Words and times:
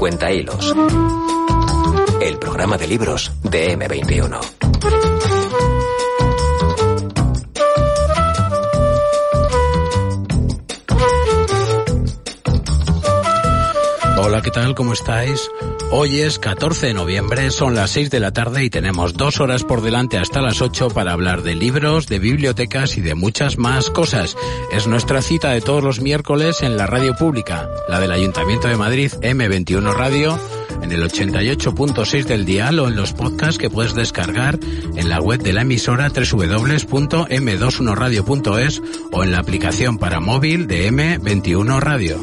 Cuenta 0.00 0.32
Hilos. 0.32 0.74
El 2.22 2.38
programa 2.38 2.78
de 2.78 2.86
libros 2.86 3.30
de 3.42 3.76
M21. 3.76 4.40
Hola, 14.16 14.40
¿qué 14.40 14.50
tal? 14.50 14.74
¿Cómo 14.74 14.94
estáis? 14.94 15.50
Hoy 15.92 16.20
es 16.20 16.38
14 16.38 16.86
de 16.86 16.94
noviembre, 16.94 17.50
son 17.50 17.74
las 17.74 17.90
6 17.90 18.10
de 18.10 18.20
la 18.20 18.32
tarde 18.32 18.62
y 18.62 18.70
tenemos 18.70 19.14
dos 19.14 19.40
horas 19.40 19.64
por 19.64 19.82
delante 19.82 20.18
hasta 20.18 20.40
las 20.40 20.62
8 20.62 20.90
para 20.90 21.12
hablar 21.12 21.42
de 21.42 21.56
libros, 21.56 22.06
de 22.06 22.20
bibliotecas 22.20 22.96
y 22.96 23.00
de 23.00 23.16
muchas 23.16 23.58
más 23.58 23.90
cosas. 23.90 24.36
Es 24.72 24.86
nuestra 24.86 25.20
cita 25.20 25.50
de 25.50 25.60
todos 25.60 25.82
los 25.82 26.00
miércoles 26.00 26.62
en 26.62 26.76
la 26.76 26.86
radio 26.86 27.16
pública, 27.16 27.68
la 27.88 27.98
del 27.98 28.12
Ayuntamiento 28.12 28.68
de 28.68 28.76
Madrid, 28.76 29.10
M21 29.20 29.92
Radio, 29.92 30.38
en 30.80 30.92
el 30.92 31.02
88.6 31.02 32.24
del 32.24 32.44
dial 32.44 32.78
o 32.78 32.86
en 32.86 32.94
los 32.94 33.12
podcasts 33.12 33.58
que 33.58 33.68
puedes 33.68 33.94
descargar 33.94 34.60
en 34.94 35.08
la 35.08 35.20
web 35.20 35.42
de 35.42 35.52
la 35.52 35.62
emisora 35.62 36.08
www.m21radio.es 36.08 38.80
o 39.10 39.24
en 39.24 39.32
la 39.32 39.40
aplicación 39.40 39.98
para 39.98 40.20
móvil 40.20 40.68
de 40.68 40.92
M21 40.92 41.80
Radio. 41.80 42.22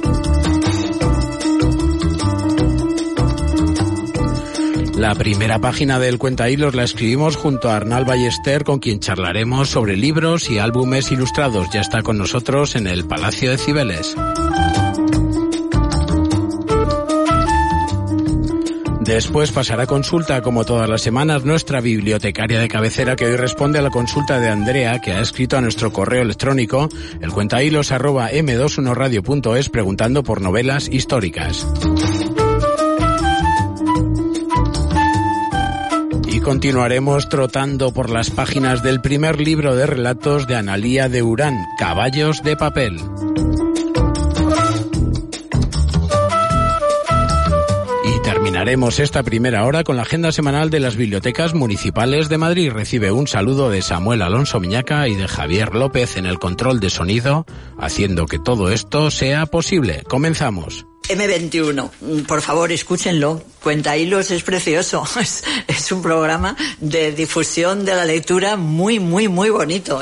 La 4.97 5.13
primera 5.13 5.59
página 5.59 5.99
del 5.99 6.17
Cuenta 6.17 6.49
Hilos 6.49 6.73
la 6.73 6.83
escribimos 6.83 7.35
junto 7.35 7.69
a 7.69 7.75
Arnal 7.75 8.03
Ballester, 8.03 8.63
con 8.63 8.79
quien 8.79 8.99
charlaremos 8.99 9.69
sobre 9.69 9.95
libros 9.95 10.49
y 10.49 10.57
álbumes 10.57 11.11
ilustrados. 11.11 11.67
Ya 11.71 11.81
está 11.81 12.01
con 12.01 12.17
nosotros 12.17 12.75
en 12.75 12.87
el 12.87 13.05
Palacio 13.05 13.51
de 13.51 13.59
Cibeles. 13.59 14.15
Después 19.01 19.51
pasará 19.51 19.85
consulta, 19.85 20.41
como 20.41 20.65
todas 20.65 20.89
las 20.89 21.01
semanas, 21.03 21.45
nuestra 21.45 21.79
bibliotecaria 21.79 22.59
de 22.59 22.67
cabecera 22.67 23.15
que 23.15 23.27
hoy 23.27 23.35
responde 23.37 23.77
a 23.77 23.83
la 23.83 23.91
consulta 23.91 24.39
de 24.39 24.49
Andrea, 24.49 24.99
que 24.99 25.11
ha 25.11 25.21
escrito 25.21 25.57
a 25.57 25.61
nuestro 25.61 25.93
correo 25.93 26.23
electrónico, 26.23 26.89
el 27.21 27.31
cuentahilos 27.31 27.91
arroba 27.91 28.31
m21radio.es, 28.31 29.69
preguntando 29.69 30.23
por 30.23 30.41
novelas 30.41 30.89
históricas. 30.91 31.67
Continuaremos 36.47 37.27
trotando 37.27 37.91
por 37.91 38.09
las 38.09 38.29
páginas 38.29 38.81
del 38.81 39.01
primer 39.01 39.41
libro 39.41 39.75
de 39.75 39.85
relatos 39.85 40.47
de 40.47 40.55
Analía 40.55 41.09
de 41.09 41.21
Urán, 41.21 41.65
Caballos 41.77 42.41
de 42.41 42.55
Papel. 42.55 43.01
Y 48.05 48.21
terminaremos 48.23 49.01
esta 49.01 49.23
primera 49.23 49.65
hora 49.65 49.83
con 49.83 49.97
la 49.97 50.03
agenda 50.03 50.31
semanal 50.31 50.69
de 50.69 50.79
las 50.79 50.95
bibliotecas 50.95 51.53
municipales 51.53 52.29
de 52.29 52.37
Madrid. 52.37 52.71
Recibe 52.71 53.11
un 53.11 53.27
saludo 53.27 53.69
de 53.69 53.81
Samuel 53.81 54.21
Alonso 54.21 54.61
Miñaca 54.61 55.05
y 55.09 55.15
de 55.15 55.27
Javier 55.27 55.75
López 55.75 56.15
en 56.15 56.25
el 56.25 56.39
control 56.39 56.79
de 56.79 56.89
sonido, 56.89 57.45
haciendo 57.77 58.25
que 58.25 58.39
todo 58.39 58.71
esto 58.71 59.11
sea 59.11 59.47
posible. 59.47 60.03
Comenzamos. 60.07 60.87
M21, 61.09 62.25
por 62.25 62.41
favor, 62.41 62.71
escúchenlo. 62.71 63.41
Cuenta 63.63 63.97
Hilos 63.97 64.31
es 64.31 64.43
precioso. 64.43 65.03
Es, 65.19 65.43
es 65.67 65.91
un 65.91 66.01
programa 66.01 66.55
de 66.79 67.11
difusión 67.11 67.85
de 67.85 67.95
la 67.95 68.05
lectura 68.05 68.55
muy, 68.55 68.99
muy, 68.99 69.27
muy 69.27 69.49
bonito. 69.49 70.01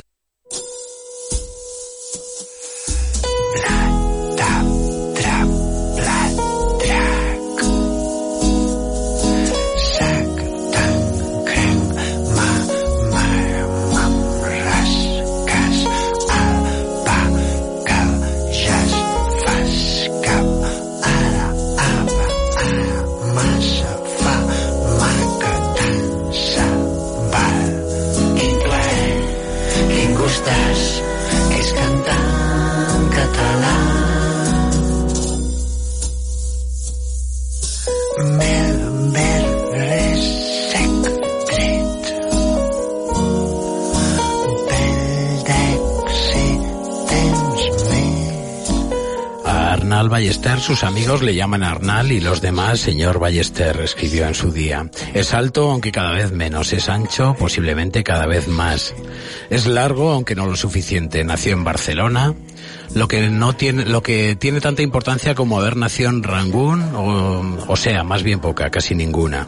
Ballester, 50.09 50.59
sus 50.59 50.83
amigos 50.83 51.21
le 51.21 51.35
llaman 51.35 51.63
Arnal 51.63 52.11
y 52.11 52.19
los 52.19 52.41
demás 52.41 52.79
señor 52.79 53.19
Ballester, 53.19 53.79
escribió 53.81 54.27
en 54.27 54.35
su 54.35 54.51
día. 54.51 54.89
Es 55.13 55.33
alto, 55.33 55.71
aunque 55.71 55.91
cada 55.91 56.11
vez 56.11 56.31
menos. 56.31 56.73
Es 56.73 56.89
ancho, 56.89 57.35
posiblemente 57.37 58.03
cada 58.03 58.25
vez 58.25 58.47
más. 58.47 58.93
Es 59.49 59.65
largo, 59.65 60.11
aunque 60.11 60.35
no 60.35 60.45
lo 60.45 60.55
suficiente. 60.55 61.23
Nació 61.23 61.53
en 61.53 61.63
Barcelona, 61.63 62.33
lo 62.93 63.07
que 63.07 63.29
no 63.29 63.53
tiene, 63.53 63.85
lo 63.85 64.01
que 64.03 64.35
tiene 64.35 64.61
tanta 64.61 64.81
importancia 64.81 65.35
como 65.35 65.59
haber 65.59 65.77
nacido 65.77 66.09
en 66.09 66.23
Rangún, 66.23 66.83
o 67.67 67.75
sea, 67.75 68.03
más 68.03 68.23
bien 68.23 68.39
poca, 68.39 68.69
casi 68.69 68.95
ninguna. 68.95 69.47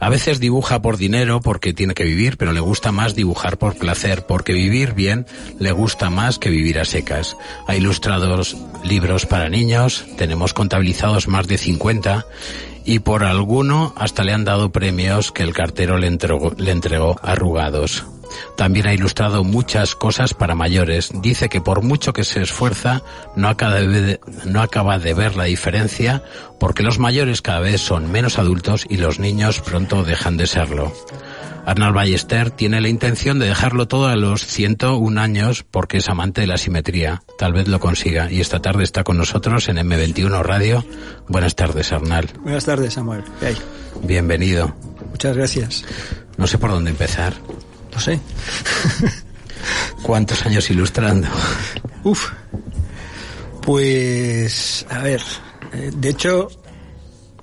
A 0.00 0.08
veces 0.08 0.40
dibuja 0.40 0.80
por 0.80 0.96
dinero 0.96 1.40
porque 1.40 1.74
tiene 1.74 1.92
que 1.92 2.04
vivir, 2.04 2.38
pero 2.38 2.52
le 2.52 2.60
gusta 2.60 2.90
más 2.90 3.14
dibujar 3.14 3.58
por 3.58 3.76
placer, 3.76 4.24
porque 4.26 4.54
vivir 4.54 4.94
bien 4.94 5.26
le 5.58 5.72
gusta 5.72 6.08
más 6.08 6.38
que 6.38 6.48
vivir 6.48 6.78
a 6.78 6.86
secas. 6.86 7.36
Ha 7.66 7.76
ilustrado 7.76 8.40
libros 8.82 9.26
para 9.26 9.50
niños, 9.50 10.06
tenemos 10.16 10.54
contabilizados 10.54 11.28
más 11.28 11.46
de 11.46 11.58
50 11.58 12.24
y 12.86 13.00
por 13.00 13.24
alguno 13.24 13.92
hasta 13.94 14.24
le 14.24 14.32
han 14.32 14.44
dado 14.44 14.72
premios 14.72 15.32
que 15.32 15.42
el 15.42 15.52
cartero 15.52 15.98
le 15.98 16.06
entregó, 16.06 16.54
le 16.56 16.70
entregó 16.70 17.20
arrugados. 17.22 18.06
También 18.56 18.86
ha 18.86 18.94
ilustrado 18.94 19.44
muchas 19.44 19.94
cosas 19.94 20.34
para 20.34 20.54
mayores. 20.54 21.10
Dice 21.14 21.48
que 21.48 21.60
por 21.60 21.82
mucho 21.82 22.12
que 22.12 22.24
se 22.24 22.42
esfuerza, 22.42 23.02
no 23.36 23.48
acaba 23.48 23.74
de, 23.74 24.20
no 24.44 24.62
acaba 24.62 24.98
de 24.98 25.14
ver 25.14 25.36
la 25.36 25.44
diferencia 25.44 26.22
porque 26.58 26.82
los 26.82 26.98
mayores 26.98 27.42
cada 27.42 27.60
vez 27.60 27.80
son 27.80 28.10
menos 28.10 28.38
adultos 28.38 28.86
y 28.88 28.96
los 28.96 29.18
niños 29.18 29.60
pronto 29.60 30.04
dejan 30.04 30.36
de 30.36 30.46
serlo. 30.46 30.92
Arnald 31.66 31.94
Ballester 31.94 32.50
tiene 32.50 32.80
la 32.80 32.88
intención 32.88 33.38
de 33.38 33.46
dejarlo 33.46 33.86
todo 33.86 34.08
a 34.08 34.16
los 34.16 34.44
101 34.46 35.20
años 35.20 35.64
porque 35.70 35.98
es 35.98 36.08
amante 36.08 36.40
de 36.40 36.46
la 36.46 36.58
simetría. 36.58 37.22
Tal 37.38 37.52
vez 37.52 37.68
lo 37.68 37.80
consiga. 37.80 38.30
Y 38.30 38.40
esta 38.40 38.60
tarde 38.60 38.82
está 38.82 39.04
con 39.04 39.18
nosotros 39.18 39.68
en 39.68 39.76
M21 39.76 40.42
Radio. 40.42 40.84
Buenas 41.28 41.54
tardes, 41.54 41.92
Arnald. 41.92 42.36
Buenas 42.42 42.64
tardes, 42.64 42.94
Samuel. 42.94 43.22
¿Qué 43.38 43.46
hay? 43.46 43.56
Bienvenido. 44.02 44.74
Muchas 45.10 45.36
gracias. 45.36 45.84
No 46.36 46.46
sé 46.46 46.58
por 46.58 46.70
dónde 46.70 46.90
empezar. 46.90 47.34
No 47.92 48.00
sé. 48.00 48.20
¿Cuántos 50.02 50.44
años 50.46 50.70
ilustrando? 50.70 51.28
Uf. 52.04 52.30
Pues, 53.62 54.86
a 54.88 55.02
ver, 55.02 55.20
eh, 55.72 55.90
de 55.94 56.08
hecho, 56.08 56.48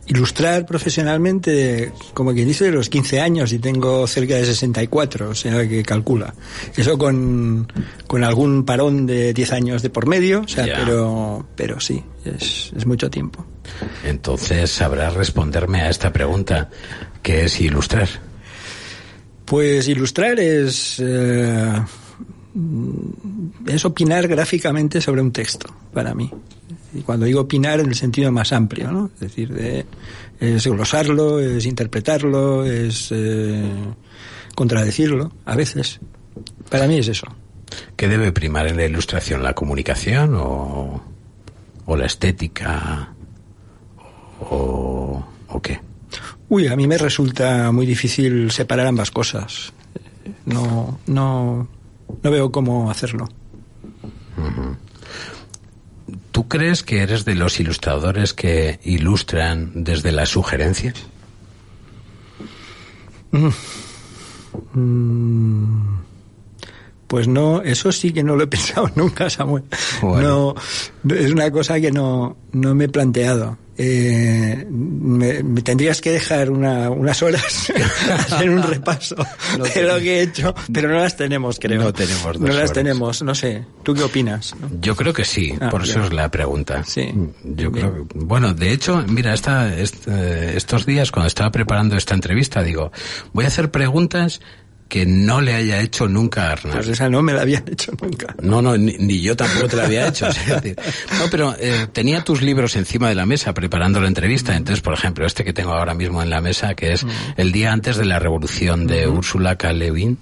ilustrar 0.07 0.65
profesionalmente, 0.65 1.91
como 2.13 2.33
quien 2.33 2.47
dice, 2.47 2.65
de 2.65 2.71
los 2.71 2.89
15 2.89 3.19
años 3.21 3.51
y 3.53 3.59
tengo 3.59 4.07
cerca 4.07 4.35
de 4.35 4.45
64, 4.45 5.29
o 5.29 5.35
sea 5.35 5.67
que 5.67 5.83
calcula. 5.83 6.33
Eso 6.75 6.97
con, 6.97 7.71
con 8.07 8.23
algún 8.23 8.65
parón 8.65 9.05
de 9.05 9.33
10 9.33 9.51
años 9.53 9.81
de 9.81 9.89
por 9.89 10.07
medio, 10.07 10.41
o 10.41 10.47
sea, 10.47 10.65
pero, 10.65 11.45
pero 11.55 11.79
sí, 11.79 12.03
es, 12.25 12.71
es 12.75 12.85
mucho 12.85 13.09
tiempo. 13.09 13.45
Entonces 14.03 14.71
sabrás 14.71 15.13
responderme 15.13 15.81
a 15.81 15.89
esta 15.89 16.11
pregunta, 16.11 16.69
¿qué 17.21 17.45
es 17.45 17.59
ilustrar? 17.61 18.07
Pues 19.47 19.87
ilustrar 19.87 20.37
es, 20.41 20.99
eh, 20.99 21.81
es 23.65 23.85
opinar 23.85 24.27
gráficamente 24.27 24.99
sobre 24.99 25.21
un 25.21 25.31
texto, 25.31 25.73
para 25.93 26.13
mí. 26.13 26.29
Y 26.93 27.01
cuando 27.01 27.25
digo 27.25 27.39
opinar 27.41 27.79
en 27.79 27.87
el 27.87 27.95
sentido 27.95 28.29
más 28.29 28.51
amplio, 28.51 28.91
¿no? 28.91 29.09
Es 29.13 29.21
decir, 29.21 29.53
de, 29.53 29.85
es 30.41 30.67
glosarlo, 30.67 31.39
es 31.39 31.65
interpretarlo, 31.65 32.65
es 32.65 33.07
eh, 33.11 33.71
contradecirlo, 34.53 35.31
a 35.45 35.55
veces. 35.55 36.01
Para 36.69 36.85
mí 36.85 36.97
es 36.97 37.07
eso. 37.07 37.27
¿Qué 37.95 38.09
debe 38.09 38.33
primar 38.33 38.67
en 38.67 38.75
la 38.75 38.85
ilustración? 38.85 39.43
¿La 39.43 39.53
comunicación 39.53 40.35
o, 40.35 41.01
o 41.85 41.95
la 41.95 42.05
estética? 42.05 43.13
O, 44.41 45.23
¿O 45.47 45.61
qué? 45.61 45.86
Uy, 46.49 46.67
a 46.67 46.75
mí 46.75 46.87
me 46.87 46.97
resulta 46.97 47.71
muy 47.71 47.85
difícil 47.85 48.51
separar 48.51 48.87
ambas 48.87 49.11
cosas. 49.11 49.73
No, 50.45 50.99
no, 51.07 51.67
no 52.23 52.31
veo 52.31 52.51
cómo 52.51 52.89
hacerlo. 52.89 53.27
¿Tú 56.31 56.47
crees 56.47 56.83
que 56.83 57.01
eres 57.01 57.25
de 57.25 57.35
los 57.35 57.59
ilustradores 57.59 58.33
que 58.33 58.79
ilustran 58.83 59.83
desde 59.83 60.11
la 60.11 60.25
sugerencia? 60.25 60.93
Mm, 64.73 65.97
pues 67.07 67.27
no, 67.27 67.61
eso 67.61 67.91
sí 67.91 68.11
que 68.11 68.23
no 68.23 68.35
lo 68.35 68.43
he 68.43 68.47
pensado 68.55 68.89
nunca, 68.95 69.29
Samuel. 69.29 69.63
No, 70.01 70.55
es 71.09 71.31
una 71.31 71.51
cosa 71.51 71.79
que 71.79 71.91
no, 71.91 72.37
no 72.51 72.75
me 72.75 72.85
he 72.85 72.89
planteado 72.89 73.57
eh, 73.79 74.65
me, 74.69 75.61
tendrías 75.61 76.01
que 76.01 76.11
dejar 76.11 76.49
unas 76.49 77.21
horas 77.21 77.71
hacer 78.09 78.49
un 78.49 78.63
repaso 78.63 79.15
de 79.75 79.83
lo 79.83 79.99
que 79.99 80.17
he 80.17 80.21
hecho, 80.23 80.55
pero 80.73 80.89
no 80.89 80.95
las 80.95 81.15
tenemos, 81.15 81.59
creo. 81.59 81.83
No 81.83 81.93
tenemos 81.93 82.39
No 82.39 82.47
las 82.53 82.73
tenemos, 82.73 83.21
no 83.21 83.35
sé. 83.35 83.63
¿Tú 83.83 83.93
qué 83.93 84.03
opinas? 84.03 84.55
Yo 84.81 84.95
creo 84.95 85.13
que 85.13 85.23
sí, 85.23 85.53
ah, 85.61 85.69
por 85.69 85.83
eso 85.83 86.03
es 86.03 86.11
la 86.11 86.29
pregunta. 86.31 86.83
Sí. 86.85 87.13
Yo 87.43 87.71
creo, 87.71 88.07
bueno, 88.15 88.53
de 88.53 88.71
hecho, 88.71 89.03
mira, 89.07 89.33
esta, 89.33 89.71
estos 89.77 90.85
días 90.85 91.11
cuando 91.11 91.27
estaba 91.27 91.51
preparando 91.51 91.95
esta 91.95 92.15
entrevista, 92.15 92.63
digo, 92.63 92.91
voy 93.33 93.45
a 93.45 93.49
hacer 93.49 93.69
preguntas 93.69 94.41
que 94.87 95.05
no 95.05 95.41
le 95.41 95.53
haya 95.53 95.81
hecho 95.81 96.07
nunca 96.07 96.49
a 96.49 96.51
Arnal. 96.53 96.77
Pues 96.77 96.87
esa 96.87 97.09
no 97.09 97.21
me 97.21 97.33
la 97.33 97.41
habían 97.41 97.63
hecho 97.67 97.91
nunca. 98.01 98.35
No, 98.41 98.61
no, 98.61 98.77
ni, 98.77 99.21
yo 99.21 99.35
tampoco 99.35 99.67
te 99.67 99.75
la 99.75 99.85
había 99.85 100.07
hecho. 100.07 100.27
no, 101.19 101.25
pero 101.29 101.55
eh, 101.59 101.87
tenía 101.91 102.23
tus 102.23 102.41
libros 102.41 102.75
encima 102.75 103.09
de 103.09 103.15
la 103.15 103.25
mesa 103.25 103.53
preparando 103.53 103.99
la 103.99 104.07
entrevista. 104.07 104.53
Mm. 104.53 104.57
Entonces, 104.57 104.81
por 104.81 104.93
ejemplo, 104.93 105.25
este 105.25 105.43
que 105.43 105.53
tengo 105.53 105.73
ahora 105.73 105.93
mismo 105.93 106.21
en 106.21 106.29
la 106.29 106.41
mesa, 106.41 106.75
que 106.75 106.93
es 106.93 107.03
mm. 107.03 107.09
El 107.37 107.51
día 107.51 107.71
antes 107.71 107.97
de 107.97 108.05
la 108.05 108.19
revolución 108.19 108.87
de 108.87 109.07
Úrsula 109.07 109.57
K. 109.57 109.73
Lewin, 109.73 110.17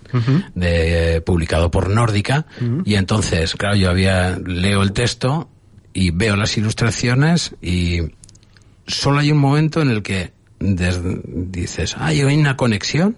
de, 0.55 1.21
publicado 1.25 1.69
por 1.71 1.89
Nórdica. 1.89 2.45
Y 2.83 2.95
entonces, 2.95 3.53
claro, 3.55 3.75
yo 3.75 3.89
había, 3.89 4.37
leo 4.37 4.81
el 4.81 4.91
texto 4.91 5.49
y 5.93 6.11
veo 6.11 6.35
las 6.35 6.57
ilustraciones 6.57 7.55
y 7.61 8.01
solo 8.87 9.19
hay 9.19 9.31
un 9.31 9.37
momento 9.37 9.81
en 9.81 9.89
el 9.89 10.03
que 10.03 10.33
dices, 10.59 11.95
hay 11.99 12.23
una 12.23 12.57
conexión 12.57 13.17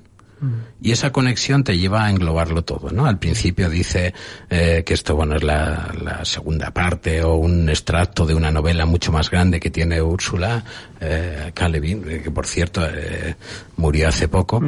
y 0.81 0.91
esa 0.91 1.11
conexión 1.11 1.63
te 1.63 1.77
lleva 1.77 2.05
a 2.05 2.09
englobarlo 2.11 2.63
todo, 2.63 2.91
¿no? 2.91 3.05
Al 3.05 3.17
principio 3.17 3.69
dice 3.69 4.13
eh, 4.49 4.83
que 4.85 4.93
esto, 4.93 5.15
bueno, 5.15 5.35
es 5.35 5.43
la, 5.43 6.21
segunda 6.23 6.71
parte 6.71 7.23
o 7.23 7.35
un 7.35 7.69
extracto 7.69 8.25
de 8.25 8.33
una 8.33 8.51
novela 8.51 8.85
mucho 8.85 9.11
más 9.11 9.29
grande 9.29 9.59
que 9.59 9.71
tiene 9.71 10.01
Úrsula 10.01 10.63
eh, 10.99 11.51
eh 11.55 12.21
que 12.23 12.31
por 12.31 12.45
cierto 12.45 12.85
eh, 12.85 13.35
murió 13.77 14.09
hace 14.09 14.27
poco. 14.27 14.61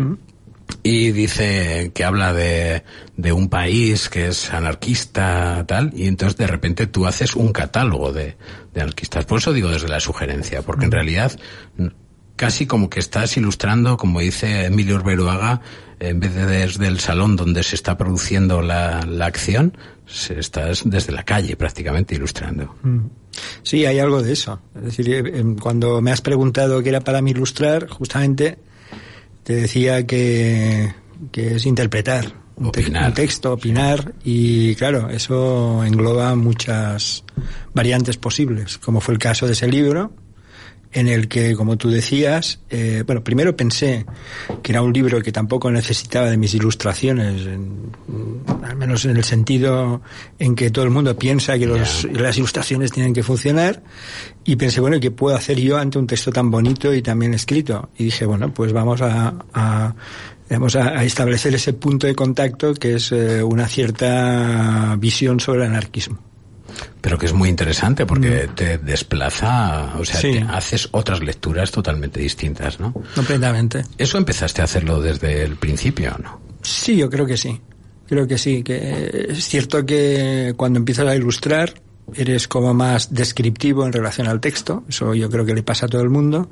Y 0.84 1.12
dice 1.12 1.92
que 1.96 2.04
habla 2.04 2.32
de, 2.32 2.84
de 3.18 3.32
un 3.32 3.50
país 3.50 4.08
que 4.08 4.28
es 4.28 4.54
anarquista, 4.54 5.66
tal, 5.68 5.92
y 5.96 6.08
entonces 6.08 6.38
de 6.38 6.46
repente 6.46 6.86
tú 6.86 7.08
haces 7.08 7.36
un 7.36 7.52
catálogo 7.52 8.14
de, 8.14 8.38
de 8.74 8.82
anarquistas. 8.82 9.26
Por 9.26 9.40
eso 9.40 9.52
digo 9.52 9.70
desde 9.70 9.88
la 9.88 10.00
sugerencia, 10.00 10.62
porque 10.62 10.86
en 10.86 10.92
realidad 10.92 11.32
casi 12.40 12.66
como 12.66 12.90
que 12.90 13.02
estás 13.02 13.36
ilustrando, 13.36 13.98
como 13.98 14.22
dice 14.22 14.64
Emilio 14.64 14.96
Urberuaga, 14.96 15.60
en 16.00 16.22
vez 16.22 16.34
de 16.34 16.46
desde 16.46 16.88
el 16.88 17.02
salón 17.02 17.36
donde 17.36 17.64
se 17.64 17.76
está 17.76 17.98
produciendo 17.98 18.62
la, 18.62 19.06
la 19.06 19.26
acción, 19.26 19.78
se 20.08 20.40
estás 20.40 20.84
desde 20.86 21.12
la 21.12 21.24
calle 21.24 21.58
prácticamente 21.58 22.16
ilustrando. 22.16 22.74
Mm. 22.82 23.08
Sí, 23.62 23.86
hay 23.86 24.00
algo 24.00 24.24
de 24.24 24.32
eso. 24.32 24.62
Es 24.74 24.84
decir, 24.86 25.10
eh, 25.10 25.44
cuando 25.62 26.00
me 26.00 26.12
has 26.14 26.22
preguntado 26.22 26.82
qué 26.82 26.88
era 26.88 27.02
para 27.02 27.22
mí 27.22 27.32
ilustrar, 27.32 27.90
justamente 27.90 28.58
te 29.44 29.56
decía 29.56 30.08
que, 30.08 30.94
que 31.34 31.56
es 31.56 31.66
interpretar 31.66 32.36
un, 32.56 32.68
un, 32.68 33.14
texto, 33.14 33.52
opinar, 33.52 34.14
y 34.24 34.76
claro, 34.76 35.10
eso 35.10 35.84
engloba 35.84 36.36
muchas 36.36 37.26
variantes 37.74 38.16
posibles, 38.16 38.78
como 38.78 39.02
fue 39.02 39.16
el 39.16 39.20
caso 39.20 39.46
de 39.46 39.52
ese 39.52 39.68
libro, 39.68 40.14
en 40.92 41.08
el 41.08 41.28
que, 41.28 41.56
como 41.56 41.78
tú 41.78 41.90
decías, 41.90 42.60
eh, 42.70 43.04
bueno, 43.06 43.24
primero 43.24 43.56
pensé 43.56 44.06
que 44.64 44.72
era 44.72 44.82
un 44.82 44.92
libro 44.92 45.22
que 45.22 45.32
tampoco 45.32 45.70
necesitaba 45.70 46.30
de 46.30 46.38
mis 46.38 46.54
ilustraciones, 46.56 47.48
al 48.64 48.76
menos 48.76 49.06
en 49.06 49.18
el 49.18 49.24
sentido 49.24 50.02
en 50.40 50.56
que 50.56 50.72
todo 50.72 50.86
el 50.86 50.92
mundo 50.92 51.16
piensa 51.16 51.60
que 51.60 51.68
las 51.68 52.38
ilustraciones 52.38 52.92
tienen 52.92 53.14
que 53.14 53.22
funcionar, 53.22 53.84
y 54.46 54.56
pensé, 54.56 54.82
bueno, 54.82 55.00
¿qué 55.00 55.12
puedo 55.12 55.36
hacer 55.36 55.60
yo 55.60 55.78
ante 55.78 56.00
un 56.00 56.08
texto 56.08 56.32
tan 56.32 56.50
bonito 56.50 56.94
y 56.94 57.04
tan 57.04 57.20
bien 57.20 57.36
escrito? 57.36 57.90
Y 57.98 58.06
dije, 58.06 58.26
bueno, 58.26 58.52
pues 58.52 58.74
vamos 58.74 59.02
a, 59.02 59.36
a 59.54 59.96
vamos 60.50 60.76
a, 60.76 61.04
establecer 61.04 61.54
ese 61.54 61.74
punto 61.74 62.08
de 62.08 62.16
contacto 62.16 62.74
que 62.74 62.96
es 62.96 63.12
eh, 63.12 63.44
una 63.44 63.68
cierta 63.68 64.96
visión 64.98 65.40
sobre 65.40 65.66
el 65.66 65.68
anarquismo. 65.68 66.29
Pero 67.02 67.18
que 67.18 67.26
es 67.26 67.34
muy 67.34 67.50
interesante 67.50 68.06
porque 68.06 68.48
mm. 68.48 68.56
te 68.56 68.78
desplaza, 68.78 69.96
o 69.98 70.06
sea, 70.06 70.20
te 70.22 70.42
haces 70.42 70.90
otras 70.92 71.22
lecturas 71.22 71.72
totalmente 71.72 72.20
distintas, 72.20 72.80
¿no? 72.80 72.94
Completamente. 73.16 73.84
¿Eso 73.98 74.18
empezaste 74.18 74.62
a 74.62 74.66
hacerlo 74.66 75.02
desde 75.02 75.44
el 75.44 75.56
principio 75.56 76.14
o 76.18 76.22
no? 76.22 76.42
Sí, 76.62 76.98
yo 76.98 77.10
creo 77.10 77.26
que 77.26 77.38
sí. 77.38 77.60
Creo 78.08 78.28
que 78.28 78.38
sí, 78.38 78.64
que 78.64 79.28
es 79.30 79.48
cierto 79.48 79.86
que 79.86 80.54
cuando 80.58 80.80
empiezas 80.80 81.08
a 81.08 81.16
ilustrar 81.16 81.74
eres 82.16 82.48
como 82.48 82.74
más 82.74 83.14
descriptivo 83.14 83.86
en 83.86 83.94
relación 83.94 84.28
al 84.28 84.40
texto, 84.40 84.84
eso 84.88 85.14
yo 85.14 85.30
creo 85.30 85.46
que 85.46 85.54
le 85.54 85.64
pasa 85.64 85.86
a 85.86 85.90
todo 85.90 86.02
el 86.02 86.10
mundo, 86.10 86.50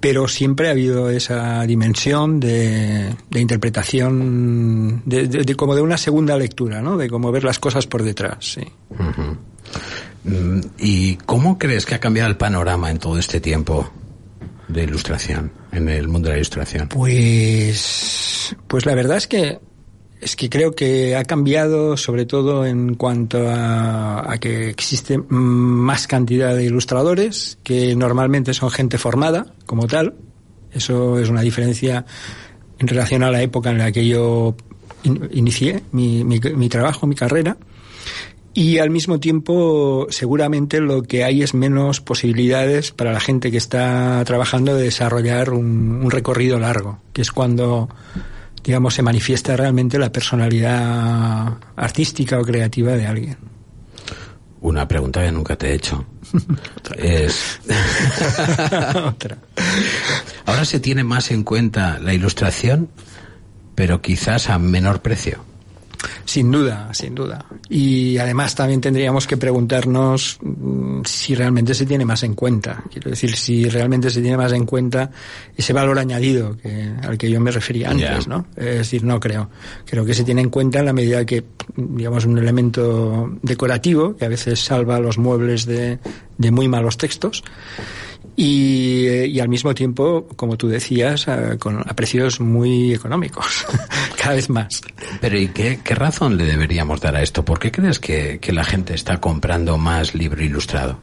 pero 0.00 0.28
siempre 0.28 0.68
ha 0.68 0.72
habido 0.72 1.10
esa 1.10 1.62
dimensión 1.62 2.38
de, 2.40 3.14
de 3.30 3.40
interpretación, 3.40 5.02
de, 5.04 5.54
como 5.56 5.74
de 5.74 5.82
una 5.82 5.96
segunda 5.96 6.36
lectura, 6.36 6.82
¿no? 6.82 6.96
De 6.96 7.08
cómo 7.08 7.32
ver 7.32 7.44
las 7.44 7.58
cosas 7.58 7.86
por 7.86 8.02
detrás, 8.02 8.36
sí. 8.40 8.62
Mm, 10.24 10.60
¿Y 10.78 11.16
cómo 11.16 11.58
crees 11.58 11.86
que 11.86 11.94
ha 11.94 12.00
cambiado 12.00 12.28
el 12.28 12.36
panorama 12.36 12.90
en 12.90 12.98
todo 12.98 13.18
este 13.18 13.40
tiempo 13.40 13.90
de 14.68 14.84
ilustración, 14.84 15.52
en 15.72 15.88
el 15.88 16.08
mundo 16.08 16.28
de 16.28 16.34
la 16.34 16.38
ilustración? 16.38 16.88
Pues, 16.88 18.54
pues 18.66 18.86
la 18.86 18.94
verdad 18.94 19.16
es 19.16 19.26
que 19.26 19.60
es 20.20 20.34
que 20.36 20.48
creo 20.48 20.74
que 20.74 21.16
ha 21.16 21.24
cambiado 21.24 21.96
sobre 21.96 22.26
todo 22.26 22.64
en 22.64 22.94
cuanto 22.94 23.38
a, 23.48 24.36
que 24.40 24.70
existe 24.70 25.18
más 25.28 26.06
cantidad 26.06 26.54
de 26.54 26.64
ilustradores, 26.64 27.58
que 27.62 27.94
normalmente 27.94 28.54
son 28.54 28.70
gente 28.70 28.98
formada 28.98 29.46
como 29.66 29.86
tal. 29.86 30.14
Eso 30.72 31.18
es 31.18 31.28
una 31.28 31.42
diferencia 31.42 32.04
en 32.78 32.88
relación 32.88 33.22
a 33.22 33.30
la 33.30 33.42
época 33.42 33.70
en 33.70 33.78
la 33.78 33.92
que 33.92 34.06
yo 34.06 34.56
inicié 35.30 35.82
mi, 35.92 36.68
trabajo, 36.68 37.06
mi 37.06 37.14
carrera. 37.14 37.56
Y 38.52 38.78
al 38.78 38.88
mismo 38.88 39.20
tiempo, 39.20 40.06
seguramente 40.08 40.80
lo 40.80 41.02
que 41.02 41.24
hay 41.24 41.42
es 41.42 41.52
menos 41.52 42.00
posibilidades 42.00 42.90
para 42.90 43.12
la 43.12 43.20
gente 43.20 43.50
que 43.50 43.58
está 43.58 44.22
trabajando 44.24 44.74
de 44.74 44.84
desarrollar 44.84 45.50
un 45.50 46.10
recorrido 46.10 46.58
largo, 46.58 47.00
que 47.12 47.20
es 47.20 47.32
cuando 47.32 47.90
digamos, 48.66 48.94
se 48.94 49.02
manifiesta 49.02 49.56
realmente 49.56 49.96
la 49.96 50.10
personalidad 50.10 51.56
artística 51.76 52.40
o 52.40 52.42
creativa 52.42 52.92
de 52.92 53.06
alguien. 53.06 53.36
Una 54.60 54.88
pregunta 54.88 55.22
que 55.22 55.30
nunca 55.30 55.56
te 55.56 55.68
he 55.68 55.74
hecho. 55.74 56.04
es... 56.96 57.60
Otra. 59.04 59.38
Ahora 60.46 60.64
se 60.64 60.80
tiene 60.80 61.04
más 61.04 61.30
en 61.30 61.44
cuenta 61.44 62.00
la 62.00 62.12
ilustración, 62.12 62.88
pero 63.76 64.02
quizás 64.02 64.50
a 64.50 64.58
menor 64.58 65.00
precio. 65.00 65.44
Sin 66.24 66.50
duda, 66.50 66.92
sin 66.92 67.14
duda. 67.14 67.44
Y 67.68 68.18
además 68.18 68.54
también 68.54 68.80
tendríamos 68.80 69.26
que 69.26 69.36
preguntarnos 69.36 70.38
mm, 70.42 71.02
si 71.04 71.34
realmente 71.34 71.74
se 71.74 71.86
tiene 71.86 72.04
más 72.04 72.22
en 72.22 72.34
cuenta. 72.34 72.82
Quiero 72.90 73.10
decir, 73.10 73.34
si 73.36 73.68
realmente 73.68 74.10
se 74.10 74.20
tiene 74.20 74.36
más 74.36 74.52
en 74.52 74.66
cuenta 74.66 75.10
ese 75.56 75.72
valor 75.72 75.98
añadido 75.98 76.56
que, 76.56 76.92
al 77.02 77.16
que 77.16 77.30
yo 77.30 77.40
me 77.40 77.50
refería 77.50 77.90
antes, 77.90 78.28
¿no? 78.28 78.46
Es 78.56 78.78
decir, 78.78 79.04
no 79.04 79.20
creo. 79.20 79.50
Creo 79.84 80.04
que 80.04 80.14
se 80.14 80.24
tiene 80.24 80.42
en 80.42 80.50
cuenta 80.50 80.80
en 80.80 80.86
la 80.86 80.92
medida 80.92 81.24
que, 81.24 81.44
digamos, 81.76 82.24
un 82.24 82.38
elemento 82.38 83.30
decorativo, 83.42 84.16
que 84.16 84.24
a 84.24 84.28
veces 84.28 84.60
salva 84.60 84.98
los 85.00 85.18
muebles 85.18 85.66
de, 85.66 85.98
de 86.38 86.50
muy 86.50 86.68
malos 86.68 86.96
textos, 86.96 87.42
y, 88.36 89.06
y, 89.08 89.40
al 89.40 89.48
mismo 89.48 89.74
tiempo, 89.74 90.26
como 90.36 90.58
tú 90.58 90.68
decías, 90.68 91.26
a, 91.26 91.56
con, 91.56 91.78
a 91.78 91.96
precios 91.96 92.38
muy 92.38 92.92
económicos, 92.92 93.64
cada 94.22 94.34
vez 94.34 94.50
más. 94.50 94.82
Pero 95.22 95.38
¿y 95.38 95.48
qué, 95.48 95.80
qué, 95.82 95.94
razón 95.96 96.36
le 96.36 96.44
deberíamos 96.44 97.00
dar 97.00 97.16
a 97.16 97.22
esto? 97.22 97.44
¿Por 97.44 97.58
qué 97.58 97.72
crees 97.72 97.98
que, 97.98 98.38
que 98.40 98.52
la 98.52 98.64
gente 98.64 98.94
está 98.94 99.20
comprando 99.20 99.76
más 99.78 100.14
libro 100.14 100.42
ilustrado? 100.42 100.98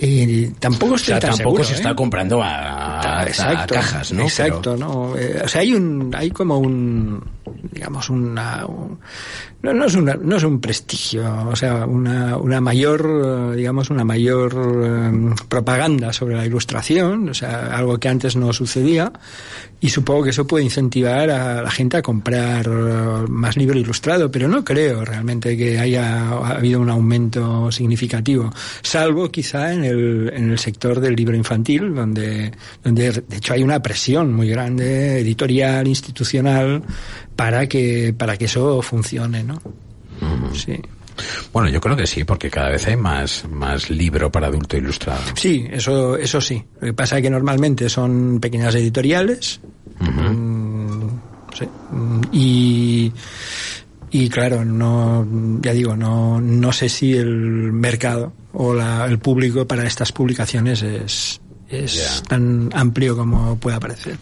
Y 0.00 0.46
tampoco 0.50 0.94
o 0.94 0.98
sea, 0.98 1.18
tampoco 1.18 1.64
se 1.64 1.74
está 1.74 1.90
¿eh? 1.90 1.94
comprando 1.96 2.40
a, 2.40 3.24
exacto, 3.26 3.74
a, 3.74 3.78
cajas, 3.78 4.12
¿no? 4.12 4.22
Exacto, 4.22 4.76
¿no? 4.76 5.16
Eh, 5.16 5.42
o 5.44 5.48
sea, 5.48 5.62
hay 5.62 5.74
un, 5.74 6.14
hay 6.14 6.30
como 6.30 6.56
un, 6.58 7.20
digamos, 7.72 8.08
una, 8.08 8.64
un, 8.64 9.00
no, 9.62 9.74
no, 9.74 9.86
es 9.86 9.94
una, 9.96 10.14
no 10.14 10.36
es 10.36 10.44
un 10.44 10.60
prestigio, 10.60 11.48
o 11.48 11.56
sea, 11.56 11.84
una, 11.84 12.36
una 12.36 12.60
mayor, 12.60 13.56
digamos, 13.56 13.90
una 13.90 14.04
mayor 14.04 14.54
um, 14.54 15.34
propaganda 15.48 16.12
sobre 16.12 16.36
la 16.36 16.46
ilustración, 16.46 17.30
o 17.30 17.34
sea, 17.34 17.76
algo 17.76 17.98
que 17.98 18.08
antes 18.08 18.36
no 18.36 18.52
sucedía, 18.52 19.12
y 19.80 19.88
supongo 19.88 20.24
que 20.24 20.30
eso 20.30 20.46
puede 20.46 20.64
incentivar 20.64 21.30
a 21.30 21.62
la 21.62 21.70
gente 21.70 21.96
a 21.96 22.02
comprar 22.02 22.68
más 23.28 23.56
libro 23.56 23.78
ilustrado, 23.78 24.30
pero 24.30 24.46
no 24.48 24.64
creo 24.64 25.04
realmente 25.04 25.56
que 25.56 25.78
haya 25.78 26.30
habido 26.30 26.80
un 26.80 26.90
aumento 26.90 27.72
significativo, 27.72 28.52
salvo 28.82 29.30
quizá 29.30 29.72
en 29.72 29.84
el, 29.84 30.32
en 30.34 30.50
el 30.50 30.58
sector 30.58 31.00
del 31.00 31.16
libro 31.16 31.36
infantil, 31.36 31.94
donde, 31.94 32.52
donde 32.82 33.10
de 33.10 33.36
hecho 33.36 33.54
hay 33.54 33.62
una 33.62 33.80
presión 33.80 34.32
muy 34.32 34.48
grande, 34.48 35.18
editorial, 35.18 35.86
institucional, 35.86 36.82
para 37.38 37.68
que, 37.68 38.12
para 38.18 38.36
que 38.36 38.46
eso 38.46 38.82
funcione, 38.82 39.44
¿no? 39.44 39.62
Sí. 40.52 40.76
Bueno, 41.52 41.68
yo 41.68 41.80
creo 41.80 41.94
que 41.94 42.04
sí, 42.04 42.24
porque 42.24 42.50
cada 42.50 42.70
vez 42.70 42.84
hay 42.88 42.96
más, 42.96 43.44
más 43.48 43.90
libro 43.90 44.28
para 44.32 44.48
adulto 44.48 44.76
ilustrado. 44.76 45.20
Sí, 45.36 45.64
eso, 45.70 46.16
eso 46.16 46.40
sí. 46.40 46.60
Lo 46.80 46.88
que 46.88 46.94
pasa 46.94 47.18
es 47.18 47.22
que 47.22 47.30
normalmente 47.30 47.88
son 47.88 48.40
pequeñas 48.40 48.74
editoriales. 48.74 49.60
Mm, 50.00 51.06
sí, 51.56 51.68
y, 52.32 53.12
y 54.10 54.28
claro, 54.28 54.64
no, 54.64 55.24
ya 55.62 55.72
digo, 55.72 55.96
no, 55.96 56.40
no 56.40 56.72
sé 56.72 56.88
si 56.88 57.14
el 57.14 57.72
mercado 57.72 58.32
o 58.52 58.74
la, 58.74 59.06
el 59.06 59.20
público 59.20 59.64
para 59.64 59.86
estas 59.86 60.10
publicaciones 60.10 60.82
es, 60.82 61.40
es 61.68 62.20
tan 62.28 62.68
amplio 62.74 63.16
como 63.16 63.56
pueda 63.60 63.78
parecer. 63.78 64.18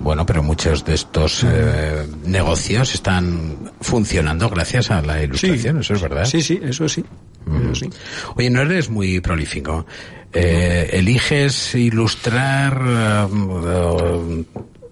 Bueno, 0.00 0.26
pero 0.26 0.42
muchos 0.42 0.84
de 0.84 0.94
estos 0.94 1.44
eh, 1.44 2.06
negocios 2.24 2.94
están 2.94 3.72
funcionando 3.80 4.50
gracias 4.50 4.90
a 4.90 5.00
la 5.02 5.22
ilustración, 5.22 5.80
eso 5.80 5.94
es 5.94 6.02
verdad. 6.02 6.24
Sí, 6.24 6.42
sí, 6.42 6.60
eso 6.62 6.88
sí. 6.88 7.04
Eso 7.46 7.74
sí. 7.74 7.90
Oye, 8.36 8.50
no 8.50 8.62
eres 8.62 8.90
muy 8.90 9.20
prolífico. 9.20 9.86
Eh, 10.32 10.90
¿Eliges 10.94 11.76
ilustrar 11.76 12.82
eh, 12.86 14.44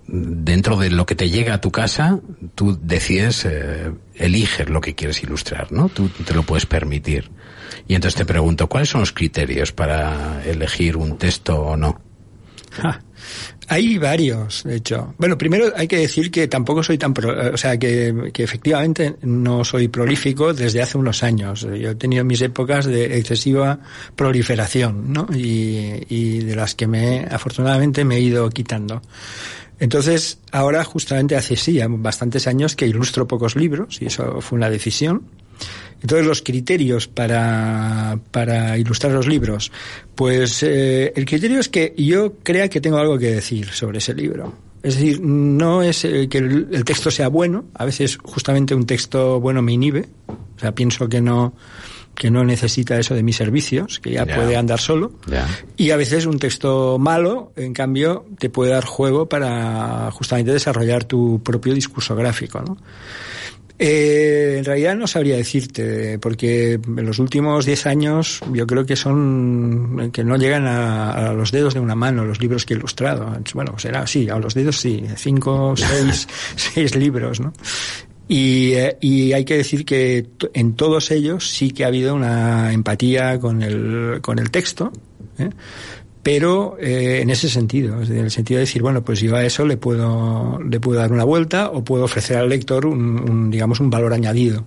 dentro 0.07 0.77
de 0.77 0.91
lo 0.91 1.05
que 1.05 1.17
te 1.17 1.31
llega 1.31 1.55
a 1.55 1.61
tu 1.61 1.73
casa? 1.73 2.21
Tú 2.55 2.79
decides, 2.81 3.45
eh, 3.47 3.93
eliges 4.15 4.69
lo 4.69 4.81
que 4.81 4.95
quieres 4.95 5.23
ilustrar, 5.25 5.73
¿no? 5.73 5.89
Tú 5.89 6.09
te 6.09 6.35
lo 6.35 6.45
puedes 6.45 6.67
permitir. 6.67 7.31
Y 7.89 7.97
entonces 7.97 8.19
te 8.19 8.25
pregunto, 8.25 8.69
¿cuáles 8.69 8.91
son 8.91 9.01
los 9.01 9.13
criterios 9.13 9.73
para 9.73 10.45
elegir 10.45 10.97
un 10.97 11.19
texto 11.19 11.61
o 11.61 11.77
no? 11.77 12.01
Ja. 12.71 13.01
Hay 13.73 13.97
varios, 13.97 14.65
de 14.65 14.77
hecho. 14.77 15.15
Bueno, 15.17 15.39
primero 15.39 15.73
hay 15.75 15.89
que 15.89 15.97
decir 15.97 16.31
que 16.31 16.47
tampoco 16.47 16.83
soy 16.83 16.99
tan, 16.99 17.15
pro, 17.15 17.55
o 17.55 17.57
sea, 17.57 17.79
que, 17.79 18.31
que, 18.31 18.43
efectivamente 18.43 19.17
no 19.23 19.65
soy 19.65 19.89
prolífico 19.89 20.53
desde 20.53 20.83
hace 20.83 20.99
unos 20.99 21.23
años. 21.23 21.63
Yo 21.63 21.93
he 21.93 21.95
tenido 21.95 22.23
mis 22.23 22.43
épocas 22.43 22.85
de 22.85 23.17
excesiva 23.17 23.79
proliferación, 24.15 25.11
¿no? 25.11 25.27
Y, 25.35 26.05
y 26.11 26.41
de 26.41 26.55
las 26.55 26.75
que 26.75 26.87
me, 26.87 27.27
afortunadamente, 27.31 28.05
me 28.05 28.17
he 28.17 28.21
ido 28.21 28.51
quitando. 28.51 29.01
Entonces, 29.81 30.39
ahora 30.51 30.85
justamente 30.85 31.35
hace 31.35 31.57
sí, 31.57 31.81
bastantes 31.89 32.47
años 32.47 32.77
que 32.77 32.87
ilustro 32.87 33.27
pocos 33.27 33.57
libros, 33.57 34.03
y 34.03 34.05
eso 34.05 34.43
fue 34.43 34.59
una 34.59 34.69
decisión. 34.69 35.23
Entonces, 36.01 36.27
los 36.27 36.43
criterios 36.43 37.07
para, 37.07 38.19
para 38.31 38.77
ilustrar 38.77 39.13
los 39.13 39.29
libros. 39.29 39.71
Pues 40.15 40.63
eh, 40.63 41.13
el 41.15 41.25
criterio 41.25 41.61
es 41.61 41.69
que 41.69 41.95
yo 41.97 42.35
crea 42.43 42.69
que 42.69 42.81
tengo 42.81 42.99
algo 42.99 43.19
que 43.19 43.31
decir 43.31 43.69
sobre 43.69 43.99
ese 43.99 44.15
libro. 44.15 44.53
Es 44.83 44.97
decir, 44.97 45.21
no 45.21 45.83
es 45.83 46.05
eh, 46.05 46.29
que 46.29 46.39
el, 46.39 46.69
el, 46.73 46.85
texto 46.85 47.11
sea 47.11 47.29
bueno, 47.29 47.67
a 47.75 47.85
veces 47.85 48.19
justamente 48.21 48.75
un 48.75 48.85
texto 48.85 49.39
bueno 49.39 49.63
me 49.63 49.73
inhibe, 49.73 50.09
o 50.27 50.59
sea, 50.59 50.75
pienso 50.75 51.09
que 51.09 51.21
no 51.21 51.55
que 52.15 52.31
no 52.31 52.45
necesita 52.45 52.99
eso 52.99 53.15
de 53.15 53.23
mis 53.23 53.37
servicios, 53.37 53.99
que 54.01 54.13
ya 54.13 54.25
yeah. 54.25 54.37
puede 54.37 54.57
andar 54.57 54.81
solo. 54.81 55.13
Yeah. 55.29 55.49
Y 55.77 55.91
a 55.91 55.97
veces 55.97 56.27
un 56.27 56.39
texto 56.39 56.99
malo, 56.99 57.53
en 57.57 57.73
cambio, 57.73 58.27
te 58.39 58.51
puede 58.51 58.71
dar 58.71 58.85
juego 58.85 59.29
para 59.29 60.11
justamente 60.13 60.53
desarrollar 60.53 61.05
tu 61.05 61.43
propio 61.43 61.75
discurso 61.75 62.15
gráfico, 62.15 62.61
¿no? 62.61 62.77
Eh, 63.79 64.57
en 64.59 64.65
realidad 64.65 64.95
no 64.95 65.07
sabría 65.07 65.37
decirte, 65.37 66.19
porque 66.19 66.75
en 66.75 67.07
los 67.07 67.19
últimos 67.19 67.67
10 67.67 67.87
años 67.87 68.41
yo 68.53 68.67
creo 68.67 68.87
que 68.87 68.97
son, 68.97 70.11
que 70.13 70.23
no 70.23 70.37
llegan 70.37 70.67
a, 70.67 71.13
a, 71.13 71.33
los 71.33 71.51
dedos 71.51 71.75
de 71.75 71.81
una 71.81 71.95
mano 71.95 72.25
los 72.25 72.41
libros 72.41 72.65
que 72.65 72.75
he 72.75 72.77
ilustrado. 72.77 73.37
Bueno, 73.55 73.79
será 73.79 74.03
así, 74.03 74.29
a 74.29 74.39
los 74.39 74.55
dedos 74.55 74.77
sí, 74.77 75.05
5, 75.17 75.75
6, 75.77 76.29
6 76.57 76.97
libros, 76.97 77.41
¿no? 77.41 77.53
Y, 78.29 78.73
eh, 78.75 78.97
y, 79.01 79.33
hay 79.33 79.45
que 79.45 79.57
decir 79.57 79.85
que 79.85 80.27
en 80.55 80.75
todos 80.75 81.11
ellos 81.11 81.51
sí 81.51 81.73
que 81.73 81.85
ha 81.85 81.89
habido 81.89 82.15
una 82.15 82.73
empatía 82.73 83.39
con 83.39 83.63
el, 83.63 84.21
con 84.23 84.39
el 84.39 84.51
texto, 84.51 84.93
¿eh? 85.39 85.51
Pero 86.23 86.77
eh, 86.81 87.21
en 87.23 87.31
ese 87.31 87.49
sentido, 87.49 88.01
en 88.01 88.17
el 88.17 88.31
sentido 88.31 88.59
de 88.59 88.63
decir, 88.63 88.81
bueno, 88.83 89.03
pues 89.03 89.21
yo 89.21 89.35
a 89.35 89.45
eso 89.45 89.67
le 89.67 89.77
puedo, 89.77 90.61
le 90.63 90.79
puedo 90.79 91.01
dar 91.01 91.13
una 91.13 91.25
vuelta 91.25 91.71
o 91.71 91.83
puedo 91.83 92.05
ofrecer 92.05 92.37
al 92.37 92.49
lector 92.49 92.87
un, 92.87 93.29
un 93.29 93.51
digamos, 93.51 93.81
un 93.81 93.91
valor 93.91 94.13
añadido, 94.13 94.65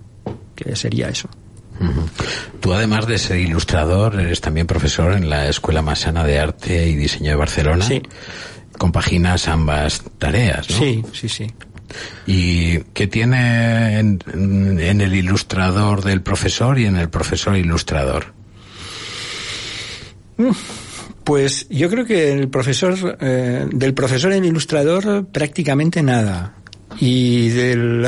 que 0.54 0.76
sería 0.76 1.08
eso. 1.08 1.28
Uh 1.80 1.84
-huh. 1.84 2.08
Tú, 2.60 2.72
además 2.72 3.06
de 3.06 3.18
ser 3.18 3.38
ilustrador, 3.38 4.18
eres 4.20 4.40
también 4.40 4.66
profesor 4.66 5.12
en 5.12 5.30
la 5.30 5.48
Escuela 5.48 5.82
Masana 5.82 6.24
de 6.24 6.38
Arte 6.38 6.88
y 6.88 6.94
Diseño 6.94 7.30
de 7.30 7.36
Barcelona. 7.36 7.84
Sí. 7.84 8.02
Compaginas 8.78 9.48
ambas 9.48 10.02
tareas, 10.18 10.68
¿no? 10.70 10.78
Sí, 10.78 11.02
sí, 11.12 11.28
sí. 11.28 11.46
¿Y 12.26 12.80
qué 12.92 13.06
tiene 13.06 13.98
en, 13.98 14.18
en, 14.34 15.00
el 15.00 15.14
ilustrador 15.14 16.02
del 16.02 16.20
profesor 16.20 16.78
y 16.78 16.84
en 16.84 16.96
el 16.96 17.08
profesor 17.08 17.56
ilustrador? 17.56 18.34
Pues 21.26 21.66
yo 21.68 21.90
creo 21.90 22.04
que 22.04 22.30
el 22.30 22.48
profesor, 22.48 23.18
eh, 23.20 23.66
del 23.68 23.94
profesor 23.94 24.32
en 24.32 24.44
ilustrador 24.44 25.26
prácticamente 25.26 26.00
nada. 26.00 26.54
Y 27.00 27.48
del, 27.48 28.06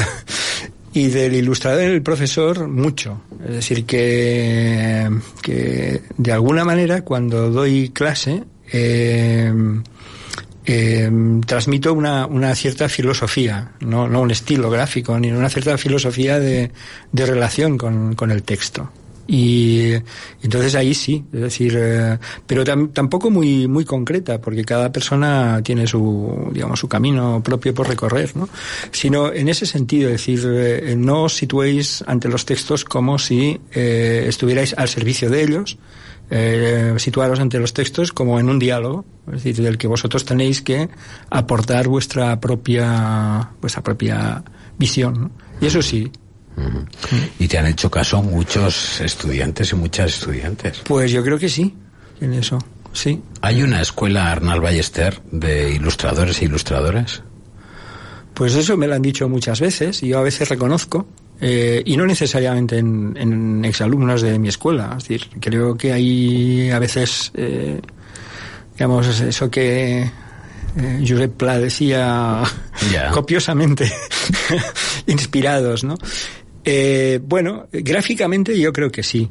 ilustrador 0.95 1.83
en 1.83 1.91
el 1.95 2.03
profesor 2.03 2.69
mucho. 2.69 3.23
Es 3.45 3.55
decir, 3.55 3.85
que, 3.87 5.11
de 6.17 6.33
alguna 6.33 6.65
manera 6.65 7.03
cuando 7.03 7.51
doy 7.51 7.89
clase, 7.89 8.45
eh, 8.73 9.53
eh, 10.65 11.11
transmito 11.45 11.95
una, 11.95 12.55
cierta 12.55 12.89
filosofía, 12.89 13.73
no, 13.81 14.05
un 14.05 14.31
estilo 14.31 14.71
gráfico, 14.71 15.19
ni 15.19 15.33
una 15.33 15.49
cierta 15.49 15.77
filosofía 15.77 16.39
de, 16.39 16.71
relación 17.13 17.79
con, 17.79 18.31
el 18.31 18.45
texto. 18.45 18.93
Y 19.31 19.93
entonces 20.43 20.75
ahí 20.75 20.95
sí, 20.95 21.23
es 21.31 21.41
decir, 21.41 21.75
eh, 21.77 22.19
pero 22.47 22.65
tam, 22.65 22.89
tampoco 22.89 23.31
muy, 23.31 23.69
muy 23.69 23.85
concreta, 23.85 24.41
porque 24.41 24.65
cada 24.65 24.91
persona 24.91 25.61
tiene 25.63 25.87
su, 25.87 26.49
digamos, 26.51 26.81
su 26.81 26.89
camino 26.89 27.43
propio 27.45 27.75
por 27.75 27.87
recorrer, 27.87 28.35
¿no? 28.35 28.49
Sino 28.91 29.31
en 29.31 29.51
ese 29.51 29.67
sentido, 29.67 30.09
es 30.09 30.13
decir, 30.13 30.41
eh, 30.47 30.95
no 30.97 31.25
os 31.25 31.37
situéis 31.37 32.03
ante 32.07 32.29
los 32.29 32.47
textos 32.47 32.87
como 32.87 33.19
si 33.19 33.61
eh, 33.73 34.25
estuvierais 34.27 34.75
al 34.79 34.89
servicio 34.89 35.29
de 35.29 35.43
ellos, 35.43 35.79
eh, 36.31 36.95
situaros 36.99 37.41
ante 37.41 37.59
los 37.59 37.73
textos 37.73 38.13
como 38.13 38.39
en 38.39 38.49
un 38.49 38.59
diálogo, 38.59 39.05
es 39.29 39.45
decir, 39.45 39.65
del 39.65 39.79
que 39.79 39.89
vosotros 39.89 40.25
tenéis 40.25 40.63
que 40.63 40.89
aportar 41.31 41.89
vuestra 41.89 42.39
propia, 42.41 43.51
vuestra 43.61 43.83
propia 43.83 44.43
visión. 44.79 45.21
¿no? 45.21 45.31
Y 45.61 45.67
eso 45.67 45.83
sí. 45.83 46.11
¿Y 47.39 47.49
te 47.49 47.59
han 47.59 47.67
hecho 47.67 47.91
caso 47.91 48.23
muchos 48.23 49.01
estudiantes 49.01 49.73
y 49.73 49.77
muchas 49.77 50.15
estudiantes? 50.15 50.81
Pues 50.85 51.11
yo 51.11 51.23
creo 51.23 51.39
que 51.39 51.49
sí, 51.49 51.75
en 52.21 52.35
eso, 52.35 52.59
sí. 52.93 53.21
¿Hay 53.43 53.63
una 53.63 53.81
escuela 53.81 54.31
Arnal 54.31 54.61
Ballester 54.61 55.21
de 55.31 55.73
ilustradores 55.73 56.41
e 56.43 56.47
ilustradoras? 56.47 57.23
Pues 58.35 58.55
eso 58.55 58.77
me 58.77 58.87
lo 58.87 58.95
han 58.95 59.03
dicho 59.03 59.29
muchas 59.29 59.61
veces 59.61 60.03
y 60.03 60.09
yo 60.09 60.19
a 60.21 60.23
veces 60.23 60.49
reconozco 60.49 61.09
eh, 61.41 61.83
y 61.85 61.97
no 61.97 62.07
necesariamente 62.07 62.79
en, 62.79 63.17
en, 63.17 63.65
exalumnos 63.65 64.23
de 64.23 64.39
mi 64.39 64.49
escuela. 64.49 64.95
Es 64.97 65.09
decir, 65.09 65.29
creo 65.41 65.77
que 65.77 65.93
hay 65.93 66.71
a 66.71 66.79
veces, 66.79 67.33
eh, 67.35 67.81
digamos, 68.75 69.21
eso 69.21 69.51
que 69.51 70.03
eh, 70.77 71.05
Josep 71.07 71.37
Pla 71.37 71.59
decía 71.59 72.43
yeah. 72.91 73.11
copiosamente 73.13 73.91
inspirados, 75.07 75.85
¿no? 75.85 75.97
Eh, 76.71 77.19
bueno, 77.23 77.67
gráficamente 77.73 78.59
yo 78.59 78.75
creo 78.75 78.93
que 78.93 79.03
sí. 79.03 79.31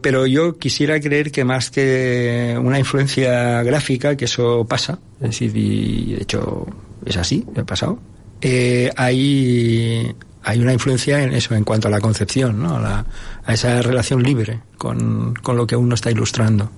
Pero 0.00 0.24
yo 0.24 0.56
quisiera 0.56 1.00
creer 1.00 1.32
que 1.32 1.44
más 1.44 1.68
que 1.68 2.56
una 2.62 2.78
influencia 2.78 3.60
gráfica, 3.64 4.16
que 4.16 4.26
eso 4.26 4.64
pasa, 4.68 5.00
es 5.20 5.30
decir, 5.30 5.56
y 5.56 6.14
de 6.14 6.22
hecho 6.22 6.68
es 7.04 7.16
así, 7.16 7.44
ha 7.56 7.64
pasado, 7.64 7.98
eh, 8.40 8.88
hay, 8.96 10.14
hay 10.44 10.60
una 10.60 10.72
influencia 10.72 11.20
en 11.24 11.34
eso, 11.34 11.56
en 11.56 11.64
cuanto 11.64 11.88
a 11.88 11.90
la 11.90 12.00
concepción, 12.00 12.62
¿no? 12.62 12.76
a, 12.76 13.04
a 13.44 13.52
esa 13.52 13.82
relación 13.82 14.22
libre 14.22 14.60
con, 14.78 15.34
con, 15.42 15.56
lo 15.56 15.66
que 15.66 15.74
uno 15.74 15.96
está 15.96 16.12
ilustrando. 16.12 16.70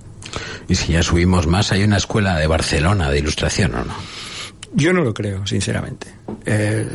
Y 0.68 0.74
si 0.74 0.94
ya 0.94 1.02
subimos 1.02 1.46
más, 1.46 1.70
hay 1.70 1.84
una 1.84 1.98
escuela 1.98 2.38
de 2.38 2.46
Barcelona 2.46 3.10
de 3.10 3.18
ilustración, 3.18 3.74
¿o 3.74 3.84
no? 3.84 4.21
Yo 4.74 4.92
no 4.92 5.02
lo 5.02 5.12
creo, 5.12 5.46
sinceramente. 5.46 6.08
Eh, 6.46 6.86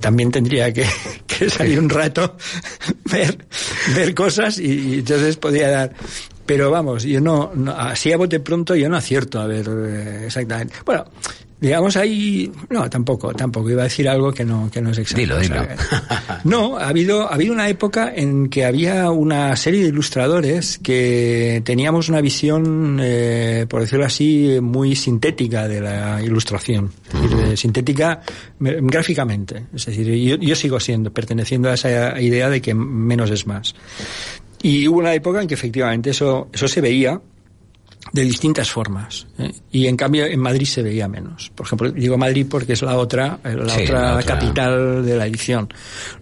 también 0.00 0.30
tendría 0.30 0.72
que, 0.72 0.84
que, 1.26 1.48
salir 1.48 1.78
un 1.78 1.88
rato, 1.88 2.36
ver, 3.04 3.46
ver 3.94 4.14
cosas 4.14 4.58
y, 4.58 4.98
entonces 4.98 5.36
podía 5.36 5.70
dar. 5.70 5.94
Pero 6.44 6.70
vamos, 6.70 7.04
yo 7.04 7.20
no, 7.20 7.52
no, 7.54 7.72
así 7.72 8.12
a 8.12 8.16
bote 8.16 8.40
pronto 8.40 8.74
yo 8.74 8.88
no 8.88 8.96
acierto 8.96 9.40
a 9.40 9.46
ver 9.46 9.68
eh, 9.68 10.22
exactamente. 10.26 10.74
Bueno, 10.84 11.04
digamos 11.60 11.96
ahí, 11.96 12.50
no, 12.70 12.88
tampoco, 12.88 13.32
tampoco 13.34 13.70
iba 13.70 13.82
a 13.82 13.84
decir 13.84 14.08
algo 14.08 14.32
que 14.32 14.44
no, 14.44 14.70
que 14.70 14.80
no 14.80 14.90
es 14.90 14.98
exacto. 14.98 15.20
Dilo, 15.20 15.38
dilo. 15.38 15.54
Sea, 15.56 16.40
no, 16.44 16.78
ha 16.78 16.88
habido, 16.88 17.28
ha 17.30 17.34
habido 17.34 17.52
una 17.52 17.68
época 17.68 18.12
en 18.14 18.48
que 18.48 18.64
había 18.64 19.10
una 19.10 19.54
serie 19.56 19.82
de 19.82 19.88
ilustradores 19.88 20.78
que 20.78 21.62
teníamos 21.64 22.08
una 22.08 22.20
visión, 22.20 22.98
eh, 23.02 23.66
por 23.68 23.82
decirlo 23.82 24.06
así, 24.06 24.58
muy 24.62 24.96
sintética 24.96 25.68
de 25.68 25.80
la 25.80 26.22
ilustración. 26.22 26.90
Es 27.12 27.22
decir, 27.30 27.38
eh, 27.52 27.56
sintética 27.56 28.22
me- 28.58 28.76
gráficamente. 28.80 29.66
Es 29.74 29.86
decir, 29.86 30.06
yo, 30.06 30.36
yo 30.36 30.54
sigo 30.54 30.80
siendo, 30.80 31.12
perteneciendo 31.12 31.68
a 31.70 31.74
esa 31.74 32.20
idea 32.20 32.48
de 32.48 32.60
que 32.62 32.74
menos 32.74 33.30
es 33.30 33.46
más. 33.46 33.74
Y 34.62 34.86
hubo 34.88 34.98
una 34.98 35.14
época 35.14 35.40
en 35.40 35.48
que 35.48 35.54
efectivamente 35.54 36.10
eso, 36.10 36.48
eso 36.52 36.68
se 36.68 36.80
veía 36.80 37.20
de 38.12 38.22
distintas 38.22 38.70
formas. 38.70 39.26
¿eh? 39.38 39.52
Y 39.70 39.86
en 39.86 39.96
cambio 39.96 40.26
en 40.26 40.40
Madrid 40.40 40.66
se 40.66 40.82
veía 40.82 41.06
menos. 41.08 41.50
Por 41.54 41.66
ejemplo, 41.66 41.90
digo 41.92 42.18
Madrid 42.18 42.46
porque 42.50 42.72
es 42.72 42.82
la 42.82 42.96
otra, 42.98 43.38
eh, 43.44 43.54
la, 43.54 43.68
Sí, 43.74 43.82
otra 43.84 44.00
la 44.02 44.16
otra. 44.18 44.34
capital 44.34 45.04
de 45.06 45.16
la 45.16 45.26
edición. 45.26 45.68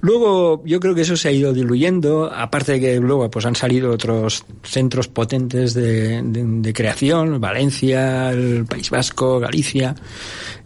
Luego 0.00 0.62
yo 0.66 0.80
creo 0.80 0.95
que 0.95 1.00
eso 1.02 1.16
se 1.16 1.28
ha 1.28 1.33
ido 1.33 1.52
diluyendo, 1.52 2.30
aparte 2.33 2.73
de 2.73 2.80
que 2.80 2.97
luego 3.00 3.30
pues 3.30 3.47
han 3.47 3.57
salido 3.57 3.90
otros 3.92 4.45
centros 4.62 5.09
potentes 5.09 5.73
de, 5.75 6.23
de- 6.23 6.45
de 6.45 6.73
creación, 6.73 7.40
Valencia, 7.40 8.30
el 8.33 8.66
País 8.66 8.90
Vasco, 8.90 9.38
Galicia. 9.40 9.95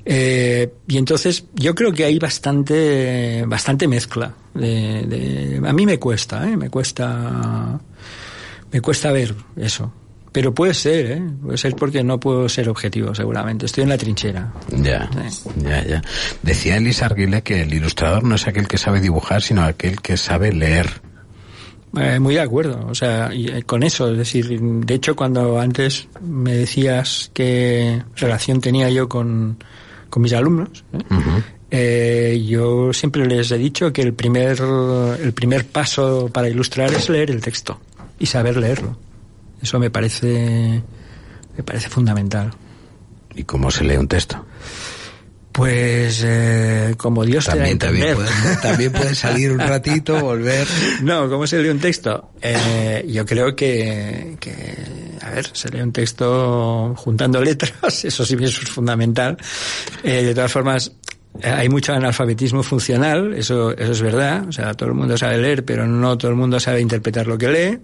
Eh, 0.05 0.73
y 0.89 0.99
entonces 0.99 1.45
yo 1.55 1.75
creo 1.75 1.93
que 1.93 2.05
hay 2.05 2.19
bastante, 2.19 3.45
bastante 3.47 3.87
mezcla. 3.87 4.35
De, 4.55 5.03
de- 5.07 5.61
a 5.65 5.73
mí 5.73 5.87
me 5.87 5.99
cuesta, 5.99 6.51
¿eh? 6.51 6.57
me 6.57 6.69
cuesta, 6.69 7.79
me 8.73 8.81
cuesta 8.81 9.13
ver 9.13 9.35
eso. 9.57 9.93
Pero 10.33 10.55
puede 10.55 10.73
ser, 10.73 11.13
¿eh? 11.13 11.23
Puede 11.43 11.59
ser 11.59 11.77
porque 11.77 12.03
no 12.03 12.19
puedo 12.19 12.49
ser 12.49 12.69
objetivo, 12.71 13.15
seguramente. 13.15 13.67
Estoy 13.67 13.83
en 13.83 13.91
la 13.91 13.99
trinchera. 13.99 14.53
Ya, 14.71 15.11
ya, 15.57 15.85
ya. 15.85 16.03
Decía 16.43 16.79
Elisa 16.79 17.07
Arguile 17.07 17.43
que 17.43 17.63
el 17.63 17.75
ilustrador 17.75 18.25
no 18.25 18.35
es 18.35 18.47
aquel 18.47 18.67
que 18.67 18.79
sabe 18.79 19.01
dibujar, 19.01 19.43
sino 19.43 19.63
aquel 19.63 20.01
que 20.01 20.17
sabe 20.17 20.53
leer. 20.53 21.03
Eh, 21.99 22.19
muy 22.19 22.35
de 22.35 22.41
acuerdo, 22.41 22.87
o 22.89 22.95
sea, 22.95 23.29
eh, 23.33 23.65
con 23.65 23.83
eso, 23.83 24.11
es 24.11 24.17
decir, 24.17 24.59
de 24.59 24.95
hecho 24.95 25.15
cuando 25.15 25.61
antes 25.61 26.09
me 26.23 26.57
decías 26.57 27.31
qué 27.35 28.03
relación 28.17 28.63
tenía 28.63 28.89
yo 28.89 29.11
con, 29.11 29.59
con 30.09 30.23
mis 30.23 30.33
alumnos, 30.33 30.85
¿eh? 30.95 31.43
Eh, 31.75 32.45
yo 32.47 32.95
siempre 32.95 33.27
les 33.27 33.51
he 33.51 33.59
dicho 33.59 33.93
que 33.93 34.01
el 34.03 34.15
primer, 34.15 34.59
el 35.23 35.33
primer 35.33 35.67
paso 35.67 36.31
para 36.33 36.49
ilustrar 36.49 36.93
es 36.93 37.11
leer 37.11 37.31
el 37.31 37.43
texto 37.43 37.79
y 38.19 38.27
saber 38.27 38.57
leerlo. 38.57 38.97
Eso 39.63 39.79
me 39.79 39.91
parece, 39.91 40.83
me 41.57 41.63
parece 41.63 41.89
fundamental. 41.89 42.51
¿Y 43.35 43.45
cómo 43.45 43.71
se 43.71 43.85
lee 43.85 43.97
un 43.97 44.09
texto? 44.09 44.45
Pues 45.53 46.23
eh, 46.25 46.95
como 46.97 47.25
Dios 47.27 47.45
También, 47.45 47.79
te 47.79 47.87
da 47.87 47.91
a 47.91 47.93
también, 47.93 48.09
entender. 48.09 48.33
puede, 48.43 48.57
también 48.63 48.93
puede 48.93 49.15
salir 49.15 49.53
un 49.53 49.59
ratito, 49.59 50.19
volver. 50.19 50.67
No, 51.03 51.29
¿cómo 51.29 51.47
se 51.47 51.63
lee 51.63 51.69
un 51.69 51.79
texto? 51.79 52.31
Eh, 52.41 53.05
yo 53.07 53.27
creo 53.27 53.55
que, 53.55 54.37
que, 54.41 54.75
a 55.21 55.29
ver, 55.31 55.47
se 55.53 55.69
lee 55.69 55.83
un 55.83 55.93
texto 55.93 56.95
juntando 56.97 57.43
letras, 57.43 58.05
eso 58.05 58.25
sí 58.25 58.35
eso 58.41 58.63
es 58.63 58.71
fundamental. 58.71 59.37
Eh, 60.03 60.23
de 60.25 60.35
todas 60.35 60.51
formas, 60.51 60.93
hay 61.43 61.69
mucho 61.69 61.93
analfabetismo 61.93 62.63
funcional, 62.63 63.35
eso, 63.35 63.73
eso 63.77 63.93
es 63.93 64.01
verdad, 64.01 64.49
o 64.49 64.53
sea, 64.53 64.73
todo 64.73 64.89
el 64.89 64.95
mundo 64.95 65.19
sabe 65.19 65.37
leer, 65.37 65.67
pero 65.67 65.87
no 65.87 66.17
todo 66.17 66.31
el 66.31 66.37
mundo 66.37 66.61
sabe 66.61 66.81
interpretar 66.81 67.27
lo 67.27 67.37
que 67.37 67.49
lee. 67.49 67.79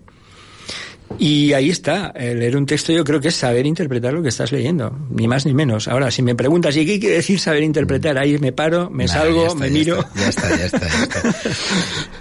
Y 1.21 1.53
ahí 1.53 1.71
está, 1.71 2.13
eh, 2.15 2.35
leer 2.35 2.57
un 2.57 2.67
texto 2.67 2.93
yo 2.93 3.03
creo 3.03 3.21
que 3.21 3.29
es 3.29 3.35
saber 3.35 3.67
interpretar 3.67 4.13
lo 4.13 4.23
que 4.23 4.29
estás 4.29 4.53
leyendo, 4.53 4.97
ni 5.11 5.27
más 5.27 5.47
ni 5.47 5.55
menos. 5.55 5.89
Ahora, 5.89 6.11
si 6.11 6.23
me 6.23 6.35
preguntas, 6.35 6.77
¿y 6.77 6.85
qué 6.87 7.01
quiere 7.01 7.17
decir 7.17 7.41
saber 7.41 7.63
interpretar? 7.63 8.19
Ahí 8.19 8.39
me 8.39 8.53
paro, 8.53 8.91
me 8.91 9.05
Nah, 9.07 9.13
salgo, 9.13 9.47
está, 9.47 9.59
me 9.59 9.67
ya 9.69 9.73
miro. 9.73 9.99
está, 10.01 10.15
Ya 10.21 10.29
está, 10.29 10.49
ya 10.57 10.65
está, 10.67 10.79
ya 10.81 11.05
está. 11.05 11.23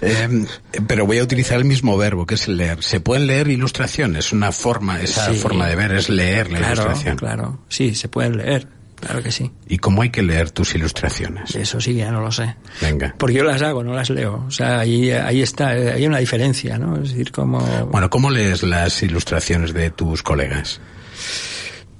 Eh, 0.00 0.46
pero 0.86 1.06
voy 1.06 1.18
a 1.18 1.22
utilizar 1.24 1.58
el 1.58 1.64
mismo 1.64 1.96
verbo, 1.96 2.24
que 2.24 2.34
es 2.36 2.46
leer. 2.48 2.82
¿Se 2.82 3.00
pueden 3.00 3.26
leer 3.26 3.48
ilustraciones? 3.48 4.32
Una 4.32 4.52
forma, 4.52 5.00
esa 5.02 5.32
Sí. 5.32 5.38
forma 5.38 5.68
de 5.68 5.76
ver 5.76 5.92
es 5.92 6.08
leer 6.08 6.50
la 6.50 6.58
Claro, 6.58 6.72
ilustración. 6.82 7.16
claro. 7.16 7.58
Sí, 7.68 7.94
se 7.94 8.08
pueden 8.08 8.36
leer. 8.38 8.66
Claro 9.00 9.22
que 9.22 9.30
sí. 9.30 9.50
¿Y 9.68 9.78
cómo 9.78 10.02
hay 10.02 10.10
que 10.10 10.22
leer 10.22 10.50
tus 10.50 10.74
ilustraciones? 10.74 11.54
Eso 11.54 11.80
sí 11.80 11.94
ya 11.94 12.10
no 12.10 12.20
lo 12.20 12.32
sé. 12.32 12.56
Venga. 12.80 13.14
Porque 13.18 13.36
yo 13.36 13.44
las 13.44 13.62
hago, 13.62 13.84
no 13.84 13.94
las 13.94 14.10
leo. 14.10 14.44
O 14.46 14.50
sea, 14.50 14.80
ahí, 14.80 15.10
ahí 15.10 15.42
está, 15.42 15.68
hay 15.68 16.06
una 16.06 16.18
diferencia, 16.18 16.78
¿no? 16.78 16.96
Es 16.96 17.10
decir, 17.10 17.30
como... 17.30 17.60
Bueno, 17.90 18.10
¿cómo 18.10 18.30
lees 18.30 18.62
las 18.62 19.02
ilustraciones 19.02 19.72
de 19.72 19.90
tus 19.90 20.22
colegas? 20.22 20.80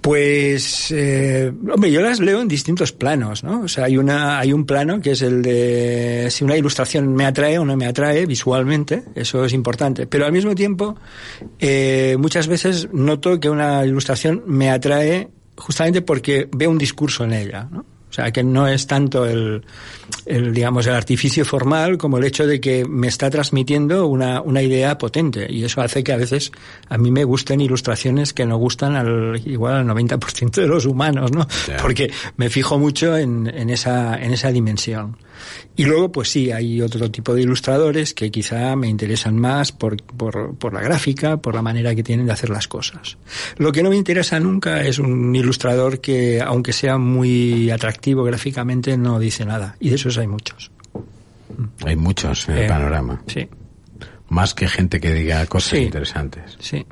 Pues, 0.00 0.92
eh, 0.92 1.52
hombre, 1.72 1.90
yo 1.90 2.00
las 2.00 2.20
leo 2.20 2.40
en 2.40 2.46
distintos 2.46 2.92
planos, 2.92 3.42
¿no? 3.42 3.62
O 3.62 3.68
sea, 3.68 3.86
hay 3.86 3.96
una, 3.96 4.38
hay 4.38 4.52
un 4.52 4.64
plano 4.64 5.00
que 5.00 5.10
es 5.10 5.22
el 5.22 5.42
de 5.42 6.28
si 6.30 6.44
una 6.44 6.56
ilustración 6.56 7.14
me 7.14 7.26
atrae 7.26 7.58
o 7.58 7.64
no 7.64 7.76
me 7.76 7.86
atrae 7.86 8.24
visualmente, 8.24 9.02
eso 9.16 9.44
es 9.44 9.52
importante. 9.52 10.06
Pero 10.06 10.24
al 10.24 10.32
mismo 10.32 10.54
tiempo, 10.54 10.96
eh, 11.58 12.16
muchas 12.18 12.46
veces 12.46 12.88
noto 12.92 13.40
que 13.40 13.50
una 13.50 13.84
ilustración 13.84 14.44
me 14.46 14.70
atrae 14.70 15.28
justamente 15.58 16.02
porque 16.02 16.48
veo 16.50 16.70
un 16.70 16.78
discurso 16.78 17.24
en 17.24 17.32
ella, 17.32 17.68
¿no? 17.70 17.84
O 18.10 18.12
sea, 18.12 18.30
que 18.32 18.42
no 18.42 18.66
es 18.66 18.86
tanto 18.86 19.26
el, 19.26 19.62
el, 20.24 20.54
digamos, 20.54 20.86
el 20.86 20.94
artificio 20.94 21.44
formal 21.44 21.98
como 21.98 22.16
el 22.16 22.24
hecho 22.24 22.46
de 22.46 22.58
que 22.58 22.86
me 22.86 23.06
está 23.06 23.28
transmitiendo 23.28 24.06
una, 24.06 24.40
una 24.40 24.62
idea 24.62 24.96
potente. 24.96 25.46
Y 25.50 25.62
eso 25.64 25.82
hace 25.82 26.02
que 26.02 26.14
a 26.14 26.16
veces 26.16 26.50
a 26.88 26.96
mí 26.96 27.10
me 27.10 27.24
gusten 27.24 27.60
ilustraciones 27.60 28.32
que 28.32 28.46
no 28.46 28.56
gustan 28.56 28.96
al, 28.96 29.42
igual 29.44 29.76
al 29.76 29.86
90% 29.86 30.52
de 30.52 30.66
los 30.66 30.86
humanos, 30.86 31.32
¿no? 31.32 31.46
Porque 31.82 32.10
me 32.38 32.48
fijo 32.48 32.78
mucho 32.78 33.14
en, 33.14 33.46
en 33.46 33.68
esa, 33.68 34.16
en 34.16 34.32
esa 34.32 34.50
dimensión. 34.50 35.18
Y 35.76 35.84
luego, 35.84 36.10
pues 36.10 36.30
sí, 36.30 36.50
hay 36.50 36.80
otro 36.82 37.10
tipo 37.10 37.34
de 37.34 37.42
ilustradores 37.42 38.14
que 38.14 38.30
quizá 38.30 38.74
me 38.76 38.88
interesan 38.88 39.36
más 39.38 39.72
por, 39.72 40.02
por, 40.02 40.56
por 40.56 40.72
la 40.74 40.80
gráfica, 40.80 41.36
por 41.36 41.54
la 41.54 41.62
manera 41.62 41.94
que 41.94 42.02
tienen 42.02 42.26
de 42.26 42.32
hacer 42.32 42.50
las 42.50 42.66
cosas. 42.68 43.16
Lo 43.58 43.70
que 43.72 43.82
no 43.82 43.90
me 43.90 43.96
interesa 43.96 44.40
nunca 44.40 44.82
es 44.82 44.98
un 44.98 45.34
ilustrador 45.36 46.00
que, 46.00 46.40
aunque 46.40 46.72
sea 46.72 46.98
muy 46.98 47.70
atractivo 47.70 48.24
gráficamente, 48.24 48.96
no 48.96 49.18
dice 49.18 49.44
nada. 49.44 49.76
Y 49.80 49.90
de 49.90 49.94
esos 49.96 50.18
hay 50.18 50.26
muchos. 50.26 50.70
Hay 51.84 51.96
muchos 51.96 52.48
en 52.48 52.56
el 52.58 52.64
Eh, 52.64 52.68
panorama. 52.68 53.22
Sí, 53.26 53.48
Más 54.28 54.52
que 54.54 54.68
gente 54.68 55.00
que 55.00 55.14
diga 55.14 55.46
cosas 55.46 55.70
Sí. 55.78 55.84
interesantes. 55.84 56.56
sí. 56.60 56.84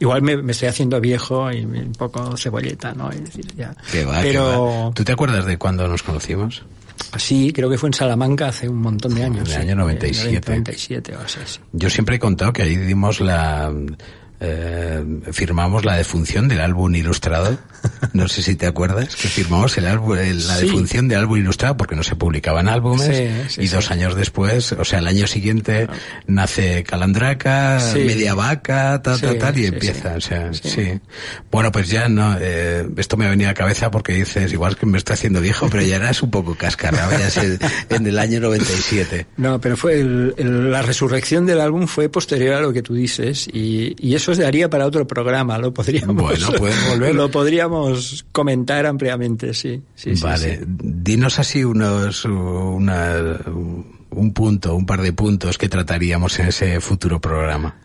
Igual 0.00 0.22
me, 0.22 0.36
me 0.38 0.50
estoy 0.52 0.66
haciendo 0.68 1.00
viejo 1.00 1.52
y 1.52 1.64
un 1.64 1.92
poco 1.96 2.36
cebolleta, 2.36 2.92
¿no? 2.92 3.10
Es 3.10 3.20
decir, 3.24 3.46
ya. 3.54 3.68
Va, 4.08 4.20
Pero 4.22 4.64
va. 4.88 4.94
¿Tú 4.94 5.04
te 5.04 5.12
acuerdas 5.12 5.44
de 5.46 5.58
cuándo 5.58 5.86
nos 5.86 6.02
conocimos? 6.02 6.64
Sí, 7.16 7.52
creo 7.52 7.68
que 7.70 7.78
fue 7.78 7.88
en 7.88 7.94
Salamanca 7.94 8.48
hace 8.48 8.68
un 8.68 8.78
montón 8.78 9.14
de 9.14 9.24
años. 9.24 9.48
En 9.48 9.54
el 9.54 9.62
sí. 9.62 9.68
año 9.68 9.76
97. 9.76 10.40
97 10.50 11.16
o 11.16 11.28
sí. 11.28 11.60
Yo 11.72 11.90
siempre 11.90 12.16
he 12.16 12.18
contado 12.18 12.52
que 12.52 12.62
ahí 12.62 12.76
dimos 12.76 13.20
la... 13.20 13.72
eh, 14.40 15.04
firmamos 15.32 15.84
la 15.84 15.96
defunción 15.96 16.48
del 16.48 16.60
álbum 16.60 16.94
ilustrado. 16.94 17.58
No 18.12 18.28
sé 18.28 18.42
si 18.42 18.56
te 18.56 18.66
acuerdas 18.66 19.16
que 19.16 19.28
firmamos 19.28 19.76
el 19.78 19.86
álbum, 19.86 20.16
el- 20.16 20.46
la 20.46 20.56
Sí. 20.56 20.66
defunción 20.66 21.08
del 21.08 21.18
álbum 21.20 21.38
ilustrado 21.38 21.76
porque 21.76 21.96
no 21.96 22.02
se 22.02 22.14
publicaban 22.16 22.68
álbumes 22.68 23.06
Sí, 23.06 23.28
sí, 23.48 23.62
y 23.62 23.68
dos 23.68 23.90
años 23.90 24.14
después, 24.14 24.72
o 24.72 24.84
sea, 24.84 24.98
el 24.98 25.06
año 25.06 25.26
siguiente 25.26 25.88
nace 26.26 26.84
Calandraca. 26.84 27.80
Media 27.94 28.34
Vaca, 28.34 29.00
tal, 29.02 29.20
tal, 29.20 29.38
tal 29.38 29.56
y 29.58 29.62
sí, 29.62 29.66
empieza, 29.66 30.14
o 30.16 30.20
sea, 30.20 30.52
sí. 30.52 31.00
Bueno, 31.50 31.72
pues 31.72 31.88
ya 31.88 32.08
no, 32.08 32.36
eh, 32.40 32.86
esto 32.96 33.16
me 33.16 33.26
ha 33.26 33.30
venido 33.30 33.48
a 33.48 33.52
la 33.52 33.54
cabeza 33.54 33.90
porque 33.90 34.12
dices, 34.14 34.52
igual 34.52 34.76
que 34.76 34.86
me 34.86 34.98
estoy 34.98 35.14
haciendo 35.14 35.40
viejo, 35.40 35.68
pero 35.70 35.82
ya 35.82 35.96
eras 35.96 36.22
un 36.22 36.30
poco 36.30 36.54
cascarrado, 36.54 37.12
ya 37.18 37.30
sé, 37.30 37.58
en 37.90 38.06
el 38.06 38.18
año 38.18 38.40
97. 38.40 39.26
No, 39.36 39.60
pero 39.60 39.76
fue 39.76 40.00
el- 40.00 40.34
el- 40.36 40.70
la 40.70 40.82
resurrección 40.82 41.46
del 41.46 41.60
álbum 41.60 41.86
fue 41.86 42.08
posterior 42.08 42.54
a 42.54 42.60
lo 42.60 42.72
que 42.72 42.82
tú 42.82 42.94
dices 42.94 43.48
y, 43.52 43.94
y 43.98 44.14
eso 44.14 44.34
se 44.34 44.42
daría 44.42 44.68
para 44.68 44.86
otro 44.86 45.06
programa, 45.06 45.58
lo 45.58 45.72
podríamos 45.72 46.14
Bueno, 46.16 46.52
puedes 46.52 46.88
volver. 46.88 47.14
lo 47.14 47.30
podríamos 47.30 47.71
comentar 48.32 48.86
ampliamente, 48.86 49.54
sí. 49.54 49.82
vale, 50.20 50.58
sí. 50.58 50.64
dinos 50.66 51.38
así 51.38 51.64
unos, 51.64 52.24
una, 52.24 53.38
un 54.10 54.32
punto, 54.32 54.74
un 54.74 54.86
par 54.86 55.02
de 55.02 55.12
puntos 55.12 55.58
que 55.58 55.68
trataríamos 55.68 56.38
en 56.38 56.48
ese 56.48 56.80
futuro 56.80 57.20
programa. 57.20 57.76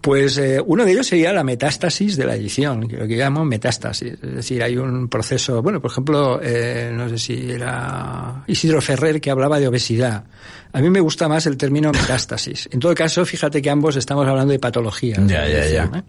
Pues 0.00 0.38
eh, 0.38 0.62
uno 0.64 0.84
de 0.84 0.92
ellos 0.92 1.08
sería 1.08 1.32
la 1.32 1.42
metástasis 1.42 2.16
de 2.16 2.24
la 2.24 2.36
edición, 2.36 2.86
que 2.86 2.96
lo 2.96 3.06
que 3.06 3.16
llamo 3.16 3.44
metástasis. 3.44 4.12
Es 4.22 4.34
decir, 4.36 4.62
hay 4.62 4.76
un 4.76 5.08
proceso, 5.08 5.60
bueno, 5.60 5.80
por 5.80 5.90
ejemplo, 5.90 6.40
eh, 6.40 6.90
no 6.94 7.08
sé 7.08 7.18
si 7.18 7.50
era 7.50 8.44
Isidro 8.46 8.80
Ferrer 8.80 9.20
que 9.20 9.30
hablaba 9.30 9.58
de 9.58 9.66
obesidad. 9.66 10.24
A 10.72 10.80
mí 10.80 10.88
me 10.88 11.00
gusta 11.00 11.26
más 11.26 11.46
el 11.46 11.56
término 11.56 11.90
metástasis. 11.92 12.68
En 12.72 12.78
todo 12.78 12.94
caso, 12.94 13.26
fíjate 13.26 13.60
que 13.60 13.70
ambos 13.70 13.96
estamos 13.96 14.26
hablando 14.26 14.52
de 14.52 14.60
patología. 14.60 15.16
Ya, 15.26 15.48
ya, 15.48 15.66
ya. 15.66 15.90
¿eh? 15.92 16.02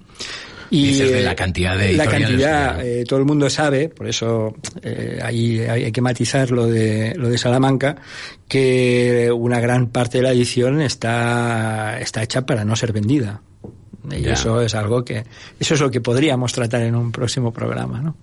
Y 0.70 0.88
Dices 0.88 1.12
de 1.12 1.24
la 1.24 1.36
cantidad 1.36 1.78
de 1.78 1.94
La 1.94 2.06
cantidad, 2.06 2.86
eh, 2.86 3.04
todo 3.06 3.20
el 3.20 3.26
mundo 3.26 3.50
sabe, 3.50 3.90
por 3.90 4.08
eso 4.08 4.56
eh, 4.84 5.20
ahí 5.22 5.60
hay, 5.62 5.92
que 5.92 6.02
matizar 6.02 6.52
lo 6.52 6.68
de, 6.68 7.16
lo 7.16 7.30
de 7.30 7.38
Salamanca, 7.38 7.96
que 8.48 9.32
una 9.32 9.60
gran 9.60 9.88
parte 9.88 10.20
de 10.20 10.24
la 10.24 10.32
edición 10.32 10.82
está, 10.82 12.00
está 12.00 12.22
hecha 12.22 12.46
para 12.46 12.66
no 12.66 12.76
ser 12.76 12.94
vendida. 12.94 13.42
Y 14.12 14.28
eso 14.28 14.62
es 14.62 14.76
algo 14.76 15.04
que, 15.04 15.26
eso 15.60 15.74
es 15.74 15.82
lo 15.82 15.92
que 15.92 16.02
podríamos 16.02 16.54
tratar 16.54 16.82
en 16.82 16.96
un 16.96 17.12
próximo 17.12 17.52
programa, 17.52 18.02
¿no? 18.02 18.16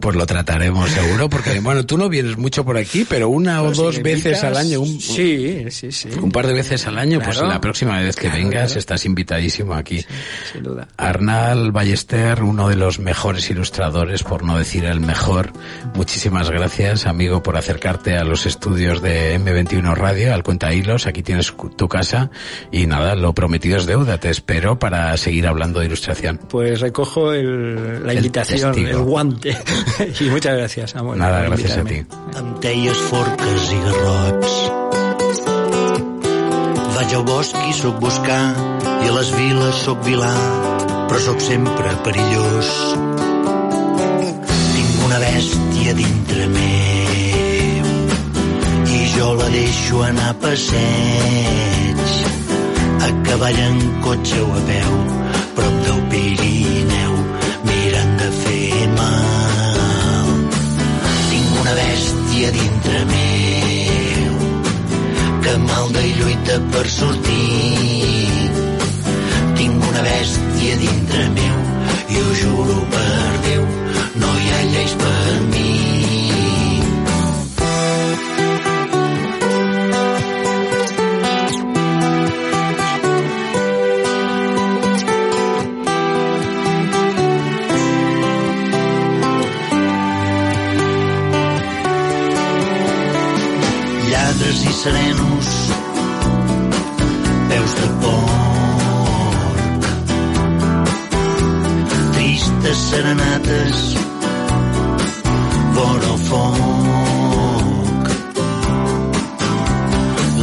Pues 0.00 0.16
lo 0.16 0.24
trataremos 0.24 0.88
seguro, 0.88 1.28
porque 1.28 1.60
bueno, 1.62 1.84
tú 1.84 1.98
no 1.98 2.08
vienes 2.08 2.38
mucho 2.38 2.64
por 2.64 2.78
aquí, 2.78 3.04
pero 3.06 3.28
una 3.28 3.62
o 3.62 3.70
dos 3.70 4.02
veces 4.02 4.42
al 4.42 4.56
año, 4.56 4.80
un, 4.80 4.98
sí, 4.98 5.66
sí, 5.70 5.92
sí. 5.92 6.08
un 6.20 6.32
par 6.32 6.46
de 6.46 6.54
veces 6.54 6.86
al 6.86 6.98
año, 6.98 7.20
pues 7.22 7.40
la 7.40 7.60
próxima 7.60 8.00
vez 8.00 8.16
que 8.16 8.30
vengas 8.30 8.76
estás 8.76 9.04
invitadísimo 9.04 9.74
aquí. 9.74 10.04
sin 10.52 10.62
duda. 10.62 10.88
Arnal 10.96 11.70
Ballester, 11.70 12.42
uno 12.42 12.68
de 12.70 12.76
los 12.76 12.98
mejores 12.98 13.50
ilustradores, 13.50 14.22
por 14.22 14.42
no 14.42 14.56
decir 14.56 14.86
el 14.86 15.00
mejor. 15.00 15.52
Muchísimas 15.94 16.50
gracias, 16.50 17.06
amigo, 17.06 17.42
por 17.42 17.58
acercarte 17.58 18.16
a 18.16 18.24
los 18.24 18.46
estudios 18.46 19.02
de 19.02 19.38
M21 19.38 19.94
Radio, 19.94 20.32
al 20.32 20.42
Cuenta 20.42 20.72
Hilos. 20.72 21.06
Aquí 21.06 21.22
tienes 21.22 21.54
tu 21.76 21.88
casa 21.88 22.30
y 22.72 22.86
nada, 22.86 23.16
lo 23.16 23.34
prometido 23.34 23.76
es 23.76 23.84
deuda. 23.84 24.18
Te 24.18 24.30
espero 24.30 24.78
para 24.78 25.09
seguir 25.16 25.46
hablando 25.46 25.80
de 25.80 25.86
ilustración. 25.86 26.38
Pues 26.48 26.80
recojo 26.80 27.32
la 27.32 28.14
invitación, 28.14 28.78
el 28.78 28.98
guante. 28.98 29.50
I 30.20 30.30
muchas 30.30 30.56
gràcies, 30.56 30.90
Samuel. 30.90 31.18
Nada, 31.18 31.44
gràcies 31.48 31.76
a 31.76 31.84
ti. 31.84 32.02
Teies, 32.60 32.98
forques 33.10 33.72
i 33.72 33.78
garrots. 33.86 34.54
Vaig 36.94 37.14
al 37.16 37.24
bosc 37.24 37.56
i 37.64 37.72
sóc 37.72 37.96
buscar, 38.02 38.42
i 39.04 39.08
a 39.08 39.12
les 39.16 39.30
viles 39.32 39.78
sóc 39.86 40.02
vilà, 40.04 40.32
però 41.08 41.20
sóc 41.24 41.40
sempre 41.40 41.94
perillós. 42.04 42.72
Tinc 44.74 45.00
una 45.06 45.20
bèstia 45.22 45.94
dintre 45.96 46.48
meu, 46.52 47.88
i 48.84 49.00
jo 49.16 49.32
la 49.40 49.48
deixo 49.54 50.04
anar 50.06 50.28
a 50.34 50.38
passeig, 50.44 52.09
a 53.06 53.08
cavall 53.24 53.58
en 53.58 53.78
cotxe 54.04 54.40
o 54.40 54.48
a 54.60 54.60
peu, 54.68 54.92
prop 55.56 55.76
del 55.86 56.00
Pirineu, 56.10 57.14
mirant 57.68 58.14
de 58.20 58.28
fer 58.40 58.88
mal 58.98 60.28
una 61.60 61.74
bèstia 61.78 62.50
dintre 62.58 63.00
meu 63.12 64.34
que 65.44 65.56
malda 65.68 66.04
i 66.10 66.12
lluita 66.18 66.58
per 66.74 66.86
sortir. 66.98 68.50
Tinc 69.60 69.88
una 69.92 70.04
bèstia 70.10 70.76
dintre 70.84 71.24
meu 71.38 71.58
i 72.10 72.22
ho 72.24 72.36
juro 72.44 72.78
per 72.96 73.08
Déu, 73.48 73.66
no 74.22 74.36
hi 74.36 74.54
ha 74.54 74.62
lleis 74.74 74.94
per 75.04 75.19
serenos, 94.82 95.46
peus 97.48 97.72
de 97.74 97.86
porc. 98.00 99.82
Tristes 102.14 102.78
serenates, 102.88 103.76
vora 105.74 106.08
el 106.12 106.20
foc. 106.28 108.04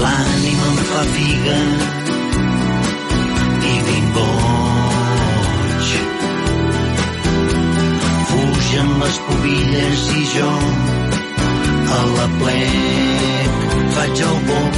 L'ànima 0.03 0.65
em 0.73 0.77
fa 0.91 1.03
figa 1.15 1.59
i 3.71 3.75
vinc 3.87 4.07
boig. 4.19 5.87
Fugen 8.29 8.89
les 9.01 9.17
pobilles 9.31 10.05
i 10.21 10.23
jo 10.35 10.53
a 11.97 12.03
la 12.19 12.27
plec 12.37 13.66
faig 13.97 14.19
el 14.29 14.39
boc. 14.47 14.75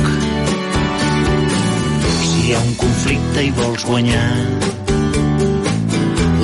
Si 2.23 2.43
hi 2.43 2.53
ha 2.55 2.59
un 2.63 2.75
conflicte 2.79 3.43
i 3.43 3.49
vols 3.57 3.83
guanyar, 3.89 4.27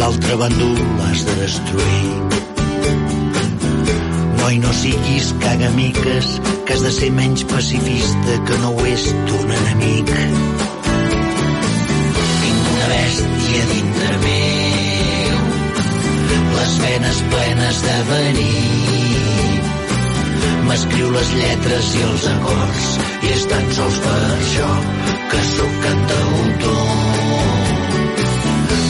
l'altre 0.02 0.36
bàndol 0.42 0.82
l'has 1.00 1.24
de 1.30 1.36
destruir. 1.40 2.10
Noi, 4.42 4.60
no 4.66 4.74
siguis 4.82 5.32
cagamiques, 5.46 6.34
que 6.66 6.76
has 6.76 6.84
de 6.88 6.92
ser 6.98 7.12
menys 7.20 7.46
pacifista 7.54 8.40
que 8.50 8.60
no 8.64 8.74
ho 8.76 8.90
és 8.92 9.08
ton 9.32 9.56
enemic. 9.62 10.12
Tinc 12.42 12.74
una 12.74 12.92
bèstia 12.92 13.64
dintre 13.72 14.20
meu, 14.28 15.40
les 16.60 16.78
venes 16.84 17.24
plenes 17.32 17.82
de 17.88 17.98
verí 18.12 18.95
m'escriu 20.76 21.10
les 21.12 21.30
lletres 21.40 21.90
i 21.96 22.02
els 22.06 22.24
acords 22.28 22.88
i 23.24 23.30
és 23.32 23.44
tan 23.48 23.70
sols 23.78 24.00
per 24.06 24.16
això 24.24 24.72
que 25.32 25.44
sóc 25.50 25.78
cantautor. 25.86 26.90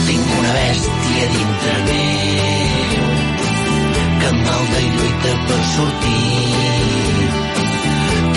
Tinc 0.08 0.32
una 0.38 0.54
bèstia 0.56 1.28
dintre 1.36 1.76
meu 1.90 3.06
que 4.22 4.32
malda 4.40 4.80
i 4.82 4.90
lluita 4.96 5.36
per 5.50 5.60
sortir. 5.76 6.24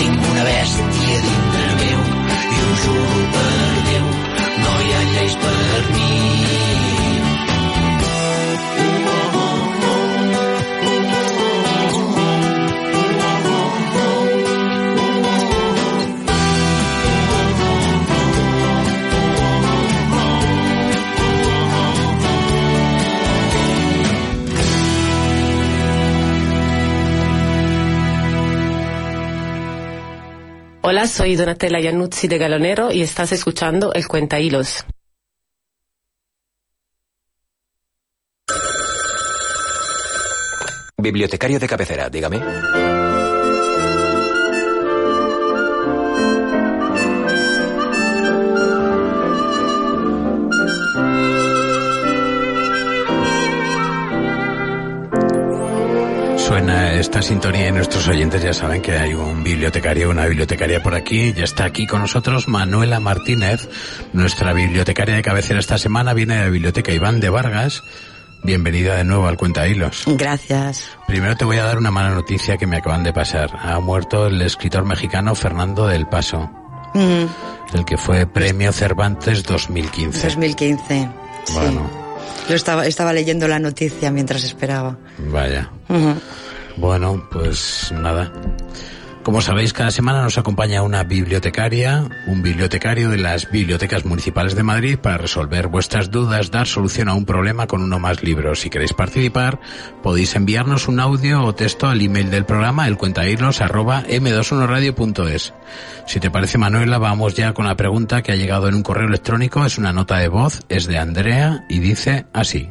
Tinc 0.04 0.30
una 0.34 0.44
bèstia 0.52 1.18
dintre 1.26 1.66
meu 1.82 2.06
i 2.36 2.62
ho 2.68 2.78
juro 2.84 3.26
per 3.34 3.59
Hola, 30.92 31.06
soy 31.06 31.36
Donatella 31.36 31.78
Iannuzzi 31.78 32.26
de 32.26 32.36
Galonero 32.36 32.90
y 32.90 33.02
estás 33.02 33.30
escuchando 33.30 33.92
El 33.94 34.08
Cuenta 34.08 34.40
Hilos. 34.40 34.84
Bibliotecario 40.98 41.60
de 41.60 41.68
cabecera, 41.68 42.10
dígame. 42.10 42.40
Suena 56.50 56.94
esta 56.94 57.22
sintonía 57.22 57.68
y 57.68 57.72
nuestros 57.72 58.08
oyentes 58.08 58.42
ya 58.42 58.52
saben 58.52 58.82
que 58.82 58.90
hay 58.90 59.14
un 59.14 59.44
bibliotecario, 59.44 60.10
una 60.10 60.26
bibliotecaria 60.26 60.82
por 60.82 60.96
aquí. 60.96 61.32
Ya 61.32 61.44
está 61.44 61.64
aquí 61.64 61.86
con 61.86 62.00
nosotros 62.00 62.48
Manuela 62.48 62.98
Martínez, 62.98 63.68
nuestra 64.12 64.52
bibliotecaria 64.52 65.14
de 65.14 65.22
cabecera 65.22 65.60
esta 65.60 65.78
semana. 65.78 66.12
Viene 66.12 66.34
de 66.34 66.40
la 66.46 66.50
biblioteca 66.50 66.90
Iván 66.90 67.20
de 67.20 67.30
Vargas. 67.30 67.84
Bienvenida 68.42 68.96
de 68.96 69.04
nuevo 69.04 69.28
al 69.28 69.36
Cuenta 69.36 69.68
Hilos. 69.68 70.02
Gracias. 70.08 70.90
Primero 71.06 71.36
te 71.36 71.44
voy 71.44 71.58
a 71.58 71.64
dar 71.64 71.78
una 71.78 71.92
mala 71.92 72.10
noticia 72.10 72.56
que 72.56 72.66
me 72.66 72.78
acaban 72.78 73.04
de 73.04 73.12
pasar. 73.12 73.52
Ha 73.56 73.78
muerto 73.78 74.26
el 74.26 74.42
escritor 74.42 74.84
mexicano 74.84 75.36
Fernando 75.36 75.86
del 75.86 76.08
Paso. 76.08 76.50
El 76.94 77.84
que 77.84 77.96
fue 77.96 78.26
Premio 78.26 78.72
Cervantes 78.72 79.44
2015. 79.44 80.26
2015. 80.26 81.10
Bueno. 81.52 82.09
Yo 82.48 82.56
estaba, 82.56 82.86
estaba 82.86 83.12
leyendo 83.12 83.46
la 83.48 83.58
noticia 83.58 84.10
mientras 84.10 84.44
esperaba. 84.44 84.96
Vaya. 85.18 85.70
Bueno, 86.76 87.28
pues 87.30 87.92
nada. 87.92 88.32
Como 89.22 89.42
sabéis, 89.42 89.74
cada 89.74 89.90
semana 89.90 90.22
nos 90.22 90.38
acompaña 90.38 90.82
una 90.82 91.04
bibliotecaria, 91.04 92.08
un 92.26 92.42
bibliotecario 92.42 93.10
de 93.10 93.18
las 93.18 93.50
bibliotecas 93.50 94.06
municipales 94.06 94.54
de 94.54 94.62
Madrid 94.62 94.98
para 94.98 95.18
resolver 95.18 95.68
vuestras 95.68 96.10
dudas, 96.10 96.50
dar 96.50 96.66
solución 96.66 97.10
a 97.10 97.14
un 97.14 97.26
problema 97.26 97.66
con 97.66 97.82
uno 97.82 97.98
más 97.98 98.22
libros. 98.22 98.60
Si 98.60 98.70
queréis 98.70 98.94
participar, 98.94 99.60
podéis 100.02 100.34
enviarnos 100.36 100.88
un 100.88 101.00
audio 101.00 101.44
o 101.44 101.54
texto 101.54 101.86
al 101.86 102.00
email 102.00 102.30
del 102.30 102.46
programa, 102.46 102.88
el 102.88 102.96
arroba 103.60 104.04
m21radio.es. 104.04 105.52
Si 106.06 106.18
te 106.18 106.30
parece, 106.30 106.56
Manuela, 106.56 106.96
vamos 106.96 107.34
ya 107.34 107.52
con 107.52 107.66
la 107.66 107.76
pregunta 107.76 108.22
que 108.22 108.32
ha 108.32 108.36
llegado 108.36 108.68
en 108.68 108.74
un 108.74 108.82
correo 108.82 109.06
electrónico. 109.06 109.66
Es 109.66 109.76
una 109.76 109.92
nota 109.92 110.16
de 110.16 110.28
voz, 110.28 110.62
es 110.70 110.86
de 110.86 110.96
Andrea 110.96 111.66
y 111.68 111.80
dice 111.80 112.24
así. 112.32 112.70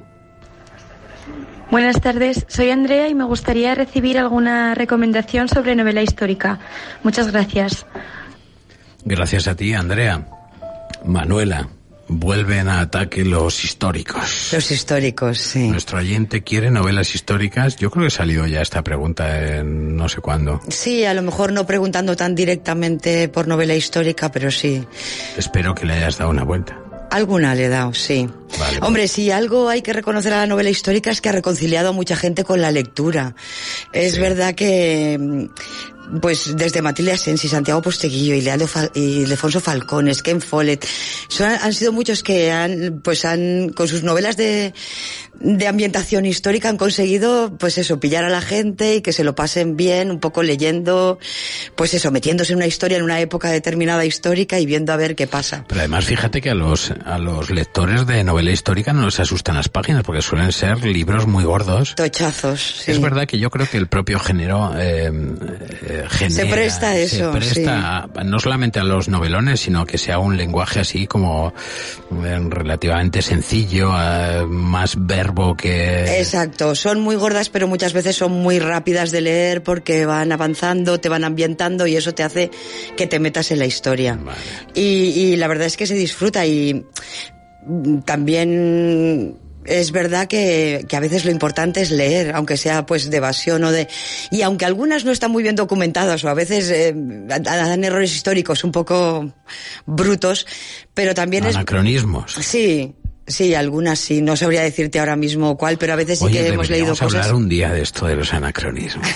Buenas 1.71 2.01
tardes, 2.01 2.45
soy 2.47 2.71
Andrea 2.71 3.07
y 3.09 3.13
me 3.13 3.25
gustaría 3.25 3.75
recibir 3.75 4.17
alguna 4.17 4.73
recomendación 4.73 5.47
sobre 5.47 5.75
novela 5.75 6.01
histórica. 6.01 6.59
Muchas 7.03 7.31
gracias. 7.31 7.85
Gracias 9.05 9.47
a 9.47 9.55
ti, 9.55 9.73
Andrea. 9.73 10.27
Manuela, 11.05 11.69
vuelven 12.07 12.67
a 12.69 12.81
ataque 12.81 13.23
los 13.23 13.63
históricos. 13.63 14.49
Los 14.51 14.71
históricos, 14.71 15.37
sí. 15.37 15.67
Nuestro 15.67 15.99
oyente 15.99 16.43
quiere 16.43 16.71
novelas 16.71 17.13
históricas. 17.13 17.75
Yo 17.75 17.91
creo 17.91 18.05
que 18.05 18.11
salió 18.11 18.47
ya 18.47 18.61
esta 18.61 18.83
pregunta 18.83 19.57
en 19.57 19.95
no 19.95 20.09
sé 20.09 20.21
cuándo. 20.21 20.59
Sí, 20.69 21.05
a 21.05 21.13
lo 21.13 21.21
mejor 21.21 21.53
no 21.53 21.67
preguntando 21.67 22.15
tan 22.15 22.33
directamente 22.33 23.29
por 23.29 23.47
novela 23.47 23.75
histórica, 23.75 24.31
pero 24.31 24.49
sí. 24.49 24.83
Espero 25.37 25.75
que 25.75 25.85
le 25.85 25.93
hayas 25.93 26.17
dado 26.17 26.31
una 26.31 26.43
vuelta. 26.43 26.88
Alguna 27.11 27.55
le 27.55 27.65
he 27.65 27.69
dado, 27.69 27.93
sí. 27.93 28.29
Vale. 28.59 28.79
Hombre, 28.81 29.07
si 29.07 29.31
algo 29.31 29.69
hay 29.69 29.81
que 29.81 29.93
reconocer 29.93 30.33
a 30.33 30.37
la 30.37 30.47
novela 30.47 30.69
histórica 30.69 31.11
es 31.11 31.21
que 31.21 31.29
ha 31.29 31.33
reconciliado 31.33 31.89
a 31.89 31.91
mucha 31.91 32.15
gente 32.15 32.43
con 32.43 32.61
la 32.61 32.71
lectura. 32.71 33.35
Es 33.93 34.13
Sí. 34.13 34.19
verdad 34.19 34.53
que 34.55 35.17
mm, 35.19 36.19
pues 36.21 36.55
desde 36.55 36.81
Matilde 36.81 37.11
Asensi, 37.13 37.47
Santiago 37.47 37.81
Posteguillo 37.81 38.33
y 38.35 38.41
Fal- 38.41 38.91
y 38.95 39.21
Ildefonso 39.21 39.59
Falcones, 39.59 40.23
Ken 40.23 40.41
Follett, 40.41 40.85
son, 41.27 41.47
han 41.49 41.73
sido 41.73 41.91
muchos 41.91 42.23
que 42.23 42.51
han, 42.51 43.01
pues 43.03 43.25
han, 43.25 43.69
con 43.69 43.87
sus 43.87 44.01
novelas 44.03 44.35
de, 44.35 44.73
de 45.39 45.67
ambientación 45.67 46.25
histórica 46.25 46.69
han 46.69 46.77
conseguido, 46.77 47.55
pues 47.57 47.77
eso, 47.77 47.99
pillar 47.99 48.23
a 48.25 48.29
la 48.29 48.41
gente 48.41 48.95
y 48.95 49.01
que 49.01 49.13
se 49.13 49.23
lo 49.23 49.35
pasen 49.35 49.77
bien, 49.77 50.11
un 50.11 50.19
poco 50.19 50.43
leyendo, 50.43 51.17
pues 51.75 51.93
eso, 51.93 52.11
metiéndose 52.11 52.53
en 52.53 52.57
una 52.57 52.67
historia 52.67 52.97
en 52.97 53.03
una 53.03 53.19
época 53.19 53.49
determinada 53.49 54.05
histórica 54.05 54.59
y 54.59 54.65
viendo 54.65 54.91
a 54.93 54.97
ver 54.97 55.15
qué 55.15 55.27
pasa. 55.27 55.65
Pero 55.67 55.81
además 55.81 56.05
fíjate 56.05 56.41
que 56.41 56.49
a 56.49 56.55
los, 56.55 56.91
a 57.05 57.17
los 57.19 57.49
lectores 57.49 58.05
de 58.05 58.23
novela 58.23 58.51
histórica 58.51 58.93
no 58.93 59.05
les 59.05 59.19
asustan 59.19 59.55
las 59.55 59.69
páginas 59.69 60.03
porque 60.03 60.21
suelen 60.21 60.51
ser 60.51 60.83
libros 60.85 61.27
muy 61.27 61.43
gordos. 61.43 61.95
Tochazos, 61.95 62.81
sí. 62.83 62.91
Es 62.91 63.01
verdad 63.01 63.25
que 63.27 63.39
yo 63.39 63.49
creo 63.49 63.67
que 63.69 63.77
el 63.77 63.87
propio 63.87 64.19
género 64.19 64.73
eh, 64.77 65.11
eh, 65.83 66.05
genera, 66.09 66.43
Se 66.43 66.45
presta 66.47 66.89
a 66.89 66.93
se 66.93 67.03
eso, 67.03 67.31
presta 67.31 68.09
a- 68.13 68.23
no 68.23 68.39
solamente 68.39 68.79
a 68.79 68.83
los 68.83 69.07
novelones, 69.09 69.61
sino 69.61 69.85
que 69.85 69.97
sea 69.97 70.19
un 70.19 70.37
lenguaje 70.37 70.79
así 70.79 71.07
como 71.07 71.53
eh, 72.23 72.39
relativamente 72.49 73.21
sencillo, 73.21 73.91
eh, 73.99 74.45
más 74.47 74.95
verbo 75.29 75.55
que... 75.55 76.19
Exacto, 76.19 76.75
son 76.75 76.99
muy 77.01 77.15
gordas 77.15 77.49
pero 77.49 77.67
muchas 77.67 77.93
veces 77.93 78.15
son 78.15 78.31
muy 78.31 78.59
rápidas 78.59 79.11
de 79.11 79.21
leer 79.21 79.63
porque 79.63 80.05
van 80.05 80.31
avanzando, 80.31 80.99
te 80.99 81.09
van 81.09 81.23
ambientando 81.23 81.87
y 81.87 81.95
eso 81.95 82.13
te 82.13 82.23
hace 82.23 82.51
que 82.97 83.07
te 83.07 83.19
metas 83.19 83.51
en 83.51 83.59
la 83.59 83.65
historia. 83.65 84.19
Vale. 84.21 84.39
Y, 84.73 84.81
y 84.81 85.35
la 85.35 85.47
verdad 85.47 85.67
es 85.67 85.77
que 85.77 85.87
se 85.87 85.95
disfruta 85.95 86.45
y 86.45 86.85
mm, 87.65 87.99
también 87.99 89.37
es 89.65 89.91
verdad 89.91 90.27
que, 90.27 90.85
que 90.87 90.95
a 90.95 90.99
veces 90.99 91.25
lo 91.25 91.31
importante 91.31 91.81
es 91.81 91.91
leer, 91.91 92.35
aunque 92.35 92.57
sea 92.57 92.85
pues 92.85 93.09
de 93.09 93.17
evasión 93.17 93.63
o 93.63 93.71
de... 93.71 93.87
Y 94.31 94.41
aunque 94.41 94.65
algunas 94.65 95.05
no 95.05 95.11
están 95.11 95.31
muy 95.31 95.43
bien 95.43 95.55
documentadas 95.55 96.23
o 96.23 96.29
a 96.29 96.33
veces 96.33 96.71
eh, 96.71 96.93
dan 96.95 97.83
errores 97.83 98.13
históricos 98.15 98.63
un 98.63 98.71
poco 98.71 99.31
brutos, 99.85 100.47
pero 100.93 101.13
también 101.13 101.45
es... 101.45 101.55
Anacronismos. 101.55 102.33
Sí, 102.33 102.95
sí, 103.29 103.53
algunas 103.55 103.97
sí. 103.99 104.21
No 104.21 104.35
sabría 104.35 104.61
decirte 104.61 104.99
ahora 104.99 105.15
mismo 105.15 105.55
cuál, 105.57 105.77
pero 105.77 105.93
a 105.93 105.95
veces 105.95 106.19
sí 106.19 106.25
Oye, 106.25 106.41
que 106.41 106.47
hemos 106.47 106.69
leído 106.69 106.87
deberíamos 106.87 107.01
hablar 107.01 107.21
cosas. 107.21 107.37
un 107.37 107.47
día 107.47 107.71
de 107.71 107.81
esto 107.81 108.05
de 108.07 108.15
los 108.17 108.33
anacronismos. 108.33 109.07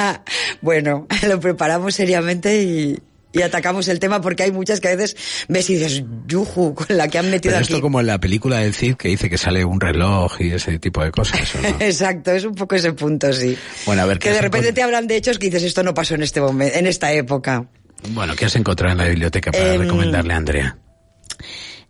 bueno, 0.62 1.06
lo 1.28 1.40
preparamos 1.40 1.94
seriamente 1.94 2.62
y, 2.62 2.98
y 3.32 3.42
atacamos 3.42 3.88
el 3.88 3.98
tema 3.98 4.20
porque 4.22 4.44
hay 4.44 4.52
muchas 4.52 4.80
que 4.80 4.88
a 4.88 4.96
veces 4.96 5.16
ves 5.48 5.68
y 5.70 5.74
dices, 5.74 6.04
yuju, 6.26 6.74
con 6.74 6.96
la 6.96 7.08
que 7.08 7.18
han 7.18 7.30
metido 7.30 7.52
Pero 7.52 7.64
aquí. 7.64 7.72
esto 7.74 7.82
como 7.82 8.00
en 8.00 8.06
la 8.06 8.18
película 8.18 8.58
del 8.60 8.72
Cid 8.74 8.94
que 8.96 9.08
dice 9.08 9.28
que 9.28 9.36
sale 9.36 9.64
un 9.64 9.78
reloj 9.80 10.40
y 10.40 10.52
ese 10.52 10.78
tipo 10.78 11.04
de 11.04 11.10
cosas, 11.10 11.54
¿o 11.56 11.60
no? 11.60 11.68
Exacto, 11.80 12.30
es 12.32 12.44
un 12.44 12.54
poco 12.54 12.76
ese 12.76 12.92
punto, 12.94 13.30
sí. 13.32 13.56
Bueno, 13.84 14.02
a 14.02 14.06
ver, 14.06 14.18
¿qué 14.18 14.28
que 14.30 14.34
de 14.34 14.40
repente 14.40 14.72
te 14.72 14.82
hablan 14.82 15.06
de 15.06 15.16
hechos 15.16 15.38
que 15.38 15.46
dices, 15.46 15.62
esto 15.64 15.82
no 15.82 15.92
pasó 15.92 16.14
en 16.14 16.22
este 16.22 16.40
momento, 16.40 16.78
en 16.78 16.86
esta 16.86 17.12
época. 17.12 17.66
Bueno, 18.10 18.34
¿qué 18.36 18.44
has 18.44 18.54
encontrado 18.56 18.92
en 18.92 18.98
la 18.98 19.08
biblioteca 19.08 19.50
para 19.52 19.74
Em, 19.74 19.80
recomendarle 19.82 20.32
a 20.32 20.36
Andrea? 20.36 20.78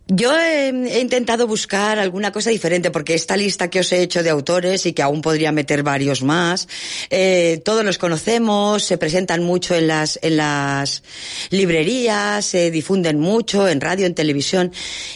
Yo 0.09 0.37
he, 0.39 0.69
he 0.69 1.01
intentado 1.01 1.47
buscar 1.47 1.99
alguna 1.99 2.31
cosa 2.31 2.49
diferente 2.49 2.91
porque 2.91 3.13
esta 3.13 3.35
lista 3.35 3.69
que 3.69 3.81
os 3.81 3.91
he 3.91 4.01
hecho 4.01 4.23
de 4.23 4.29
autores 4.29 4.85
y 4.85 4.93
que 4.93 5.01
aún 5.01 5.21
podría 5.21 5.51
meter 5.51 5.83
varios 5.83 6.23
más, 6.23 6.69
eh, 7.09 7.61
todos 7.65 7.83
los 7.83 7.97
conocemos, 7.97 8.83
se 8.83 8.97
presentan 8.97 9.43
mucho 9.43 9.75
en 9.75 9.87
las 9.87 10.17
en 10.21 10.37
las 10.37 11.03
librerías, 11.49 12.45
se 12.45 12.71
difunden 12.71 13.19
mucho 13.19 13.67
en 13.67 13.81
radio, 13.81 14.05
en 14.05 14.15
televisión 14.15 14.71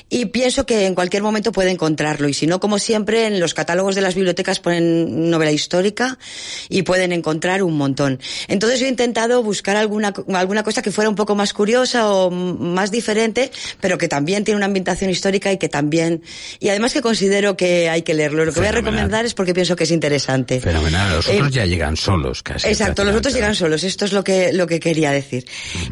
y 0.09 0.25
pienso 0.25 0.65
que 0.65 0.85
en 0.85 0.93
cualquier 0.93 1.23
momento 1.23 1.53
puede 1.53 1.71
encontrarlo 1.71 2.27
y 2.27 2.33
si 2.33 2.45
no 2.45 2.59
como 2.59 2.77
siempre 2.77 3.27
en 3.27 3.39
los 3.39 3.53
catálogos 3.53 3.95
de 3.95 4.01
las 4.01 4.15
bibliotecas 4.15 4.59
ponen 4.59 5.29
novela 5.29 5.53
histórica 5.53 6.19
y 6.67 6.81
pueden 6.81 7.13
encontrar 7.13 7.63
un 7.63 7.77
montón. 7.77 8.19
Entonces 8.49 8.81
yo 8.81 8.87
he 8.87 8.89
intentado 8.89 9.41
buscar 9.41 9.77
alguna 9.77 10.13
alguna 10.33 10.63
cosa 10.63 10.81
que 10.81 10.91
fuera 10.91 11.09
un 11.09 11.15
poco 11.15 11.33
más 11.33 11.53
curiosa 11.53 12.11
o 12.11 12.29
más 12.29 12.91
diferente, 12.91 13.51
pero 13.79 13.97
que 13.97 14.09
también 14.09 14.43
tiene 14.43 14.57
una 14.57 14.65
ambientación 14.81 15.11
histórica 15.11 15.51
y 15.51 15.57
que 15.57 15.69
también 15.69 16.21
y 16.59 16.69
además 16.69 16.93
que 16.93 17.01
considero 17.01 17.55
que 17.55 17.89
hay 17.89 18.01
que 18.01 18.13
leerlo. 18.13 18.45
Lo 18.45 18.53
que 18.53 18.59
voy 18.59 18.69
a 18.69 18.71
recomendar 18.71 19.25
es 19.25 19.33
porque 19.33 19.53
pienso 19.53 19.75
que 19.75 19.83
es 19.83 19.91
interesante. 19.91 20.59
Fenomenal, 20.59 21.15
los 21.15 21.27
otros 21.27 21.47
Eh, 21.47 21.51
ya 21.51 21.65
llegan 21.65 21.95
solos 21.95 22.43
casi. 22.43 22.67
Exacto, 22.67 23.03
los 23.03 23.15
otros 23.15 23.33
llegan 23.33 23.55
solos, 23.55 23.83
esto 23.83 24.05
es 24.05 24.13
lo 24.13 24.23
que, 24.23 24.53
lo 24.53 24.67
que 24.67 24.79
quería 24.79 25.11
decir. 25.11 25.45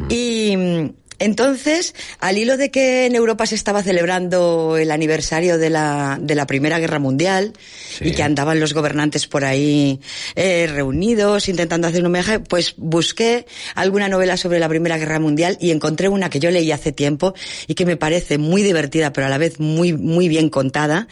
Y 0.08 0.56
mm, 0.56 0.90
entonces, 1.20 1.94
al 2.18 2.36
hilo 2.38 2.56
de 2.56 2.72
que 2.72 3.06
en 3.06 3.14
Europa 3.14 3.46
se 3.46 3.54
estaba 3.54 3.82
celebrando 3.84 4.76
el 4.76 4.90
aniversario 4.90 5.56
de 5.58 5.70
la, 5.70 6.18
de 6.20 6.34
la 6.34 6.46
Primera 6.46 6.80
Guerra 6.80 6.98
Mundial 6.98 7.52
Sí. 7.98 8.08
y 8.08 8.12
que 8.12 8.22
andaban 8.22 8.58
los 8.60 8.72
gobernantes 8.74 9.26
por 9.26 9.44
ahí 9.44 10.00
eh, 10.34 10.66
reunidos 10.72 11.48
intentando 11.48 11.86
hacer 11.88 12.00
un 12.00 12.06
homenaje, 12.06 12.40
pues 12.40 12.74
busqué 12.76 13.46
alguna 13.74 14.08
novela 14.08 14.36
sobre 14.36 14.58
la 14.58 14.68
Primera 14.68 14.96
Guerra 14.98 15.20
Mundial 15.20 15.58
y 15.60 15.70
encontré 15.70 16.08
una 16.08 16.30
que 16.30 16.40
yo 16.40 16.50
leí 16.50 16.72
hace 16.72 16.92
tiempo 16.92 17.34
y 17.66 17.74
que 17.74 17.84
me 17.86 17.96
parece 17.96 18.38
muy 18.38 18.62
divertida, 18.62 19.12
pero 19.12 19.26
a 19.26 19.30
la 19.30 19.38
vez 19.38 19.60
muy, 19.60 19.92
muy 19.92 20.28
bien 20.28 20.48
contada, 20.50 21.06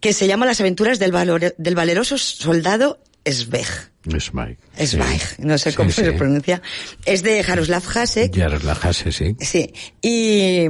que 0.00 0.12
se 0.12 0.26
llama 0.26 0.46
Las 0.46 0.60
aventuras 0.60 0.98
del, 0.98 1.12
valor- 1.12 1.54
del 1.56 1.74
valeroso 1.74 2.18
soldado 2.18 2.98
Sveg. 3.24 3.93
Zweig. 4.20 4.58
Zweig, 4.84 5.22
no 5.38 5.56
sé 5.58 5.70
Sí, 5.70 5.76
cómo 5.76 5.90
sí. 5.90 6.02
se 6.02 6.12
pronuncia. 6.12 6.60
Es 7.06 7.22
de 7.22 7.42
Jaroslav 7.42 7.82
Hasek. 7.94 8.32
Ya 8.34 8.48
relajase, 8.48 9.12
sí. 9.12 9.34
Sí. 9.40 9.72
Y, 10.02 10.66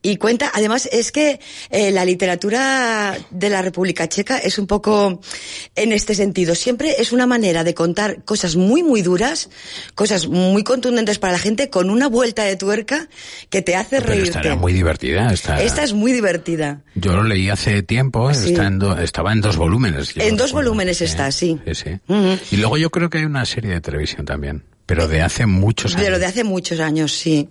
y 0.00 0.16
cuenta, 0.16 0.50
además, 0.54 0.88
es 0.90 1.12
que 1.12 1.38
eh, 1.70 1.90
la 1.90 2.04
literatura 2.04 3.18
de 3.30 3.50
la 3.50 3.60
República 3.62 4.08
Checa 4.08 4.38
es 4.38 4.58
un 4.58 4.66
poco 4.66 5.20
en 5.74 5.92
este 5.92 6.14
sentido. 6.14 6.54
Siempre 6.54 6.94
es 6.98 7.12
una 7.12 7.26
manera 7.26 7.62
de 7.64 7.74
contar 7.74 8.24
cosas 8.24 8.56
muy, 8.56 8.82
muy 8.82 9.02
duras, 9.02 9.50
cosas 9.94 10.26
muy 10.28 10.62
contundentes 10.64 11.18
para 11.18 11.32
la 11.34 11.38
gente, 11.38 11.68
con 11.68 11.90
una 11.90 12.08
vuelta 12.08 12.44
de 12.44 12.56
tuerca 12.56 13.08
que 13.50 13.60
te 13.60 13.76
hace 13.76 13.96
Pero 13.96 14.06
reírte. 14.12 14.30
estará 14.30 14.54
muy 14.56 14.72
divertida. 14.72 15.30
Esta 15.32 15.82
es 15.82 15.92
muy 15.92 16.12
divertida. 16.12 16.80
Yo 16.94 17.12
lo 17.12 17.24
leí 17.24 17.50
hace 17.50 17.82
tiempo, 17.82 18.32
Sí. 18.32 18.52
está 18.52 18.66
en 18.66 18.78
do- 18.78 18.98
estaba 18.98 19.32
en 19.32 19.40
dos 19.40 19.56
volúmenes. 19.56 20.12
En 20.16 20.36
dos 20.36 20.52
volúmenes 20.52 21.00
está, 21.02 21.30
sí. 21.32 21.58
Sí, 21.66 21.74
sí. 21.74 21.90
Y 22.52 22.56
luego 22.56 22.77
yo 22.78 22.90
creo 22.90 23.10
que 23.10 23.18
hay 23.18 23.24
una 23.24 23.44
serie 23.44 23.72
de 23.72 23.80
televisión 23.80 24.24
también, 24.24 24.64
pero 24.86 25.06
de 25.08 25.20
hace 25.22 25.44
muchos 25.46 25.94
años. 25.94 26.04
Pero 26.06 26.18
de 26.18 26.26
hace 26.26 26.44
muchos 26.44 26.80
años, 26.80 27.12
sí. 27.12 27.48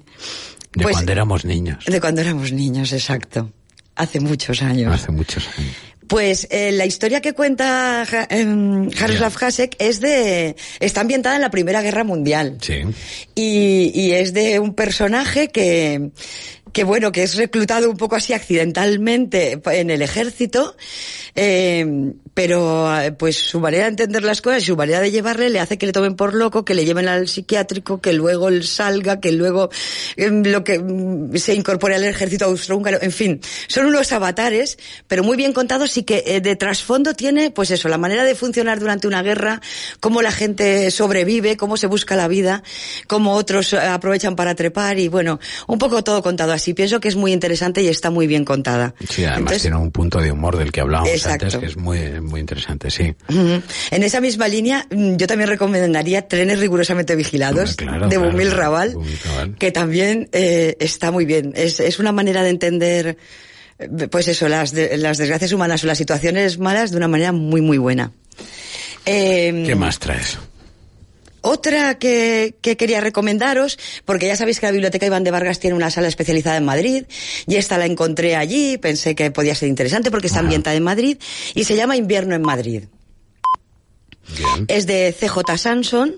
De 0.74 0.84
pues- 0.84 0.96
cuando 0.96 1.12
éramos 1.12 1.46
niños. 1.46 1.86
De 1.86 2.00
cuando 2.02 2.22
éramos 2.22 2.52
niños, 2.52 2.92
exacto. 2.94 3.52
Hace 3.96 4.20
muchos 4.20 4.62
años. 4.62 4.94
Hace 4.94 5.12
muchos 5.12 5.48
años. 5.58 5.72
Pues 6.08 6.48
eh, 6.52 6.72
la 6.72 6.86
historia 6.86 7.20
que 7.20 7.34
cuenta 7.34 8.06
Ja- 8.10 8.28
em, 8.30 8.90
Jaroslav 8.92 9.34
Hasek 9.42 9.76
es 9.78 10.00
de 10.00 10.56
está 10.80 11.02
ambientada 11.02 11.36
en 11.36 11.42
la 11.42 11.50
Primera 11.52 11.82
Guerra 11.82 12.06
Mundial 12.06 12.58
Sí. 12.62 12.76
y, 13.36 13.92
y 13.94 14.12
es 14.14 14.34
de 14.34 14.60
un 14.60 14.74
personaje 14.74 15.50
que 15.50 16.12
que 16.74 16.84
bueno 16.84 17.12
que 17.12 17.24
es 17.24 17.36
reclutado 17.36 17.90
un 17.90 17.98
poco 17.98 18.16
así 18.16 18.34
accidentalmente 18.34 19.62
en 19.66 19.90
el 19.90 20.02
ejército 20.02 20.76
eh, 21.36 22.14
pero 22.34 23.02
eh, 23.02 23.12
pues 23.14 23.36
su 23.36 23.60
manera 23.60 23.86
de 23.86 23.90
entender 23.90 24.24
las 24.24 24.42
cosas 24.42 24.62
y 24.62 24.66
su 24.68 24.76
manera 24.76 25.02
de 25.02 25.10
llevarle 25.10 25.50
le 25.50 25.60
hace 25.60 25.80
que 25.80 25.88
le 25.88 25.92
tomen 25.92 26.16
por 26.16 26.36
loco 26.36 26.64
que 26.64 26.76
le 26.76 26.86
lleven 26.86 27.08
al 27.08 27.28
psiquiátrico 27.28 28.00
que 28.00 28.14
luego 28.14 28.50
él 28.50 28.64
salga 28.64 29.20
que 29.20 29.32
luego 29.32 29.70
em, 30.18 30.44
lo 30.44 30.64
que 30.64 30.78
mm, 30.78 31.36
se 31.38 31.56
incorpore 31.56 31.96
al 31.96 32.04
ejército 32.04 32.46
austrohúngaro. 32.46 33.00
En 33.02 33.12
fin 33.12 33.42
son 33.68 33.88
unos 33.88 34.12
avatares 34.12 34.78
pero 35.08 35.24
muy 35.24 35.36
bien 35.36 35.52
contados 35.52 35.98
y 35.98 36.04
que 36.04 36.24
eh, 36.28 36.42
de 36.42 36.56
trasfondo 36.56 37.16
tiene 37.16 37.50
pues 37.50 37.72
eso 37.72 37.90
la 37.90 37.98
manera 37.98 38.24
de 38.24 38.36
funcionar 38.36 38.80
durante 38.80 39.08
una 39.08 39.24
guerra 39.24 39.62
cómo 40.00 40.22
la 40.22 40.32
gente 40.32 40.92
sobrevive 40.92 41.58
cómo 41.58 41.76
se 41.76 41.88
busca 41.88 42.16
la 42.16 42.28
vida 42.28 42.62
cómo 43.08 43.34
otros 43.34 43.74
eh, 43.74 43.80
aprovechan 43.80 44.36
para 44.36 44.54
trepar 44.54 45.00
y 45.00 45.08
bueno 45.08 45.40
un 45.68 45.80
poco 45.80 46.04
todo 46.04 46.22
contado 46.22 46.54
así 46.58 46.74
pienso 46.74 47.00
que 47.00 47.08
es 47.08 47.16
muy 47.16 47.32
interesante 47.32 47.82
y 47.82 47.88
está 47.88 48.10
muy 48.12 48.28
bien 48.28 48.44
contada 48.46 48.94
Sí, 49.10 49.24
además 49.24 49.38
Entonces, 49.40 49.62
tiene 49.62 49.78
un 49.78 49.92
punto 49.92 50.20
de 50.20 50.32
humor 50.32 50.58
del 50.58 50.72
que 50.72 50.82
hablábamos 50.82 51.12
Exacto. 51.14 51.46
antes 51.46 51.60
que 51.60 51.66
es 51.68 51.78
muy, 51.78 52.20
muy 52.22 52.40
interesante, 52.42 52.92
sí. 52.92 53.16
En 53.30 54.04
esa 54.04 54.20
misma 54.22 54.48
línea, 54.48 54.86
mm, 54.92 55.16
yo 55.16 55.28
también 55.28 55.50
recomendaría 55.50 56.28
Trenes 56.28 56.60
rigurosamente 56.60 57.16
vigilados 57.16 57.76
claro, 57.76 58.10
de 58.10 58.18
Bumil 58.18 58.48
claro, 58.50 58.58
Raval, 58.58 58.96
que 59.58 59.72
también 59.72 60.30
eh, 60.34 60.76
está 60.80 61.12
muy 61.12 61.26
bien. 61.26 61.54
Es, 61.56 61.80
es 61.80 62.00
una 62.00 62.12
manera 62.12 62.44
de 62.44 62.50
entender, 62.50 63.18
eh, 63.80 63.88
pues 64.12 64.28
eso, 64.28 64.48
las, 64.50 64.72
de- 64.72 64.98
las 64.98 65.18
desgracias 65.18 65.52
humanas 65.54 65.84
o 65.84 65.88
las 65.88 65.98
situaciones 65.98 66.60
malas 66.60 66.92
de 66.92 66.98
una 66.98 67.08
manera 67.08 67.32
muy, 67.32 67.62
muy 67.62 67.78
buena. 67.78 68.12
Eh, 69.06 69.64
¿Qué 69.66 69.76
más 69.76 70.00
traes? 70.00 70.38
Otra 71.48 71.98
que, 71.98 72.56
que, 72.62 72.76
quería 72.76 73.00
recomendaros, 73.00 73.80
porque 74.04 74.28
ya 74.28 74.36
sabéis 74.36 74.60
que 74.60 74.66
la 74.66 74.74
Biblioteca 74.74 75.06
Iván 75.06 75.24
de 75.24 75.32
Vargas 75.32 75.60
tiene 75.60 75.78
una 75.78 75.90
sala 75.90 76.10
especializada 76.10 76.58
en 76.58 76.66
Madrid, 76.66 77.06
y 77.48 77.56
esta 77.56 77.78
la 77.78 77.86
encontré 77.86 78.36
allí, 78.36 78.78
pensé 78.78 79.16
que 79.16 79.32
podía 79.32 79.56
ser 79.56 79.70
interesante 79.70 80.12
porque 80.12 80.28
está 80.28 80.40
ambientada 80.40 80.76
en 80.76 80.84
Madrid, 80.84 81.18
y 81.56 81.64
se 81.64 81.78
llama 81.78 81.96
Invierno 81.96 82.36
en 82.36 82.42
Madrid. 82.42 82.84
Bien. 84.36 84.66
Es 84.68 84.88
de 84.88 85.16
CJ 85.18 85.58
Sanson. 85.58 86.18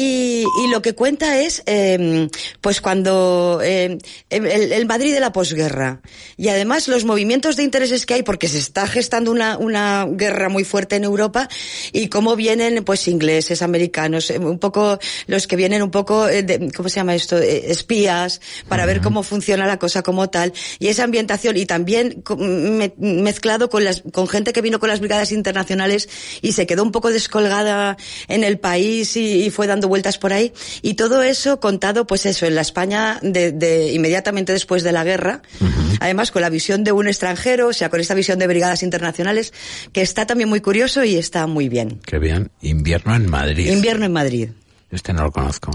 Y, 0.00 0.44
y, 0.62 0.68
lo 0.68 0.80
que 0.80 0.94
cuenta 0.94 1.40
es, 1.40 1.64
eh, 1.66 2.28
pues 2.60 2.80
cuando 2.80 3.58
eh, 3.64 3.98
el, 4.30 4.46
el, 4.46 4.86
Madrid 4.86 5.12
de 5.12 5.18
la 5.18 5.32
posguerra 5.32 6.02
y 6.36 6.46
además 6.50 6.86
los 6.86 7.04
movimientos 7.04 7.56
de 7.56 7.64
intereses 7.64 8.06
que 8.06 8.14
hay, 8.14 8.22
porque 8.22 8.46
se 8.46 8.58
está 8.58 8.86
gestando 8.86 9.32
una, 9.32 9.58
una 9.58 10.06
guerra 10.08 10.48
muy 10.50 10.62
fuerte 10.62 10.94
en 10.94 11.02
Europa 11.02 11.48
y 11.92 12.06
cómo 12.10 12.36
vienen, 12.36 12.84
pues 12.84 13.08
ingleses, 13.08 13.60
americanos, 13.60 14.30
un 14.30 14.60
poco 14.60 15.00
los 15.26 15.48
que 15.48 15.56
vienen 15.56 15.82
un 15.82 15.90
poco, 15.90 16.28
eh, 16.28 16.44
de, 16.44 16.70
¿cómo 16.70 16.88
se 16.88 17.00
llama 17.00 17.16
esto? 17.16 17.36
Eh, 17.36 17.72
espías 17.72 18.40
para 18.68 18.84
uh 18.84 18.84
-huh. 18.84 18.88
ver 18.88 19.00
cómo 19.00 19.24
funciona 19.24 19.66
la 19.66 19.80
cosa 19.80 20.04
como 20.04 20.30
tal 20.30 20.52
y 20.78 20.86
esa 20.86 21.02
ambientación 21.02 21.56
y 21.56 21.66
también 21.66 22.22
me, 22.38 22.92
mezclado 22.98 23.68
con 23.68 23.82
las 23.82 24.04
con 24.12 24.28
gente 24.28 24.52
que 24.52 24.62
vino 24.62 24.78
con 24.78 24.90
las 24.90 25.00
brigadas 25.00 25.32
internacionales 25.32 26.08
y 26.40 26.52
se 26.52 26.68
quedó 26.68 26.84
un 26.84 26.92
poco 26.92 27.10
descolgada 27.10 27.96
en 28.28 28.44
el 28.44 28.60
país 28.60 29.16
y, 29.16 29.44
y 29.44 29.50
fue 29.50 29.66
dando 29.66 29.87
vueltas 29.88 30.18
por 30.18 30.32
ahí. 30.32 30.52
Y 30.82 30.94
todo 30.94 31.22
eso 31.22 31.60
contado 31.60 32.06
pues 32.06 32.26
eso 32.26 32.46
en 32.46 32.54
la 32.54 32.60
España 32.60 33.18
de, 33.22 33.52
de 33.52 33.92
inmediatamente 33.92 34.52
después 34.52 34.82
de 34.82 34.92
la 34.92 35.04
guerra. 35.04 35.42
Uh 35.60 35.64
-huh. 35.64 35.98
además 36.00 36.30
con 36.30 36.42
la 36.42 36.50
visión 36.50 36.84
de 36.84 36.92
un 36.92 37.08
extranjero 37.08 37.68
o 37.68 37.72
sea 37.72 37.90
con 37.90 38.00
esta 38.00 38.14
visión 38.14 38.38
de 38.38 38.46
brigadas 38.46 38.82
internacionales 38.82 39.52
que 39.92 40.02
está 40.02 40.26
también 40.26 40.48
muy 40.48 40.60
curioso 40.60 41.02
y 41.04 41.16
está 41.16 41.46
muy 41.46 41.68
bien. 41.68 42.00
Qué 42.06 42.18
bien. 42.18 42.50
Invierno 42.60 43.14
en 43.16 43.28
Madrid. 43.28 43.70
Invierno 43.70 44.06
en 44.06 44.12
Madrid. 44.12 44.50
Este 44.90 45.12
no 45.12 45.24
lo 45.24 45.32
conozco. 45.32 45.70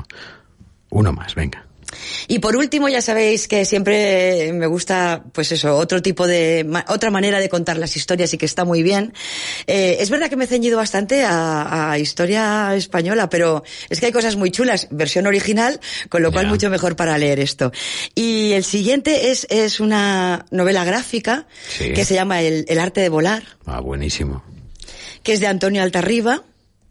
Uno 0.89 1.11
más 1.11 1.35
venga 1.35 1.65
y 2.27 2.39
por 2.39 2.55
último, 2.55 2.89
ya 2.89 3.01
sabéis 3.01 3.47
que 3.47 3.65
siempre 3.65 4.51
me 4.53 4.67
gusta, 4.67 5.23
pues 5.31 5.51
eso, 5.51 5.77
otro 5.77 6.01
tipo 6.01 6.27
de, 6.27 6.65
otra 6.87 7.11
manera 7.11 7.39
de 7.39 7.49
contar 7.49 7.77
las 7.77 7.95
historias 7.95 8.33
y 8.33 8.37
que 8.37 8.45
está 8.45 8.65
muy 8.65 8.83
bien. 8.83 9.13
Eh, 9.67 9.97
es 9.99 10.09
verdad 10.09 10.29
que 10.29 10.35
me 10.35 10.45
he 10.45 10.47
ceñido 10.47 10.77
bastante 10.77 11.23
a, 11.23 11.91
a, 11.91 11.99
historia 11.99 12.75
española, 12.75 13.29
pero 13.29 13.63
es 13.89 13.99
que 13.99 14.07
hay 14.07 14.11
cosas 14.11 14.35
muy 14.35 14.51
chulas, 14.51 14.87
versión 14.91 15.27
original, 15.27 15.79
con 16.09 16.21
lo 16.21 16.31
cual 16.31 16.45
yeah. 16.45 16.51
mucho 16.51 16.69
mejor 16.69 16.95
para 16.95 17.17
leer 17.17 17.39
esto. 17.39 17.71
Y 18.15 18.53
el 18.53 18.63
siguiente 18.63 19.31
es, 19.31 19.47
es 19.49 19.79
una 19.79 20.45
novela 20.51 20.83
gráfica 20.83 21.47
sí. 21.67 21.93
que 21.93 22.05
se 22.05 22.15
llama 22.15 22.41
el, 22.41 22.65
el 22.67 22.79
arte 22.79 23.01
de 23.01 23.09
volar. 23.09 23.43
Ah, 23.65 23.79
buenísimo. 23.79 24.43
Que 25.23 25.33
es 25.33 25.39
de 25.39 25.47
Antonio 25.47 25.81
Altarriba. 25.83 26.43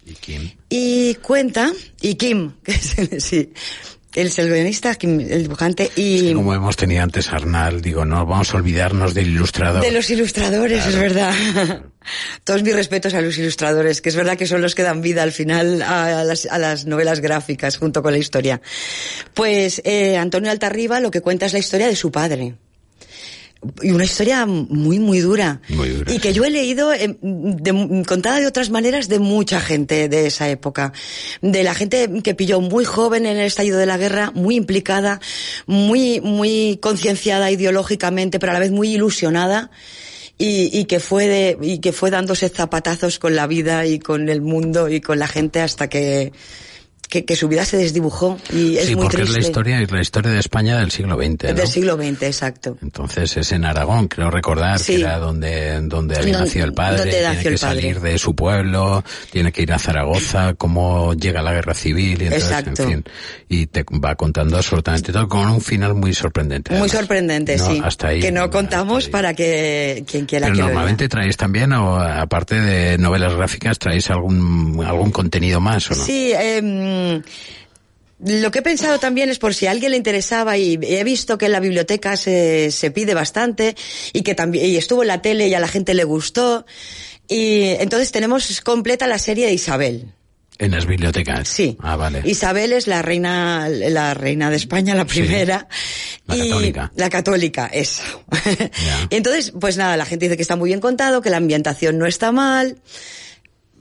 ¿Y 0.05 0.15
Kim? 0.15 0.51
Y 0.69 1.15
cuenta, 1.17 1.73
y 2.01 2.17
Kim, 2.17 2.55
es, 4.15 4.39
el 4.39 4.49
guionista, 4.49 4.97
el 5.01 5.43
dibujante 5.43 5.91
y... 5.97 6.19
Sí, 6.19 6.35
como 6.35 6.55
hemos 6.55 6.77
tenido 6.77 7.03
antes 7.03 7.33
Arnal, 7.33 7.81
digo, 7.81 8.05
no 8.05 8.27
vamos 8.27 8.53
a 8.53 8.57
olvidarnos 8.57 9.15
del 9.15 9.29
ilustrador. 9.29 9.83
De 9.83 9.91
los 9.91 10.11
ilustradores, 10.11 10.83
claro. 10.83 10.91
es 10.91 11.01
verdad. 11.01 11.83
Todos 12.45 12.63
mis 12.63 12.75
respetos 12.75 13.15
a 13.15 13.21
los 13.21 13.39
ilustradores, 13.39 14.01
que 14.01 14.09
es 14.09 14.17
verdad 14.17 14.37
que 14.37 14.47
son 14.47 14.61
los 14.61 14.75
que 14.75 14.83
dan 14.83 15.03
vida 15.03 15.23
al 15.23 15.33
final 15.33 15.83
a 15.83 16.25
las, 16.25 16.47
a 16.47 16.59
las 16.59 16.87
novelas 16.87 17.21
gráficas 17.21 17.77
junto 17.77 18.03
con 18.03 18.13
la 18.13 18.19
historia. 18.19 18.61
Pues 19.35 19.81
eh, 19.85 20.17
Antonio 20.17 20.51
Altarriba 20.51 21.01
lo 21.01 21.11
que 21.11 21.21
cuenta 21.21 21.47
es 21.47 21.53
la 21.53 21.59
historia 21.59 21.87
de 21.87 21.97
su 21.97 22.11
padre 22.11 22.55
y 23.81 23.93
una 23.93 24.05
historia 24.05 24.45
muy 24.47 24.99
muy 24.99 25.21
dura, 25.21 25.61
muy 25.69 25.91
dura 25.91 26.13
y 26.13 26.19
que 26.19 26.29
sí. 26.29 26.35
yo 26.35 26.45
he 26.45 26.51
leído 26.51 26.91
de, 26.91 28.05
contada 28.07 28.41
de 28.41 28.47
otras 28.47 28.71
maneras 28.71 29.09
de 29.09 29.19
mucha 29.19 29.61
gente 29.61 30.09
de 30.09 30.27
esa 30.27 30.49
época 30.49 30.93
de 31.41 31.63
la 31.63 31.75
gente 31.75 32.11
que 32.25 32.35
pilló 32.35 32.61
muy 32.61 32.85
joven 32.85 33.25
en 33.27 33.37
el 33.37 33.47
estallido 33.47 33.79
de 33.79 33.87
la 33.87 33.99
guerra 33.99 34.33
muy 34.35 34.57
implicada 34.57 35.21
muy 35.67 36.21
muy 36.21 36.79
concienciada 36.83 37.51
ideológicamente 37.51 38.41
pero 38.41 38.51
a 38.51 38.55
la 38.55 38.61
vez 38.61 38.73
muy 38.73 38.95
ilusionada 38.95 39.71
y, 40.39 40.77
y, 40.77 40.87
que 40.87 40.99
fue 40.99 41.29
de, 41.29 41.59
y 41.63 41.79
que 41.79 41.93
fue 41.93 42.11
dándose 42.11 42.49
zapatazos 42.49 43.21
con 43.21 43.37
la 43.37 43.47
vida 43.47 43.87
y 43.87 44.01
con 44.01 44.29
el 44.29 44.41
mundo 44.41 44.89
y 44.89 45.01
con 45.01 45.21
la 45.21 45.29
gente 45.29 45.61
hasta 45.61 45.89
que 45.89 46.33
que, 47.13 47.27
que, 47.27 47.37
su 47.37 47.47
vida 47.47 47.67
se 47.67 47.77
desdibujó 47.77 48.39
y 48.51 48.79
es 48.79 48.87
sí, 48.87 48.97
muy 48.97 49.03
porque 49.03 49.19
triste. 49.19 49.39
es 49.39 49.45
la 49.45 49.49
historia, 49.49 49.87
la 49.87 50.01
historia 50.01 50.31
de 50.31 50.39
España 50.39 50.79
del 50.79 50.91
siglo 50.91 51.17
XX, 51.17 51.45
¿no? 51.45 51.55
Del 51.55 51.69
siglo 51.69 51.97
XX, 51.97 52.23
exacto. 52.23 52.79
Entonces 52.81 53.37
es 53.37 53.53
en 53.53 53.67
Aragón, 53.67 54.09
creo 54.09 54.31
recordar 54.31 54.79
sí. 54.79 54.95
que 54.95 55.01
era 55.03 55.19
donde, 55.19 55.79
donde 55.83 56.17
había 56.17 56.33
donde, 56.33 56.47
nacido 56.47 56.65
el 56.65 56.73
padre, 56.73 57.11
tiene 57.11 57.39
que 57.39 57.59
salir 57.59 58.01
de 58.01 58.17
su 58.17 58.35
pueblo, 58.35 59.05
tiene 59.31 59.53
que 59.53 59.61
ir 59.61 59.75
a 59.75 59.79
Zaragoza, 59.79 60.55
cómo 60.55 61.13
llega 61.13 61.43
la 61.43 61.53
guerra 61.53 61.75
civil 61.75 62.23
y 62.23 62.25
entonces, 62.25 62.49
exacto. 62.49 62.83
en 62.83 62.89
fin, 62.89 63.05
y 63.51 63.67
te 63.67 63.85
va 64.03 64.15
contando 64.15 64.57
absolutamente 64.57 65.13
todo 65.13 65.29
con 65.29 65.51
un 65.51 65.61
final 65.61 65.95
muy 65.95 66.15
sorprendente. 66.15 66.71
Muy 66.71 66.79
además. 66.79 66.93
sorprendente, 66.93 67.57
no, 67.59 67.67
sí. 67.67 67.81
Hasta 67.85 68.09
ahí, 68.09 68.21
que 68.21 68.33
no 68.33 68.49
contamos 68.49 69.11
para 69.11 69.35
que 69.35 70.03
quien 70.11 70.25
quiera 70.25 70.47
Pero 70.47 70.57
que 70.57 70.63
normalmente 70.63 71.11
traéis 71.11 71.37
también, 71.37 71.75
o 71.75 72.01
aparte 72.01 72.59
de 72.59 72.97
novelas 72.97 73.35
gráficas, 73.35 73.79
traéis 73.79 74.09
algún, 74.09 74.83
algún 74.83 75.11
contenido 75.11 75.61
más, 75.61 75.91
¿o 75.91 75.95
no? 75.95 76.03
Sí, 76.03 76.33
eh, 76.35 76.63
lo 78.25 78.51
que 78.51 78.61
he 78.61 78.63
pensado 78.63 78.99
también 79.01 79.31
es 79.31 79.39
por 79.39 79.53
si 79.53 79.67
a 79.67 79.73
alguien 79.73 79.91
le 79.91 79.97
interesaba 79.97 80.57
y 80.57 80.79
he 80.81 81.03
visto 81.03 81.39
que 81.39 81.47
en 81.47 81.53
la 81.53 81.61
biblioteca 81.61 82.17
se, 82.17 82.71
se 82.71 82.91
pide 82.91 83.15
bastante 83.15 83.75
y 84.13 84.23
que 84.23 84.35
también 84.35 84.67
y 84.67 84.77
estuvo 84.77 85.03
en 85.03 85.09
la 85.09 85.23
tele 85.23 85.49
y 85.49 85.55
a 85.55 85.61
la 85.61 85.69
gente 85.69 85.93
le 85.95 86.05
gustó 86.05 86.65
y 87.27 87.63
entonces 87.81 88.13
tenemos 88.13 88.61
completa 88.61 89.07
la 89.07 89.19
serie 89.19 89.47
de 89.47 89.53
Isabel. 89.53 90.13
En 90.59 90.71
las 90.71 90.87
bibliotecas. 90.87 91.49
Sí. 91.49 91.77
Ah, 91.81 91.97
vale. 91.97 92.23
Isabel 92.25 92.73
es 92.73 92.87
la 92.87 93.03
reina, 93.03 93.69
la 93.69 94.15
reina 94.15 94.51
de 94.51 94.57
España, 94.57 94.95
la 94.95 95.07
primera. 95.07 95.67
Sí. 95.71 96.17
La 96.27 96.37
y 96.37 96.49
católica. 96.49 96.93
La 96.95 97.11
católica, 97.11 97.67
eso. 97.73 98.03
y 99.11 99.17
entonces, 99.17 99.53
pues 99.59 99.77
nada, 99.77 99.97
la 99.97 100.05
gente 100.05 100.27
dice 100.27 100.37
que 100.37 100.43
está 100.43 100.55
muy 100.55 100.69
bien 100.69 100.81
contado, 100.81 101.21
que 101.21 101.31
la 101.31 101.39
ambientación 101.39 101.99
no 101.99 102.07
está 102.07 102.31
mal 102.31 102.79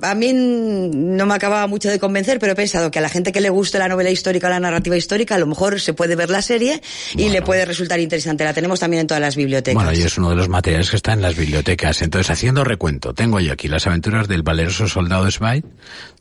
a 0.01 0.15
mí 0.15 0.33
no 0.33 1.25
me 1.25 1.33
acababa 1.33 1.67
mucho 1.67 1.89
de 1.89 1.99
convencer, 1.99 2.39
pero 2.39 2.53
he 2.53 2.55
pensado 2.55 2.91
que 2.91 2.99
a 2.99 3.01
la 3.01 3.09
gente 3.09 3.31
que 3.31 3.41
le 3.41 3.49
guste 3.49 3.79
la 3.79 3.87
novela 3.87 4.09
histórica, 4.09 4.49
la 4.49 4.59
narrativa 4.59 4.97
histórica, 4.97 5.35
a 5.35 5.39
lo 5.39 5.47
mejor 5.47 5.79
se 5.79 5.93
puede 5.93 6.15
ver 6.15 6.29
la 6.29 6.41
serie 6.41 6.81
y 7.13 7.15
bueno. 7.15 7.33
le 7.33 7.41
puede 7.41 7.65
resultar 7.65 7.99
interesante. 7.99 8.43
La 8.43 8.53
tenemos 8.53 8.79
también 8.79 9.01
en 9.01 9.07
todas 9.07 9.21
las 9.21 9.35
bibliotecas. 9.35 9.83
Bueno, 9.83 9.97
y 9.97 10.01
es 10.03 10.17
uno 10.17 10.29
de 10.29 10.35
los 10.35 10.49
materiales 10.49 10.89
que 10.89 10.95
está 10.95 11.13
en 11.13 11.21
las 11.21 11.35
bibliotecas. 11.35 12.01
Entonces, 12.01 12.29
haciendo 12.29 12.63
recuento, 12.63 13.13
tengo 13.13 13.39
yo 13.39 13.53
aquí 13.53 13.67
las 13.67 13.87
aventuras 13.87 14.27
del 14.27 14.43
valeroso 14.43 14.87
soldado 14.87 15.29
Smite, 15.29 15.67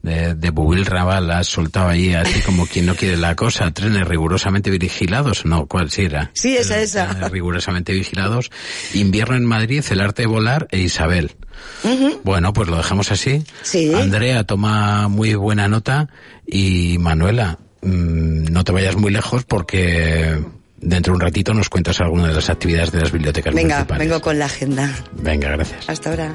de, 0.02 0.34
de 0.34 0.50
Bubil 0.50 0.86
Raval, 0.86 1.30
has 1.30 1.46
soltado 1.46 1.88
ahí 1.88 2.14
así 2.14 2.40
como 2.42 2.66
quien 2.66 2.86
no 2.86 2.94
quiere 2.94 3.16
la 3.16 3.36
cosa, 3.36 3.70
trenes 3.70 4.06
rigurosamente 4.06 4.70
vigilados, 4.70 5.44
no, 5.44 5.66
¿cuál 5.66 5.90
sí 5.90 6.02
era? 6.02 6.30
Sí, 6.34 6.56
esa, 6.56 6.80
esa. 6.80 7.28
Rigurosamente 7.28 7.92
vigilados, 7.92 8.50
Invierno 8.94 9.36
en 9.36 9.44
Madrid, 9.44 9.84
El 9.90 10.00
arte 10.00 10.22
de 10.22 10.26
volar 10.26 10.68
e 10.70 10.78
Isabel. 10.78 11.36
Uh 11.84 11.88
-huh. 11.88 12.18
Bueno, 12.24 12.52
pues 12.52 12.68
lo 12.68 12.76
dejamos 12.76 13.10
así. 13.10 13.44
Sí. 13.62 13.92
Andrea 13.94 14.44
toma 14.44 15.08
muy 15.08 15.34
buena 15.34 15.68
nota 15.68 16.08
y 16.46 16.98
Manuela, 16.98 17.58
mmm, 17.82 18.44
no 18.52 18.64
te 18.64 18.72
vayas 18.72 18.96
muy 18.96 19.10
lejos 19.12 19.44
porque 19.44 20.38
dentro 20.78 21.12
de 21.12 21.16
un 21.16 21.20
ratito 21.20 21.54
nos 21.54 21.68
cuentas 21.68 22.00
alguna 22.00 22.28
de 22.28 22.34
las 22.34 22.50
actividades 22.50 22.90
de 22.92 23.00
las 23.00 23.12
bibliotecas 23.12 23.54
Venga, 23.54 23.76
municipales. 23.76 24.08
vengo 24.08 24.20
con 24.20 24.38
la 24.38 24.46
agenda. 24.46 24.94
Venga, 25.22 25.50
gracias. 25.50 25.88
Hasta 25.88 26.10
ahora. 26.10 26.34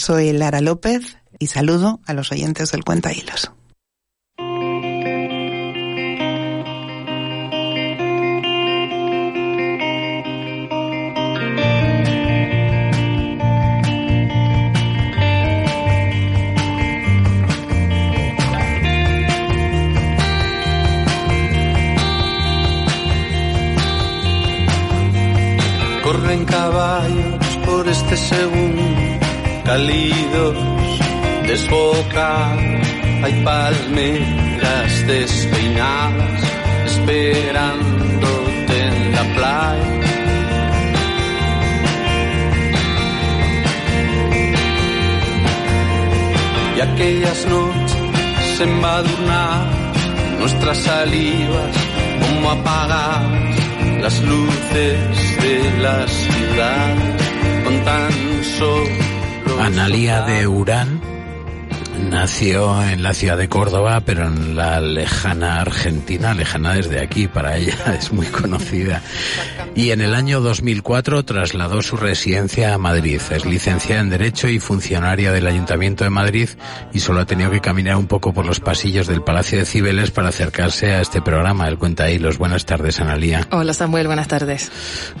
Soy 0.00 0.32
Lara 0.32 0.62
López 0.62 1.18
y 1.38 1.48
saludo 1.48 2.00
a 2.06 2.14
los 2.14 2.32
oyentes 2.32 2.72
del 2.72 2.84
Cuenta 2.84 3.12
Hilos. 3.12 3.49
Salivas 50.90 51.76
como 52.20 52.50
apagadas 52.50 53.56
las 54.02 54.16
luces 54.22 54.98
de 55.44 55.56
la 55.84 55.98
ciudad 56.08 56.94
con 57.64 57.84
tan 57.84 58.12
solo 58.58 59.60
Analía 59.60 60.22
de 60.22 60.48
Urán 60.48 60.99
nació 62.20 62.82
en 62.82 63.02
la 63.02 63.14
ciudad 63.14 63.38
de 63.38 63.48
Córdoba, 63.48 64.02
pero 64.04 64.26
en 64.26 64.54
la 64.54 64.78
lejana 64.78 65.62
Argentina, 65.62 66.34
lejana 66.34 66.74
desde 66.74 67.00
aquí, 67.00 67.28
para 67.28 67.56
ella 67.56 67.94
es 67.98 68.12
muy 68.12 68.26
conocida. 68.26 69.00
Y 69.74 69.90
en 69.92 70.02
el 70.02 70.14
año 70.14 70.42
2004 70.42 71.24
trasladó 71.24 71.80
su 71.80 71.96
residencia 71.96 72.74
a 72.74 72.78
Madrid. 72.78 73.22
Es 73.30 73.46
licenciada 73.46 74.02
en 74.02 74.10
Derecho 74.10 74.48
y 74.48 74.60
funcionaria 74.60 75.32
del 75.32 75.46
Ayuntamiento 75.46 76.04
de 76.04 76.10
Madrid 76.10 76.50
y 76.92 77.00
solo 77.00 77.20
ha 77.20 77.24
tenido 77.24 77.50
que 77.50 77.60
caminar 77.60 77.96
un 77.96 78.06
poco 78.06 78.34
por 78.34 78.44
los 78.44 78.60
pasillos 78.60 79.06
del 79.06 79.22
Palacio 79.22 79.58
de 79.58 79.64
Cibeles 79.64 80.10
para 80.10 80.28
acercarse 80.28 80.92
a 80.92 81.00
este 81.00 81.22
programa, 81.22 81.68
El 81.68 81.78
Cuenta 81.78 82.10
Hilos. 82.10 82.36
Buenas 82.36 82.66
tardes, 82.66 83.00
Analía. 83.00 83.48
Hola 83.50 83.72
Samuel, 83.72 84.08
buenas 84.08 84.28
tardes. 84.28 84.70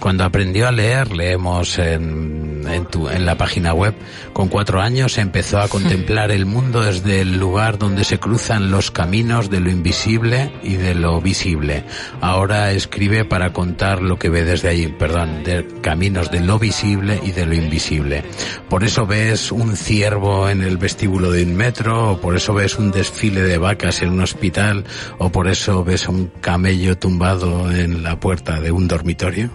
Cuando 0.00 0.24
aprendió 0.24 0.68
a 0.68 0.72
leer, 0.72 1.12
leemos 1.12 1.78
en, 1.78 2.39
en, 2.74 2.86
tu, 2.86 3.08
en 3.08 3.26
la 3.26 3.36
página 3.36 3.72
web, 3.74 3.94
con 4.32 4.48
cuatro 4.48 4.80
años 4.80 5.18
empezó 5.18 5.58
a 5.60 5.68
contemplar 5.68 6.30
el 6.30 6.46
mundo 6.46 6.82
desde 6.82 7.20
el 7.20 7.38
lugar 7.38 7.78
donde 7.78 8.04
se 8.04 8.18
cruzan 8.18 8.70
los 8.70 8.90
caminos 8.90 9.50
de 9.50 9.60
lo 9.60 9.70
invisible 9.70 10.52
y 10.62 10.74
de 10.74 10.94
lo 10.94 11.20
visible. 11.20 11.84
Ahora 12.20 12.72
escribe 12.72 13.24
para 13.24 13.52
contar 13.52 14.02
lo 14.02 14.18
que 14.18 14.28
ve 14.28 14.44
desde 14.44 14.68
ahí, 14.68 14.88
perdón, 14.88 15.44
de 15.44 15.66
caminos 15.80 16.30
de 16.30 16.40
lo 16.40 16.58
visible 16.58 17.20
y 17.22 17.32
de 17.32 17.46
lo 17.46 17.54
invisible. 17.54 18.24
Por 18.68 18.84
eso 18.84 19.06
ves 19.06 19.52
un 19.52 19.76
ciervo 19.76 20.48
en 20.48 20.62
el 20.62 20.76
vestíbulo 20.76 21.30
de 21.30 21.44
un 21.44 21.56
metro, 21.56 22.12
o 22.12 22.20
por 22.20 22.36
eso 22.36 22.54
ves 22.54 22.78
un 22.78 22.90
desfile 22.90 23.42
de 23.42 23.58
vacas 23.58 24.02
en 24.02 24.10
un 24.10 24.20
hospital, 24.20 24.84
o 25.18 25.30
por 25.30 25.48
eso 25.48 25.84
ves 25.84 26.08
un 26.08 26.30
camello 26.40 26.96
tumbado 26.98 27.70
en 27.70 28.02
la 28.02 28.18
puerta 28.18 28.60
de 28.60 28.70
un 28.70 28.88
dormitorio. 28.88 29.50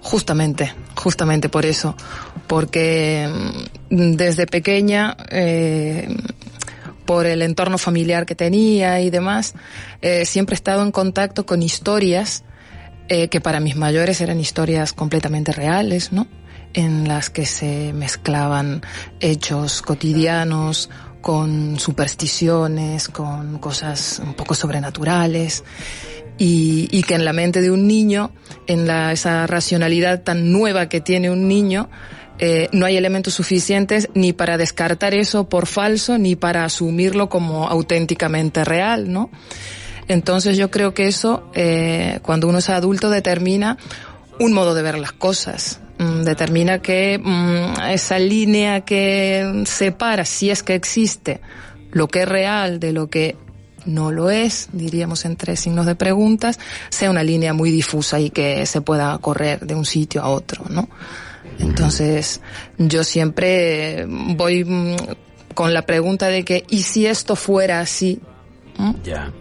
Justamente, 0.00 0.72
justamente 1.00 1.48
por 1.48 1.64
eso, 1.64 1.96
porque 2.46 3.28
desde 3.88 4.46
pequeña, 4.46 5.16
eh, 5.30 6.08
por 7.06 7.26
el 7.26 7.42
entorno 7.42 7.78
familiar 7.78 8.26
que 8.26 8.34
tenía 8.34 9.00
y 9.00 9.10
demás, 9.10 9.54
eh, 10.02 10.26
siempre 10.26 10.54
he 10.54 10.56
estado 10.58 10.82
en 10.82 10.92
contacto 10.92 11.46
con 11.46 11.62
historias 11.62 12.44
eh, 13.08 13.28
que 13.28 13.40
para 13.40 13.60
mis 13.60 13.76
mayores 13.76 14.20
eran 14.20 14.38
historias 14.38 14.92
completamente 14.92 15.52
reales, 15.52 16.12
¿no? 16.12 16.28
En 16.74 17.08
las 17.08 17.30
que 17.30 17.46
se 17.46 17.92
mezclaban 17.92 18.82
hechos 19.18 19.82
cotidianos 19.82 20.90
con 21.20 21.80
supersticiones, 21.80 23.08
con 23.08 23.58
cosas 23.58 24.20
un 24.24 24.34
poco 24.34 24.54
sobrenaturales. 24.54 25.64
Y, 26.42 26.88
y, 26.90 27.02
que 27.02 27.14
en 27.14 27.26
la 27.26 27.34
mente 27.34 27.60
de 27.60 27.70
un 27.70 27.86
niño, 27.86 28.32
en 28.66 28.86
la, 28.86 29.12
esa 29.12 29.46
racionalidad 29.46 30.22
tan 30.22 30.50
nueva 30.50 30.88
que 30.88 31.02
tiene 31.02 31.30
un 31.30 31.48
niño, 31.48 31.90
eh, 32.42 32.70
no 32.72 32.86
hay 32.86 32.96
elementos 32.96 33.34
suficientes 33.34 34.08
ni 34.14 34.32
para 34.32 34.56
descartar 34.56 35.12
eso 35.12 35.50
por 35.50 35.66
falso, 35.66 36.16
ni 36.16 36.36
para 36.36 36.64
asumirlo 36.64 37.28
como 37.28 37.68
auténticamente 37.68 38.64
real, 38.64 39.12
¿no? 39.12 39.30
Entonces 40.08 40.56
yo 40.56 40.70
creo 40.70 40.94
que 40.94 41.06
eso, 41.06 41.50
eh, 41.54 42.20
cuando 42.22 42.48
uno 42.48 42.58
es 42.58 42.70
adulto, 42.70 43.10
determina 43.10 43.76
un 44.38 44.54
modo 44.54 44.74
de 44.74 44.82
ver 44.82 44.98
las 44.98 45.12
cosas. 45.12 45.80
Mm, 45.98 46.22
determina 46.22 46.80
que 46.80 47.20
mm, 47.22 47.78
esa 47.90 48.18
línea 48.18 48.80
que 48.86 49.64
separa, 49.66 50.24
si 50.24 50.48
es 50.48 50.62
que 50.62 50.74
existe, 50.74 51.42
lo 51.92 52.08
que 52.08 52.22
es 52.22 52.28
real 52.28 52.80
de 52.80 52.92
lo 52.94 53.10
que 53.10 53.36
no 53.86 54.10
lo 54.12 54.30
es, 54.30 54.68
diríamos 54.72 55.24
en 55.24 55.36
tres 55.36 55.60
signos 55.60 55.86
de 55.86 55.94
preguntas, 55.94 56.58
sea 56.88 57.10
una 57.10 57.22
línea 57.22 57.52
muy 57.52 57.70
difusa 57.70 58.20
y 58.20 58.30
que 58.30 58.66
se 58.66 58.80
pueda 58.80 59.16
correr 59.18 59.60
de 59.60 59.74
un 59.74 59.84
sitio 59.84 60.22
a 60.22 60.28
otro, 60.28 60.64
¿no? 60.68 60.88
Entonces, 61.58 62.40
yo 62.78 63.04
siempre 63.04 64.06
voy 64.06 64.64
mm, 64.64 64.96
con 65.54 65.74
la 65.74 65.82
pregunta 65.82 66.28
de 66.28 66.44
que, 66.44 66.64
¿y 66.68 66.82
si 66.82 67.06
esto 67.06 67.36
fuera 67.36 67.80
así? 67.80 68.20
¿Mm? 68.78 68.92
Ya. 69.04 69.32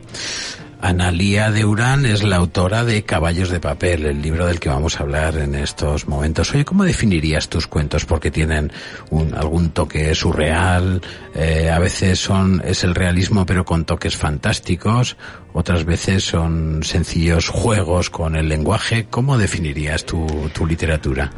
Analía 0.82 1.52
de 1.52 1.66
Urán 1.66 2.06
es 2.06 2.24
la 2.24 2.38
autora 2.38 2.86
de 2.86 3.04
Caballos 3.04 3.50
de 3.50 3.60
Papel, 3.60 4.06
el 4.06 4.22
libro 4.22 4.48
del 4.48 4.62
que 4.62 4.70
vamos 4.70 4.98
a 4.98 5.04
hablar 5.04 5.36
en 5.36 5.54
estos 5.56 6.08
momentos. 6.08 6.54
Oye, 6.54 6.64
¿cómo 6.64 6.86
definirías 6.86 7.50
tus 7.50 7.68
cuentos? 7.68 8.06
Porque 8.06 8.32
tienen 8.32 8.72
un, 9.10 9.34
algún 9.36 9.72
toque 9.72 10.16
surreal, 10.16 11.02
eh, 11.36 11.70
a 11.70 11.80
veces 11.80 12.20
son, 12.20 12.62
es 12.64 12.86
el 12.86 12.96
realismo 12.96 13.46
pero 13.46 13.66
con 13.66 13.84
toques 13.84 14.16
fantásticos, 14.16 15.18
otras 15.52 15.84
veces 15.84 16.24
son 16.24 16.82
sencillos 16.84 17.50
juegos 17.50 18.10
con 18.10 18.38
el 18.38 18.48
lenguaje. 18.48 19.08
¿Cómo 19.10 19.38
definirías 19.38 20.06
tu, 20.06 20.28
tu 20.54 20.66
literatura? 20.66 21.30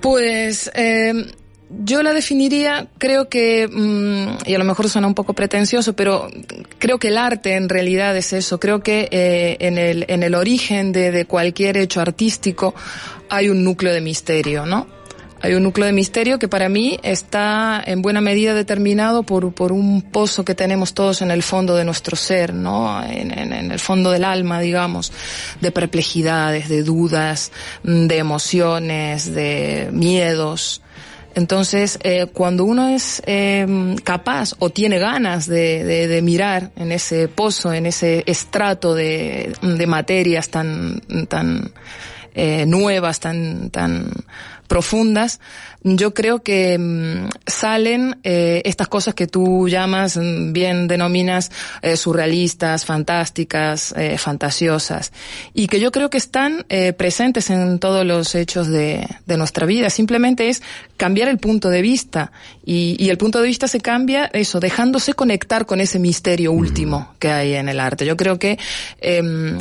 Pues 0.00 0.70
eh, 0.74 1.12
yo 1.70 2.02
la 2.02 2.12
definiría, 2.12 2.88
creo 2.98 3.28
que, 3.28 3.68
mmm, 3.68 4.38
y 4.44 4.54
a 4.54 4.58
lo 4.58 4.64
mejor 4.64 4.88
suena 4.88 5.06
un 5.06 5.14
poco 5.14 5.34
pretencioso, 5.34 5.94
pero 5.94 6.28
creo 6.78 6.98
que 6.98 7.08
el 7.08 7.18
arte 7.18 7.54
en 7.54 7.68
realidad 7.68 8.16
es 8.16 8.32
eso. 8.32 8.58
Creo 8.58 8.82
que 8.82 9.08
eh, 9.10 9.56
en, 9.60 9.78
el, 9.78 10.04
en 10.08 10.22
el 10.22 10.34
origen 10.34 10.92
de, 10.92 11.10
de 11.12 11.24
cualquier 11.26 11.76
hecho 11.76 12.00
artístico 12.00 12.74
hay 13.28 13.48
un 13.48 13.62
núcleo 13.62 13.92
de 13.92 14.00
misterio, 14.00 14.66
¿no? 14.66 14.86
Hay 15.42 15.54
un 15.54 15.62
núcleo 15.62 15.86
de 15.86 15.92
misterio 15.92 16.38
que 16.38 16.48
para 16.48 16.68
mí 16.68 16.98
está 17.02 17.82
en 17.86 18.02
buena 18.02 18.20
medida 18.20 18.52
determinado 18.52 19.22
por, 19.22 19.54
por 19.54 19.72
un 19.72 20.02
pozo 20.02 20.44
que 20.44 20.54
tenemos 20.54 20.92
todos 20.92 21.22
en 21.22 21.30
el 21.30 21.42
fondo 21.42 21.76
de 21.76 21.84
nuestro 21.84 22.14
ser, 22.14 22.52
¿no? 22.52 23.02
En, 23.02 23.30
en, 23.30 23.52
en, 23.54 23.72
el 23.72 23.78
fondo 23.78 24.10
del 24.10 24.24
alma, 24.24 24.60
digamos, 24.60 25.12
de 25.62 25.72
perplejidades, 25.72 26.68
de 26.68 26.82
dudas, 26.82 27.52
de 27.82 28.18
emociones, 28.18 29.32
de 29.32 29.88
miedos. 29.92 30.82
Entonces, 31.34 31.98
eh, 32.02 32.26
cuando 32.32 32.64
uno 32.64 32.88
es 32.88 33.22
eh, 33.26 33.96
capaz 34.02 34.54
o 34.58 34.70
tiene 34.70 34.98
ganas 34.98 35.46
de, 35.46 35.84
de, 35.84 36.08
de, 36.08 36.22
mirar 36.22 36.70
en 36.76 36.92
ese 36.92 37.28
pozo, 37.28 37.72
en 37.72 37.86
ese 37.86 38.24
estrato 38.26 38.94
de, 38.94 39.52
de 39.62 39.86
materias 39.86 40.48
tan, 40.48 41.00
tan 41.28 41.72
eh, 42.34 42.66
nuevas, 42.66 43.20
tan, 43.20 43.70
tan 43.70 44.10
profundas, 44.70 45.40
yo 45.82 46.14
creo 46.14 46.44
que 46.44 46.78
mmm, 46.78 47.28
salen 47.44 48.20
eh, 48.22 48.62
estas 48.64 48.86
cosas 48.86 49.14
que 49.14 49.26
tú 49.26 49.68
llamas, 49.68 50.16
mm, 50.16 50.52
bien 50.52 50.86
denominas, 50.86 51.50
eh, 51.82 51.96
surrealistas, 51.96 52.84
fantásticas, 52.84 53.92
eh, 53.96 54.16
fantasiosas, 54.16 55.12
y 55.54 55.66
que 55.66 55.80
yo 55.80 55.90
creo 55.90 56.08
que 56.08 56.18
están 56.18 56.66
eh, 56.68 56.92
presentes 56.92 57.50
en 57.50 57.80
todos 57.80 58.06
los 58.06 58.36
hechos 58.36 58.68
de, 58.68 59.08
de, 59.26 59.36
nuestra 59.36 59.66
vida. 59.66 59.90
Simplemente 59.90 60.48
es 60.48 60.62
cambiar 60.96 61.28
el 61.28 61.38
punto 61.38 61.68
de 61.68 61.82
vista, 61.82 62.30
y, 62.64 62.94
y, 62.96 63.08
el 63.08 63.18
punto 63.18 63.40
de 63.40 63.48
vista 63.48 63.66
se 63.66 63.80
cambia, 63.80 64.30
eso, 64.32 64.60
dejándose 64.60 65.14
conectar 65.14 65.66
con 65.66 65.80
ese 65.80 65.98
misterio 65.98 66.52
último 66.52 67.14
que 67.18 67.30
hay 67.32 67.54
en 67.54 67.68
el 67.68 67.80
arte. 67.80 68.06
Yo 68.06 68.16
creo 68.16 68.38
que 68.38 68.56
em, 69.00 69.58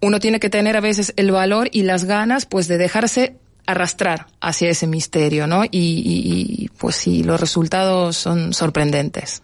uno 0.00 0.18
tiene 0.20 0.40
que 0.40 0.50
tener 0.50 0.76
a 0.76 0.80
veces 0.80 1.12
el 1.16 1.30
valor 1.30 1.68
y 1.72 1.82
las 1.82 2.04
ganas, 2.04 2.46
pues, 2.46 2.68
de 2.68 2.78
dejarse 2.78 3.36
arrastrar 3.66 4.26
hacia 4.40 4.70
ese 4.70 4.86
misterio, 4.86 5.46
¿no? 5.46 5.64
Y, 5.64 5.68
y, 5.70 6.64
y, 6.64 6.68
pues 6.68 6.96
sí, 6.96 7.22
los 7.22 7.40
resultados 7.40 8.16
son 8.16 8.52
sorprendentes. 8.52 9.42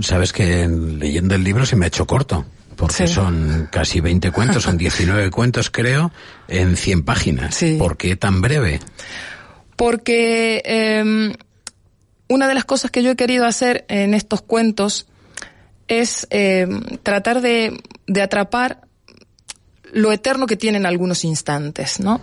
Sabes 0.00 0.32
que 0.32 0.66
leyendo 0.68 1.34
el 1.34 1.44
libro 1.44 1.66
se 1.66 1.76
me 1.76 1.86
ha 1.86 1.88
hecho 1.88 2.06
corto, 2.06 2.44
porque 2.76 3.06
sí. 3.06 3.14
son 3.14 3.68
casi 3.70 4.00
20 4.00 4.30
cuentos, 4.30 4.62
son 4.62 4.76
19 4.78 5.30
cuentos 5.30 5.70
creo, 5.70 6.12
en 6.48 6.76
100 6.76 7.04
páginas. 7.04 7.54
Sí. 7.54 7.76
¿Por 7.78 7.96
qué 7.96 8.16
tan 8.16 8.40
breve? 8.40 8.80
Porque 9.76 10.62
eh, 10.64 11.34
una 12.28 12.48
de 12.48 12.54
las 12.54 12.64
cosas 12.64 12.90
que 12.90 13.02
yo 13.02 13.10
he 13.10 13.16
querido 13.16 13.46
hacer 13.46 13.84
en 13.88 14.14
estos 14.14 14.42
cuentos 14.42 15.06
es 15.88 16.26
eh, 16.30 16.68
tratar 17.02 17.40
de, 17.40 17.82
de, 18.06 18.22
atrapar 18.22 18.82
lo 19.92 20.12
eterno 20.12 20.46
que 20.46 20.56
tienen 20.56 20.86
algunos 20.86 21.24
instantes, 21.24 22.00
¿no? 22.00 22.20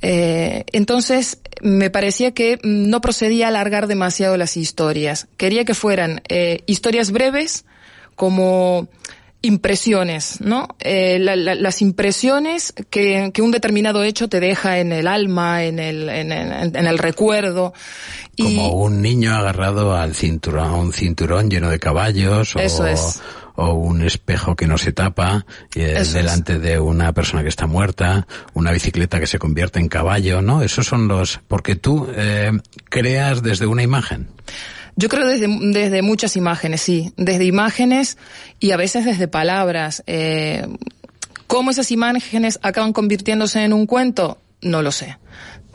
Eh, 0.00 0.64
entonces, 0.72 1.40
me 1.60 1.90
parecía 1.90 2.32
que 2.32 2.58
no 2.62 3.00
procedía 3.00 3.46
a 3.46 3.48
alargar 3.48 3.86
demasiado 3.86 4.36
las 4.36 4.56
historias. 4.56 5.28
Quería 5.36 5.64
que 5.64 5.74
fueran 5.74 6.22
eh, 6.28 6.62
historias 6.66 7.10
breves, 7.10 7.64
como 8.14 8.88
impresiones, 9.40 10.40
¿no? 10.40 10.68
Eh, 10.80 11.18
la, 11.20 11.36
la, 11.36 11.54
las 11.54 11.80
impresiones 11.80 12.74
que, 12.90 13.30
que, 13.32 13.40
un 13.40 13.52
determinado 13.52 14.02
hecho 14.02 14.28
te 14.28 14.40
deja 14.40 14.78
en 14.78 14.90
el 14.90 15.06
alma, 15.06 15.64
en 15.64 15.78
el, 15.78 16.08
en, 16.08 16.32
en, 16.32 16.76
en 16.76 16.86
el 16.86 16.98
recuerdo. 16.98 17.72
Y... 18.34 18.56
Como 18.56 18.72
un 18.82 19.00
niño 19.00 19.34
agarrado 19.36 19.94
al 19.94 20.14
cinturón, 20.14 20.74
un 20.74 20.92
cinturón 20.92 21.50
lleno 21.50 21.70
de 21.70 21.78
caballos. 21.78 22.56
Eso 22.56 22.82
o, 22.82 22.86
es. 22.86 23.20
O 23.60 23.72
un 23.74 24.02
espejo 24.02 24.54
que 24.54 24.68
no 24.68 24.78
se 24.78 24.92
tapa 24.92 25.44
eh, 25.74 26.00
delante 26.12 26.54
es. 26.54 26.62
de 26.62 26.78
una 26.78 27.12
persona 27.12 27.42
que 27.42 27.48
está 27.48 27.66
muerta, 27.66 28.28
una 28.54 28.70
bicicleta 28.70 29.18
que 29.18 29.26
se 29.26 29.40
convierte 29.40 29.80
en 29.80 29.88
caballo, 29.88 30.40
¿no? 30.42 30.62
Esos 30.62 30.86
son 30.86 31.08
los... 31.08 31.40
porque 31.48 31.74
tú 31.74 32.06
eh, 32.14 32.52
creas 32.88 33.42
desde 33.42 33.66
una 33.66 33.82
imagen. 33.82 34.28
Yo 34.94 35.08
creo 35.08 35.26
desde, 35.26 35.48
desde 35.72 36.02
muchas 36.02 36.36
imágenes, 36.36 36.82
sí. 36.82 37.12
Desde 37.16 37.44
imágenes 37.46 38.16
y 38.60 38.70
a 38.70 38.76
veces 38.76 39.04
desde 39.04 39.26
palabras. 39.26 40.04
Eh, 40.06 40.64
¿Cómo 41.48 41.72
esas 41.72 41.90
imágenes 41.90 42.60
acaban 42.62 42.92
convirtiéndose 42.92 43.64
en 43.64 43.72
un 43.72 43.86
cuento? 43.86 44.38
No 44.60 44.82
lo 44.82 44.92
sé. 44.92 45.18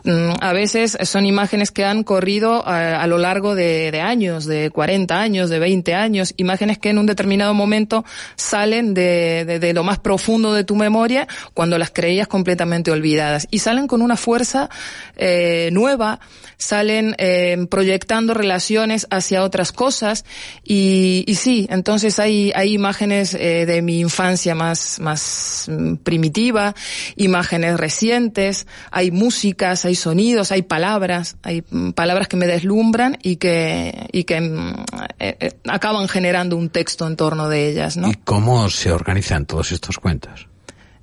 Mm, 0.03 0.31
A 0.41 0.51
veces 0.51 0.97
son 1.03 1.25
imágenes 1.25 1.71
que 1.71 1.85
han 1.85 2.03
corrido 2.03 2.67
a, 2.67 3.01
a 3.01 3.07
lo 3.07 3.17
largo 3.17 3.55
de, 3.55 4.01
años, 4.01 4.45
de 4.45 4.69
40 4.69 5.19
años, 5.19 5.49
de 5.49 5.59
20 5.59 5.93
años, 5.93 6.33
imágenes 6.37 6.77
que 6.77 6.89
en 6.89 6.97
un 6.97 7.05
determinado 7.05 7.53
momento 7.53 8.03
salen 8.35 8.93
de, 8.93 9.59
de, 9.59 9.73
lo 9.73 9.83
más 9.83 9.99
profundo 9.99 10.53
de 10.53 10.65
tu 10.65 10.75
memoria 10.75 11.27
cuando 11.53 11.77
las 11.77 11.91
creías 11.91 12.27
completamente 12.27 12.91
olvidadas. 12.91 13.47
Y 13.49 13.59
salen 13.59 13.87
con 13.87 14.01
una 14.01 14.17
fuerza 14.17 14.69
eh, 15.15 15.69
nueva, 15.71 16.19
salen 16.57 17.15
eh, 17.17 17.65
proyectando 17.69 18.33
relaciones 18.33 19.07
hacia 19.09 19.43
otras 19.43 19.71
cosas. 19.71 20.25
Y, 20.63 21.25
sí, 21.37 21.67
entonces 21.69 22.19
hay, 22.19 22.51
hay 22.55 22.73
imágenes 22.73 23.33
eh, 23.33 23.65
de 23.65 23.81
mi 23.81 23.99
infancia 23.99 24.55
más, 24.55 24.99
más 24.99 25.67
mm, 25.69 25.95
primitiva, 25.95 26.75
imágenes 27.15 27.77
recientes, 27.77 28.67
hay 28.91 29.11
músicas, 29.11 29.85
hay 29.85 29.92
sonidos, 29.95 30.51
hay 30.51 30.61
palabras, 30.61 31.37
hay 31.43 31.63
mm, 31.69 31.91
palabras 31.91 32.27
que 32.27 32.37
me 32.37 32.47
deslumbran 32.47 33.17
y 33.21 33.37
que, 33.37 34.07
y 34.11 34.23
que 34.23 34.37
eh, 34.37 35.37
eh, 35.39 35.51
acaban 35.67 36.07
generando 36.07 36.57
un 36.57 36.69
texto 36.69 37.07
en 37.07 37.15
torno 37.15 37.49
de 37.49 37.69
ellas, 37.69 37.97
¿no? 37.97 38.09
¿Y 38.09 38.15
cómo 38.15 38.69
se 38.69 38.91
organizan 38.91 39.45
todos 39.45 39.71
estos 39.71 39.97
cuentos? 39.97 40.47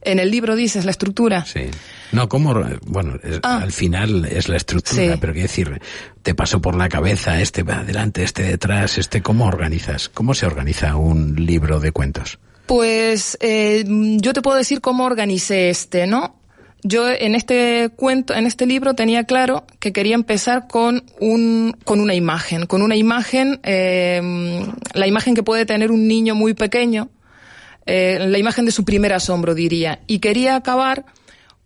En 0.03 0.18
el 0.18 0.30
libro 0.30 0.57
dices 0.57 0.84
la 0.84 0.93
estructura. 0.93 1.45
Sí. 1.45 1.66
No, 2.12 2.28
¿cómo? 2.28 2.55
Bueno, 2.86 3.16
es, 3.22 3.41
ah. 3.43 3.61
al 3.62 3.72
final 3.72 4.24
es 4.24 4.49
la 4.49 4.57
estructura, 4.57 5.12
sí. 5.12 5.18
pero 5.20 5.32
quiero 5.32 5.49
decir, 5.49 5.80
te 6.22 6.34
pasó 6.34 6.61
por 6.61 6.74
la 6.74 6.88
cabeza, 6.88 7.41
este 7.41 7.62
va 7.62 7.80
adelante, 7.80 8.22
este 8.22 8.43
detrás, 8.45 8.97
este, 8.99 9.22
¿cómo 9.22 9.47
organizas? 9.47 10.09
¿Cómo 10.09 10.32
se 10.34 10.47
organiza 10.47 10.97
un 10.97 11.34
libro 11.36 11.80
de 11.80 11.93
cuentos? 11.93 12.38
Pues 12.66 13.36
eh, 13.41 13.84
yo 13.86 14.32
te 14.32 14.43
puedo 14.43 14.57
decir 14.57 14.80
cómo 14.80 15.05
organicé 15.05 15.70
este, 15.70 16.07
¿no? 16.07 16.39
Yo 16.83 17.09
en 17.09 17.35
este 17.35 17.91
cuento, 17.95 18.35
en 18.35 18.47
este 18.47 18.64
libro 18.66 18.95
tenía 18.95 19.24
claro 19.24 19.64
que 19.81 19.93
quería 19.93 20.14
empezar 20.14 20.66
con 20.66 21.05
un, 21.20 21.76
con 21.85 22.01
una 22.01 22.14
imagen, 22.14 22.66
con 22.66 22.81
una 22.83 22.97
imagen, 22.97 23.61
eh, 23.62 24.66
la 24.95 25.07
imagen 25.07 25.35
que 25.35 25.43
puede 25.43 25.66
tener 25.66 25.91
un 25.91 26.09
niño 26.09 26.35
muy 26.35 26.55
pequeño, 26.55 27.11
eh, 27.85 28.18
la 28.20 28.39
imagen 28.39 28.64
de 28.64 28.72
su 28.72 28.85
primer 28.85 29.12
asombro, 29.12 29.55
diría. 29.55 30.01
Y 30.07 30.20
quería 30.20 30.57
acabar 30.57 31.05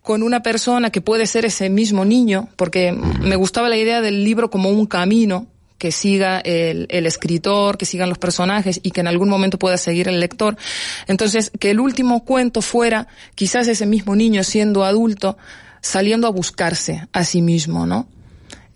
con 0.01 0.21
una 0.21 0.43
persona 0.43 0.89
que 0.89 1.01
puede 1.01 1.27
ser 1.27 1.45
ese 1.45 1.69
mismo 1.69 2.05
niño, 2.05 2.49
porque 2.57 2.91
me 2.91 3.35
gustaba 3.35 3.69
la 3.69 3.77
idea 3.77 4.01
del 4.01 4.23
libro 4.23 4.49
como 4.49 4.69
un 4.69 4.85
camino 4.85 5.47
que 5.77 5.91
siga 5.91 6.39
el, 6.39 6.87
el, 6.89 7.05
escritor, 7.05 7.77
que 7.77 7.85
sigan 7.85 8.09
los 8.09 8.17
personajes 8.17 8.79
y 8.81 8.91
que 8.91 9.01
en 9.01 9.07
algún 9.07 9.29
momento 9.29 9.59
pueda 9.59 9.77
seguir 9.77 10.07
el 10.07 10.19
lector. 10.19 10.57
Entonces, 11.07 11.51
que 11.59 11.71
el 11.71 11.79
último 11.79 12.23
cuento 12.23 12.61
fuera 12.61 13.07
quizás 13.35 13.67
ese 13.67 13.85
mismo 13.85 14.15
niño 14.15 14.43
siendo 14.43 14.83
adulto, 14.83 15.37
saliendo 15.81 16.27
a 16.27 16.31
buscarse 16.31 17.07
a 17.11 17.23
sí 17.23 17.41
mismo, 17.41 17.85
¿no? 17.85 18.07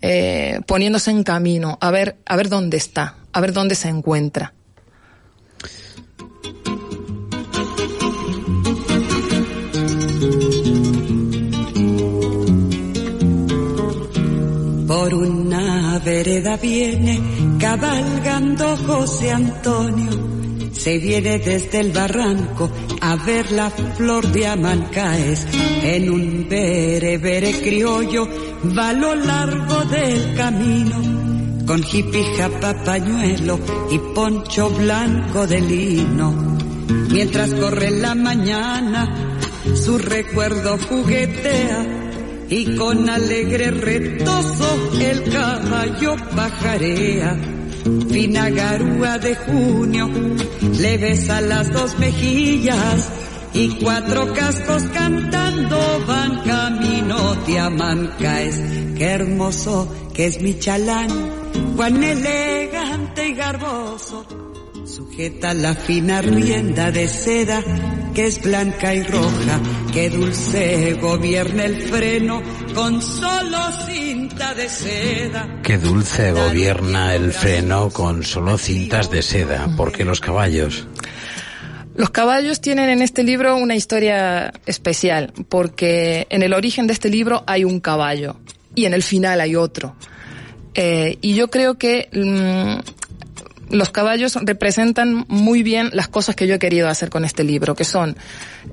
Eh, 0.02 0.60
poniéndose 0.66 1.10
en 1.10 1.24
camino, 1.24 1.76
a 1.80 1.90
ver, 1.90 2.16
a 2.24 2.36
ver 2.36 2.48
dónde 2.48 2.78
está, 2.78 3.16
a 3.32 3.40
ver 3.40 3.52
dónde 3.52 3.74
se 3.74 3.88
encuentra. 3.88 4.54
Por 14.86 15.14
una 15.14 15.69
vereda 15.98 16.56
viene 16.56 17.20
cabalgando 17.58 18.76
José 18.86 19.32
Antonio. 19.32 20.10
Se 20.72 20.98
viene 20.98 21.38
desde 21.38 21.80
el 21.80 21.92
barranco 21.92 22.70
a 23.00 23.16
ver 23.16 23.52
la 23.52 23.70
flor 23.70 24.26
de 24.32 24.46
Amancaes. 24.46 25.46
En 25.82 26.10
un 26.10 26.48
bere 26.48 27.18
bere 27.18 27.52
criollo 27.60 28.28
va 28.76 28.90
a 28.90 28.92
lo 28.92 29.14
largo 29.14 29.84
del 29.84 30.34
camino. 30.36 31.66
Con 31.66 31.82
jipija 31.82 32.48
papañuelo 32.60 33.60
y 33.90 33.98
poncho 34.14 34.70
blanco 34.70 35.46
de 35.46 35.60
lino. 35.60 36.58
Mientras 37.10 37.52
corre 37.54 37.90
la 37.90 38.14
mañana, 38.14 39.36
su 39.74 39.98
recuerdo 39.98 40.78
juguetea 40.78 42.09
y 42.50 42.76
con 42.76 43.08
alegre 43.08 43.70
retozo 43.70 44.90
el 45.00 45.32
caballo 45.32 46.16
pajarea. 46.34 47.38
Fina 48.10 48.50
garúa 48.50 49.18
de 49.18 49.36
junio 49.36 50.10
le 50.78 50.98
besa 50.98 51.40
las 51.40 51.72
dos 51.72 51.98
mejillas 51.98 53.08
y 53.54 53.68
cuatro 53.82 54.32
cascos 54.34 54.82
cantando 54.92 56.04
van 56.06 56.42
camino 56.42 57.34
de 57.46 57.58
Amancaes. 57.58 58.60
Qué 58.98 59.04
hermoso 59.04 59.88
que 60.12 60.26
es 60.26 60.42
mi 60.42 60.58
chalán, 60.58 61.08
cuán 61.76 62.02
elegante 62.02 63.28
y 63.28 63.34
garboso. 63.34 64.49
Sujeta 64.90 65.54
la 65.54 65.76
fina 65.76 66.20
rienda 66.20 66.90
de 66.90 67.06
seda 67.06 67.62
que 68.12 68.26
es 68.26 68.42
blanca 68.42 68.92
y 68.92 69.04
roja, 69.04 69.60
que 69.92 70.10
dulce 70.10 70.94
gobierna 70.94 71.64
el 71.64 71.76
freno 71.82 72.42
con 72.74 73.00
solo 73.00 73.58
cinta 73.86 74.52
de 74.54 74.68
seda. 74.68 75.60
Que 75.62 75.78
dulce 75.78 76.32
gobierna 76.32 77.14
el 77.14 77.32
freno 77.32 77.90
con 77.90 78.24
solo 78.24 78.58
cintas 78.58 79.12
de 79.12 79.22
seda, 79.22 79.72
porque 79.76 80.04
los 80.04 80.20
caballos. 80.20 80.88
Los 81.94 82.10
caballos 82.10 82.60
tienen 82.60 82.90
en 82.90 83.00
este 83.00 83.22
libro 83.22 83.56
una 83.56 83.76
historia 83.76 84.52
especial, 84.66 85.32
porque 85.48 86.26
en 86.30 86.42
el 86.42 86.52
origen 86.52 86.88
de 86.88 86.94
este 86.94 87.10
libro 87.10 87.44
hay 87.46 87.62
un 87.62 87.78
caballo 87.78 88.40
y 88.74 88.86
en 88.86 88.94
el 88.94 89.04
final 89.04 89.40
hay 89.40 89.54
otro. 89.54 89.94
Eh, 90.74 91.16
y 91.20 91.36
yo 91.36 91.48
creo 91.48 91.78
que 91.78 92.08
mmm, 92.12 92.80
los 93.70 93.90
caballos 93.90 94.36
representan 94.42 95.24
muy 95.28 95.62
bien 95.62 95.90
las 95.92 96.08
cosas 96.08 96.36
que 96.36 96.46
yo 96.46 96.54
he 96.54 96.58
querido 96.58 96.88
hacer 96.88 97.10
con 97.10 97.24
este 97.24 97.44
libro, 97.44 97.74
que 97.74 97.84
son 97.84 98.16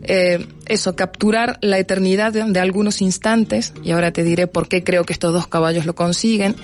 eh, 0.03 0.45
eso, 0.65 0.95
capturar 0.95 1.57
la 1.61 1.77
eternidad 1.77 2.33
de, 2.33 2.43
de, 2.43 2.59
algunos 2.59 3.01
instantes, 3.01 3.73
y 3.83 3.91
ahora 3.91 4.11
te 4.11 4.23
diré 4.23 4.47
por 4.47 4.67
qué 4.67 4.83
creo 4.83 5.03
que 5.05 5.13
estos 5.13 5.33
dos 5.33 5.47
caballos 5.47 5.85
lo 5.85 5.95
consiguen, 5.95 6.55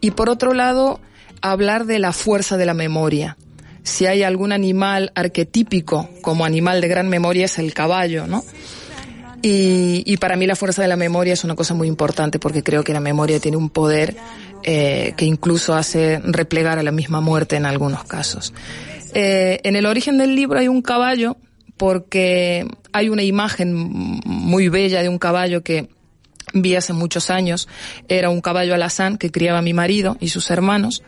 y 0.00 0.12
por 0.12 0.28
otro 0.28 0.54
lado, 0.54 1.00
hablar 1.42 1.84
de 1.84 1.98
la 1.98 2.12
fuerza 2.12 2.56
de 2.56 2.66
la 2.66 2.74
memoria. 2.74 3.36
Si 3.82 4.06
hay 4.06 4.22
algún 4.22 4.52
animal 4.52 5.10
arquetípico 5.14 6.08
como 6.22 6.44
animal 6.44 6.80
de 6.80 6.88
gran 6.88 7.08
memoria 7.08 7.46
es 7.46 7.58
el 7.58 7.74
caballo, 7.74 8.26
¿no? 8.26 8.44
Y, 9.42 10.04
y, 10.06 10.16
para 10.18 10.36
mí 10.36 10.46
la 10.46 10.54
fuerza 10.54 10.82
de 10.82 10.88
la 10.88 10.96
memoria 10.96 11.32
es 11.32 11.42
una 11.42 11.56
cosa 11.56 11.74
muy 11.74 11.88
importante 11.88 12.38
porque 12.38 12.62
creo 12.62 12.84
que 12.84 12.92
la 12.92 13.00
memoria 13.00 13.40
tiene 13.40 13.56
un 13.56 13.70
poder 13.70 14.16
eh, 14.64 15.14
que 15.16 15.24
incluso 15.24 15.74
hace 15.74 16.20
replegar 16.22 16.78
a 16.78 16.84
la 16.84 16.92
misma 16.92 17.20
muerte 17.20 17.56
en 17.56 17.66
algunos 17.66 18.04
casos. 18.04 18.54
Eh, 19.12 19.58
en 19.64 19.74
el 19.74 19.86
origen 19.86 20.18
del 20.18 20.36
libro 20.36 20.58
hay 20.60 20.68
un 20.68 20.82
caballo 20.82 21.36
porque 21.76 22.68
hay 22.92 23.08
una 23.08 23.24
imagen 23.24 23.74
muy 24.24 24.68
bella 24.68 25.02
de 25.02 25.08
un 25.08 25.18
caballo 25.18 25.64
que 25.64 25.88
vi 26.52 26.76
hace 26.76 26.92
muchos 26.92 27.28
años. 27.28 27.66
Era 28.06 28.30
un 28.30 28.40
caballo 28.40 28.74
alazán 28.74 29.18
que 29.18 29.32
criaba 29.32 29.62
mi 29.62 29.72
marido 29.72 30.16
y 30.20 30.28
sus 30.28 30.48
hermanos 30.50 31.02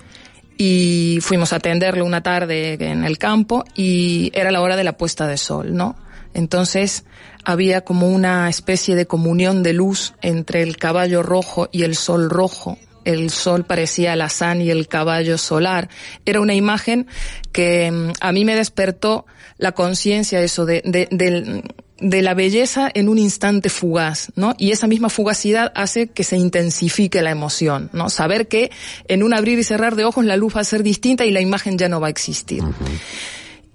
y 0.56 1.18
fuimos 1.20 1.52
a 1.52 1.56
atenderlo 1.56 2.04
una 2.04 2.24
tarde 2.24 2.74
en 2.80 3.04
el 3.04 3.18
campo 3.18 3.64
y 3.76 4.32
era 4.34 4.50
la 4.50 4.62
hora 4.62 4.74
de 4.74 4.84
la 4.84 4.96
puesta 4.96 5.28
de 5.28 5.36
sol, 5.36 5.76
¿no? 5.76 5.96
Entonces 6.34 7.04
había 7.44 7.82
como 7.82 8.08
una 8.08 8.48
especie 8.50 8.94
de 8.96 9.06
comunión 9.06 9.62
de 9.62 9.72
luz 9.72 10.14
entre 10.22 10.62
el 10.62 10.76
caballo 10.76 11.22
rojo 11.22 11.68
y 11.72 11.82
el 11.84 11.94
sol 11.96 12.28
rojo 12.30 12.78
el 13.04 13.28
sol 13.28 13.64
parecía 13.66 14.14
el 14.14 14.22
asán 14.22 14.62
y 14.62 14.70
el 14.70 14.88
caballo 14.88 15.36
solar. 15.36 15.90
Era 16.24 16.40
una 16.40 16.54
imagen 16.54 17.06
que 17.52 17.90
mm, 17.90 18.12
a 18.18 18.32
mí 18.32 18.46
me 18.46 18.56
despertó 18.56 19.26
la 19.58 19.72
conciencia 19.72 20.40
eso 20.40 20.64
de, 20.64 20.80
de, 20.86 21.06
del- 21.10 21.64
de 22.00 22.22
la 22.22 22.32
belleza 22.32 22.90
en 22.94 23.10
un 23.10 23.18
instante 23.18 23.68
fugaz, 23.68 24.32
¿no? 24.36 24.54
Y 24.58 24.70
esa 24.72 24.86
misma 24.86 25.10
fugacidad 25.10 25.70
hace 25.74 26.06
que 26.08 26.24
se 26.24 26.38
intensifique 26.38 27.20
la 27.20 27.30
emoción, 27.30 27.90
¿no? 27.92 28.08
Saber 28.08 28.48
que 28.48 28.70
en 29.06 29.22
un 29.22 29.34
abrir 29.34 29.58
y 29.58 29.64
cerrar 29.64 29.96
de 29.96 30.04
ojos 30.06 30.24
la 30.24 30.38
luz 30.38 30.56
va 30.56 30.62
a 30.62 30.64
ser 30.64 30.82
distinta 30.82 31.26
y 31.26 31.30
la 31.30 31.42
imagen 31.42 31.76
ya 31.76 31.90
no 31.90 32.00
va 32.00 32.06
a 32.06 32.10
existir. 32.10 32.62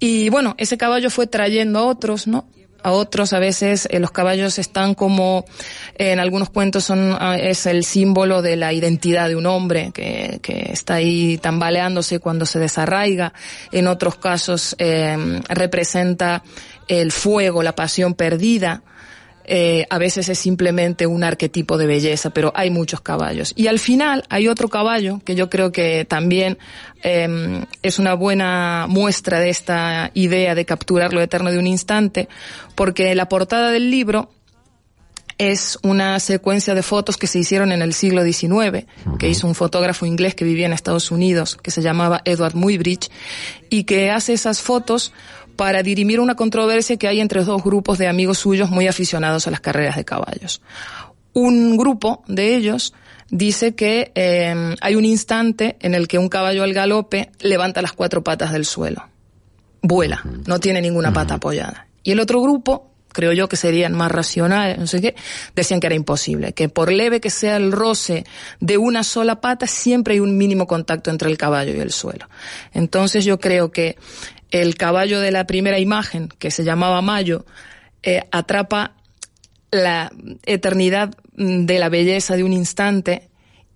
Y 0.00 0.30
bueno, 0.30 0.54
ese 0.58 0.78
caballo 0.78 1.10
fue 1.10 1.26
trayendo 1.26 1.78
a 1.78 1.86
otros, 1.86 2.26
¿no? 2.26 2.48
A 2.82 2.92
otros 2.92 3.34
a 3.34 3.38
veces 3.38 3.86
eh, 3.90 4.00
los 4.00 4.10
caballos 4.10 4.58
están 4.58 4.94
como 4.94 5.44
eh, 5.96 6.12
en 6.12 6.18
algunos 6.18 6.48
cuentos 6.48 6.84
son 6.84 7.14
ah, 7.20 7.36
es 7.36 7.66
el 7.66 7.84
símbolo 7.84 8.40
de 8.40 8.56
la 8.56 8.72
identidad 8.72 9.28
de 9.28 9.36
un 9.36 9.44
hombre 9.44 9.90
que, 9.92 10.40
que 10.42 10.70
está 10.72 10.94
ahí 10.94 11.36
tambaleándose 11.36 12.20
cuando 12.20 12.46
se 12.46 12.58
desarraiga. 12.58 13.34
En 13.70 13.86
otros 13.86 14.16
casos 14.16 14.74
eh, 14.78 15.42
representa 15.50 16.42
el 16.88 17.12
fuego, 17.12 17.62
la 17.62 17.74
pasión 17.74 18.14
perdida. 18.14 18.82
Eh, 19.44 19.86
a 19.90 19.98
veces 19.98 20.28
es 20.28 20.38
simplemente 20.38 21.06
un 21.06 21.24
arquetipo 21.24 21.76
de 21.78 21.86
belleza, 21.86 22.30
pero 22.30 22.52
hay 22.54 22.70
muchos 22.70 23.00
caballos. 23.00 23.52
Y 23.56 23.66
al 23.66 23.78
final 23.78 24.24
hay 24.28 24.48
otro 24.48 24.68
caballo 24.68 25.20
que 25.24 25.34
yo 25.34 25.50
creo 25.50 25.72
que 25.72 26.04
también 26.04 26.58
eh, 27.02 27.64
es 27.82 27.98
una 27.98 28.14
buena 28.14 28.86
muestra 28.88 29.40
de 29.40 29.50
esta 29.50 30.10
idea 30.14 30.54
de 30.54 30.64
capturar 30.64 31.12
lo 31.12 31.20
eterno 31.20 31.50
de 31.50 31.58
un 31.58 31.66
instante, 31.66 32.28
porque 32.74 33.14
la 33.14 33.28
portada 33.28 33.70
del 33.70 33.90
libro 33.90 34.30
es 35.40 35.78
una 35.82 36.20
secuencia 36.20 36.74
de 36.74 36.82
fotos 36.82 37.16
que 37.16 37.26
se 37.26 37.38
hicieron 37.38 37.72
en 37.72 37.80
el 37.80 37.94
siglo 37.94 38.22
XIX, 38.22 38.84
que 39.18 39.30
hizo 39.30 39.46
un 39.46 39.54
fotógrafo 39.54 40.04
inglés 40.04 40.34
que 40.34 40.44
vivía 40.44 40.66
en 40.66 40.74
Estados 40.74 41.10
Unidos, 41.10 41.56
que 41.56 41.70
se 41.70 41.80
llamaba 41.80 42.20
Edward 42.26 42.54
Muybridge, 42.54 43.10
y 43.70 43.84
que 43.84 44.10
hace 44.10 44.34
esas 44.34 44.60
fotos 44.60 45.14
para 45.60 45.82
dirimir 45.82 46.20
una 46.20 46.36
controversia 46.36 46.96
que 46.96 47.06
hay 47.06 47.20
entre 47.20 47.44
dos 47.44 47.62
grupos 47.62 47.98
de 47.98 48.08
amigos 48.08 48.38
suyos 48.38 48.70
muy 48.70 48.86
aficionados 48.86 49.46
a 49.46 49.50
las 49.50 49.60
carreras 49.60 49.94
de 49.94 50.06
caballos. 50.06 50.62
Un 51.34 51.76
grupo 51.76 52.24
de 52.28 52.56
ellos 52.56 52.94
dice 53.28 53.74
que 53.74 54.10
eh, 54.14 54.74
hay 54.80 54.94
un 54.94 55.04
instante 55.04 55.76
en 55.80 55.94
el 55.94 56.08
que 56.08 56.16
un 56.16 56.30
caballo 56.30 56.62
al 56.62 56.72
galope 56.72 57.30
levanta 57.40 57.82
las 57.82 57.92
cuatro 57.92 58.24
patas 58.24 58.52
del 58.52 58.64
suelo. 58.64 59.06
Vuela, 59.82 60.24
no 60.46 60.58
tiene 60.60 60.80
ninguna 60.80 61.12
pata 61.12 61.34
apoyada. 61.34 61.88
Y 62.02 62.12
el 62.12 62.20
otro 62.20 62.40
grupo, 62.40 62.92
creo 63.12 63.34
yo 63.34 63.46
que 63.46 63.56
serían 63.56 63.92
más 63.92 64.10
racionales, 64.10 64.78
no 64.78 64.86
sé 64.86 65.02
qué, 65.02 65.14
decían 65.54 65.78
que 65.78 65.88
era 65.88 65.94
imposible, 65.94 66.54
que 66.54 66.70
por 66.70 66.90
leve 66.90 67.20
que 67.20 67.28
sea 67.28 67.58
el 67.58 67.70
roce 67.70 68.24
de 68.60 68.78
una 68.78 69.04
sola 69.04 69.42
pata, 69.42 69.66
siempre 69.66 70.14
hay 70.14 70.20
un 70.20 70.38
mínimo 70.38 70.66
contacto 70.66 71.10
entre 71.10 71.28
el 71.28 71.36
caballo 71.36 71.74
y 71.74 71.80
el 71.80 71.92
suelo. 71.92 72.30
Entonces 72.72 73.26
yo 73.26 73.38
creo 73.38 73.70
que 73.70 73.98
el 74.50 74.76
caballo 74.76 75.20
de 75.20 75.30
la 75.30 75.46
primera 75.46 75.78
imagen, 75.78 76.28
que 76.38 76.50
se 76.50 76.64
llamaba 76.64 77.02
Mayo, 77.02 77.44
eh, 78.02 78.22
atrapa 78.30 78.92
la 79.70 80.10
eternidad 80.46 81.14
mm, 81.36 81.66
de 81.66 81.78
la 81.78 81.88
belleza 81.88 82.36
de 82.36 82.44
un 82.44 82.52
instante 82.52 83.28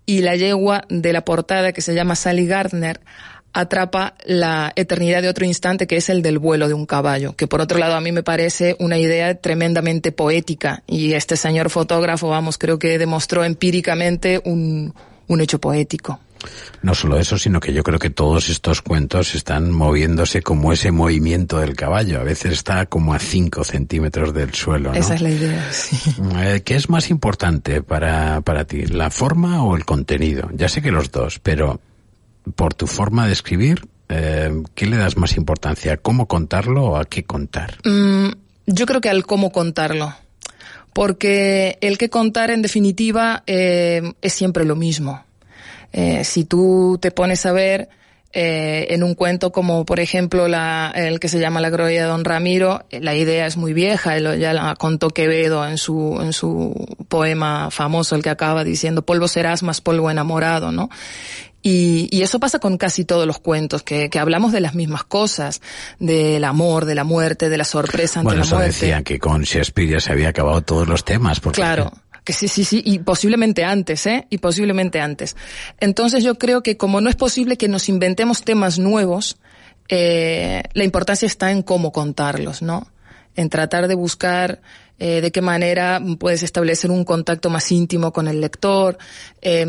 y 0.05 0.21
la 0.21 0.35
yegua 0.35 0.83
de 0.89 1.13
la 1.13 1.25
portada 1.25 1.73
que 1.73 1.81
se 1.81 1.93
llama 1.93 2.15
Sally 2.15 2.45
Gardner 2.45 2.99
atrapa 3.53 4.15
la 4.25 4.73
eternidad 4.75 5.21
de 5.21 5.29
otro 5.29 5.45
instante 5.45 5.87
que 5.87 5.95
es 5.95 6.09
el 6.09 6.21
del 6.21 6.39
vuelo 6.39 6.67
de 6.67 6.73
un 6.73 6.85
caballo, 6.85 7.37
que 7.37 7.47
por 7.47 7.61
otro 7.61 7.79
lado 7.79 7.95
a 7.95 8.01
mí 8.01 8.11
me 8.11 8.21
parece 8.21 8.75
una 8.79 8.97
idea 8.97 9.33
tremendamente 9.35 10.11
poética 10.11 10.83
y 10.87 11.13
este 11.13 11.37
señor 11.37 11.69
fotógrafo, 11.69 12.27
vamos, 12.27 12.57
creo 12.57 12.77
que 12.79 12.97
demostró 12.97 13.45
empíricamente 13.45 14.41
un, 14.43 14.93
un 15.27 15.41
hecho 15.41 15.59
poético. 15.59 16.19
No 16.81 16.93
solo 16.93 17.17
eso, 17.17 17.37
sino 17.37 17.59
que 17.59 17.73
yo 17.73 17.83
creo 17.83 17.99
que 17.99 18.09
todos 18.09 18.49
estos 18.49 18.81
cuentos 18.81 19.33
están 19.35 19.71
moviéndose 19.71 20.41
como 20.41 20.71
ese 20.71 20.91
movimiento 20.91 21.59
del 21.59 21.75
caballo. 21.75 22.19
A 22.19 22.23
veces 22.23 22.53
está 22.53 22.85
como 22.85 23.13
a 23.13 23.19
5 23.19 23.63
centímetros 23.63 24.33
del 24.33 24.53
suelo, 24.53 24.91
¿no? 24.91 24.97
Esa 24.97 25.15
es 25.15 25.21
la 25.21 25.29
idea, 25.29 25.71
sí. 25.71 25.97
Eh, 26.37 26.61
¿Qué 26.63 26.75
es 26.75 26.89
más 26.89 27.09
importante 27.09 27.81
para, 27.81 28.41
para 28.41 28.65
ti, 28.65 28.85
la 28.85 29.09
forma 29.09 29.63
o 29.63 29.75
el 29.75 29.85
contenido? 29.85 30.49
Ya 30.53 30.69
sé 30.69 30.81
que 30.81 30.91
los 30.91 31.11
dos, 31.11 31.39
pero 31.39 31.79
por 32.55 32.73
tu 32.73 32.85
forma 32.85 33.25
de 33.25 33.33
escribir, 33.33 33.87
eh, 34.09 34.51
¿qué 34.75 34.85
le 34.85 34.97
das 34.97 35.17
más 35.17 35.37
importancia? 35.37 35.97
¿Cómo 35.97 36.27
contarlo 36.27 36.85
o 36.85 36.97
a 36.97 37.05
qué 37.05 37.23
contar? 37.23 37.77
Mm, 37.83 38.29
yo 38.67 38.85
creo 38.85 39.01
que 39.01 39.09
al 39.09 39.25
cómo 39.25 39.51
contarlo. 39.51 40.13
Porque 40.93 41.77
el 41.81 41.97
que 41.97 42.09
contar, 42.09 42.51
en 42.51 42.61
definitiva, 42.61 43.43
eh, 43.47 44.13
es 44.21 44.31
siempre 44.31 44.63
lo 44.63 44.77
mismo. 44.77 45.24
Eh, 45.97 46.25
si 46.25 46.43
tú 46.43 46.97
te 47.01 47.09
pones 47.09 47.45
a 47.45 47.53
ver 47.53 47.87
eh, 48.33 48.87
en 48.89 49.01
un 49.01 49.15
cuento 49.15 49.53
como, 49.53 49.85
por 49.85 50.01
ejemplo, 50.01 50.49
la, 50.49 50.91
el 50.93 51.21
que 51.21 51.29
se 51.29 51.39
llama 51.39 51.61
La 51.61 51.69
Gloria 51.69 52.01
de 52.01 52.09
Don 52.09 52.25
Ramiro, 52.25 52.83
eh, 52.89 52.99
la 52.99 53.15
idea 53.15 53.47
es 53.47 53.55
muy 53.55 53.71
vieja, 53.71 54.19
ya 54.19 54.51
la 54.51 54.75
contó 54.75 55.11
Quevedo 55.11 55.65
en 55.65 55.77
su, 55.77 56.19
en 56.21 56.33
su 56.33 56.97
poema 57.07 57.71
famoso, 57.71 58.13
el 58.17 58.23
que 58.23 58.29
acaba 58.29 58.65
diciendo, 58.65 59.05
polvo 59.05 59.29
serás 59.29 59.63
más 59.63 59.79
polvo 59.79 60.11
enamorado, 60.11 60.73
¿no? 60.73 60.89
Y, 61.61 62.09
y, 62.11 62.23
eso 62.23 62.39
pasa 62.39 62.59
con 62.59 62.77
casi 62.77 63.05
todos 63.05 63.25
los 63.25 63.39
cuentos, 63.39 63.81
que, 63.81 64.09
que, 64.09 64.19
hablamos 64.19 64.51
de 64.51 64.59
las 64.59 64.75
mismas 64.75 65.05
cosas, 65.05 65.61
del 65.97 66.43
amor, 66.43 66.83
de 66.83 66.93
la 66.93 67.05
muerte, 67.05 67.49
de 67.49 67.57
la 67.57 67.63
sorpresa 67.63 68.19
ante 68.19 68.27
bueno, 68.27 68.41
la 68.41 68.45
eso 68.45 68.55
muerte. 68.57 68.71
decían 68.73 69.03
que 69.03 69.17
con 69.17 69.43
Shakespeare 69.43 69.93
ya 69.93 69.99
se 70.01 70.11
había 70.11 70.29
acabado 70.29 70.61
todos 70.61 70.87
los 70.87 71.05
temas. 71.05 71.39
Porque... 71.39 71.55
Claro. 71.55 71.91
Que 72.25 72.33
sí, 72.33 72.49
sí, 72.49 72.65
sí, 72.65 72.81
y 72.83 72.99
posiblemente 72.99 73.63
antes, 73.63 74.05
¿eh? 74.07 74.27
Y 74.29 74.39
posiblemente 74.39 74.99
antes. 74.99 75.37
Entonces 75.79 76.23
yo 76.23 76.37
creo 76.37 76.63
que 76.63 76.75
como 76.75 76.99
no 76.99 77.09
es 77.09 77.15
posible 77.15 77.55
que 77.55 77.67
nos 77.69 77.87
inventemos 77.87 78.43
temas 78.43 78.79
nuevos, 78.79 79.37
eh, 79.89 80.63
la 80.73 80.83
importancia 80.83 81.27
está 81.27 81.51
en 81.51 81.61
cómo 81.61 81.91
contarlos, 81.91 82.61
¿no? 82.61 82.87
En 83.35 83.49
tratar 83.49 83.87
de 83.87 83.95
buscar 83.95 84.61
eh, 84.97 85.19
de 85.21 85.31
qué 85.31 85.41
manera 85.41 86.01
puedes 86.17 86.41
establecer 86.43 86.89
un 86.89 87.03
contacto 87.03 87.49
más 87.49 87.69
íntimo 87.71 88.13
con 88.13 88.27
el 88.27 88.39
lector, 88.39 88.97
eh, 89.41 89.65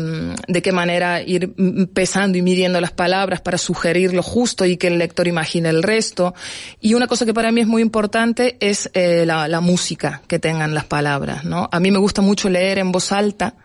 de 0.47 0.61
qué 0.61 0.71
manera 0.71 1.21
ir 1.21 1.53
pesando 1.93 2.37
y 2.37 2.41
midiendo 2.41 2.79
las 2.79 2.91
palabras 2.91 3.41
para 3.41 3.57
sugerir 3.57 4.13
lo 4.13 4.23
justo 4.23 4.65
y 4.65 4.77
que 4.77 4.87
el 4.87 4.97
lector 4.97 5.27
imagine 5.27 5.69
el 5.69 5.83
resto. 5.83 6.33
Y 6.79 6.93
una 6.93 7.07
cosa 7.07 7.25
que 7.25 7.33
para 7.33 7.51
mí 7.51 7.61
es 7.61 7.67
muy 7.67 7.81
importante 7.81 8.57
es 8.59 8.89
eh, 8.93 9.25
la, 9.25 9.47
la, 9.47 9.59
música 9.59 10.21
que 10.27 10.39
tengan 10.39 10.73
las 10.73 10.85
palabras, 10.85 11.43
¿no? 11.43 11.67
A 11.71 11.79
mí 11.79 11.91
me 11.91 11.99
gusta 11.99 12.21
mucho 12.21 12.49
leer 12.49 12.77
en 12.77 12.91
voz 12.91 13.11
alta 13.11 13.55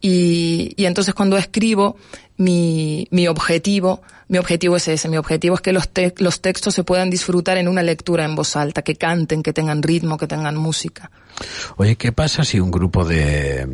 y, 0.00 0.72
y 0.76 0.86
entonces 0.86 1.14
cuando 1.14 1.36
escribo 1.36 1.96
mi, 2.36 3.06
mi 3.10 3.28
objetivo, 3.28 4.02
mi 4.28 4.38
objetivo 4.38 4.76
es 4.76 4.88
ese, 4.88 5.08
mi 5.08 5.16
objetivo 5.16 5.54
es 5.54 5.60
que 5.60 5.72
los, 5.72 5.88
te 5.88 6.14
los 6.18 6.40
textos 6.40 6.74
se 6.74 6.82
puedan 6.82 7.10
disfrutar 7.10 7.56
en 7.58 7.68
una 7.68 7.82
lectura 7.82 8.24
en 8.24 8.34
voz 8.34 8.56
alta, 8.56 8.82
que 8.82 8.96
canten, 8.96 9.42
que 9.42 9.52
tengan 9.52 9.82
ritmo, 9.82 10.16
que 10.16 10.26
tengan 10.26 10.56
música. 10.56 11.10
Oye, 11.76 11.96
¿qué 11.96 12.12
pasa 12.12 12.44
si 12.44 12.60
un 12.60 12.70
grupo 12.70 13.04
de, 13.04 13.68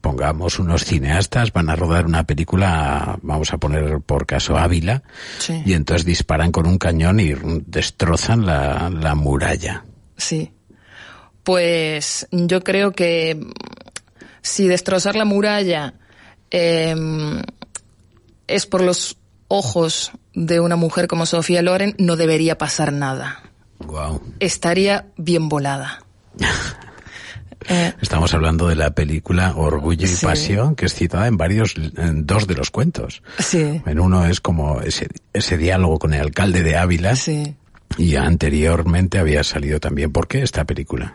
pongamos, 0.00 0.58
unos 0.58 0.84
cineastas 0.84 1.52
van 1.52 1.70
a 1.70 1.76
rodar 1.76 2.06
una 2.06 2.24
película, 2.24 3.18
vamos 3.22 3.52
a 3.52 3.58
poner 3.58 4.00
por 4.00 4.26
caso 4.26 4.56
Ávila, 4.56 5.02
sí. 5.38 5.62
y 5.64 5.72
entonces 5.72 6.04
disparan 6.04 6.52
con 6.52 6.66
un 6.66 6.78
cañón 6.78 7.20
y 7.20 7.34
destrozan 7.66 8.44
la, 8.44 8.90
la 8.90 9.14
muralla? 9.14 9.84
Sí. 10.16 10.52
Pues 11.42 12.26
yo 12.32 12.62
creo 12.62 12.92
que 12.92 13.40
si 14.42 14.66
destrozar 14.66 15.14
la 15.14 15.24
muralla 15.24 15.94
eh, 16.50 16.94
es 18.46 18.66
por 18.66 18.82
los 18.82 19.18
ojos 19.48 20.12
de 20.34 20.60
una 20.60 20.76
mujer 20.76 21.06
como 21.08 21.26
Sofía 21.26 21.62
Loren, 21.62 21.94
no 21.98 22.16
debería 22.16 22.58
pasar 22.58 22.92
nada. 22.92 23.42
Wow. 23.78 24.20
Estaría 24.40 25.06
bien 25.16 25.48
volada. 25.48 26.02
eh, 27.68 27.92
Estamos 28.00 28.32
hablando 28.34 28.68
de 28.68 28.76
la 28.76 28.90
película 28.90 29.54
Orgullo 29.56 30.04
y 30.04 30.08
sí. 30.08 30.24
Pasión, 30.24 30.74
que 30.74 30.86
es 30.86 30.94
citada 30.94 31.26
en 31.26 31.36
varios, 31.36 31.74
en 31.96 32.26
dos 32.26 32.46
de 32.46 32.54
los 32.54 32.70
cuentos. 32.70 33.22
Sí. 33.38 33.82
En 33.86 34.00
uno 34.00 34.26
es 34.26 34.40
como 34.40 34.80
ese, 34.80 35.08
ese 35.32 35.56
diálogo 35.56 35.98
con 35.98 36.14
el 36.14 36.20
alcalde 36.20 36.62
de 36.62 36.76
Ávila. 36.76 37.16
Sí. 37.16 37.54
Y 37.98 38.16
anteriormente 38.16 39.18
había 39.18 39.44
salido 39.44 39.78
también. 39.80 40.12
¿Por 40.12 40.26
qué 40.28 40.42
esta 40.42 40.64
película? 40.64 41.14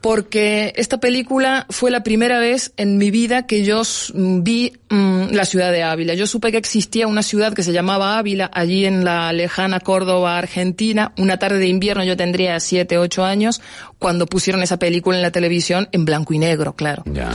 Porque 0.00 0.72
esta 0.76 0.98
película 0.98 1.66
fue 1.68 1.90
la 1.90 2.02
primera 2.02 2.38
vez 2.38 2.72
en 2.76 2.96
mi 2.96 3.10
vida 3.10 3.46
que 3.46 3.64
yo 3.64 3.82
vi 4.14 4.72
mmm, 4.88 5.26
la 5.30 5.44
ciudad 5.44 5.72
de 5.72 5.82
Ávila. 5.82 6.14
Yo 6.14 6.26
supe 6.26 6.50
que 6.50 6.58
existía 6.58 7.06
una 7.06 7.22
ciudad 7.22 7.52
que 7.52 7.62
se 7.62 7.72
llamaba 7.72 8.18
Ávila, 8.18 8.50
allí 8.52 8.86
en 8.86 9.04
la 9.04 9.32
lejana 9.32 9.80
Córdoba, 9.80 10.38
Argentina. 10.38 11.12
Una 11.18 11.38
tarde 11.38 11.58
de 11.58 11.68
invierno, 11.68 12.04
yo 12.04 12.16
tendría 12.16 12.58
siete, 12.60 12.96
ocho 12.96 13.24
años, 13.24 13.60
cuando 13.98 14.26
pusieron 14.26 14.62
esa 14.62 14.78
película 14.78 15.18
en 15.18 15.22
la 15.22 15.30
televisión 15.30 15.88
en 15.92 16.04
blanco 16.04 16.32
y 16.32 16.38
negro, 16.38 16.74
claro. 16.74 17.02
Ya. 17.06 17.30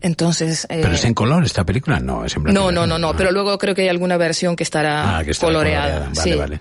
Entonces. 0.00 0.64
Eh, 0.70 0.80
¿Pero 0.82 0.94
es 0.94 1.04
en 1.04 1.14
color 1.14 1.44
esta 1.44 1.64
película? 1.64 2.00
No, 2.00 2.24
es 2.24 2.34
en 2.36 2.44
blanco 2.44 2.58
no, 2.58 2.66
y 2.66 2.72
negro. 2.72 2.86
No, 2.86 2.86
no, 2.86 2.98
no, 2.98 3.12
no, 3.12 3.16
pero 3.16 3.32
luego 3.32 3.58
creo 3.58 3.74
que 3.74 3.82
hay 3.82 3.88
alguna 3.88 4.16
versión 4.16 4.56
que 4.56 4.62
estará 4.62 5.18
ah, 5.18 5.24
que 5.24 5.34
coloreada. 5.34 6.10
coloreada. 6.10 6.12
Vale, 6.14 6.32
sí. 6.32 6.38
vale. 6.38 6.60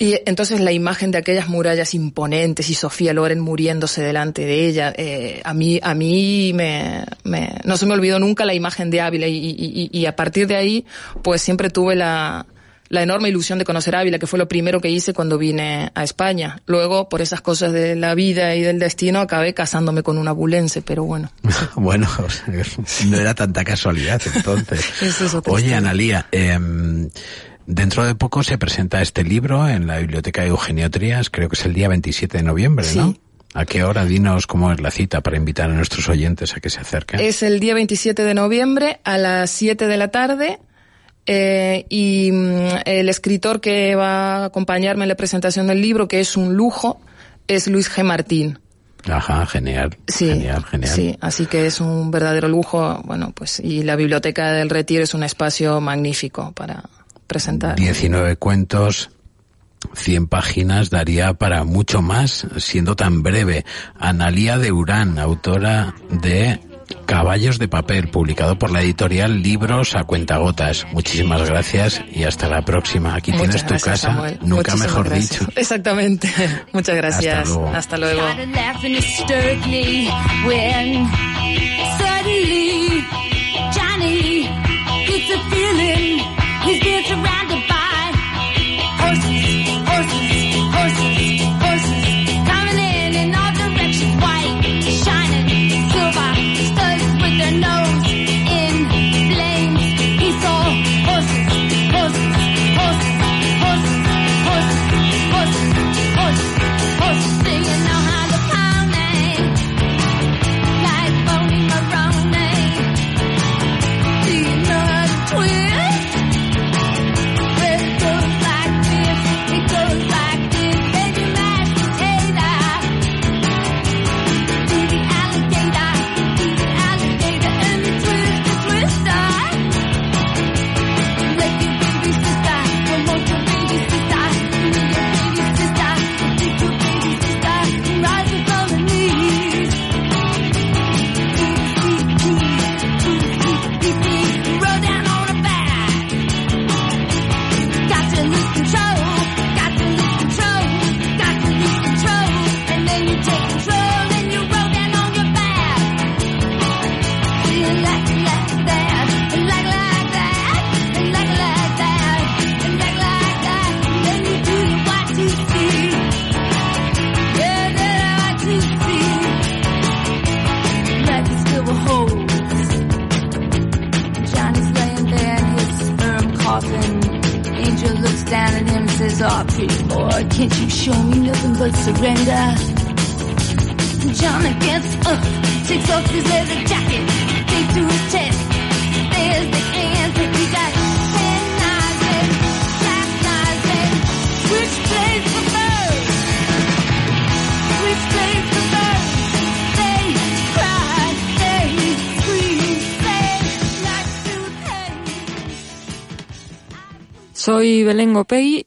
Y 0.00 0.18
entonces 0.24 0.60
la 0.60 0.72
imagen 0.72 1.10
de 1.10 1.18
aquellas 1.18 1.48
murallas 1.48 1.92
imponentes 1.92 2.70
y 2.70 2.74
Sofía 2.74 3.12
Loren 3.12 3.38
muriéndose 3.38 4.00
delante 4.00 4.46
de 4.46 4.66
ella, 4.66 4.94
eh, 4.96 5.42
a 5.44 5.52
mí, 5.52 5.78
a 5.82 5.94
mí 5.94 6.52
me, 6.54 7.04
me, 7.22 7.54
no 7.64 7.76
se 7.76 7.84
me 7.84 7.92
olvidó 7.92 8.18
nunca 8.18 8.46
la 8.46 8.54
imagen 8.54 8.90
de 8.90 9.02
Ávila 9.02 9.26
y, 9.26 9.36
y, 9.36 9.90
y 9.92 10.06
a 10.06 10.16
partir 10.16 10.46
de 10.46 10.56
ahí, 10.56 10.86
pues 11.22 11.42
siempre 11.42 11.68
tuve 11.68 11.96
la, 11.96 12.46
la 12.88 13.02
enorme 13.02 13.28
ilusión 13.28 13.58
de 13.58 13.66
conocer 13.66 13.94
Ávila, 13.94 14.18
que 14.18 14.26
fue 14.26 14.38
lo 14.38 14.48
primero 14.48 14.80
que 14.80 14.88
hice 14.88 15.12
cuando 15.12 15.36
vine 15.36 15.92
a 15.94 16.02
España. 16.02 16.62
Luego, 16.64 17.10
por 17.10 17.20
esas 17.20 17.42
cosas 17.42 17.72
de 17.72 17.94
la 17.94 18.14
vida 18.14 18.56
y 18.56 18.62
del 18.62 18.78
destino, 18.78 19.20
acabé 19.20 19.52
casándome 19.52 20.02
con 20.02 20.16
un 20.16 20.28
abulense, 20.28 20.80
pero 20.80 21.04
bueno. 21.04 21.30
bueno, 21.76 22.08
no 23.06 23.16
era 23.16 23.34
tanta 23.34 23.64
casualidad 23.64 24.20
entonces. 24.34 24.80
Eso 25.02 25.26
es 25.26 25.36
Oye. 25.46 25.74
Analía, 25.74 26.26
eh, 26.32 26.58
dentro 27.74 28.04
de 28.04 28.14
poco 28.14 28.42
se 28.42 28.58
presenta 28.58 29.00
este 29.02 29.24
libro 29.24 29.68
en 29.68 29.86
la 29.86 29.98
Biblioteca 29.98 30.42
de 30.42 30.48
Eugenio 30.48 30.90
Trías, 30.90 31.30
creo 31.30 31.48
que 31.48 31.56
es 31.56 31.64
el 31.64 31.72
día 31.74 31.88
27 31.88 32.38
de 32.38 32.42
noviembre, 32.42 32.86
¿no? 32.96 33.12
Sí. 33.12 33.20
¿A 33.54 33.64
qué 33.64 33.82
hora? 33.82 34.04
Dinos 34.04 34.46
cómo 34.46 34.70
es 34.72 34.80
la 34.80 34.90
cita 34.92 35.22
para 35.22 35.36
invitar 35.36 35.70
a 35.70 35.74
nuestros 35.74 36.08
oyentes 36.08 36.56
a 36.56 36.60
que 36.60 36.70
se 36.70 36.80
acerquen. 36.80 37.18
Es 37.20 37.42
el 37.42 37.58
día 37.58 37.74
27 37.74 38.22
de 38.22 38.34
noviembre 38.34 39.00
a 39.02 39.18
las 39.18 39.50
7 39.50 39.86
de 39.88 39.96
la 39.96 40.08
tarde. 40.08 40.58
eh, 41.26 41.84
y 41.88 42.30
mm, 42.32 42.68
el 42.86 43.08
escritor 43.08 43.60
que 43.60 43.94
va 43.96 44.36
a 44.36 44.44
acompañarme 44.46 45.04
en 45.04 45.08
la 45.08 45.16
presentación 45.16 45.66
del 45.66 45.80
libro, 45.82 46.06
que 46.08 46.20
es 46.20 46.36
un 46.36 46.54
lujo, 46.54 47.00
es 47.48 47.66
Luis 47.66 47.90
G. 47.90 48.04
Martín. 48.04 48.58
Ajá, 49.08 49.46
genial. 49.46 49.96
Sí, 50.06 50.28
Genial, 50.28 50.64
genial. 50.64 50.94
sí, 50.94 51.16
así 51.20 51.46
que 51.46 51.66
es 51.66 51.80
un 51.80 52.10
verdadero 52.10 52.48
lujo. 52.48 53.00
Bueno, 53.04 53.32
pues 53.34 53.58
y 53.58 53.82
la 53.82 53.96
Biblioteca 53.96 54.52
del 54.52 54.70
Retiro 54.70 55.02
es 55.02 55.14
un 55.14 55.22
espacio 55.24 55.80
magnífico 55.80 56.52
para 56.52 56.84
presentar. 57.30 57.76
19 57.76 58.34
cuentos, 58.36 59.10
100 59.94 60.26
páginas, 60.26 60.90
daría 60.90 61.32
para 61.34 61.62
mucho 61.62 62.02
más, 62.02 62.46
siendo 62.58 62.96
tan 62.96 63.22
breve. 63.22 63.64
Analía 63.98 64.58
de 64.58 64.72
Urán, 64.72 65.18
autora 65.20 65.94
de 66.10 66.58
Caballos 67.06 67.60
de 67.60 67.68
Papel, 67.68 68.08
publicado 68.08 68.58
por 68.58 68.72
la 68.72 68.82
editorial 68.82 69.42
Libros 69.42 69.94
a 69.94 70.02
Cuentagotas. 70.02 70.86
Muchísimas 70.92 71.48
gracias 71.48 72.02
y 72.12 72.24
hasta 72.24 72.48
la 72.48 72.64
próxima. 72.64 73.14
Aquí 73.14 73.30
Muchas 73.30 73.46
tienes 73.46 73.62
tu 73.62 73.68
gracias, 73.68 74.00
casa, 74.02 74.08
Samuel. 74.08 74.38
nunca 74.42 74.72
Muchísimas 74.72 74.80
mejor 74.88 75.08
gracias. 75.08 75.30
dicho. 75.38 75.52
Exactamente. 75.56 76.28
Muchas 76.72 76.96
gracias. 76.96 77.48
luego. 77.48 77.68
Hasta 77.72 77.96
luego. 77.96 78.22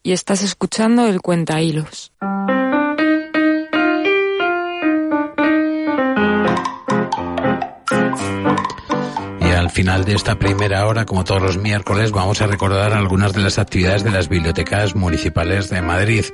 Y 0.03 0.11
estás 0.11 0.43
escuchando 0.43 1.07
el 1.07 1.22
Cuenta 1.22 1.61
Hilos. 1.61 2.11
Al 9.74 9.78
final 9.78 10.05
de 10.05 10.14
esta 10.14 10.38
primera 10.38 10.86
hora, 10.86 11.05
como 11.05 11.24
todos 11.24 11.41
los 11.41 11.57
miércoles, 11.57 12.11
vamos 12.11 12.41
a 12.41 12.47
recordar 12.47 12.93
algunas 12.93 13.34
de 13.34 13.41
las 13.41 13.57
actividades 13.57 14.03
de 14.03 14.11
las 14.11 14.30
bibliotecas 14.30 14.93
municipales 14.95 15.70
de 15.72 15.82
Madrid. 15.82 16.26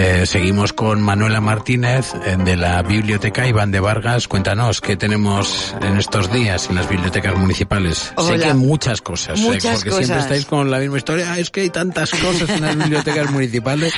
Eh, 0.00 0.26
seguimos 0.26 0.72
con 0.72 1.02
Manuela 1.02 1.40
Martínez 1.40 2.12
eh, 2.24 2.36
de 2.44 2.56
la 2.56 2.80
Biblioteca 2.82 3.48
Iván 3.48 3.72
de 3.72 3.80
Vargas. 3.80 4.28
Cuéntanos, 4.28 4.80
¿qué 4.80 4.96
tenemos 4.96 5.74
en 5.82 5.96
estos 5.96 6.32
días 6.32 6.68
en 6.70 6.76
las 6.76 6.88
bibliotecas 6.88 7.34
municipales? 7.36 8.12
Sé 8.16 8.38
que 8.38 8.54
muchas 8.54 9.02
cosas, 9.02 9.40
eh, 9.40 9.42
porque 9.44 9.58
cosas. 9.58 9.82
siempre 10.06 10.18
estáis 10.20 10.44
con 10.46 10.70
la 10.70 10.78
misma 10.78 10.98
historia. 10.98 11.32
"Ah, 11.32 11.40
es 11.40 11.50
que 11.50 11.62
hay 11.62 11.70
tantas 11.70 12.12
cosas 12.12 12.48
en 12.48 12.60
las 12.60 12.76
bibliotecas 12.76 13.28
municipales. 13.32 13.92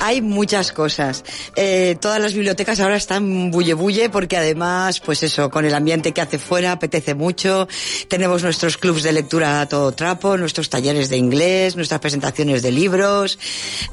Hay 0.00 0.22
muchas 0.22 0.72
cosas. 0.72 1.24
Eh, 1.56 1.96
todas 2.00 2.20
las 2.20 2.34
bibliotecas 2.34 2.80
ahora 2.80 2.96
están 2.96 3.50
bulle 3.50 3.74
bulle 3.74 4.10
porque 4.10 4.36
además, 4.36 5.00
pues 5.00 5.22
eso, 5.22 5.50
con 5.50 5.64
el 5.64 5.74
ambiente 5.74 6.12
que 6.12 6.20
hace 6.20 6.38
fuera 6.38 6.72
apetece 6.72 7.14
mucho. 7.14 7.68
Tenemos 8.08 8.42
nuestros 8.42 8.76
clubs 8.76 9.02
de 9.02 9.12
lectura 9.12 9.60
a 9.60 9.68
todo 9.68 9.92
trapo, 9.92 10.36
nuestros 10.36 10.70
talleres 10.70 11.08
de 11.08 11.16
inglés, 11.16 11.76
nuestras 11.76 12.00
presentaciones 12.00 12.62
de 12.62 12.72
libros. 12.72 13.38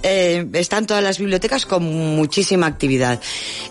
Eh, 0.01 0.47
están 0.53 0.85
todas 0.85 1.03
las 1.03 1.17
bibliotecas 1.17 1.65
con 1.65 1.83
muchísima 1.83 2.67
actividad. 2.67 3.19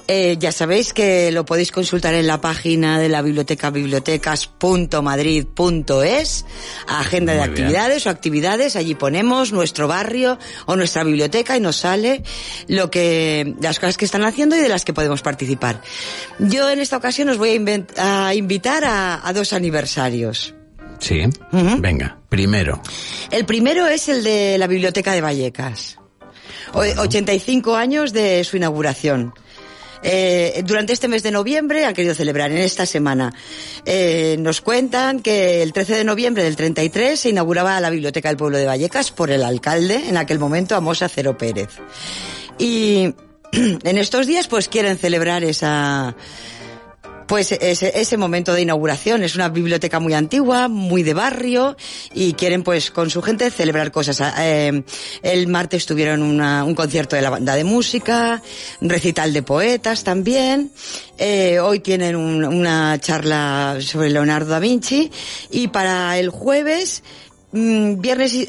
Eh, 0.08 0.36
ya 0.38 0.52
sabéis 0.52 0.92
que 0.92 1.32
lo 1.32 1.44
podéis 1.44 1.72
consultar 1.72 2.14
en 2.14 2.26
la 2.26 2.40
página 2.40 2.98
de 2.98 3.08
la 3.08 3.22
biblioteca 3.22 3.70
bibliotecas.madrid.es, 3.70 6.44
agenda 6.86 7.32
de 7.32 7.38
bien. 7.38 7.50
actividades 7.50 8.06
o 8.06 8.10
actividades, 8.10 8.76
allí 8.76 8.94
ponemos 8.94 9.52
nuestro 9.52 9.88
barrio 9.88 10.38
o 10.66 10.76
nuestra 10.76 11.04
biblioteca 11.04 11.56
y 11.56 11.60
nos 11.60 11.76
sale 11.76 12.11
lo 12.68 12.90
que, 12.90 13.54
las 13.60 13.78
cosas 13.78 13.96
que 13.96 14.04
están 14.04 14.24
haciendo 14.24 14.56
y 14.56 14.60
de 14.60 14.68
las 14.68 14.84
que 14.84 14.92
podemos 14.92 15.22
participar. 15.22 15.80
Yo 16.38 16.68
en 16.70 16.80
esta 16.80 16.96
ocasión 16.96 17.28
os 17.28 17.38
voy 17.38 17.50
a, 17.50 17.54
invent- 17.56 17.92
a 17.98 18.34
invitar 18.34 18.84
a, 18.84 19.26
a 19.26 19.32
dos 19.32 19.52
aniversarios. 19.52 20.54
Sí, 20.98 21.22
venga, 21.78 22.18
primero. 22.28 22.80
El 23.30 23.44
primero 23.44 23.86
es 23.88 24.08
el 24.08 24.22
de 24.22 24.56
la 24.58 24.66
Biblioteca 24.68 25.12
de 25.12 25.20
Vallecas. 25.20 25.98
O- 26.74 26.80
85 26.80 27.74
años 27.76 28.12
de 28.12 28.44
su 28.44 28.56
inauguración. 28.56 29.34
Eh, 30.02 30.62
durante 30.66 30.92
este 30.92 31.08
mes 31.08 31.22
de 31.22 31.30
noviembre 31.30 31.84
han 31.84 31.94
querido 31.94 32.14
celebrar 32.14 32.50
en 32.50 32.58
esta 32.58 32.86
semana. 32.86 33.32
Eh, 33.84 34.36
nos 34.38 34.60
cuentan 34.60 35.20
que 35.20 35.62
el 35.62 35.72
13 35.72 35.96
de 35.96 36.04
noviembre 36.04 36.42
del 36.42 36.56
33 36.56 37.18
se 37.18 37.30
inauguraba 37.30 37.80
la 37.80 37.90
Biblioteca 37.90 38.28
del 38.28 38.36
Pueblo 38.36 38.58
de 38.58 38.66
Vallecas 38.66 39.10
por 39.10 39.30
el 39.30 39.42
alcalde, 39.42 40.08
en 40.08 40.16
aquel 40.16 40.38
momento 40.38 40.74
Amosa 40.74 41.08
Cero 41.08 41.36
Pérez. 41.38 41.70
Y 42.58 43.14
en 43.52 43.98
estos 43.98 44.26
días 44.26 44.48
pues 44.48 44.68
quieren 44.68 44.98
celebrar 44.98 45.44
esa 45.44 46.16
pues 47.32 47.50
ese, 47.50 47.98
ese 47.98 48.18
momento 48.18 48.52
de 48.52 48.60
inauguración. 48.60 49.22
Es 49.22 49.36
una 49.36 49.48
biblioteca 49.48 49.98
muy 50.00 50.12
antigua, 50.12 50.68
muy 50.68 51.02
de 51.02 51.14
barrio 51.14 51.78
y 52.12 52.34
quieren 52.34 52.62
pues 52.62 52.90
con 52.90 53.08
su 53.08 53.22
gente 53.22 53.50
celebrar 53.50 53.90
cosas. 53.90 54.22
Eh, 54.38 54.82
el 55.22 55.46
martes 55.46 55.86
tuvieron 55.86 56.20
una- 56.22 56.62
un 56.62 56.74
concierto 56.74 57.16
de 57.16 57.22
la 57.22 57.30
banda 57.30 57.54
de 57.54 57.64
música, 57.64 58.42
recital 58.82 59.32
de 59.32 59.42
poetas 59.42 60.04
también. 60.04 60.72
Eh, 61.16 61.58
hoy 61.58 61.80
tienen 61.80 62.16
un- 62.16 62.44
una 62.44 62.98
charla 63.00 63.78
sobre 63.80 64.10
Leonardo 64.10 64.50
da 64.50 64.58
Vinci 64.58 65.10
y 65.50 65.68
para 65.68 66.18
el 66.18 66.28
jueves, 66.28 67.02
mm, 67.52 67.98
viernes 67.98 68.34
y 68.34 68.46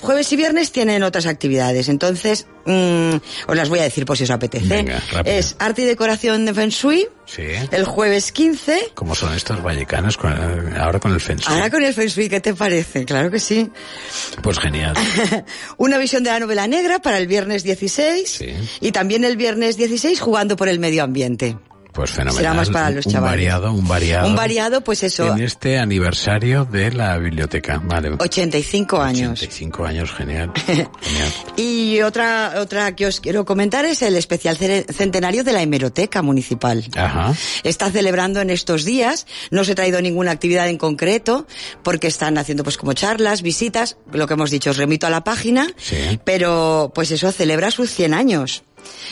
jueves 0.00 0.32
y 0.32 0.36
viernes 0.36 0.72
tienen 0.72 1.02
otras 1.02 1.26
actividades. 1.26 1.88
Entonces, 1.88 2.46
mm, 2.64 3.14
os 3.48 3.56
las 3.56 3.68
voy 3.68 3.78
a 3.78 3.82
decir 3.82 4.04
por 4.06 4.16
si 4.16 4.24
os 4.24 4.30
apetece. 4.30 4.66
Venga, 4.66 5.02
es 5.24 5.56
arte 5.58 5.82
y 5.82 5.84
decoración 5.84 6.44
de 6.44 6.54
Feng 6.54 6.68
Shui. 6.70 7.08
Sí. 7.26 7.42
El 7.70 7.84
jueves 7.84 8.30
15. 8.32 8.92
Como 8.94 9.14
son 9.14 9.34
estos 9.34 9.62
vallecanos 9.62 10.16
con 10.16 10.32
el- 10.32 10.76
ahora 10.76 11.00
con 11.00 11.12
el 11.12 11.20
Feng 11.20 11.38
Shui? 11.38 11.54
Ahora 11.54 11.70
con 11.70 11.82
el 11.82 11.92
Feng 11.94 12.08
Shui, 12.08 12.28
¿qué 12.28 12.40
te 12.40 12.54
parece? 12.54 13.04
Claro 13.04 13.30
que 13.30 13.40
sí. 13.40 13.70
Pues 14.42 14.58
genial. 14.58 14.94
Una 15.76 15.98
visión 15.98 16.22
de 16.22 16.30
la 16.30 16.40
novela 16.40 16.66
negra 16.66 17.00
para 17.00 17.18
el 17.18 17.26
viernes 17.26 17.62
16. 17.64 18.44
Y 18.80 18.92
también 18.92 19.24
el 19.24 19.36
viernes 19.36 19.76
16 19.76 20.20
jugando 20.20 20.56
por 20.56 20.68
el 20.68 20.78
medio 20.78 21.02
ambiente. 21.02 21.56
Pues 21.96 22.10
fenomenal. 22.10 22.36
Será 22.36 22.54
más 22.54 22.68
para 22.70 22.90
los 22.90 23.06
un 23.06 23.12
chavales. 23.12 23.32
variado, 23.36 23.72
un 23.72 23.88
variado. 23.88 24.28
Un 24.28 24.36
variado, 24.36 24.80
pues 24.82 25.02
eso, 25.02 25.34
En 25.34 25.42
este 25.42 25.78
aniversario 25.78 26.66
de 26.66 26.92
la 26.92 27.16
biblioteca. 27.16 27.80
Vale. 27.82 28.10
85 28.18 29.00
años. 29.00 29.32
85 29.40 29.84
años, 29.86 30.12
genial. 30.12 30.52
genial. 30.66 30.88
Y 31.56 32.02
otra, 32.02 32.54
otra 32.58 32.94
que 32.94 33.06
os 33.06 33.20
quiero 33.20 33.46
comentar 33.46 33.84
es 33.86 34.02
el 34.02 34.14
especial 34.16 34.58
centenario 34.58 35.42
de 35.42 35.52
la 35.54 35.62
hemeroteca 35.62 36.20
municipal. 36.20 36.84
Ajá. 36.94 37.32
Está 37.64 37.90
celebrando 37.90 38.40
en 38.42 38.50
estos 38.50 38.84
días, 38.84 39.26
no 39.50 39.64
se 39.64 39.72
ha 39.72 39.74
traído 39.74 40.02
ninguna 40.02 40.32
actividad 40.32 40.68
en 40.68 40.76
concreto, 40.76 41.46
porque 41.82 42.08
están 42.08 42.36
haciendo 42.36 42.62
pues 42.62 42.76
como 42.76 42.92
charlas, 42.92 43.40
visitas, 43.40 43.96
lo 44.12 44.26
que 44.26 44.34
hemos 44.34 44.50
dicho, 44.50 44.68
os 44.70 44.76
remito 44.76 45.06
a 45.06 45.10
la 45.10 45.24
página, 45.24 45.66
Sí. 45.78 46.20
pero 46.24 46.92
pues 46.94 47.10
eso 47.10 47.32
celebra 47.32 47.70
sus 47.70 47.90
100 47.90 48.12
años. 48.12 48.62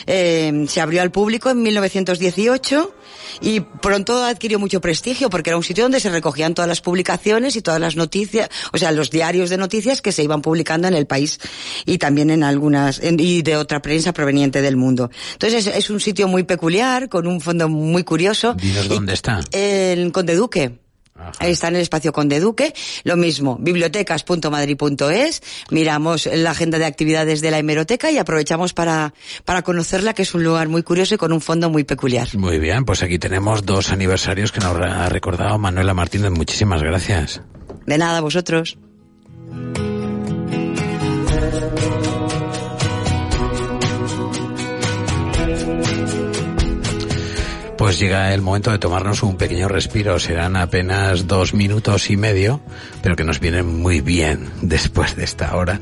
Eh, 0.07 0.65
se 0.67 0.81
abrió 0.81 1.01
al 1.01 1.11
público 1.11 1.49
en 1.49 1.61
1918 1.63 2.93
y 3.41 3.59
pronto 3.59 4.23
adquirió 4.23 4.59
mucho 4.59 4.79
prestigio 4.81 5.29
porque 5.29 5.49
era 5.49 5.57
un 5.57 5.63
sitio 5.63 5.83
donde 5.83 5.99
se 5.99 6.09
recogían 6.09 6.53
todas 6.53 6.69
las 6.69 6.81
publicaciones 6.81 7.55
y 7.55 7.61
todas 7.61 7.79
las 7.81 7.95
noticias, 7.95 8.49
o 8.71 8.77
sea, 8.77 8.91
los 8.91 9.09
diarios 9.11 9.49
de 9.49 9.57
noticias 9.57 10.01
que 10.01 10.11
se 10.11 10.23
iban 10.23 10.41
publicando 10.41 10.87
en 10.87 10.93
el 10.93 11.05
país 11.07 11.39
y 11.85 11.97
también 11.97 12.29
en 12.29 12.43
algunas, 12.43 12.99
en- 12.99 13.19
y 13.19 13.41
de 13.41 13.57
otra 13.57 13.81
prensa 13.81 14.13
proveniente 14.13 14.61
del 14.61 14.75
mundo. 14.77 15.09
Entonces 15.33 15.67
es, 15.67 15.75
es 15.75 15.89
un 15.89 15.99
sitio 15.99 16.27
muy 16.27 16.43
peculiar, 16.43 17.09
con 17.09 17.27
un 17.27 17.41
fondo 17.41 17.67
muy 17.69 18.03
curioso. 18.03 18.53
Dinos 18.53 18.87
dónde 18.87 19.13
está. 19.13 19.41
En 19.51 20.11
Conde 20.11 20.35
Duque. 20.35 20.84
Está 21.39 21.69
en 21.69 21.75
el 21.75 21.81
espacio 21.81 22.11
Conde 22.11 22.39
Duque. 22.39 22.73
Lo 23.03 23.15
mismo, 23.15 23.57
bibliotecas.madrid.es. 23.59 25.41
Miramos 25.71 26.25
la 26.25 26.51
agenda 26.51 26.77
de 26.77 26.85
actividades 26.85 27.41
de 27.41 27.51
la 27.51 27.59
hemeroteca 27.59 28.11
y 28.11 28.17
aprovechamos 28.17 28.73
para, 28.73 29.13
para 29.45 29.61
conocerla, 29.61 30.13
que 30.13 30.23
es 30.23 30.33
un 30.33 30.43
lugar 30.43 30.67
muy 30.67 30.83
curioso 30.83 31.15
y 31.15 31.17
con 31.17 31.31
un 31.31 31.41
fondo 31.41 31.69
muy 31.69 31.83
peculiar. 31.83 32.27
Muy 32.35 32.59
bien, 32.59 32.85
pues 32.85 33.01
aquí 33.03 33.17
tenemos 33.17 33.65
dos 33.65 33.91
aniversarios 33.91 34.51
que 34.51 34.59
nos 34.59 34.75
ha 34.75 35.07
recordado 35.09 35.57
Manuela 35.57 35.93
Martínez. 35.93 36.31
Muchísimas 36.31 36.81
gracias. 36.81 37.41
De 37.85 37.97
nada, 37.97 38.19
vosotros. 38.21 38.77
Pues 47.77 47.99
llega 47.99 48.33
el 48.33 48.41
momento 48.41 48.71
de 48.71 48.79
tomarnos 48.79 49.21
un 49.21 49.35
pequeño 49.35 49.67
respiro. 49.67 50.17
Serán 50.17 50.55
apenas 50.55 51.27
dos 51.27 51.53
minutos 51.53 52.09
y 52.09 52.15
medio, 52.15 52.61
pero 53.01 53.15
que 53.15 53.25
nos 53.25 53.39
vienen 53.39 53.81
muy 53.81 53.99
bien 53.99 54.49
después 54.61 55.15
de 55.15 55.25
esta 55.25 55.55
hora. 55.55 55.81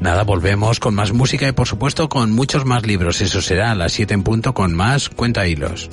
Nada, 0.00 0.22
volvemos 0.22 0.78
con 0.78 0.94
más 0.94 1.12
música 1.12 1.48
y 1.48 1.52
por 1.52 1.66
supuesto 1.66 2.08
con 2.08 2.30
muchos 2.30 2.64
más 2.64 2.86
libros. 2.86 3.20
Eso 3.20 3.42
será 3.42 3.72
a 3.72 3.74
las 3.74 3.92
7 3.92 4.14
en 4.14 4.22
punto 4.22 4.54
con 4.54 4.72
más 4.72 5.08
Cuenta 5.08 5.46
Hilos. 5.46 5.90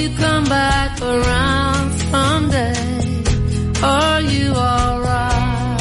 You 0.00 0.08
come 0.16 0.44
back 0.44 0.98
around 1.02 1.92
someday. 2.12 3.22
Are 3.82 4.20
you 4.22 4.48
alright? 4.52 5.80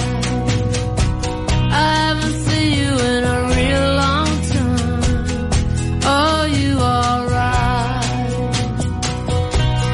I 1.81 1.89
haven't 2.03 2.37
seen 2.45 2.71
you 2.79 2.91
in 3.13 3.21
a 3.35 3.39
real 3.55 3.87
long 4.03 4.31
time. 4.55 6.03
Are 6.17 6.47
you 6.59 6.71
alright? 6.97 8.33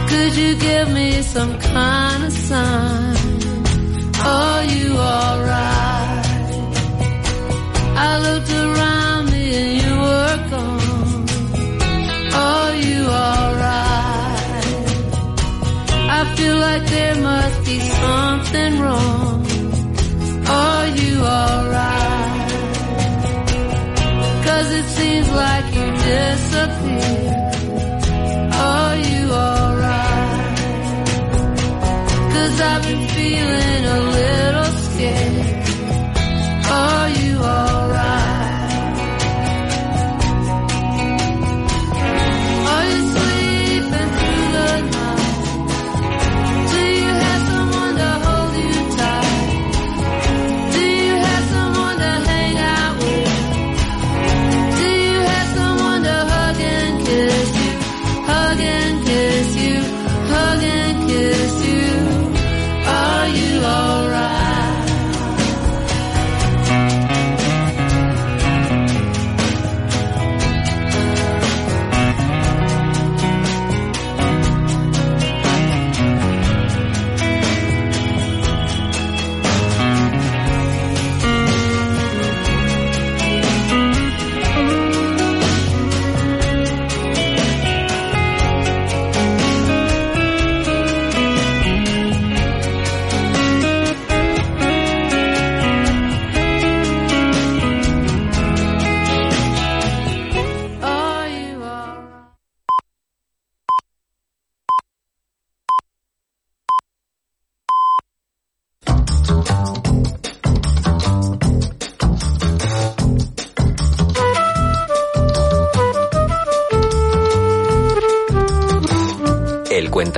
Could 0.10 0.34
you 0.42 0.52
give 0.68 0.88
me 0.92 1.22
some 1.22 1.60
kind 1.60 2.24
of 2.24 2.32
sign? 2.32 3.16
Are 4.38 4.64
you 4.76 4.88
alright? 4.98 6.26
I 8.08 8.12
looked 8.26 8.52
around 8.52 9.05
feel 16.56 16.62
like 16.62 16.86
there 16.88 17.16
must 17.16 17.66
be 17.66 17.80
something 17.80 18.80
wrong. 18.80 19.46
Are 20.48 20.88
you 20.88 21.16
alright? 21.20 22.52
Cause 24.46 24.72
it 24.80 24.86
seems 24.98 25.30
like 25.32 25.66
you 25.78 25.88
disappeared. 26.12 27.54
Are 28.54 28.98
you 29.10 29.24
alright? 29.32 30.58
Cause 32.34 32.62
I've 32.62 32.84
been 32.84 33.08
feeling 33.18 33.86
a 33.86 34.00
little 34.20 34.72
scared. 34.86 35.45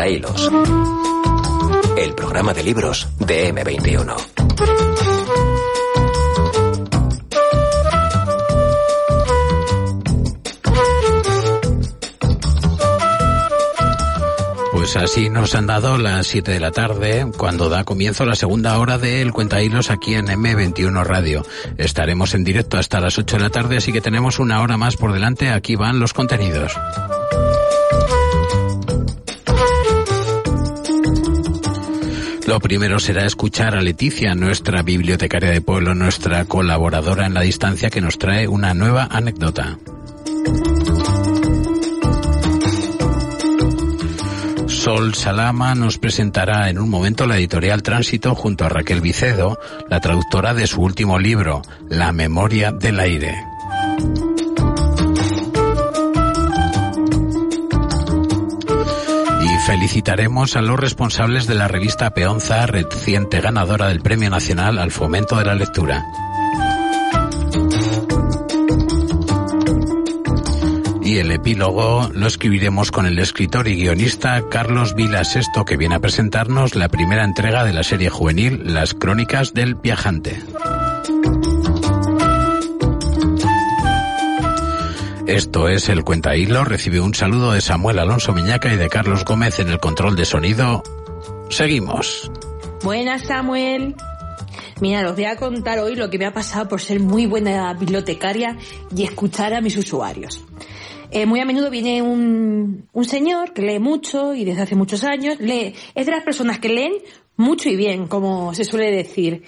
Cuentahilos. 0.08 0.50
El 1.98 2.16
programa 2.16 2.54
de 2.54 2.64
libros 2.64 3.10
de 3.20 3.54
M21. 3.54 4.16
Pues 14.72 14.96
así 14.96 15.30
nos 15.30 15.54
han 15.56 15.68
dado 15.68 15.98
las 15.98 16.28
7 16.28 16.52
de 16.52 16.60
la 16.62 16.72
tarde, 16.72 17.30
cuando 17.38 17.68
da 17.68 17.84
comienzo 17.84 18.24
la 18.24 18.36
segunda 18.36 18.80
hora 18.80 18.98
del 18.98 19.34
Cuentahilos 19.34 19.92
aquí 19.92 20.14
en 20.14 20.28
M21 20.28 21.04
Radio. 21.04 21.46
Estaremos 21.78 22.34
en 22.34 22.46
directo 22.46 22.78
hasta 22.78 23.02
las 23.02 23.18
8 23.18 23.36
de 23.36 23.44
la 23.44 23.50
tarde, 23.50 23.76
así 23.76 23.92
que 23.92 24.00
tenemos 24.00 24.40
una 24.40 24.62
hora 24.62 24.78
más 24.78 24.96
por 24.96 25.12
delante. 25.12 25.50
Aquí 25.50 25.76
van 25.76 26.00
los 26.00 26.14
contenidos. 26.14 26.78
Lo 32.58 32.62
primero 32.62 32.98
será 32.98 33.24
escuchar 33.24 33.76
a 33.76 33.82
Leticia, 33.84 34.34
nuestra 34.34 34.82
bibliotecaria 34.82 35.52
de 35.52 35.62
pueblo, 35.62 35.94
nuestra 35.94 36.44
colaboradora 36.46 37.28
en 37.28 37.36
la 37.36 37.42
distancia, 37.42 37.92
que 37.92 38.02
nos 38.02 38.18
trae 38.18 38.48
una 38.48 38.74
nueva 38.74 39.08
anécdota. 39.12 39.78
Sol 44.66 45.14
Salama 45.14 45.76
nos 45.76 46.00
presentará 46.00 46.72
en 46.72 46.80
un 46.80 46.90
momento 46.90 47.28
la 47.28 47.38
editorial 47.38 47.84
Tránsito 47.84 48.34
junto 48.34 48.66
a 48.66 48.70
Raquel 48.70 49.02
Vicedo, 49.02 49.60
la 49.88 50.00
traductora 50.00 50.56
de 50.56 50.66
su 50.66 50.82
último 50.82 51.20
libro, 51.20 51.62
La 51.90 52.12
memoria 52.12 52.72
del 52.72 53.00
aire. 53.00 53.47
Felicitaremos 59.68 60.56
a 60.56 60.62
los 60.62 60.80
responsables 60.80 61.46
de 61.46 61.54
la 61.54 61.68
revista 61.68 62.12
Peonza, 62.12 62.66
reciente 62.68 63.42
ganadora 63.42 63.90
del 63.90 64.00
Premio 64.00 64.30
Nacional 64.30 64.80
al 64.80 64.92
Fomento 64.92 65.36
de 65.36 65.44
la 65.44 65.56
Lectura. 65.56 66.06
y 71.08 71.20
el 71.20 71.32
epílogo 71.32 72.10
lo 72.14 72.28
escribiremos 72.28 72.92
con 72.92 73.06
el 73.06 73.18
escritor 73.20 73.70
y 73.70 73.76
guionista 73.76 74.44
Carlos 74.50 74.94
Vila 74.94 75.24
Sesto, 75.24 75.64
que 75.64 75.78
viene 75.78 75.96
a 75.96 76.00
presentarnos 76.00 76.76
la 76.76 76.90
primera 76.90 77.24
entrega 77.24 77.64
de 77.64 77.72
la 77.72 77.84
serie 77.84 78.10
juvenil 78.10 78.74
Las 78.74 78.94
Crónicas 78.94 79.54
del 79.54 79.76
Viajante. 79.76 80.44
Esto 85.28 85.68
es 85.68 85.90
el 85.90 86.06
Cuenta 86.06 86.38
Hilo. 86.38 86.64
Recibe 86.64 87.02
un 87.02 87.14
saludo 87.14 87.52
de 87.52 87.60
Samuel 87.60 88.00
Alonso 88.00 88.32
Miñaca 88.32 88.74
y 88.74 88.78
de 88.78 88.88
Carlos 88.88 89.26
Gómez 89.26 89.60
en 89.60 89.68
el 89.68 89.78
control 89.78 90.16
de 90.16 90.24
sonido. 90.24 90.84
Seguimos. 91.50 92.32
Buenas, 92.82 93.24
Samuel. 93.24 93.94
Mira, 94.80 95.06
os 95.10 95.16
voy 95.16 95.26
a 95.26 95.36
contar 95.36 95.80
hoy 95.80 95.96
lo 95.96 96.10
que 96.10 96.18
me 96.18 96.28
ha 96.28 96.34
pasado 96.34 96.70
por 96.70 96.80
ser 96.80 97.02
muy 97.02 97.26
buena 97.26 97.74
bibliotecaria 97.74 98.58
y 98.96 99.04
escuchar 99.04 99.54
a 99.54 99.60
mis 99.60 99.76
usuarios. 99.76 100.46
Eh, 101.12 101.26
muy 101.26 101.42
a 101.42 101.46
menudo 101.46 101.70
viene 101.70 102.02
un, 102.02 102.88
un 102.94 103.06
señor 103.06 103.52
que 103.52 103.64
lee 103.64 103.80
mucho 103.80 104.34
y 104.34 104.46
desde 104.46 104.62
hace 104.62 104.76
muchos 104.76 105.04
años 105.04 105.42
lee, 105.42 105.76
es 105.94 106.06
de 106.06 106.12
las 106.14 106.24
personas 106.24 106.60
que 106.60 106.70
leen 106.70 106.94
mucho 107.36 107.68
y 107.68 107.76
bien, 107.76 108.08
como 108.08 108.54
se 108.54 108.64
suele 108.64 108.92
decir. 108.92 109.44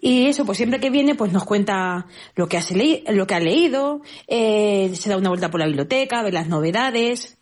Y 0.00 0.26
eso, 0.26 0.44
pues 0.44 0.58
siempre 0.58 0.80
que 0.80 0.90
viene, 0.90 1.14
pues 1.14 1.32
nos 1.32 1.44
cuenta 1.44 2.06
lo 2.34 2.48
que, 2.48 2.60
le 2.74 3.04
lo 3.12 3.26
que 3.26 3.34
ha 3.34 3.40
leído, 3.40 4.02
eh, 4.26 4.90
se 4.94 5.10
da 5.10 5.16
una 5.16 5.30
vuelta 5.30 5.50
por 5.50 5.60
la 5.60 5.66
biblioteca, 5.66 6.22
ve 6.22 6.30
las 6.30 6.48
novedades, 6.48 7.38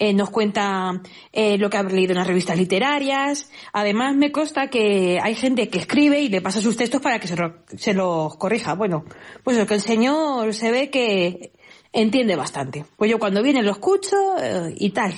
eh, 0.00 0.14
nos 0.14 0.30
cuenta 0.30 1.02
eh, 1.32 1.58
lo 1.58 1.70
que 1.70 1.76
ha 1.76 1.82
leído 1.82 2.12
en 2.12 2.18
las 2.18 2.26
revistas 2.26 2.56
literarias. 2.56 3.50
Además, 3.72 4.14
me 4.14 4.30
consta 4.30 4.68
que 4.68 5.18
hay 5.20 5.34
gente 5.34 5.68
que 5.68 5.78
escribe 5.78 6.20
y 6.20 6.28
le 6.28 6.40
pasa 6.40 6.60
sus 6.60 6.76
textos 6.76 7.02
para 7.02 7.18
que 7.18 7.26
se, 7.26 7.36
se 7.76 7.94
los 7.94 8.36
corrija. 8.36 8.74
Bueno, 8.74 9.04
pues 9.42 9.56
lo 9.56 9.66
que 9.66 9.74
el 9.74 9.80
señor 9.80 10.54
se 10.54 10.70
ve 10.70 10.90
que 10.90 11.52
entiende 11.92 12.36
bastante. 12.36 12.84
Pues 12.96 13.10
yo 13.10 13.18
cuando 13.18 13.42
viene 13.42 13.62
lo 13.62 13.72
escucho 13.72 14.16
eh, 14.40 14.72
y 14.76 14.90
tal. 14.90 15.14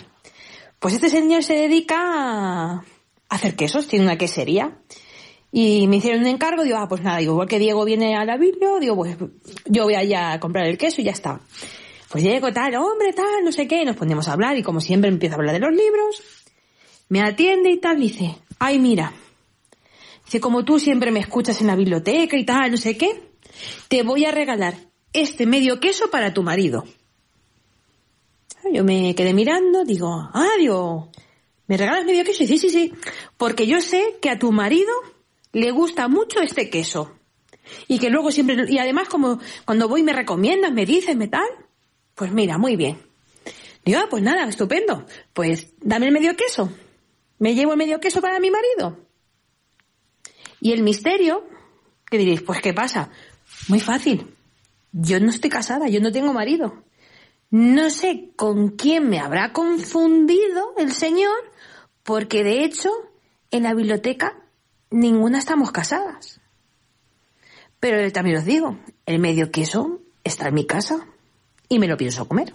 Pues 0.78 0.94
este 0.94 1.10
señor 1.10 1.42
se 1.42 1.54
dedica 1.54 1.98
a 1.98 2.84
hacer 3.28 3.54
quesos, 3.54 3.86
tiene 3.86 4.06
una 4.06 4.16
quesería. 4.16 4.78
Y 5.52 5.88
me 5.88 5.96
hicieron 5.96 6.20
un 6.20 6.28
encargo, 6.28 6.62
digo, 6.62 6.76
ah, 6.78 6.88
pues 6.88 7.02
nada, 7.02 7.18
digo, 7.18 7.32
igual 7.32 7.48
que 7.48 7.58
Diego 7.58 7.84
viene 7.84 8.14
a 8.16 8.24
la 8.24 8.36
Biblia, 8.36 8.68
digo, 8.80 8.94
pues 8.94 9.16
yo 9.66 9.84
voy 9.84 9.94
allá 9.94 10.32
a 10.32 10.40
comprar 10.40 10.66
el 10.66 10.78
queso 10.78 11.00
y 11.00 11.04
ya 11.04 11.10
está. 11.10 11.40
Pues 12.08 12.22
llego 12.22 12.52
tal, 12.52 12.74
hombre, 12.76 13.12
tal, 13.12 13.44
no 13.44 13.52
sé 13.52 13.66
qué, 13.66 13.84
nos 13.84 13.96
ponemos 13.96 14.28
a 14.28 14.32
hablar 14.32 14.56
y 14.56 14.62
como 14.62 14.80
siempre 14.80 15.10
empiezo 15.10 15.34
a 15.34 15.38
hablar 15.38 15.54
de 15.54 15.60
los 15.60 15.70
libros, 15.72 16.22
me 17.08 17.20
atiende 17.20 17.70
y 17.70 17.78
tal, 17.78 17.98
dice, 17.98 18.36
ay, 18.58 18.78
mira, 18.78 19.12
dice, 20.24 20.40
como 20.40 20.64
tú 20.64 20.78
siempre 20.78 21.10
me 21.10 21.20
escuchas 21.20 21.60
en 21.60 21.66
la 21.66 21.76
biblioteca 21.76 22.36
y 22.36 22.44
tal, 22.44 22.70
no 22.70 22.76
sé 22.76 22.96
qué, 22.96 23.30
te 23.88 24.02
voy 24.02 24.24
a 24.24 24.30
regalar 24.30 24.74
este 25.12 25.46
medio 25.46 25.80
queso 25.80 26.10
para 26.10 26.32
tu 26.32 26.42
marido. 26.42 26.84
Yo 28.72 28.84
me 28.84 29.14
quedé 29.14 29.34
mirando, 29.34 29.84
digo, 29.84 30.12
ah, 30.12 30.50
digo, 30.58 31.10
¿me 31.66 31.76
regalas 31.76 32.04
medio 32.04 32.24
queso? 32.24 32.44
Y 32.44 32.46
sí, 32.46 32.58
sí, 32.58 32.70
sí, 32.70 32.92
porque 33.36 33.66
yo 33.66 33.80
sé 33.80 34.18
que 34.20 34.30
a 34.30 34.38
tu 34.38 34.52
marido 34.52 34.92
le 35.52 35.70
gusta 35.70 36.08
mucho 36.08 36.40
este 36.40 36.70
queso. 36.70 37.16
Y 37.88 37.98
que 37.98 38.10
luego 38.10 38.30
siempre, 38.30 38.64
y 38.68 38.78
además 38.78 39.08
como 39.08 39.38
cuando 39.64 39.88
voy 39.88 40.02
me 40.02 40.12
recomiendas, 40.12 40.72
me 40.72 40.86
dices, 40.86 41.16
me 41.16 41.28
tal, 41.28 41.48
pues 42.14 42.32
mira, 42.32 42.58
muy 42.58 42.76
bien. 42.76 42.98
Digo, 43.84 44.00
ah, 44.02 44.06
pues 44.10 44.22
nada, 44.22 44.48
estupendo. 44.48 45.06
Pues 45.32 45.72
dame 45.80 46.06
el 46.06 46.12
medio 46.12 46.36
queso. 46.36 46.70
Me 47.38 47.54
llevo 47.54 47.72
el 47.72 47.78
medio 47.78 48.00
queso 48.00 48.20
para 48.20 48.38
mi 48.40 48.50
marido. 48.50 48.98
Y 50.60 50.72
el 50.72 50.82
misterio, 50.82 51.46
que 52.10 52.18
diréis, 52.18 52.42
pues 52.42 52.60
¿qué 52.60 52.74
pasa? 52.74 53.10
Muy 53.68 53.80
fácil. 53.80 54.34
Yo 54.92 55.20
no 55.20 55.30
estoy 55.30 55.48
casada, 55.48 55.88
yo 55.88 56.00
no 56.00 56.12
tengo 56.12 56.32
marido. 56.32 56.84
No 57.50 57.90
sé 57.90 58.30
con 58.36 58.70
quién 58.70 59.08
me 59.08 59.18
habrá 59.18 59.52
confundido 59.52 60.74
el 60.76 60.92
señor, 60.92 61.50
porque 62.02 62.44
de 62.44 62.64
hecho, 62.64 62.90
en 63.50 63.62
la 63.64 63.74
biblioteca 63.74 64.39
ninguna 64.90 65.38
estamos 65.38 65.72
casadas. 65.72 66.40
Pero 67.78 68.10
también 68.12 68.36
os 68.36 68.44
digo, 68.44 68.76
el 69.06 69.18
medio 69.18 69.50
queso 69.50 70.00
está 70.22 70.48
en 70.48 70.54
mi 70.54 70.66
casa 70.66 71.06
y 71.68 71.78
me 71.78 71.88
lo 71.88 71.96
pienso 71.96 72.28
comer. 72.28 72.52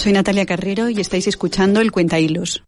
Soy 0.00 0.14
Natalia 0.14 0.46
Carrero 0.46 0.88
y 0.88 0.98
estáis 0.98 1.26
escuchando 1.26 1.82
el 1.82 1.92
Cuenta 1.92 2.18
Hilos. 2.18 2.62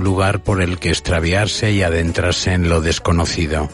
Un 0.00 0.04
lugar 0.04 0.42
por 0.42 0.62
el 0.62 0.78
que 0.78 0.88
extraviarse 0.88 1.72
y 1.72 1.82
adentrarse 1.82 2.54
en 2.54 2.70
lo 2.70 2.80
desconocido. 2.80 3.68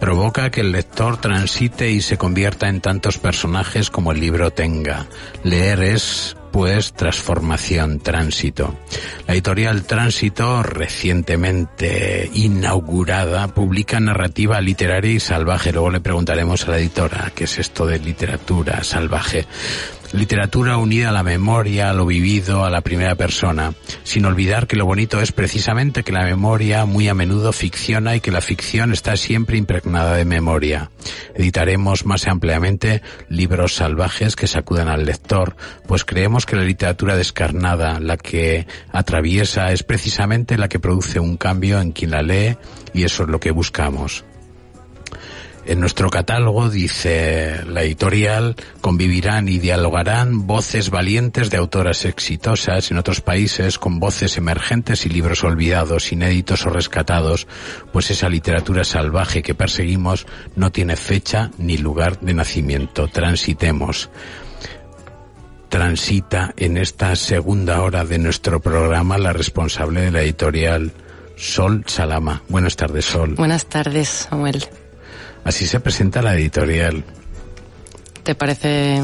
Provoca 0.00 0.50
que 0.50 0.62
el 0.62 0.72
lector 0.72 1.20
transite 1.20 1.92
y 1.92 2.00
se 2.00 2.18
convierta 2.18 2.68
en 2.68 2.80
tantos 2.80 3.18
personajes 3.18 3.88
como 3.88 4.10
el 4.10 4.18
libro 4.18 4.50
tenga. 4.50 5.06
Leer 5.44 5.80
es, 5.82 6.36
pues, 6.50 6.92
transformación, 6.94 8.00
tránsito. 8.00 8.74
La 9.28 9.34
editorial 9.34 9.84
Tránsito, 9.84 10.64
recientemente 10.64 12.28
inaugurada, 12.34 13.46
publica 13.54 14.00
narrativa 14.00 14.60
literaria 14.60 15.12
y 15.12 15.20
salvaje. 15.20 15.72
Luego 15.72 15.90
le 15.90 16.00
preguntaremos 16.00 16.66
a 16.66 16.72
la 16.72 16.78
editora 16.78 17.30
qué 17.36 17.44
es 17.44 17.60
esto 17.60 17.86
de 17.86 18.00
literatura 18.00 18.82
salvaje. 18.82 19.46
Literatura 20.12 20.76
unida 20.76 21.08
a 21.08 21.12
la 21.12 21.22
memoria, 21.22 21.88
a 21.88 21.94
lo 21.94 22.04
vivido, 22.04 22.66
a 22.66 22.70
la 22.70 22.82
primera 22.82 23.14
persona, 23.14 23.72
sin 24.04 24.26
olvidar 24.26 24.66
que 24.66 24.76
lo 24.76 24.84
bonito 24.84 25.22
es 25.22 25.32
precisamente 25.32 26.02
que 26.02 26.12
la 26.12 26.24
memoria 26.24 26.84
muy 26.84 27.08
a 27.08 27.14
menudo 27.14 27.50
ficciona 27.52 28.14
y 28.14 28.20
que 28.20 28.30
la 28.30 28.42
ficción 28.42 28.92
está 28.92 29.16
siempre 29.16 29.56
impregnada 29.56 30.14
de 30.16 30.26
memoria. 30.26 30.90
Editaremos 31.34 32.04
más 32.04 32.28
ampliamente 32.28 33.00
libros 33.30 33.74
salvajes 33.74 34.36
que 34.36 34.46
sacudan 34.46 34.88
al 34.88 35.06
lector, 35.06 35.56
pues 35.86 36.04
creemos 36.04 36.44
que 36.44 36.56
la 36.56 36.64
literatura 36.64 37.16
descarnada, 37.16 37.98
la 37.98 38.18
que 38.18 38.66
atraviesa, 38.92 39.72
es 39.72 39.82
precisamente 39.82 40.58
la 40.58 40.68
que 40.68 40.78
produce 40.78 41.20
un 41.20 41.38
cambio 41.38 41.80
en 41.80 41.92
quien 41.92 42.10
la 42.10 42.22
lee 42.22 42.58
y 42.92 43.04
eso 43.04 43.22
es 43.22 43.30
lo 43.30 43.40
que 43.40 43.50
buscamos. 43.50 44.24
En 45.64 45.78
nuestro 45.78 46.10
catálogo, 46.10 46.70
dice 46.70 47.64
la 47.66 47.82
editorial, 47.82 48.56
convivirán 48.80 49.48
y 49.48 49.60
dialogarán 49.60 50.46
voces 50.48 50.90
valientes 50.90 51.50
de 51.50 51.56
autoras 51.56 52.04
exitosas 52.04 52.90
en 52.90 52.98
otros 52.98 53.20
países 53.20 53.78
con 53.78 54.00
voces 54.00 54.36
emergentes 54.38 55.06
y 55.06 55.08
libros 55.08 55.44
olvidados, 55.44 56.10
inéditos 56.10 56.66
o 56.66 56.70
rescatados, 56.70 57.46
pues 57.92 58.10
esa 58.10 58.28
literatura 58.28 58.82
salvaje 58.82 59.42
que 59.42 59.54
perseguimos 59.54 60.26
no 60.56 60.72
tiene 60.72 60.96
fecha 60.96 61.52
ni 61.58 61.78
lugar 61.78 62.18
de 62.20 62.34
nacimiento. 62.34 63.06
Transitemos. 63.06 64.10
Transita 65.68 66.54
en 66.56 66.76
esta 66.76 67.14
segunda 67.14 67.82
hora 67.82 68.04
de 68.04 68.18
nuestro 68.18 68.60
programa 68.60 69.16
la 69.16 69.32
responsable 69.32 70.00
de 70.02 70.10
la 70.10 70.22
editorial 70.22 70.92
Sol 71.36 71.84
Salama. 71.86 72.42
Buenas 72.48 72.76
tardes, 72.76 73.04
Sol. 73.04 73.36
Buenas 73.36 73.66
tardes, 73.66 74.08
Samuel. 74.08 74.68
Así 75.44 75.66
se 75.66 75.80
presenta 75.80 76.22
la 76.22 76.34
editorial. 76.34 77.04
¿Te 78.22 78.34
parece, 78.36 79.02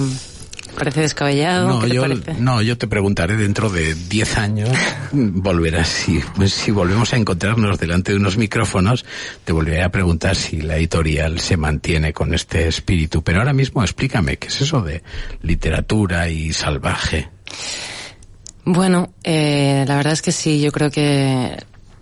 parece 0.77 1.01
descabellado? 1.01 1.69
No 1.69 1.81
¿Qué 1.81 1.89
te 1.89 1.95
yo, 1.97 2.03
parece? 2.03 2.35
no, 2.35 2.63
yo 2.63 2.79
te 2.79 2.87
preguntaré 2.87 3.37
dentro 3.37 3.69
de 3.69 3.95
10 3.95 4.39
años, 4.39 4.71
volverás, 5.13 5.89
si, 5.89 6.21
pues, 6.37 6.53
si 6.53 6.71
volvemos 6.71 7.13
a 7.13 7.17
encontrarnos 7.17 7.79
delante 7.81 8.13
de 8.13 8.19
unos 8.19 8.37
micrófonos, 8.37 9.05
te 9.45 9.53
volveré 9.53 9.83
a 9.83 9.91
preguntar 9.91 10.37
si 10.37 10.61
la 10.61 10.77
editorial 10.77 11.41
se 11.41 11.57
mantiene 11.57 12.13
con 12.13 12.33
este 12.33 12.69
espíritu. 12.69 13.23
Pero 13.23 13.41
ahora 13.41 13.53
mismo 13.53 13.83
explícame, 13.83 14.37
¿qué 14.37 14.47
es 14.47 14.61
eso 14.61 14.81
de 14.83 15.03
literatura 15.43 16.29
y 16.29 16.53
salvaje? 16.53 17.29
Bueno, 18.65 19.13
eh, 19.25 19.85
la 19.89 19.97
verdad 19.97 20.13
es 20.13 20.23
que 20.23 20.31
sí, 20.31 20.61
yo 20.61 20.71
creo 20.71 20.91
que 20.91 21.57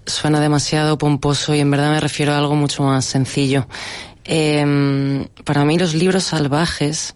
suena 0.04 0.40
demasiado 0.40 0.98
pomposo 0.98 1.54
y 1.54 1.60
en 1.60 1.70
verdad 1.70 1.92
me 1.92 2.00
refiero 2.00 2.32
a 2.32 2.38
algo 2.38 2.56
mucho 2.56 2.82
más 2.82 3.04
sencillo. 3.04 3.68
Eh, 4.26 5.28
para 5.44 5.64
mí 5.64 5.78
los 5.78 5.94
libros 5.94 6.24
salvajes 6.24 7.14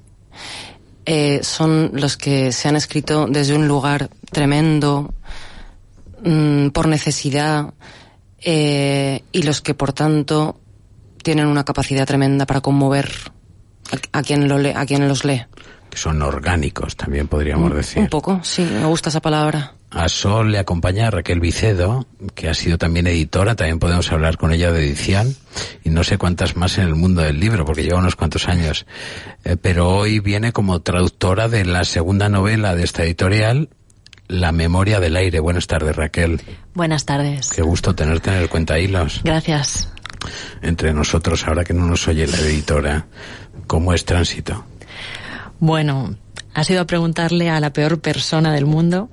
eh, 1.06 1.40
son 1.42 1.90
los 1.94 2.16
que 2.16 2.52
se 2.52 2.68
han 2.68 2.76
escrito 2.76 3.26
desde 3.26 3.54
un 3.54 3.66
lugar 3.66 4.10
tremendo, 4.30 5.12
mm, 6.22 6.68
por 6.68 6.86
necesidad, 6.86 7.74
eh, 8.38 9.22
y 9.32 9.42
los 9.42 9.60
que 9.60 9.74
por 9.74 9.92
tanto 9.92 10.60
tienen 11.22 11.46
una 11.46 11.64
capacidad 11.64 12.06
tremenda 12.06 12.46
para 12.46 12.60
conmover 12.60 13.10
a, 14.12 14.18
a 14.18 14.22
quien 14.22 14.48
lo 14.48 14.58
lee, 14.58 14.72
a 14.74 14.86
quien 14.86 15.08
los 15.08 15.24
lee. 15.24 15.46
Que 15.90 15.98
son 15.98 16.22
orgánicos, 16.22 16.96
también 16.96 17.26
podríamos 17.26 17.74
decir. 17.74 18.02
Un 18.02 18.08
poco, 18.08 18.40
sí, 18.44 18.62
me 18.62 18.84
gusta 18.84 19.08
esa 19.08 19.20
palabra. 19.20 19.74
A 19.90 20.08
Sol 20.08 20.52
le 20.52 20.58
acompaña 20.58 21.10
Raquel 21.10 21.40
Vicedo, 21.40 22.06
que 22.34 22.48
ha 22.48 22.54
sido 22.54 22.78
también 22.78 23.08
editora, 23.08 23.56
también 23.56 23.80
podemos 23.80 24.10
hablar 24.12 24.36
con 24.36 24.52
ella 24.52 24.70
de 24.70 24.86
edición, 24.86 25.34
y 25.82 25.90
no 25.90 26.04
sé 26.04 26.16
cuántas 26.16 26.56
más 26.56 26.78
en 26.78 26.84
el 26.84 26.94
mundo 26.94 27.22
del 27.22 27.40
libro, 27.40 27.64
porque 27.64 27.82
lleva 27.82 27.98
unos 27.98 28.14
cuantos 28.14 28.48
años. 28.48 28.86
Eh, 29.44 29.56
pero 29.60 29.88
hoy 29.88 30.20
viene 30.20 30.52
como 30.52 30.80
traductora 30.80 31.48
de 31.48 31.64
la 31.64 31.84
segunda 31.84 32.28
novela 32.28 32.76
de 32.76 32.84
esta 32.84 33.02
editorial, 33.02 33.68
La 34.28 34.52
memoria 34.52 35.00
del 35.00 35.16
aire. 35.16 35.40
Buenas 35.40 35.66
tardes, 35.66 35.96
Raquel. 35.96 36.40
Buenas 36.72 37.04
tardes. 37.04 37.50
Qué 37.50 37.62
gusto 37.62 37.96
tenerte 37.96 38.30
en 38.30 38.36
el 38.36 38.48
Cuenta 38.48 38.78
Hilos. 38.78 39.22
Gracias. 39.24 39.92
Entre 40.62 40.92
nosotros, 40.92 41.48
ahora 41.48 41.64
que 41.64 41.74
no 41.74 41.84
nos 41.84 42.06
oye 42.06 42.28
la 42.28 42.38
editora, 42.38 43.06
¿cómo 43.66 43.92
es 43.92 44.04
tránsito? 44.04 44.64
Bueno, 45.58 46.14
ha 46.54 46.64
sido 46.64 46.80
a 46.80 46.86
preguntarle 46.86 47.48
a 47.48 47.60
la 47.60 47.72
peor 47.72 48.00
persona 48.00 48.52
del 48.52 48.66
mundo, 48.66 49.08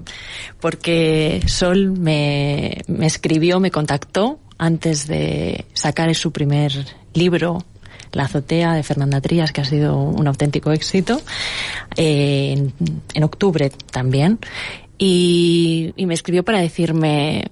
porque 0.60 1.42
Sol 1.48 1.92
me, 1.92 2.82
me 2.88 3.06
escribió, 3.06 3.60
me 3.60 3.72
contactó 3.72 4.40
antes 4.58 5.08
de 5.08 5.66
sacar 5.74 6.14
su 6.16 6.32
primer 6.32 6.72
libro, 7.14 7.64
La 8.12 8.24
azotea 8.24 8.74
de 8.74 8.84
Fernanda 8.84 9.22
Trías, 9.22 9.52
que 9.52 9.62
ha 9.62 9.66
sido 9.66 9.98
un 9.98 10.28
auténtico 10.28 10.72
éxito, 10.72 11.22
en, 11.96 12.74
octubre 13.22 13.72
también, 13.92 14.40
y, 14.98 15.94
me 15.98 16.14
escribió 16.14 16.44
para 16.44 16.60
decirme, 16.60 17.52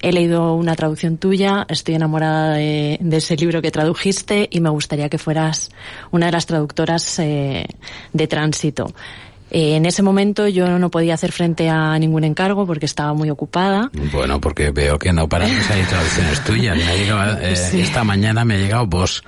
he 0.00 0.12
leído 0.12 0.54
una 0.54 0.74
traducción 0.76 1.18
tuya, 1.18 1.66
estoy 1.68 1.96
enamorada 1.96 2.54
de, 2.54 2.98
de 3.00 3.16
ese 3.16 3.36
libro 3.36 3.60
que 3.60 3.70
tradujiste 3.70 4.48
y 4.50 4.60
me 4.60 4.70
gustaría 4.70 5.08
que 5.08 5.18
fueras 5.18 5.70
una 6.10 6.26
de 6.26 6.32
las 6.32 6.46
traductoras 6.46 7.18
eh, 7.18 7.66
de 8.12 8.26
tránsito. 8.26 8.94
Eh, 9.50 9.76
en 9.76 9.86
ese 9.86 10.02
momento 10.02 10.48
yo 10.48 10.78
no 10.78 10.90
podía 10.90 11.14
hacer 11.14 11.30
frente 11.32 11.68
a 11.68 11.98
ningún 11.98 12.24
encargo 12.24 12.66
porque 12.66 12.86
estaba 12.86 13.14
muy 13.14 13.30
ocupada. 13.30 13.90
Bueno, 14.12 14.40
porque 14.40 14.70
veo 14.70 14.98
que 14.98 15.12
no 15.12 15.28
paran 15.28 15.48
salir 15.62 15.86
traducciones 15.86 16.44
tuyas. 16.44 16.76
Me 16.76 16.84
ha 16.84 16.96
llegado, 16.96 17.38
eh, 17.40 17.56
Sí. 17.70 17.80
Esta 17.80 18.02
mañana 18.04 18.44
me 18.44 18.54
ha 18.54 18.58
llegado 18.58 18.86
vos 18.86 19.22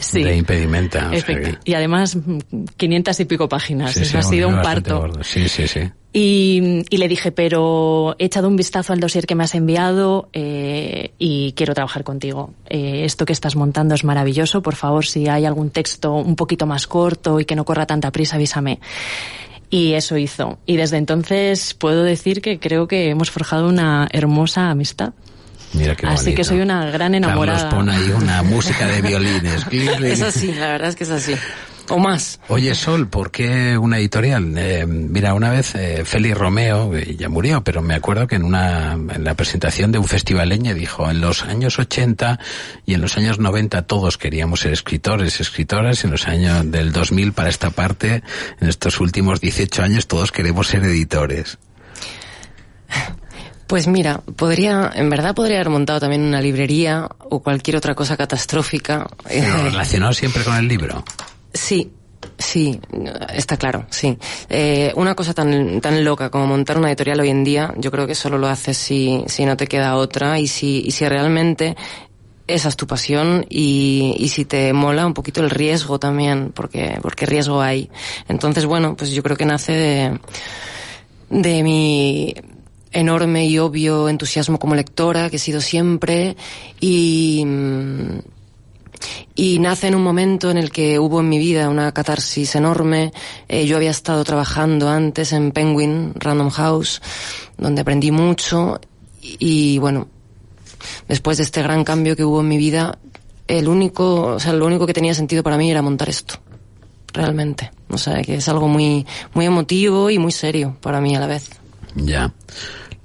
Sí. 0.00 0.22
de 0.22 0.36
impedimenta. 0.36 1.10
o 1.10 1.20
sea 1.20 1.22
que- 1.40 1.58
Y 1.64 1.74
además, 1.74 2.16
mm, 2.16 2.38
500 2.76 3.20
y 3.20 3.24
pico 3.26 3.48
páginas. 3.48 3.92
sí, 3.92 4.02
Eso 4.02 4.18
ha 4.18 4.22
sido 4.22 4.48
un 4.48 4.62
parto. 4.62 5.00
gordo. 5.00 5.22
Sí, 5.24 5.48
sí, 5.48 5.66
sí. 5.68 5.80
Y, 6.12 6.84
y 6.88 6.96
le 6.96 7.06
dije, 7.06 7.32
pero 7.32 8.16
he 8.18 8.24
echado 8.24 8.48
un 8.48 8.56
vistazo 8.56 8.94
al 8.94 9.00
dossier 9.00 9.26
que 9.26 9.34
me 9.34 9.44
has 9.44 9.54
enviado 9.54 10.30
eh, 10.32 11.12
y 11.18 11.52
quiero 11.52 11.74
trabajar 11.74 12.02
contigo. 12.04 12.54
Eh, 12.70 13.02
esto 13.04 13.26
que 13.26 13.34
estás 13.34 13.56
montando 13.56 13.94
es 13.94 14.04
maravilloso. 14.04 14.62
Por 14.62 14.74
favor, 14.74 15.04
si 15.04 15.28
hay 15.28 15.44
algún 15.44 15.68
texto 15.70 16.14
un 16.14 16.34
poquito 16.36 16.64
más 16.66 16.86
corto 16.86 17.38
y 17.40 17.44
que 17.44 17.54
no 17.56 17.64
corra 17.66 17.84
tanta 17.86 18.10
prisa, 18.10 18.36
avísame. 18.36 18.80
Y 19.70 19.94
eso 19.94 20.16
hizo. 20.16 20.58
Y 20.66 20.76
desde 20.76 20.96
entonces 20.96 21.74
puedo 21.74 22.02
decir 22.02 22.40
que 22.40 22.58
creo 22.58 22.88
que 22.88 23.10
hemos 23.10 23.30
forjado 23.30 23.68
una 23.68 24.08
hermosa 24.12 24.70
amistad. 24.70 25.12
Mira 25.74 25.94
qué 25.94 26.06
Así 26.06 26.34
que 26.34 26.44
soy 26.44 26.60
una 26.60 26.90
gran 26.90 27.14
enamorada. 27.14 27.68
Pone 27.68 27.94
ahí 27.94 28.10
una 28.10 28.42
música 28.42 28.86
de 28.86 29.02
violines. 29.02 29.66
Es 30.02 30.22
así, 30.22 30.52
la 30.52 30.68
verdad 30.68 30.88
es 30.88 30.96
que 30.96 31.04
es 31.04 31.10
así. 31.10 31.34
O 31.90 31.98
más. 31.98 32.38
Oye, 32.48 32.74
Sol, 32.74 33.08
¿por 33.08 33.30
qué 33.30 33.78
una 33.78 33.98
editorial? 33.98 34.52
Eh, 34.58 34.86
mira, 34.86 35.32
una 35.32 35.50
vez 35.50 35.74
eh, 35.74 36.02
Félix 36.04 36.36
Romeo, 36.36 36.94
eh, 36.94 37.16
ya 37.18 37.28
murió, 37.28 37.64
pero 37.64 37.80
me 37.80 37.94
acuerdo 37.94 38.26
que 38.26 38.36
en 38.36 38.44
una 38.44 38.92
en 38.92 39.24
la 39.24 39.34
presentación 39.34 39.90
de 39.90 39.98
un 39.98 40.06
festivaleño 40.06 40.74
dijo, 40.74 41.10
en 41.10 41.20
los 41.20 41.44
años 41.44 41.78
80 41.78 42.38
y 42.84 42.94
en 42.94 43.00
los 43.00 43.16
años 43.16 43.38
90 43.38 43.82
todos 43.82 44.18
queríamos 44.18 44.60
ser 44.60 44.72
escritores, 44.72 45.40
escritoras, 45.40 46.04
en 46.04 46.10
los 46.10 46.28
años 46.28 46.70
del 46.70 46.92
2000 46.92 47.32
para 47.32 47.48
esta 47.48 47.70
parte, 47.70 48.22
en 48.60 48.68
estos 48.68 49.00
últimos 49.00 49.40
18 49.40 49.82
años 49.82 50.06
todos 50.06 50.30
queremos 50.30 50.68
ser 50.68 50.84
editores. 50.84 51.58
Pues 53.66 53.86
mira, 53.86 54.22
podría, 54.36 54.90
en 54.94 55.10
verdad 55.10 55.34
podría 55.34 55.56
haber 55.58 55.68
montado 55.68 56.00
también 56.00 56.22
una 56.22 56.40
librería 56.40 57.06
o 57.18 57.40
cualquier 57.40 57.76
otra 57.76 57.94
cosa 57.94 58.16
catastrófica. 58.16 59.06
Pero 59.28 59.62
relacionado 59.64 60.14
siempre 60.14 60.42
con 60.42 60.56
el 60.56 60.66
libro. 60.66 61.04
Sí, 61.52 61.92
sí, 62.36 62.80
está 63.34 63.56
claro, 63.56 63.86
sí. 63.90 64.16
Eh, 64.48 64.92
una 64.96 65.14
cosa 65.14 65.34
tan, 65.34 65.80
tan 65.80 66.04
loca 66.04 66.30
como 66.30 66.46
montar 66.46 66.78
una 66.78 66.88
editorial 66.88 67.20
hoy 67.20 67.30
en 67.30 67.44
día, 67.44 67.74
yo 67.78 67.90
creo 67.90 68.06
que 68.06 68.14
solo 68.14 68.38
lo 68.38 68.48
haces 68.48 68.76
si, 68.76 69.24
si 69.26 69.44
no 69.44 69.56
te 69.56 69.66
queda 69.66 69.96
otra 69.96 70.38
y 70.38 70.46
si, 70.46 70.82
y 70.84 70.90
si 70.90 71.08
realmente 71.08 71.76
esa 72.46 72.68
es 72.68 72.76
tu 72.76 72.86
pasión 72.86 73.44
y, 73.48 74.14
y 74.18 74.28
si 74.28 74.44
te 74.44 74.72
mola 74.72 75.06
un 75.06 75.14
poquito 75.14 75.42
el 75.42 75.50
riesgo 75.50 75.98
también, 75.98 76.50
porque, 76.52 76.98
porque 77.02 77.26
riesgo 77.26 77.60
hay. 77.60 77.90
Entonces, 78.28 78.64
bueno, 78.64 78.96
pues 78.96 79.10
yo 79.12 79.22
creo 79.22 79.36
que 79.36 79.44
nace 79.44 79.72
de, 79.72 80.18
de 81.30 81.62
mi 81.62 82.34
enorme 82.90 83.46
y 83.46 83.58
obvio 83.58 84.08
entusiasmo 84.08 84.58
como 84.58 84.74
lectora, 84.74 85.28
que 85.28 85.36
he 85.36 85.38
sido 85.38 85.60
siempre, 85.60 86.36
y, 86.80 87.44
mm, 87.44 88.18
y 89.34 89.58
nace 89.58 89.88
en 89.88 89.94
un 89.94 90.02
momento 90.02 90.50
en 90.50 90.56
el 90.56 90.70
que 90.70 90.98
hubo 90.98 91.20
en 91.20 91.28
mi 91.28 91.38
vida 91.38 91.68
una 91.68 91.92
catarsis 91.92 92.54
enorme. 92.54 93.12
Eh, 93.48 93.66
yo 93.66 93.76
había 93.76 93.90
estado 93.90 94.24
trabajando 94.24 94.88
antes 94.88 95.32
en 95.32 95.52
Penguin 95.52 96.12
Random 96.16 96.50
House, 96.50 97.00
donde 97.56 97.82
aprendí 97.82 98.10
mucho 98.10 98.80
y, 99.20 99.36
y, 99.38 99.78
bueno, 99.78 100.08
después 101.08 101.38
de 101.38 101.44
este 101.44 101.62
gran 101.62 101.84
cambio 101.84 102.16
que 102.16 102.24
hubo 102.24 102.40
en 102.40 102.48
mi 102.48 102.58
vida, 102.58 102.98
el 103.46 103.68
único, 103.68 104.34
o 104.34 104.40
sea, 104.40 104.52
lo 104.52 104.66
único 104.66 104.86
que 104.86 104.94
tenía 104.94 105.14
sentido 105.14 105.42
para 105.42 105.56
mí 105.56 105.70
era 105.70 105.82
montar 105.82 106.08
esto. 106.08 106.40
Realmente. 107.12 107.70
O 107.88 107.98
sea, 107.98 108.22
que 108.22 108.36
es 108.36 108.48
algo 108.48 108.68
muy, 108.68 109.06
muy 109.32 109.46
emotivo 109.46 110.10
y 110.10 110.18
muy 110.18 110.32
serio 110.32 110.76
para 110.80 111.00
mí 111.00 111.16
a 111.16 111.20
la 111.20 111.26
vez. 111.26 111.50
Ya. 111.94 112.32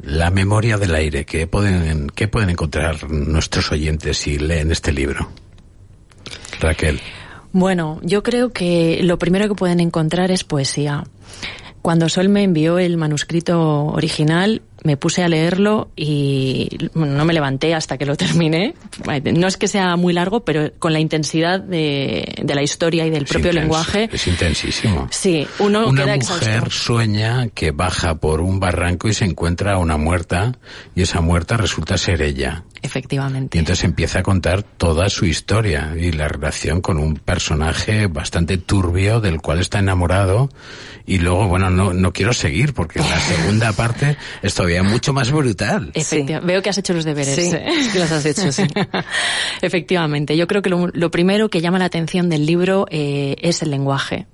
La 0.02 0.30
memoria 0.30 0.78
del 0.78 0.94
aire, 0.96 1.26
¿qué 1.26 1.48
pueden, 1.48 2.10
qué 2.10 2.28
pueden 2.28 2.50
encontrar 2.50 3.10
nuestros 3.10 3.72
oyentes 3.72 4.18
si 4.18 4.38
leen 4.38 4.72
este 4.72 4.92
libro? 4.92 5.30
Raquel. 6.64 7.00
Bueno, 7.52 8.00
yo 8.02 8.24
creo 8.24 8.52
que 8.52 9.02
lo 9.04 9.20
primero 9.20 9.48
que 9.48 9.54
pueden 9.54 9.80
encontrar 9.80 10.32
es 10.32 10.44
poesía. 10.44 11.04
Cuando 11.84 12.10
Sol 12.10 12.30
me 12.30 12.44
envió 12.44 12.80
el 12.80 12.98
manuscrito 12.98 13.86
original, 13.88 14.62
me 14.84 14.98
puse 14.98 15.24
a 15.24 15.30
leerlo 15.30 15.90
y 15.96 16.70
no 16.94 17.26
me 17.26 17.34
levanté 17.34 17.74
hasta 17.74 17.98
que 17.98 18.06
lo 18.06 18.16
terminé. 18.16 18.76
No 19.34 19.48
es 19.48 19.58
que 19.58 19.68
sea 19.68 19.96
muy 19.96 20.14
largo, 20.14 20.42
pero 20.42 20.72
con 20.80 20.94
la 20.94 21.00
intensidad 21.00 21.60
de, 21.60 22.36
de 22.42 22.56
la 22.56 22.64
historia 22.64 23.06
y 23.06 23.10
del 23.10 23.24
Es 23.24 23.30
propio 23.30 23.50
intenso, 23.50 23.62
lenguaje. 23.62 24.10
Es 24.12 24.28
intensísimo. 24.28 25.08
Sí, 25.12 25.48
uno 25.60 25.88
una 25.88 26.04
queda 26.04 26.16
mujer 26.16 26.44
exhausto. 26.44 26.70
sueña 26.70 27.48
que 27.50 27.72
baja 27.72 28.16
por 28.16 28.42
un 28.42 28.60
barranco 28.60 29.08
y 29.08 29.14
se 29.14 29.26
encuentra 29.26 29.74
a 29.74 29.78
una 29.78 29.98
muerta 29.98 30.58
y 30.96 31.02
esa 31.02 31.22
muerta 31.22 31.58
resulta 31.58 31.98
ser 31.98 32.22
ella. 32.22 32.64
Efectivamente. 32.82 33.58
Y 33.58 33.60
entonces 33.60 33.86
empieza 33.86 34.20
a 34.20 34.24
contar 34.24 34.62
toda 34.62 35.10
su 35.10 35.26
historia 35.26 35.94
y 35.98 36.12
la 36.12 36.28
relación 36.28 36.82
con 36.82 36.98
un 36.98 37.16
personaje 37.16 38.08
bastante 38.08 38.58
turbio 38.58 39.22
del 39.22 39.40
cual 39.40 39.62
está 39.62 39.80
enamorado 39.80 40.50
y 41.06 41.20
luego, 41.20 41.48
bueno, 41.48 41.70
no, 41.70 41.94
no 41.94 42.12
quiero 42.12 42.34
seguir 42.34 42.74
porque 42.74 43.00
la 43.00 43.20
segunda 43.20 43.72
parte 43.78 44.18
es 44.42 44.54
todavía 44.54 44.73
mucho 44.82 45.14
más 45.14 45.32
brutal. 45.32 45.92
Efectiva- 45.94 46.40
Veo 46.40 46.62
que 46.64 46.70
has 46.72 46.78
hecho 46.80 46.94
los 46.94 47.06
deberes. 47.06 47.36
Sí, 47.36 47.52
¿eh? 47.54 47.64
es 47.68 47.90
que 47.90 48.00
los 48.00 48.12
has 48.12 48.26
hecho, 48.26 48.52
sí. 48.52 48.64
Efectivamente. 49.62 50.36
Yo 50.38 50.48
creo 50.48 50.62
que 50.62 50.70
lo, 50.70 50.88
lo 50.88 51.12
primero 51.12 51.50
que 51.50 51.62
llama 51.62 51.80
la 51.80 51.86
atención 51.86 52.30
del 52.30 52.46
libro 52.46 52.86
eh, 52.90 53.36
es 53.42 53.62
el 53.62 53.70
lenguaje. 53.72 54.26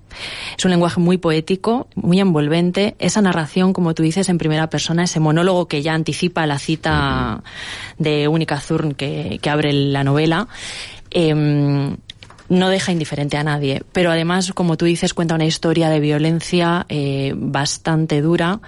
Es 0.57 0.65
un 0.65 0.71
lenguaje 0.71 0.99
muy 0.99 1.17
poético, 1.17 1.87
muy 1.95 2.19
envolvente. 2.19 2.95
Esa 2.99 3.21
narración, 3.21 3.73
como 3.73 3.93
tú 3.93 4.03
dices, 4.03 4.27
en 4.29 4.37
primera 4.37 4.69
persona, 4.69 5.03
ese 5.03 5.19
monólogo 5.19 5.67
que 5.67 5.81
ya 5.81 5.93
anticipa 5.93 6.45
la 6.45 6.59
cita 6.59 7.43
de 7.97 8.27
Única 8.27 8.59
Zurn 8.59 8.93
que, 8.93 9.39
que 9.41 9.49
abre 9.49 9.71
la 9.73 10.03
novela. 10.03 10.47
em, 11.11 11.97
no 12.49 12.69
deja 12.69 12.91
indiferente 12.91 13.37
a 13.37 13.43
nadie, 13.43 13.83
pero 13.91 14.09
además, 14.09 14.53
como 14.55 14.75
tú 14.75 14.85
dices, 14.85 15.13
cuenta 15.13 15.35
una 15.35 15.45
historia 15.45 15.87
de 15.87 15.99
violencia 15.99 16.83
eh, 16.89 17.31
bastante 17.35 18.21
dura, 18.21 18.59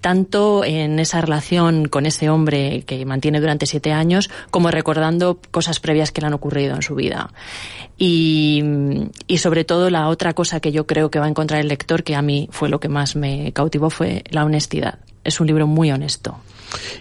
tanto 0.00 0.64
en 0.64 0.98
esa 0.98 1.20
relación 1.20 1.88
con 1.88 2.06
ese 2.06 2.30
hombre 2.30 2.82
que 2.86 3.04
mantiene 3.04 3.40
durante 3.40 3.66
siete 3.66 3.92
años, 3.92 4.30
como 4.50 4.70
recordando 4.70 5.40
cosas 5.50 5.80
previas 5.80 6.12
que 6.12 6.20
le 6.20 6.28
han 6.28 6.34
ocurrido 6.34 6.74
en 6.74 6.82
su 6.82 6.94
vida. 6.94 7.30
Y, 7.98 8.62
y 9.26 9.38
sobre 9.38 9.64
todo 9.64 9.90
la 9.90 10.08
otra 10.08 10.34
cosa 10.34 10.60
que 10.60 10.72
yo 10.72 10.86
creo 10.86 11.10
que 11.10 11.18
va 11.18 11.26
a 11.26 11.30
encontrar 11.30 11.60
el 11.60 11.68
lector, 11.68 12.02
que 12.02 12.14
a 12.14 12.22
mí 12.22 12.48
fue 12.52 12.68
lo 12.68 12.80
que 12.80 12.88
más 12.88 13.16
me 13.16 13.52
cautivó, 13.52 13.90
fue 13.90 14.24
la 14.30 14.44
honestidad. 14.44 14.98
Es 15.24 15.40
un 15.40 15.46
libro 15.46 15.66
muy 15.66 15.90
honesto. 15.90 16.38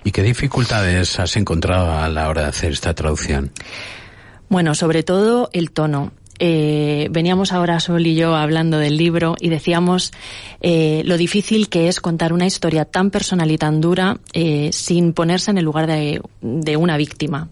¿Y 0.03 0.11
qué 0.11 0.23
dificultades 0.23 1.19
has 1.19 1.35
encontrado 1.37 1.91
a 1.91 2.07
la 2.09 2.29
hora 2.29 2.43
de 2.43 2.47
hacer 2.49 2.71
esta 2.71 2.93
traducción? 2.93 3.51
Bueno, 4.49 4.75
sobre 4.75 5.03
todo 5.03 5.49
el 5.53 5.71
tono. 5.71 6.11
Eh, 6.39 7.07
veníamos 7.11 7.53
ahora 7.53 7.79
Sol 7.79 8.05
y 8.05 8.15
yo 8.15 8.35
hablando 8.35 8.77
del 8.77 8.97
libro 8.97 9.35
y 9.39 9.49
decíamos 9.49 10.11
eh, 10.61 11.01
lo 11.05 11.17
difícil 11.17 11.69
que 11.69 11.87
es 11.87 12.01
contar 12.01 12.33
una 12.33 12.45
historia 12.45 12.85
tan 12.85 13.11
personal 13.11 13.51
y 13.51 13.57
tan 13.57 13.81
dura 13.81 14.17
eh, 14.33 14.69
sin 14.73 15.13
ponerse 15.13 15.51
en 15.51 15.57
el 15.57 15.65
lugar 15.65 15.87
de, 15.87 16.21
de 16.41 16.77
una 16.77 16.97
víctima. 16.97 17.49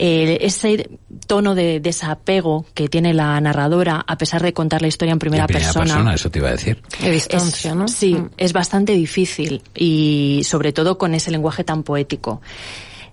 Eh, 0.00 0.38
ese 0.42 0.88
tono 1.26 1.56
de 1.56 1.80
desapego 1.80 2.64
que 2.72 2.88
tiene 2.88 3.12
la 3.14 3.40
narradora 3.40 4.04
a 4.06 4.16
pesar 4.16 4.42
de 4.42 4.52
contar 4.52 4.80
la 4.80 4.86
historia 4.86 5.10
en 5.10 5.18
primera, 5.18 5.42
en 5.42 5.48
primera 5.48 5.66
persona. 5.66 5.86
persona 5.86 6.14
eso 6.14 6.30
te 6.30 6.38
iba 6.38 6.48
a 6.48 6.52
decir. 6.52 6.80
De 7.02 7.10
distancia, 7.10 7.70
es, 7.72 7.76
¿no? 7.76 7.88
Sí, 7.88 8.16
es 8.36 8.52
bastante 8.52 8.92
difícil 8.92 9.60
y 9.74 10.42
sobre 10.44 10.72
todo 10.72 10.98
con 10.98 11.14
ese 11.14 11.32
lenguaje 11.32 11.64
tan 11.64 11.82
poético. 11.82 12.40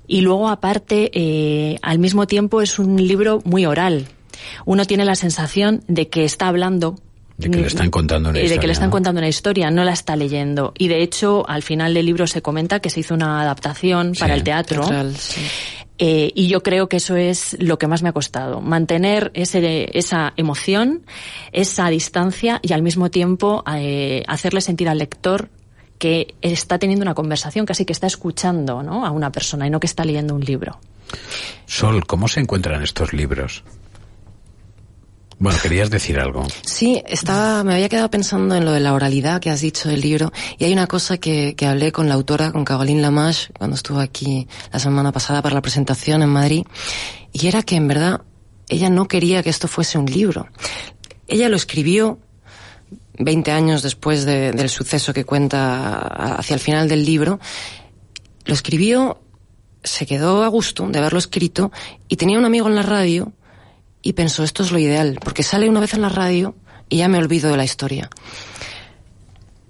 Y 0.07 0.21
luego, 0.21 0.49
aparte, 0.49 1.09
eh, 1.13 1.77
al 1.81 1.97
mismo 1.97 2.27
tiempo 2.27 2.61
es 2.61 2.77
un 2.77 2.95
libro 2.97 3.41
muy 3.45 3.65
oral. 3.65 4.07
Uno 4.65 4.85
tiene 4.85 5.05
la 5.05 5.15
sensación 5.15 5.83
de 5.87 6.09
que 6.09 6.25
está 6.25 6.47
hablando 6.47 6.95
De 7.37 7.49
que 7.49 7.57
le 7.57 7.67
están 7.67 7.91
contando 7.91 8.29
una 8.29 8.39
y 8.39 8.41
de 8.41 8.45
historia. 8.45 8.61
que 8.61 8.67
le 8.67 8.73
están 8.73 8.89
¿no? 8.89 8.91
contando 8.91 9.19
una 9.19 9.27
historia, 9.27 9.71
no 9.71 9.83
la 9.83 9.93
está 9.93 10.15
leyendo. 10.15 10.73
Y 10.77 10.87
de 10.87 11.01
hecho, 11.01 11.47
al 11.49 11.63
final 11.63 11.93
del 11.93 12.05
libro 12.05 12.27
se 12.27 12.41
comenta 12.41 12.79
que 12.79 12.89
se 12.89 13.01
hizo 13.01 13.13
una 13.13 13.41
adaptación 13.41 14.13
para 14.17 14.35
el 14.35 14.43
teatro. 14.43 14.81
Teatral, 14.81 15.15
sí. 15.17 15.41
Eh, 15.97 16.31
y 16.35 16.47
yo 16.47 16.61
creo 16.61 16.89
que 16.89 16.97
eso 16.97 17.15
es 17.15 17.55
lo 17.59 17.79
que 17.79 17.87
más 17.87 18.03
me 18.03 18.09
ha 18.09 18.13
costado. 18.13 18.59
Mantener 18.61 19.31
ese, 19.33 19.97
esa 19.97 20.33
emoción, 20.35 21.03
esa 21.51 21.89
distancia 21.89 22.59
y 22.61 22.73
al 22.73 22.81
mismo 22.81 23.09
tiempo 23.09 23.63
eh, 23.73 24.23
hacerle 24.27 24.61
sentir 24.61 24.89
al 24.89 24.97
lector 24.97 25.49
que 25.97 26.35
está 26.41 26.77
teniendo 26.79 27.03
una 27.03 27.13
conversación, 27.13 27.65
casi 27.65 27.85
que 27.85 27.93
está 27.93 28.07
escuchando 28.07 28.83
¿no? 28.83 29.05
a 29.05 29.11
una 29.11 29.31
persona 29.31 29.67
y 29.67 29.69
no 29.69 29.79
que 29.79 29.87
está 29.87 30.03
leyendo 30.03 30.35
un 30.35 30.41
libro. 30.41 30.79
Sol, 31.65 32.05
¿cómo 32.05 32.27
se 32.27 32.41
encuentran 32.41 32.83
estos 32.83 33.13
libros? 33.13 33.63
Bueno, 35.37 35.59
querías 35.61 35.89
decir 35.89 36.17
algo. 36.17 36.47
Sí, 36.65 37.03
estaba, 37.07 37.63
me 37.65 37.73
había 37.73 37.89
quedado 37.89 38.09
pensando 38.09 38.55
en 38.55 38.63
lo 38.63 38.71
de 38.71 38.79
la 38.79 38.93
oralidad 38.93 39.41
que 39.41 39.49
has 39.49 39.59
dicho 39.59 39.89
del 39.89 39.99
libro 40.01 40.31
y 40.57 40.63
hay 40.63 40.71
una 40.73 40.87
cosa 40.87 41.17
que, 41.17 41.55
que 41.55 41.65
hablé 41.65 41.91
con 41.91 42.07
la 42.07 42.13
autora, 42.15 42.51
con 42.53 42.63
Caroline 42.63 43.01
Lamache, 43.01 43.51
cuando 43.57 43.75
estuvo 43.75 43.99
aquí 43.99 44.47
la 44.71 44.79
semana 44.79 45.11
pasada 45.11 45.41
para 45.41 45.55
la 45.55 45.61
presentación 45.61 46.21
en 46.21 46.29
Madrid, 46.29 46.63
y 47.33 47.47
era 47.47 47.63
que 47.63 47.75
en 47.75 47.87
verdad 47.89 48.21
ella 48.69 48.89
no 48.89 49.07
quería 49.09 49.43
que 49.43 49.49
esto 49.49 49.67
fuese 49.67 49.97
un 49.97 50.05
libro. 50.05 50.47
Ella 51.27 51.49
lo 51.49 51.57
escribió 51.57 52.17
20 53.19 53.51
años 53.51 53.81
después 53.81 54.25
de- 54.25 54.51
del 54.53 54.69
suceso 54.69 55.13
que 55.13 55.25
cuenta 55.25 55.97
hacia 56.37 56.53
el 56.53 56.59
final 56.61 56.87
del 56.87 57.05
libro, 57.05 57.39
lo 58.45 58.53
escribió, 58.53 59.19
se 59.83 60.05
quedó 60.05 60.43
a 60.43 60.47
gusto 60.47 60.87
de 60.87 60.97
haberlo 60.97 61.19
escrito 61.19 61.71
y 62.07 62.15
tenía 62.15 62.39
un 62.39 62.45
amigo 62.45 62.67
en 62.69 62.75
la 62.75 62.83
radio 62.83 63.33
y 64.05 64.13
pensó, 64.13 64.43
esto 64.43 64.61
es 64.61 64.71
lo 64.71 64.77
ideal, 64.77 65.17
porque 65.19 65.41
sale 65.41 65.67
una 65.67 65.79
vez 65.79 65.95
en 65.95 66.03
la 66.03 66.09
radio 66.09 66.55
y 66.89 66.97
ya 66.97 67.07
me 67.07 67.17
olvido 67.17 67.49
de 67.49 67.57
la 67.57 67.63
historia. 67.63 68.07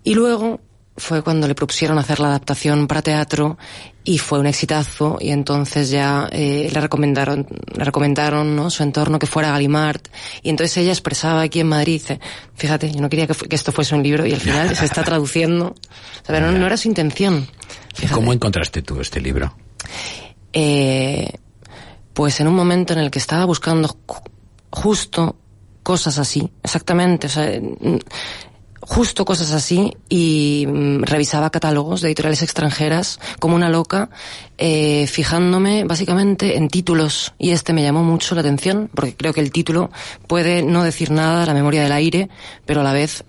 Y 0.03 0.13
luego 0.13 0.59
fue 0.97 1.21
cuando 1.21 1.47
le 1.47 1.55
propusieron 1.55 1.97
hacer 1.99 2.19
la 2.19 2.27
adaptación 2.27 2.85
para 2.87 3.01
teatro 3.01 3.57
y 4.03 4.17
fue 4.17 4.39
un 4.39 4.45
exitazo 4.45 5.17
y 5.21 5.29
entonces 5.29 5.89
ya 5.89 6.27
eh, 6.33 6.69
le 6.71 6.81
recomendaron 6.81 7.47
le 7.77 7.83
recomendaron 7.83 8.57
¿no? 8.57 8.69
su 8.69 8.83
entorno 8.83 9.19
que 9.19 9.27
fuera 9.27 9.49
a 9.49 9.51
Galimart 9.53 10.07
y 10.41 10.49
entonces 10.49 10.77
ella 10.77 10.91
expresaba 10.91 11.41
aquí 11.41 11.59
en 11.59 11.67
Madrid 11.67 11.93
dice 11.93 12.19
fíjate 12.53 12.91
yo 12.91 13.01
no 13.01 13.09
quería 13.09 13.27
que, 13.27 13.55
esto 13.55 13.73
fuese 13.73 13.93
un 13.93 14.03
libro 14.03 14.25
y 14.25 14.33
al 14.33 14.39
final 14.39 14.73
se 14.73 14.85
está 14.85 15.03
traduciendo 15.03 15.65
o 15.65 16.25
sea, 16.25 16.35
pero 16.35 16.49
no, 16.49 16.57
no 16.57 16.65
era 16.65 16.77
su 16.77 16.87
intención 16.87 17.45
¿Cómo 18.13 18.31
encontraste 18.31 18.81
tú 18.81 19.01
este 19.01 19.19
libro? 19.19 19.53
eh, 20.53 21.29
pues 22.15 22.39
en 22.39 22.47
un 22.47 22.55
momento 22.55 22.93
en 22.93 22.99
el 22.99 23.11
que 23.11 23.19
estaba 23.19 23.45
buscando 23.45 23.87
ju- 24.07 24.21
justo 24.71 25.35
cosas 25.83 26.17
así, 26.17 26.49
exactamente, 26.63 27.27
o 27.27 27.29
sea, 27.29 27.47
justo 28.81 29.25
cosas 29.25 29.51
así 29.51 29.95
y 30.09 30.65
mm, 30.67 31.03
revisaba 31.03 31.49
catálogos 31.49 32.01
de 32.01 32.07
editoriales 32.09 32.41
extranjeras 32.43 33.19
como 33.39 33.55
una 33.55 33.69
loca, 33.69 34.09
eh, 34.57 35.07
fijándome 35.07 35.83
básicamente 35.85 36.55
en 36.57 36.69
títulos 36.69 37.33
y 37.37 37.51
este 37.51 37.73
me 37.73 37.83
llamó 37.83 38.03
mucho 38.03 38.35
la 38.35 38.41
atención 38.41 38.89
porque 38.93 39.15
creo 39.15 39.33
que 39.33 39.41
el 39.41 39.51
título 39.51 39.89
puede 40.27 40.61
no 40.63 40.83
decir 40.83 41.11
nada, 41.11 41.45
la 41.45 41.53
memoria 41.53 41.83
del 41.83 41.91
aire, 41.91 42.29
pero 42.65 42.81
a 42.81 42.83
la 42.83 42.93
vez 42.93 43.23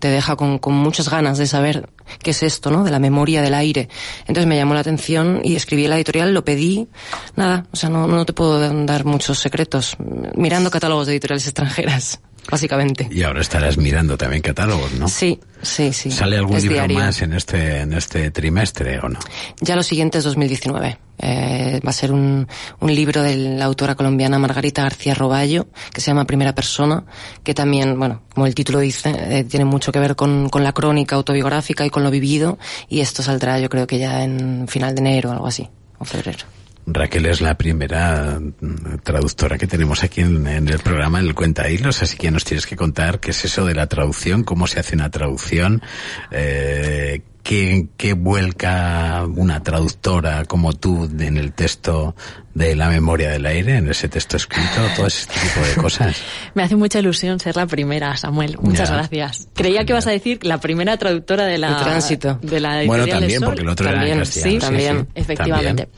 te 0.00 0.08
deja 0.08 0.36
con, 0.36 0.58
con 0.58 0.74
muchas 0.74 1.08
ganas 1.08 1.38
de 1.38 1.46
saber 1.46 1.88
qué 2.22 2.30
es 2.30 2.42
esto, 2.42 2.70
¿no? 2.70 2.84
De 2.84 2.90
la 2.90 2.98
memoria 2.98 3.42
del 3.42 3.54
aire. 3.54 3.88
Entonces 4.20 4.46
me 4.46 4.56
llamó 4.56 4.74
la 4.74 4.80
atención 4.80 5.40
y 5.42 5.56
escribí 5.56 5.86
la 5.86 5.96
editorial, 5.96 6.34
lo 6.34 6.44
pedí. 6.44 6.88
Nada, 7.36 7.66
o 7.72 7.76
sea, 7.76 7.88
no, 7.88 8.06
no 8.06 8.24
te 8.24 8.32
puedo 8.32 8.58
dar 8.84 9.04
muchos 9.04 9.38
secretos. 9.38 9.96
Mirando 10.36 10.70
catálogos 10.70 11.06
de 11.06 11.12
editoriales 11.12 11.46
extranjeras, 11.46 12.20
básicamente. 12.50 13.08
Y 13.10 13.22
ahora 13.22 13.40
estarás 13.40 13.76
mirando 13.78 14.16
también 14.16 14.42
catálogos, 14.42 14.92
¿no? 14.92 15.08
Sí, 15.08 15.40
sí, 15.62 15.92
sí. 15.92 16.10
¿Sale 16.10 16.36
algún 16.38 16.56
Es 16.56 16.62
libro 16.64 16.78
diario. 16.78 16.98
más 16.98 17.22
en 17.22 17.32
este, 17.32 17.80
en 17.80 17.92
este 17.92 18.30
trimestre 18.30 18.98
o 19.00 19.08
no? 19.08 19.18
Ya 19.60 19.76
lo 19.76 19.82
siguiente 19.82 20.18
es 20.18 20.24
2019. 20.24 20.98
Eh, 21.18 21.80
va 21.86 21.90
a 21.90 21.92
ser 21.92 22.10
un, 22.12 22.46
un 22.80 22.94
libro 22.94 23.22
de 23.22 23.36
la 23.36 23.64
autora 23.66 23.94
colombiana 23.94 24.38
Margarita 24.38 24.82
García 24.82 25.14
Roballo, 25.14 25.68
que 25.92 26.00
se 26.00 26.08
llama 26.10 26.24
Primera 26.26 26.54
Persona, 26.54 27.04
que 27.44 27.54
también, 27.54 27.98
bueno, 27.98 28.22
como 28.34 28.46
el 28.46 28.54
título 28.54 28.80
dice, 28.80 29.10
eh, 29.16 29.44
tiene 29.44 29.64
mucho 29.64 29.92
que 29.92 30.00
ver 30.00 30.16
con, 30.16 30.48
con 30.48 30.64
la 30.64 30.72
crónica 30.72 31.14
autobiográfica 31.16 31.86
y 31.86 31.90
con 31.90 32.02
lo 32.02 32.10
vivido, 32.10 32.58
y 32.88 33.00
esto 33.00 33.22
saldrá 33.22 33.60
yo 33.60 33.68
creo 33.68 33.86
que 33.86 33.98
ya 33.98 34.24
en 34.24 34.66
final 34.66 34.94
de 34.96 35.00
enero 35.02 35.30
o 35.30 35.32
algo 35.32 35.46
así, 35.46 35.68
o 35.98 36.04
febrero. 36.04 36.44
Raquel 36.86 37.26
es 37.26 37.40
la 37.40 37.56
primera 37.56 38.38
mm, 38.38 38.98
traductora 39.02 39.58
que 39.58 39.66
tenemos 39.66 40.04
aquí 40.04 40.20
en, 40.20 40.46
el 40.46 40.78
programa, 40.80 41.20
en 41.20 41.26
el 41.26 41.34
Cuenta 41.34 41.68
Hilos, 41.68 42.02
así 42.02 42.16
que 42.16 42.30
nos 42.30 42.44
tienes 42.44 42.66
que 42.66 42.76
contar 42.76 43.20
qué 43.20 43.30
es 43.30 43.44
eso 43.44 43.64
de 43.64 43.74
la 43.74 43.86
traducción, 43.86 44.44
cómo 44.44 44.66
se 44.66 44.80
hace 44.80 44.94
una 44.94 45.10
traducción, 45.10 45.82
eh, 46.30 47.22
qué, 47.44 47.86
qué 47.96 48.14
vuelca 48.14 49.24
una 49.36 49.62
traductora 49.62 50.44
como 50.46 50.72
tú 50.72 51.04
en 51.18 51.36
el 51.36 51.52
texto 51.52 52.16
de 52.54 52.76
La 52.76 52.88
memoria 52.88 53.30
del 53.30 53.46
aire, 53.46 53.78
en 53.78 53.88
ese 53.90 54.08
texto 54.08 54.36
escrito, 54.36 54.68
todo 54.94 55.08
ese 55.08 55.26
tipo 55.26 55.66
de 55.66 55.74
cosas. 55.82 56.16
Me 56.54 56.62
hace 56.62 56.76
mucha 56.76 57.00
ilusión 57.00 57.40
ser 57.40 57.56
la 57.56 57.66
primera, 57.66 58.16
Samuel. 58.16 58.56
Muchas 58.60 58.90
Ya. 58.90 58.94
gracias. 58.96 59.48
Creía 59.54 59.84
que 59.84 59.92
vas 59.92 60.06
a 60.06 60.12
decir 60.12 60.38
la 60.46 60.58
primera 60.60 60.96
traductora 60.96 61.46
de 61.46 61.58
la 61.58 61.70
De 61.76 61.82
Tránsito. 61.84 62.38
de 62.42 62.60
la 62.60 62.84
Bueno, 62.86 63.08
también, 63.08 63.40
Sol. 63.40 63.46
porque 63.48 63.62
el 63.62 63.68
otro 63.68 63.88
era 63.88 63.94
en 63.96 64.00
También, 64.02 64.18
castellano, 64.20 64.50
sí, 64.52 64.60
sí, 64.60 64.66
también, 64.66 64.98
sí, 65.00 65.06
efectivamente. 65.16 65.88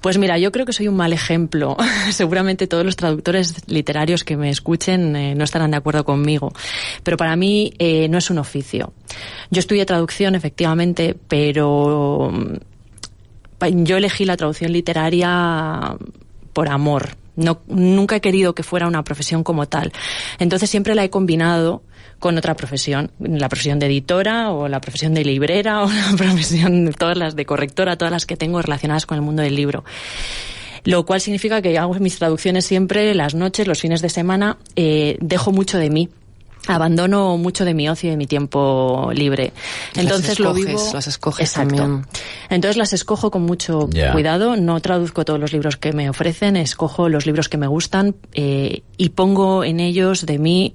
Pues 0.00 0.16
mira, 0.18 0.38
yo 0.38 0.52
creo 0.52 0.64
que 0.64 0.72
soy 0.72 0.86
un 0.86 0.94
mal 0.96 1.12
ejemplo. 1.12 1.76
Seguramente 2.10 2.68
todos 2.68 2.84
los 2.84 2.94
traductores 2.94 3.68
literarios 3.68 4.22
que 4.22 4.36
me 4.36 4.50
escuchen 4.50 5.16
eh, 5.16 5.34
no 5.34 5.42
estarán 5.42 5.72
de 5.72 5.78
acuerdo 5.78 6.04
conmigo. 6.04 6.52
Pero 7.02 7.16
para 7.16 7.34
mí 7.34 7.74
eh, 7.80 8.06
no 8.08 8.18
es 8.18 8.30
un 8.30 8.38
oficio. 8.38 8.92
Yo 9.50 9.58
estudié 9.58 9.84
traducción, 9.84 10.36
efectivamente, 10.36 10.85
pero 10.94 12.30
mm, 12.32 13.84
yo 13.84 13.96
elegí 13.96 14.24
la 14.24 14.36
traducción 14.36 14.72
literaria 14.72 15.96
por 16.52 16.68
amor. 16.68 17.16
No, 17.36 17.60
nunca 17.66 18.16
he 18.16 18.20
querido 18.20 18.54
que 18.54 18.62
fuera 18.62 18.86
una 18.86 19.04
profesión 19.04 19.44
como 19.44 19.66
tal. 19.66 19.92
Entonces 20.38 20.70
siempre 20.70 20.94
la 20.94 21.04
he 21.04 21.10
combinado 21.10 21.82
con 22.18 22.38
otra 22.38 22.54
profesión, 22.54 23.10
la 23.18 23.48
profesión 23.48 23.78
de 23.78 23.86
editora 23.86 24.50
o 24.50 24.68
la 24.68 24.80
profesión 24.80 25.12
de 25.12 25.24
librera 25.24 25.82
o 25.84 25.88
la 25.88 26.16
profesión, 26.16 26.92
todas 26.98 27.16
las 27.16 27.36
de 27.36 27.44
correctora, 27.44 27.96
todas 27.96 28.12
las 28.12 28.26
que 28.26 28.36
tengo 28.36 28.60
relacionadas 28.62 29.06
con 29.06 29.16
el 29.16 29.22
mundo 29.22 29.42
del 29.42 29.54
libro. 29.54 29.84
Lo 30.84 31.04
cual 31.04 31.20
significa 31.20 31.60
que 31.60 31.76
hago 31.78 31.94
mis 31.94 32.16
traducciones 32.16 32.64
siempre 32.64 33.12
las 33.14 33.34
noches, 33.34 33.66
los 33.66 33.80
fines 33.80 34.02
de 34.02 34.08
semana, 34.08 34.56
eh, 34.76 35.18
dejo 35.20 35.50
mucho 35.50 35.78
de 35.78 35.90
mí. 35.90 36.08
Abandono 36.66 37.36
mucho 37.36 37.64
de 37.64 37.74
mi 37.74 37.88
ocio 37.88 38.08
y 38.08 38.10
de 38.10 38.16
mi 38.16 38.26
tiempo 38.26 39.10
libre. 39.14 39.52
Las 39.94 40.04
Entonces 40.04 40.38
lo 40.40 40.50
escoges, 40.50 40.66
vivo. 40.66 40.90
las 40.94 41.06
escoges 41.06 41.48
Exacto. 41.48 41.76
también. 41.76 42.06
Entonces 42.50 42.76
las 42.76 42.92
escojo 42.92 43.30
con 43.30 43.42
mucho 43.42 43.88
cuidado. 44.12 44.56
No 44.56 44.80
traduzco 44.80 45.24
todos 45.24 45.38
los 45.40 45.52
libros 45.52 45.76
que 45.76 45.92
me 45.92 46.10
ofrecen, 46.10 46.56
escojo 46.56 47.08
los 47.08 47.26
libros 47.26 47.48
que 47.48 47.56
me 47.56 47.66
gustan 47.66 48.16
eh, 48.32 48.82
y 48.96 49.10
pongo 49.10 49.64
en 49.64 49.80
ellos 49.80 50.26
de 50.26 50.38
mí 50.38 50.74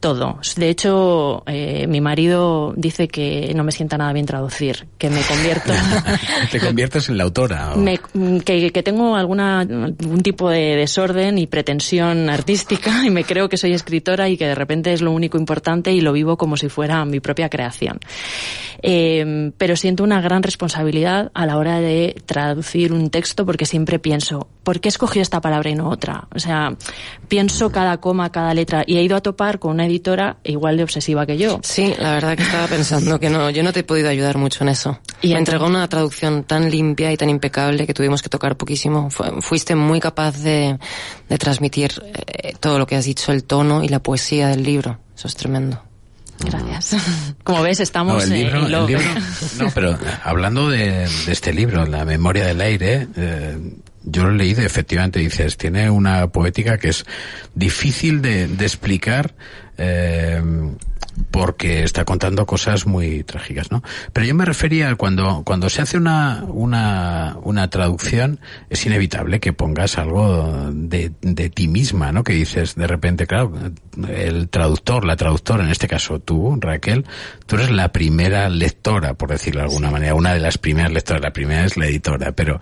todo. 0.00 0.38
De 0.56 0.68
hecho, 0.68 1.42
eh, 1.46 1.86
mi 1.88 2.00
marido 2.00 2.72
dice 2.76 3.08
que 3.08 3.52
no 3.54 3.64
me 3.64 3.72
sienta 3.72 3.98
nada 3.98 4.12
bien 4.12 4.26
traducir, 4.26 4.86
que 4.98 5.10
me 5.10 5.20
convierto. 5.22 5.72
Te 6.52 6.60
conviertes 6.60 7.08
en 7.08 7.18
la 7.18 7.24
autora. 7.24 7.74
Me- 7.76 7.98
que, 8.44 8.70
que 8.70 8.82
tengo 8.82 9.16
alguna 9.16 9.60
algún 9.60 10.22
tipo 10.22 10.48
de 10.50 10.76
desorden 10.76 11.38
y 11.38 11.46
pretensión 11.46 12.30
artística 12.30 13.04
y 13.04 13.10
me 13.10 13.24
creo 13.24 13.48
que 13.48 13.56
soy 13.56 13.72
escritora 13.72 14.28
y 14.28 14.36
que 14.36 14.46
de 14.46 14.54
repente 14.54 14.92
es 14.92 15.02
lo 15.02 15.10
único 15.12 15.36
importante 15.38 15.92
y 15.92 16.00
lo 16.00 16.12
vivo 16.12 16.36
como 16.36 16.56
si 16.56 16.68
fuera 16.68 17.04
mi 17.04 17.20
propia 17.20 17.48
creación. 17.48 17.98
Eh, 18.80 19.50
pero 19.58 19.74
siento 19.74 20.04
una 20.04 20.20
gran 20.20 20.42
responsabilidad 20.44 21.32
a 21.34 21.46
la 21.46 21.56
hora 21.56 21.80
de 21.80 22.14
traducir 22.26 22.92
un 22.92 23.10
texto 23.10 23.44
porque 23.44 23.66
siempre 23.66 23.98
pienso, 23.98 24.46
¿por 24.62 24.78
qué 24.80 24.88
escogí 24.88 25.18
esta 25.18 25.40
palabra 25.40 25.70
y 25.70 25.74
no 25.74 25.88
otra? 25.88 26.28
O 26.32 26.38
sea, 26.38 26.76
pienso 27.26 27.72
cada 27.72 27.96
coma, 27.98 28.30
cada 28.30 28.54
letra 28.54 28.84
y 28.86 28.96
he 28.98 29.02
ido 29.02 29.16
a 29.16 29.20
topar 29.20 29.58
con 29.58 29.72
una 29.72 29.87
editora 29.88 30.36
igual 30.44 30.76
de 30.76 30.84
obsesiva 30.84 31.26
que 31.26 31.36
yo. 31.38 31.60
Sí, 31.62 31.92
la 31.98 32.12
verdad 32.12 32.36
que 32.36 32.42
estaba 32.44 32.66
pensando 32.68 33.18
que 33.18 33.28
no, 33.30 33.50
yo 33.50 33.62
no 33.62 33.72
te 33.72 33.80
he 33.80 33.84
podido 33.84 34.08
ayudar 34.08 34.38
mucho 34.38 34.62
en 34.64 34.68
eso. 34.70 35.00
Y 35.22 35.32
me 35.32 35.38
entregó 35.38 35.66
una 35.66 35.88
traducción 35.88 36.44
tan 36.44 36.70
limpia 36.70 37.10
y 37.12 37.16
tan 37.16 37.28
impecable 37.30 37.86
que 37.86 37.94
tuvimos 37.94 38.22
que 38.22 38.28
tocar 38.28 38.56
poquísimo. 38.56 39.10
Fu- 39.10 39.40
Fuiste 39.40 39.74
muy 39.74 40.00
capaz 40.00 40.38
de, 40.38 40.78
de 41.28 41.38
transmitir 41.38 41.90
eh, 42.26 42.54
todo 42.60 42.78
lo 42.78 42.86
que 42.86 42.96
has 42.96 43.04
dicho, 43.04 43.32
el 43.32 43.44
tono 43.44 43.82
y 43.82 43.88
la 43.88 43.98
poesía 44.00 44.48
del 44.48 44.62
libro. 44.62 44.98
Eso 45.16 45.26
es 45.28 45.34
tremendo. 45.34 45.82
Gracias. 46.40 47.02
Como 47.42 47.62
ves, 47.62 47.80
estamos 47.80 48.14
No, 48.16 48.22
el 48.22 48.30
libro, 48.30 48.58
en 48.60 48.64
el 48.66 48.72
lo- 48.72 48.86
libro- 48.86 49.02
no, 49.58 49.70
pero 49.74 49.98
hablando 50.22 50.68
de, 50.70 51.08
de 51.26 51.32
este 51.32 51.52
libro, 51.52 51.84
La 51.86 52.04
memoria 52.04 52.46
del 52.46 52.60
aire, 52.60 53.08
eh, 53.16 53.58
yo 54.04 54.22
lo 54.24 54.30
he 54.30 54.34
leído, 54.36 54.62
efectivamente 54.62 55.18
dices, 55.18 55.56
tiene 55.56 55.90
una 55.90 56.28
poética 56.28 56.78
que 56.78 56.90
es 56.90 57.04
difícil 57.54 58.22
de, 58.22 58.46
de 58.46 58.64
explicar 58.64 59.34
eh, 59.78 60.42
porque 61.30 61.82
está 61.82 62.04
contando 62.04 62.46
cosas 62.46 62.86
muy 62.86 63.22
trágicas, 63.24 63.70
¿no? 63.70 63.82
Pero 64.12 64.26
yo 64.26 64.34
me 64.34 64.44
refería 64.44 64.90
a 64.90 64.94
cuando, 64.96 65.42
cuando 65.44 65.68
se 65.68 65.82
hace 65.82 65.96
una, 65.96 66.44
una, 66.48 67.36
una 67.42 67.68
traducción, 67.70 68.40
es 68.70 68.84
inevitable 68.86 69.40
que 69.40 69.52
pongas 69.52 69.98
algo 69.98 70.70
de, 70.72 71.12
de 71.20 71.50
ti 71.50 71.68
misma, 71.68 72.12
¿no? 72.12 72.24
Que 72.24 72.32
dices, 72.32 72.74
de 72.74 72.86
repente, 72.86 73.26
claro, 73.26 73.52
el 74.08 74.48
traductor, 74.48 75.04
la 75.04 75.16
traductora, 75.16 75.64
en 75.64 75.70
este 75.70 75.88
caso 75.88 76.18
tú, 76.20 76.58
Raquel, 76.60 77.04
tú 77.46 77.56
eres 77.56 77.70
la 77.70 77.92
primera 77.92 78.48
lectora, 78.48 79.14
por 79.14 79.30
decirlo 79.30 79.60
de 79.60 79.66
alguna 79.66 79.90
manera, 79.90 80.14
una 80.14 80.34
de 80.34 80.40
las 80.40 80.58
primeras 80.58 80.92
lectoras, 80.92 81.22
la 81.22 81.32
primera 81.32 81.64
es 81.64 81.76
la 81.76 81.86
editora, 81.86 82.32
pero 82.32 82.60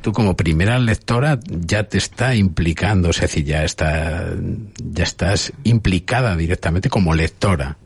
tú 0.00 0.12
como 0.12 0.36
primera 0.36 0.78
lectora 0.78 1.38
ya 1.48 1.84
te 1.84 1.98
está 1.98 2.34
implicando, 2.34 3.10
es 3.10 3.20
decir, 3.20 3.44
ya 3.44 3.64
está, 3.64 4.26
ya 4.78 5.04
estás 5.04 5.52
implicada 5.64 6.36
directamente 6.36 6.88
como 6.88 7.14
lectora. 7.14 7.78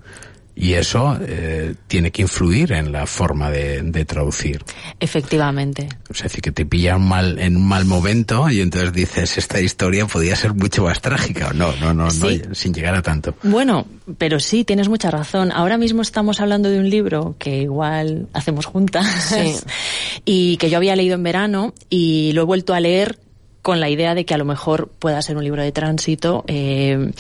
Y 0.63 0.75
eso 0.75 1.17
eh, 1.23 1.75
tiene 1.87 2.11
que 2.11 2.21
influir 2.23 2.73
en 2.73 2.93
la 2.93 3.07
forma 3.07 3.51
de, 3.51 3.81
de 3.81 4.05
traducir. 4.05 4.63
Efectivamente. 5.01 5.89
Es 6.13 6.23
decir, 6.23 6.43
que 6.43 6.53
te 6.53 6.67
pilla 6.67 6.97
un 6.97 7.09
mal, 7.09 7.39
en 7.39 7.57
un 7.57 7.67
mal 7.67 7.87
momento 7.87 8.51
y 8.51 8.61
entonces 8.61 8.93
dices, 8.93 9.39
esta 9.39 9.59
historia 9.59 10.07
podría 10.07 10.37
ser 10.37 10.53
mucho 10.53 10.85
más 10.85 11.01
trágica. 11.01 11.49
o 11.49 11.53
No, 11.55 11.73
no, 11.81 11.95
no, 11.95 12.11
Sí. 12.11 12.43
no, 12.47 12.55
sin 12.55 12.75
llegar 12.75 12.95
a 12.95 13.01
tanto. 13.01 13.35
Bueno, 13.43 13.87
pero 14.19 14.39
sí, 14.39 14.65
tienes 14.65 14.91
mucha 14.91 15.11
razón. 15.11 15.51
Ahora 15.51 15.79
mismo 15.79 16.03
estamos 16.03 16.41
hablando 16.41 16.69
de 16.69 16.79
un 16.79 16.91
libro 16.91 17.37
que 17.39 17.63
igual 17.63 18.29
hacemos 18.35 18.67
juntas 18.67 19.07
Sí. 19.31 19.55
y 20.27 20.59
que 20.59 20.69
yo 20.69 20.77
había 20.77 20.95
leído 20.95 21.15
en 21.15 21.23
verano 21.23 21.73
y 21.89 22.33
lo 22.35 22.43
he 22.43 22.45
vuelto 22.45 22.75
a 22.75 22.81
leer 22.81 23.19
con 23.63 23.79
la 23.81 23.89
idea 23.91 24.15
de 24.15 24.25
que 24.25 24.33
a 24.35 24.39
lo 24.39 24.45
mejor 24.45 24.89
pueda 24.99 25.21
ser 25.23 25.37
un 25.37 25.45
libro 25.45 25.63
de 25.63 25.71
tránsito 25.73 26.45
eh, 26.47 27.11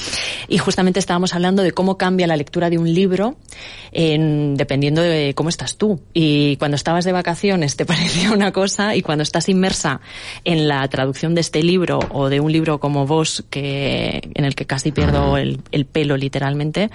y 0.48 0.58
justamente 0.58 0.98
estábamos 0.98 1.34
hablando 1.34 1.62
de 1.62 1.72
cómo 1.72 1.98
cambia 1.98 2.26
la 2.26 2.36
lectura 2.36 2.70
de 2.70 2.78
un 2.78 2.92
libro 2.92 3.36
en- 3.92 4.54
dependiendo 4.56 5.02
de 5.02 5.34
cómo 5.34 5.48
estás 5.48 5.76
tú. 5.76 6.00
Y 6.14 6.56
cuando 6.56 6.76
estabas 6.76 7.04
de 7.04 7.12
vacaciones 7.12 7.76
te 7.76 7.84
parecía 7.86 8.32
una 8.32 8.52
cosa 8.52 8.94
y 8.96 9.02
cuando 9.02 9.22
estás 9.22 9.48
inmersa 9.48 10.00
en 10.44 10.66
la 10.68 10.86
traducción 10.88 11.34
de 11.34 11.40
este 11.42 11.62
libro 11.62 11.98
o 12.10 12.28
de 12.28 12.40
un 12.40 12.50
libro 12.52 12.80
como 12.80 13.06
vos 13.06 13.44
que 13.50 14.22
en 14.34 14.44
el 14.44 14.54
que 14.54 14.64
casi 14.66 14.92
pierdo 14.92 15.36
el, 15.36 15.60
el 15.72 15.84
pelo 15.84 16.16
literalmente 16.16 16.90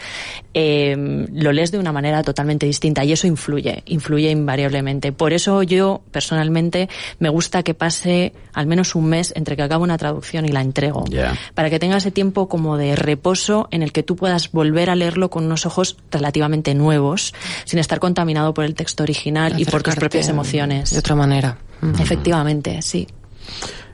eh, 0.53 0.95
lo 1.31 1.51
lees 1.51 1.72
de 1.72 1.77
una 1.77 1.91
manera 1.91 2.23
totalmente 2.23 2.65
distinta 2.65 3.03
y 3.03 3.11
eso 3.11 3.27
influye 3.27 3.84
influye 3.85 4.31
invariablemente. 4.31 5.11
Por 5.11 5.34
eso 5.34 5.61
yo 5.63 6.01
personalmente 6.11 6.89
me 7.19 7.30
gusta 7.30 7.61
que 7.63 7.73
pase 7.73 8.34
al 8.53 8.67
menos 8.67 8.95
un 8.95 9.05
mes 9.05 9.34
entre 9.36 9.56
que 9.56 9.62
acabo 9.62 9.84
una 9.84 9.98
traducción 9.98 10.45
y 10.45 10.49
la 10.49 10.62
entrego 10.62 11.06
para 11.53 11.70
que 11.70 11.78
tenga 11.80 11.98
ese 11.98 12.12
tiempo 12.12 12.48
como 12.48 12.78
de 12.78 12.95
reposo 12.95 13.68
en 13.72 13.84
el 13.84 13.91
que 13.91 14.02
tú 14.02 14.16
puedas 14.16 14.52
volver 14.52 14.90
a 14.90 14.95
leerlo 14.95 15.30
con 15.30 15.45
unos 15.45 15.66
ojos 15.66 15.98
relativamente 16.10 16.74
nuevos, 16.74 17.34
sin 17.66 17.80
estar 17.80 17.99
contaminado 17.99 18.53
por 18.53 18.66
el 18.66 18.76
texto 18.76 19.03
original 19.03 19.60
y 19.60 19.66
por 19.66 19.84
tus 19.84 19.95
propias 19.95 20.30
emociones. 20.30 20.91
De 20.91 20.99
otra 20.99 21.16
manera. 21.16 21.57
Efectivamente, 21.99 22.82
sí. 22.82 23.07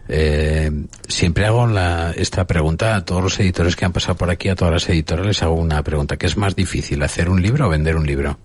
Eh, 0.07 0.71
siempre 1.07 1.45
hago 1.45 1.67
la, 1.67 2.11
esta 2.15 2.45
pregunta 2.45 2.95
a 2.95 3.05
todos 3.05 3.23
los 3.23 3.39
editores 3.39 3.75
que 3.75 3.85
han 3.85 3.93
pasado 3.93 4.15
por 4.15 4.29
aquí, 4.29 4.49
a 4.49 4.55
todas 4.55 4.73
las 4.73 4.89
editoras 4.89 5.25
les 5.25 5.41
hago 5.43 5.55
una 5.55 5.81
pregunta. 5.83 6.17
¿Qué 6.17 6.27
es 6.27 6.37
más 6.37 6.55
difícil, 6.55 7.01
hacer 7.03 7.29
un 7.29 7.41
libro 7.41 7.67
o 7.67 7.69
vender 7.69 7.95
un 7.95 8.05
libro? 8.05 8.37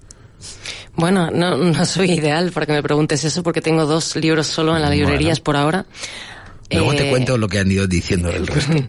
Bueno, 0.95 1.31
no, 1.31 1.57
no 1.57 1.85
soy 1.85 2.13
ideal 2.13 2.53
para 2.53 2.67
que 2.67 2.73
me 2.73 2.83
preguntes 2.83 3.25
eso 3.25 3.43
porque 3.43 3.61
tengo 3.61 3.85
dos 3.87 4.17
libros 4.17 4.47
solo 4.47 4.77
en 4.77 4.83
las 4.83 4.91
Bueno. 4.91 5.07
librerías 5.07 5.41
por 5.41 5.57
ahora. 5.57 5.87
Luego 6.71 6.95
te 6.95 7.07
Eh, 7.07 7.11
cuento 7.11 7.39
lo 7.39 7.49
que 7.49 7.59
han 7.59 7.71
ido 7.71 7.87
diciendo 7.87 8.31
del 8.31 8.47
resto. 8.47 8.73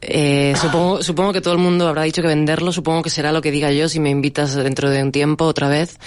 Eh, 0.00 0.54
supongo, 0.60 1.02
supongo 1.02 1.32
que 1.32 1.40
todo 1.40 1.54
el 1.54 1.58
mundo 1.58 1.88
habrá 1.88 2.04
dicho 2.04 2.22
que 2.22 2.28
venderlo, 2.28 2.70
supongo 2.70 3.02
que 3.02 3.10
será 3.10 3.32
lo 3.32 3.42
que 3.42 3.50
diga 3.50 3.72
yo 3.72 3.88
si 3.88 3.98
me 3.98 4.10
invitas 4.10 4.54
dentro 4.54 4.90
de 4.90 5.02
un 5.02 5.10
tiempo 5.10 5.44
otra 5.44 5.68
vez. 5.68 5.98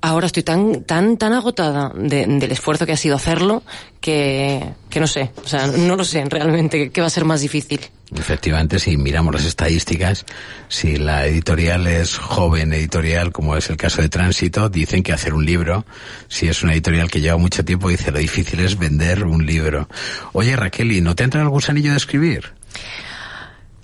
Ahora 0.00 0.24
estoy 0.26 0.42
tan, 0.42 0.82
tan, 0.84 1.18
tan 1.18 1.34
agotada 1.34 1.92
de- 1.94 2.24
del 2.26 2.50
esfuerzo 2.50 2.86
que 2.86 2.92
ha 2.92 2.96
sido 2.96 3.14
hacerlo 3.14 3.62
que, 4.00 4.64
que 4.88 5.00
no 5.00 5.06
sé, 5.06 5.30
o 5.44 5.46
sea, 5.46 5.66
no 5.66 5.96
lo 5.96 6.04
sé 6.04 6.24
realmente 6.24 6.90
qué 6.90 7.00
va 7.02 7.08
a 7.08 7.10
ser 7.10 7.26
más 7.26 7.42
difícil. 7.42 7.78
Efectivamente, 8.18 8.78
si 8.78 8.96
miramos 8.96 9.34
las 9.34 9.44
estadísticas, 9.46 10.26
si 10.68 10.96
la 10.96 11.26
editorial 11.26 11.86
es 11.86 12.18
joven 12.18 12.72
editorial, 12.72 13.32
como 13.32 13.56
es 13.56 13.70
el 13.70 13.76
caso 13.76 14.02
de 14.02 14.08
Tránsito, 14.08 14.68
dicen 14.68 15.02
que 15.02 15.12
hacer 15.12 15.32
un 15.32 15.46
libro, 15.46 15.86
si 16.28 16.46
es 16.46 16.62
una 16.62 16.74
editorial 16.74 17.10
que 17.10 17.20
lleva 17.20 17.38
mucho 17.38 17.64
tiempo, 17.64 17.88
dice 17.88 18.10
lo 18.10 18.18
difícil 18.18 18.60
es 18.60 18.78
vender 18.78 19.24
un 19.24 19.46
libro. 19.46 19.88
Oye 20.32 20.54
Raquel, 20.56 20.92
¿y 20.92 21.00
no 21.00 21.14
te 21.14 21.24
entra 21.24 21.40
el 21.40 21.48
gusanillo 21.48 21.92
de 21.92 21.96
escribir? 21.96 22.52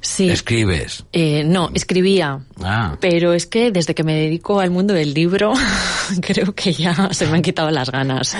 Sí. 0.00 0.28
Escribes. 0.30 1.04
Eh, 1.12 1.42
no, 1.44 1.70
escribía. 1.74 2.40
Ah. 2.62 2.96
Pero 3.00 3.32
es 3.32 3.46
que 3.46 3.72
desde 3.72 3.94
que 3.94 4.04
me 4.04 4.14
dedico 4.14 4.60
al 4.60 4.70
mundo 4.70 4.94
del 4.94 5.14
libro, 5.14 5.54
creo 6.20 6.54
que 6.54 6.72
ya 6.72 7.08
se 7.12 7.26
me 7.26 7.36
han 7.36 7.42
quitado 7.42 7.70
las 7.70 7.90
ganas. 7.90 8.36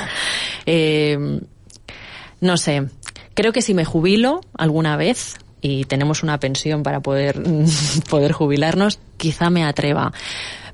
Eh, 0.66 1.40
no 2.40 2.56
sé, 2.56 2.89
creo 3.35 3.52
que 3.52 3.62
si 3.62 3.74
me 3.74 3.85
jubilo 3.85 4.40
alguna 4.55 4.97
vez 4.97 5.36
y 5.60 5.85
tenemos 5.85 6.22
una 6.22 6.39
pensión 6.39 6.82
para 6.82 7.01
poder, 7.01 7.43
poder 8.10 8.32
jubilarnos, 8.32 8.98
quizá 9.16 9.51
me 9.51 9.64
atreva. 9.64 10.12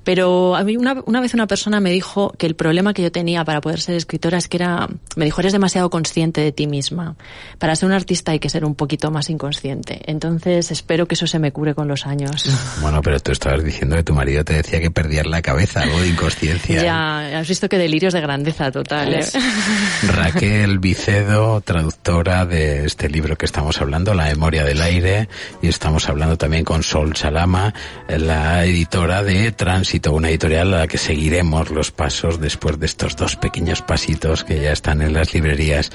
Pero 0.05 0.55
a 0.55 0.63
mí 0.65 0.77
una, 0.77 1.03
una 1.07 1.21
vez 1.21 1.35
una 1.35 1.47
persona 1.47 1.81
me 1.81 1.91
dijo 1.91 2.33
que 2.39 2.47
el 2.47 2.55
problema 2.55 2.95
que 2.95 3.03
yo 3.03 3.11
tenía 3.11 3.45
para 3.45 3.61
poder 3.61 3.81
ser 3.81 3.97
escritora 3.97 4.39
es 4.39 4.49
que 4.49 4.59
era, 4.59 4.89
me 5.17 5.25
dijo, 5.25 5.41
eres 5.41 5.53
demasiado 5.53 5.91
consciente 5.91 6.41
de 6.43 6.53
ti 6.53 6.67
misma. 6.67 7.17
Para 7.59 7.75
ser 7.75 7.87
un 7.87 7.93
artista 7.95 8.33
hay 8.33 8.39
que 8.39 8.51
ser 8.51 8.65
un 8.65 8.75
poquito 8.75 9.11
más 9.11 9.31
inconsciente. 9.31 10.03
Entonces 10.07 10.71
espero 10.71 11.07
que 11.07 11.15
eso 11.15 11.27
se 11.27 11.39
me 11.39 11.53
cure 11.53 11.75
con 11.75 11.89
los 11.89 12.07
años. 12.07 12.45
Bueno, 12.81 13.01
pero 13.01 13.19
tú 13.21 13.33
estabas 13.33 13.65
diciendo 13.65 13.97
que 13.97 14.03
tu 14.03 14.15
marido 14.15 14.45
te 14.45 14.55
decía 14.55 14.81
que 14.81 14.91
perdías 14.91 15.27
la 15.27 15.41
cabeza, 15.41 15.83
algo 15.83 16.01
de 16.01 16.09
inconsciencia. 16.09 16.83
Ya, 16.83 17.39
has 17.39 17.49
visto 17.49 17.69
que 17.69 17.79
delirios 17.79 18.13
de 18.13 18.21
grandeza 18.21 18.71
totales. 18.71 19.33
Raquel 20.03 20.81
Vicedo, 20.81 21.61
traductora 21.63 22.45
de 22.45 22.85
este 22.85 23.09
libro 23.09 23.37
que 23.37 23.47
estamos 23.47 23.81
hablando, 23.81 24.13
La 24.13 24.25
memoria 24.25 24.65
del 24.65 24.83
aire, 24.83 25.29
y 25.63 25.69
estamos 25.69 26.09
hablando 26.09 26.37
también 26.37 26.65
con 26.65 26.83
Sol 26.83 27.17
Salama, 27.17 27.73
la 28.09 28.65
editora 28.67 29.23
de 29.23 29.53
Tránsito, 29.95 30.12
una 30.12 30.31
editorial 30.31 30.75
a 30.75 30.79
la 30.79 30.87
que 30.89 30.99
seguiremos 30.99 31.71
los 31.71 31.93
pasos 31.93 32.41
después 32.41 32.81
de 32.81 32.87
estos 32.87 33.15
dos 33.15 33.37
pequeños 33.37 33.81
pasitos 33.81 34.43
que 34.43 34.61
ya 34.61 34.73
están 34.73 35.03
en 35.03 35.12
las 35.12 35.33
librerías. 35.33 35.93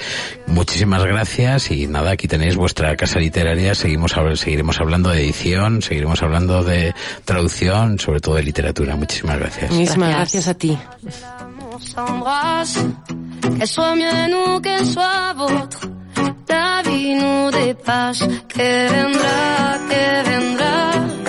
Muchísimas 0.48 1.04
gracias 1.04 1.70
y 1.70 1.86
nada, 1.86 2.12
aquí 2.12 2.26
tenéis 2.30 2.56
vuestra 2.56 2.96
casa 2.96 3.20
literaria, 3.20 3.76
seguimos 3.76 4.16
seguiremos 4.36 4.80
hablando 4.80 5.10
de 5.10 5.24
edición, 5.24 5.82
seguiremos 5.82 6.24
hablando 6.24 6.64
de 6.64 6.94
traducción, 7.26 8.00
sobre 8.00 8.22
todo 8.22 8.36
de 8.36 8.44
literatura. 8.44 8.96
Muchísimas 8.96 9.38
gracias. 9.38 9.70
Muchísimas 9.70 10.12
gracias 10.12 10.48
a 10.48 10.54
ti. 10.54 10.78
on 11.74 11.80
s'embrasse, 11.80 12.80
qu'elle 13.42 13.68
soit 13.68 13.96
mienne 13.96 14.34
ou 14.34 14.62
qu'elle 14.62 14.86
soit 14.86 15.34
vôtre. 15.36 15.90
La 16.48 16.82
vie 16.84 17.16
nous 17.16 17.52
dépasse, 17.52 18.24
que 18.48 18.88
vendrá, 18.88 19.78
que 19.90 20.30
vendrá. 20.30 21.29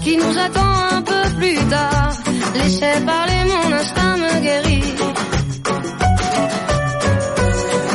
Qui 0.00 0.16
nous 0.16 0.38
attend 0.38 0.72
un 0.96 1.02
peu 1.02 1.22
plus 1.38 1.58
tard. 1.68 2.12
Laissez 2.54 3.00
parler, 3.04 3.40
mon 3.52 3.72
instinct 3.72 4.16
me 4.16 4.40
guérit. 4.40 4.94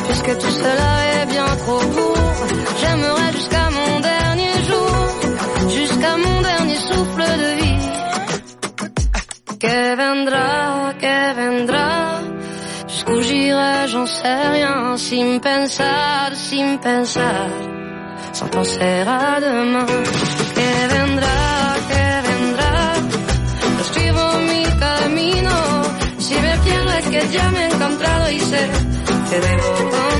Puisque 0.07 0.37
tout 0.41 0.53
cela 0.63 0.91
est 1.15 1.25
bien 1.27 1.49
trop 1.63 1.83
court, 1.95 2.35
j'aimerais 2.81 3.31
jusqu'à 3.33 3.69
mon 3.77 3.99
dernier 4.11 4.53
jour, 4.69 4.91
jusqu'à 5.69 6.17
mon 6.17 6.41
dernier 6.41 6.75
souffle 6.75 7.25
de 7.43 7.49
vie. 7.61 7.87
Que 9.59 9.95
vendrá, 10.01 10.93
que 11.03 11.17
vendrá, 11.39 12.19
jusqu'où 12.87 13.21
j'irai, 13.21 13.87
j'en 13.87 14.05
sais 14.05 14.47
rien, 14.55 14.97
sin 14.97 15.39
pensar, 15.39 16.35
sin 16.35 16.77
pensar 16.77 17.49
sans 18.33 18.47
penser 18.47 19.03
à 19.07 19.39
demain. 19.39 19.85
Y 28.33 28.39
sé 28.39 28.69
que 29.29 29.39
debo 29.39 30.12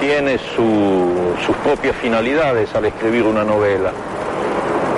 tiene 0.00 0.38
su- 0.38 1.34
sus 1.44 1.56
propias 1.56 1.96
finalidades 1.96 2.74
al 2.74 2.84
escribir 2.86 3.24
una 3.24 3.44
novela. 3.44 3.90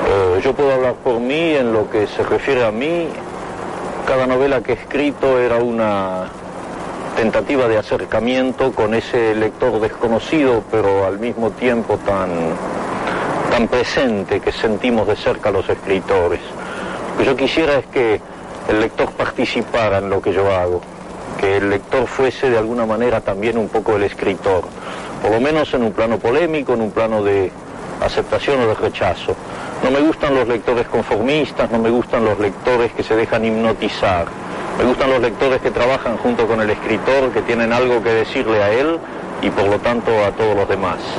Eh, 0.08 0.40
yo 0.42 0.52
puedo 0.54 0.72
hablar 0.72 0.94
por 1.04 1.20
mí 1.20 1.54
en 1.54 1.72
lo 1.72 1.88
que 1.90 2.06
se 2.06 2.22
refiere 2.22 2.64
a 2.64 2.70
mí. 2.72 3.08
Cada 4.06 4.26
novela 4.26 4.60
que 4.62 4.72
he 4.72 4.74
escrito 4.76 5.38
era 5.38 5.56
una 5.58 6.28
tentativa 7.16 7.68
de 7.68 7.78
acercamiento 7.78 8.72
con 8.72 8.94
ese 8.94 9.34
lector 9.34 9.80
desconocido, 9.80 10.62
pero 10.70 11.04
al 11.06 11.18
mismo 11.18 11.50
tiempo 11.50 11.98
tan, 12.06 12.30
tan 13.50 13.68
presente 13.68 14.40
que 14.40 14.52
sentimos 14.52 15.06
de 15.06 15.16
cerca 15.16 15.50
los 15.50 15.68
escritores. 15.68 16.40
Lo 17.12 17.18
que 17.18 17.24
yo 17.24 17.36
quisiera 17.36 17.74
es 17.78 17.86
que 17.86 18.20
el 18.68 18.80
lector 18.80 19.10
participara 19.12 19.98
en 19.98 20.08
lo 20.10 20.22
que 20.22 20.32
yo 20.32 20.50
hago, 20.54 20.80
que 21.38 21.56
el 21.56 21.70
lector 21.70 22.06
fuese 22.06 22.50
de 22.50 22.58
alguna 22.58 22.84
manera 22.84 23.20
también 23.20 23.56
un 23.56 23.68
poco 23.68 23.96
el 23.96 24.02
escritor, 24.02 24.64
por 25.22 25.30
lo 25.30 25.40
menos 25.40 25.72
en 25.74 25.82
un 25.82 25.92
plano 25.92 26.18
polémico, 26.18 26.74
en 26.74 26.82
un 26.82 26.90
plano 26.90 27.22
de 27.22 27.50
aceptación 28.00 28.60
o 28.60 28.66
de 28.66 28.74
rechazo. 28.74 29.34
No 29.82 29.90
me 29.90 30.00
gustan 30.00 30.34
los 30.34 30.46
lectores 30.48 30.86
conformistas, 30.88 31.70
no 31.70 31.78
me 31.78 31.90
gustan 31.90 32.24
los 32.24 32.38
lectores 32.38 32.92
que 32.92 33.02
se 33.02 33.16
dejan 33.16 33.44
hipnotizar. 33.44 34.26
Me 34.76 34.84
gustan 34.84 35.10
los 35.10 35.20
lectores 35.20 35.60
que 35.60 35.70
trabajan 35.70 36.16
junto 36.18 36.46
con 36.46 36.60
el 36.60 36.70
escritor, 36.70 37.30
que 37.32 37.42
tienen 37.42 37.72
algo 37.72 38.02
que 38.02 38.10
decirle 38.10 38.62
a 38.62 38.70
él 38.70 38.98
y 39.42 39.50
por 39.50 39.66
lo 39.66 39.78
tanto 39.78 40.10
a 40.24 40.30
todos 40.32 40.56
los 40.56 40.68
demás. 40.68 41.18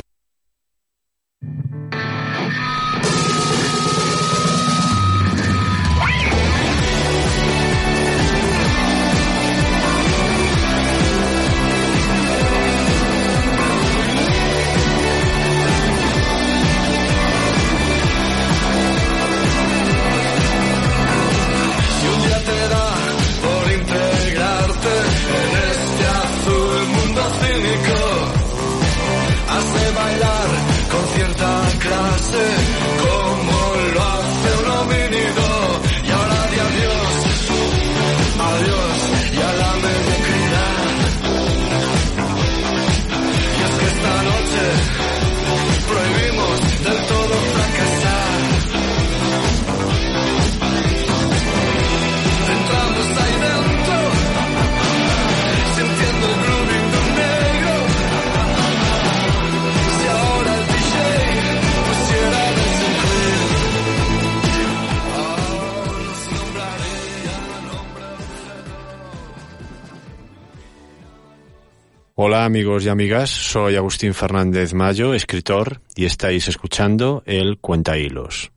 Hola 72.22 72.44
amigos 72.44 72.84
y 72.84 72.90
amigas, 72.90 73.30
soy 73.30 73.76
Agustín 73.76 74.12
Fernández 74.12 74.74
Mayo, 74.74 75.14
escritor, 75.14 75.80
y 75.96 76.04
estáis 76.04 76.48
escuchando 76.48 77.22
el 77.24 77.56
Cuenta 77.56 77.96
Hilos. 77.96 78.52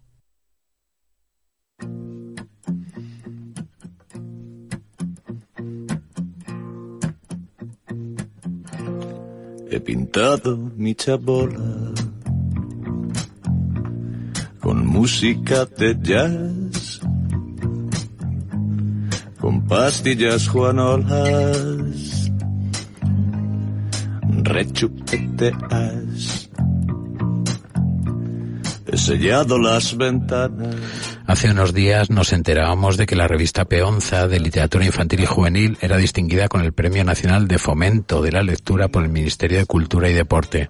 He 9.71 9.79
pintado 9.79 10.57
mi 10.75 10.93
chabola 10.93 11.93
con 14.59 14.85
música 14.85 15.63
de 15.63 15.97
jazz, 16.01 16.99
con 19.39 19.65
pastillas 19.65 20.49
juanolas, 20.49 22.22
rechupeteas. 24.53 26.49
He 28.85 28.97
sellado 28.97 29.57
las 29.57 29.97
ventanas. 29.97 30.75
Hace 31.25 31.49
unos 31.49 31.73
días 31.73 32.11
nos 32.11 32.31
enterábamos 32.31 32.95
de 32.95 33.07
que 33.07 33.15
la 33.15 33.27
revista 33.27 33.65
Peonza 33.65 34.27
de 34.27 34.39
Literatura 34.39 34.85
Infantil 34.85 35.21
y 35.21 35.25
Juvenil 35.25 35.77
era 35.81 35.97
distinguida 35.97 36.47
con 36.47 36.61
el 36.61 36.73
Premio 36.73 37.03
Nacional 37.03 37.47
de 37.47 37.57
Fomento 37.57 38.21
de 38.21 38.31
la 38.31 38.43
Lectura 38.43 38.89
por 38.89 39.03
el 39.03 39.09
Ministerio 39.09 39.57
de 39.57 39.65
Cultura 39.65 40.09
y 40.09 40.13
Deporte. 40.13 40.69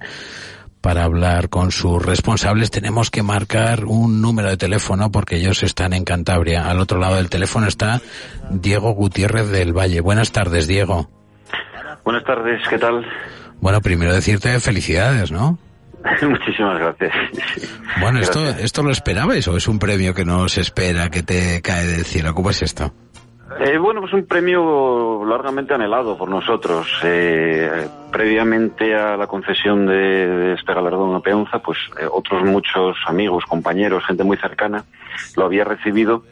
Para 0.80 1.04
hablar 1.04 1.50
con 1.50 1.72
sus 1.72 2.02
responsables 2.02 2.72
tenemos 2.72 3.12
que 3.12 3.24
marcar 3.24 3.84
un 3.86 4.22
número 4.22 4.50
de 4.50 4.58
teléfono 4.58 5.12
porque 5.12 5.38
ellos 5.38 5.62
están 5.64 5.92
en 5.92 6.06
Cantabria. 6.06 6.70
Al 6.70 6.80
otro 6.80 7.00
lado 7.00 7.16
del 7.16 7.30
teléfono 7.30 7.68
está 7.68 8.02
Diego 8.50 8.92
Gutiérrez 8.94 9.50
del 9.50 9.78
Valle. 9.78 10.00
Buenas 10.00 10.32
tardes, 10.32 10.68
Diego. 10.68 11.23
Buenas 12.04 12.24
tardes, 12.24 12.62
¿qué 12.70 12.78
tal? 12.78 13.06
Bueno, 13.62 13.82
primero 13.82 14.14
decirte 14.14 14.60
felicidades, 14.60 15.32
¿no? 15.32 15.58
Muchísimas 16.22 16.80
gracias. 16.80 17.14
Bueno, 18.02 18.20
esto, 18.20 18.50
¿esto 18.50 18.84
lo 18.84 18.92
esperabais 18.92 19.48
o 19.48 19.56
es 19.56 19.68
un 19.68 19.80
premio 19.80 20.14
que 20.14 20.26
no 20.26 20.50
se 20.50 20.62
espera, 20.62 21.10
que 21.10 21.24
te 21.24 21.62
cae 21.62 21.86
del 21.86 22.04
cielo? 22.04 22.34
¿Cómo 22.34 22.50
es 22.50 22.62
esto? 22.62 22.92
Eh, 23.60 23.78
bueno, 23.78 24.02
pues 24.02 24.14
un 24.14 24.26
premio 24.26 25.24
largamente 25.26 25.74
anhelado 25.74 26.18
por 26.18 26.28
nosotros. 26.28 26.88
Eh, 27.04 27.88
previamente 28.12 28.96
a 28.96 29.16
la 29.16 29.28
concesión 29.28 29.86
de, 29.86 29.94
de 29.94 30.54
este 30.54 30.74
galardón 30.74 31.16
a 31.16 31.20
Peonza, 31.20 31.60
pues 31.60 31.78
eh, 32.00 32.06
otros 32.12 32.44
muchos 32.44 32.98
amigos, 33.08 33.46
compañeros, 33.46 34.06
gente 34.06 34.24
muy 34.24 34.38
cercana 34.38 34.84
lo 35.36 35.46
había 35.46 35.64
recibido 35.64 36.24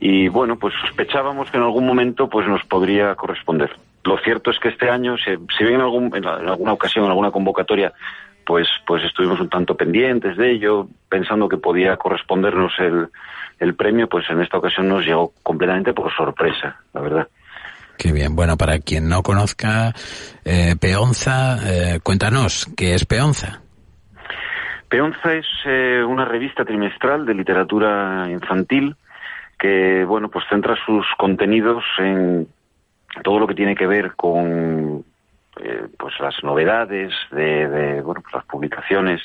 y 0.00 0.28
bueno, 0.28 0.56
pues 0.56 0.74
sospechábamos 0.82 1.50
que 1.50 1.56
en 1.56 1.62
algún 1.62 1.86
momento 1.86 2.28
pues 2.28 2.46
nos 2.46 2.62
podría 2.64 3.14
corresponder. 3.14 3.70
Lo 4.06 4.16
cierto 4.18 4.50
es 4.50 4.58
que 4.58 4.68
este 4.68 4.88
año, 4.88 5.16
si, 5.18 5.32
si 5.56 5.64
bien 5.64 5.76
en, 5.76 5.80
algún, 5.82 6.14
en, 6.16 6.24
la- 6.24 6.38
en 6.40 6.48
alguna 6.48 6.72
ocasión, 6.72 7.04
en 7.04 7.10
alguna 7.10 7.30
convocatoria, 7.30 7.92
pues, 8.44 8.68
pues 8.86 9.02
estuvimos 9.04 9.40
un 9.40 9.48
tanto 9.48 9.76
pendientes 9.76 10.36
de 10.36 10.52
ello, 10.52 10.88
pensando 11.08 11.48
que 11.48 11.56
podía 11.56 11.96
correspondernos 11.96 12.72
el, 12.78 13.08
el 13.58 13.74
premio, 13.74 14.08
pues 14.08 14.24
en 14.30 14.40
esta 14.40 14.58
ocasión 14.58 14.88
nos 14.88 15.04
llegó 15.04 15.32
completamente 15.42 15.92
por 15.92 16.14
sorpresa, 16.14 16.76
la 16.94 17.00
verdad. 17.00 17.28
Qué 17.98 18.12
bien. 18.12 18.36
Bueno, 18.36 18.56
para 18.56 18.78
quien 18.78 19.08
no 19.08 19.22
conozca 19.22 19.92
eh, 20.44 20.76
Peonza, 20.80 21.56
eh, 21.64 22.00
cuéntanos, 22.02 22.66
¿qué 22.76 22.94
es 22.94 23.04
Peonza? 23.06 23.60
Peonza 24.88 25.32
es 25.34 25.46
eh, 25.64 26.04
una 26.06 26.24
revista 26.24 26.64
trimestral 26.64 27.26
de 27.26 27.34
literatura 27.34 28.26
infantil 28.30 28.94
que, 29.58 30.04
bueno, 30.04 30.28
pues 30.28 30.44
centra 30.48 30.76
sus 30.84 31.04
contenidos 31.18 31.82
en 31.98 32.46
todo 33.22 33.38
lo 33.38 33.46
que 33.46 33.54
tiene 33.54 33.74
que 33.74 33.86
ver 33.86 34.14
con 34.14 35.04
eh, 35.60 35.86
pues 35.98 36.14
las 36.20 36.42
novedades 36.42 37.12
de, 37.30 37.68
de, 37.68 38.00
bueno, 38.02 38.20
pues 38.20 38.34
las 38.34 38.44
publicaciones 38.44 39.22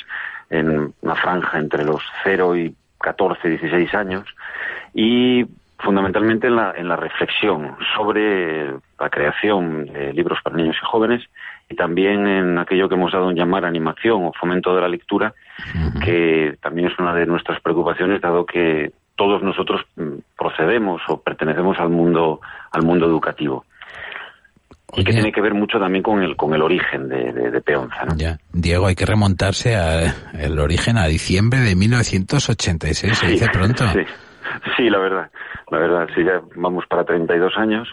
en 0.49 0.93
una 1.01 1.15
franja 1.15 1.59
entre 1.59 1.83
los 1.83 2.01
0 2.23 2.55
y 2.55 2.75
14, 2.99 3.49
16 3.49 3.93
años 3.95 4.27
y 4.93 5.45
fundamentalmente 5.79 6.47
en 6.47 6.55
la, 6.55 6.73
en 6.75 6.87
la 6.87 6.95
reflexión 6.95 7.75
sobre 7.95 8.71
la 8.99 9.09
creación 9.09 9.85
de 9.85 10.13
libros 10.13 10.39
para 10.43 10.55
niños 10.55 10.77
y 10.81 10.85
jóvenes 10.85 11.23
y 11.69 11.75
también 11.75 12.27
en 12.27 12.57
aquello 12.57 12.87
que 12.87 12.95
hemos 12.95 13.11
dado 13.11 13.29
en 13.29 13.35
llamar 13.35 13.65
animación 13.65 14.25
o 14.25 14.33
fomento 14.33 14.75
de 14.75 14.81
la 14.81 14.89
lectura, 14.89 15.33
que 16.03 16.57
también 16.61 16.89
es 16.89 16.99
una 16.99 17.13
de 17.13 17.25
nuestras 17.25 17.61
preocupaciones, 17.61 18.21
dado 18.21 18.45
que 18.45 18.91
todos 19.15 19.41
nosotros 19.41 19.81
mm, 19.95 20.17
procedemos 20.37 21.01
o 21.07 21.21
pertenecemos 21.21 21.79
al 21.79 21.89
mundo, 21.89 22.41
al 22.71 22.83
mundo 22.83 23.05
educativo. 23.05 23.65
Y 24.95 25.03
que 25.03 25.13
tiene 25.13 25.31
que 25.31 25.41
ver 25.41 25.53
mucho 25.53 25.79
también 25.79 26.03
con 26.03 26.21
el, 26.21 26.35
con 26.35 26.53
el 26.53 26.61
origen 26.61 27.07
de, 27.07 27.31
de, 27.31 27.51
de 27.51 27.61
Peonza. 27.61 28.05
¿no? 28.05 28.15
Ya. 28.17 28.37
Diego, 28.51 28.87
hay 28.87 28.95
que 28.95 29.05
remontarse 29.05 29.75
al 29.75 30.59
origen, 30.59 30.97
a 30.97 31.07
diciembre 31.07 31.59
de 31.59 31.75
1986, 31.75 33.17
se 33.17 33.27
dice 33.27 33.47
pronto. 33.51 33.85
Sí, 33.93 34.01
sí, 34.75 34.89
la 34.89 34.99
verdad, 34.99 35.31
la 35.69 35.77
verdad, 35.77 36.07
sí, 36.15 36.23
ya 36.23 36.41
vamos 36.55 36.85
para 36.87 37.05
32 37.05 37.53
años 37.57 37.87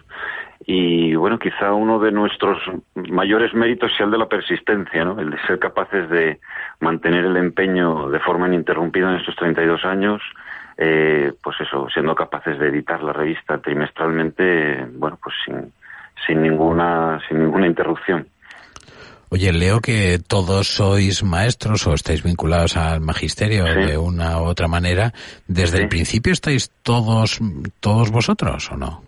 y 0.70 1.14
bueno, 1.14 1.38
quizá 1.38 1.72
uno 1.72 1.98
de 1.98 2.12
nuestros 2.12 2.58
mayores 2.94 3.54
méritos 3.54 3.90
sea 3.96 4.06
el 4.06 4.12
de 4.12 4.18
la 4.18 4.28
persistencia, 4.28 5.04
¿no? 5.04 5.18
El 5.18 5.30
de 5.30 5.38
ser 5.46 5.58
capaces 5.58 6.10
de 6.10 6.40
mantener 6.80 7.24
el 7.24 7.36
empeño 7.36 8.10
de 8.10 8.20
forma 8.20 8.48
ininterrumpida 8.48 9.10
en 9.10 9.16
estos 9.16 9.36
32 9.36 9.84
años, 9.84 10.20
eh, 10.76 11.32
pues 11.42 11.60
eso, 11.60 11.88
siendo 11.88 12.14
capaces 12.14 12.58
de 12.58 12.68
editar 12.68 13.02
la 13.02 13.12
revista 13.12 13.58
trimestralmente, 13.58 14.86
bueno, 14.92 15.18
pues 15.22 15.34
sin, 15.44 15.72
sin 16.26 16.42
ninguna, 16.42 17.20
sin 17.28 17.40
ninguna 17.40 17.66
interrupción. 17.66 18.28
Oye, 19.30 19.52
leo 19.52 19.80
que 19.80 20.18
todos 20.26 20.68
sois 20.68 21.22
maestros 21.22 21.86
o 21.86 21.92
estáis 21.92 22.22
vinculados 22.22 22.78
al 22.78 23.00
magisterio 23.00 23.66
Sí. 23.66 23.80
de 23.80 23.98
una 23.98 24.40
u 24.40 24.44
otra 24.44 24.68
manera. 24.68 25.12
¿Desde 25.46 25.82
el 25.82 25.88
principio 25.88 26.32
estáis 26.32 26.70
todos, 26.82 27.38
todos 27.80 28.10
vosotros 28.10 28.70
o 28.72 28.76
no? 28.76 29.02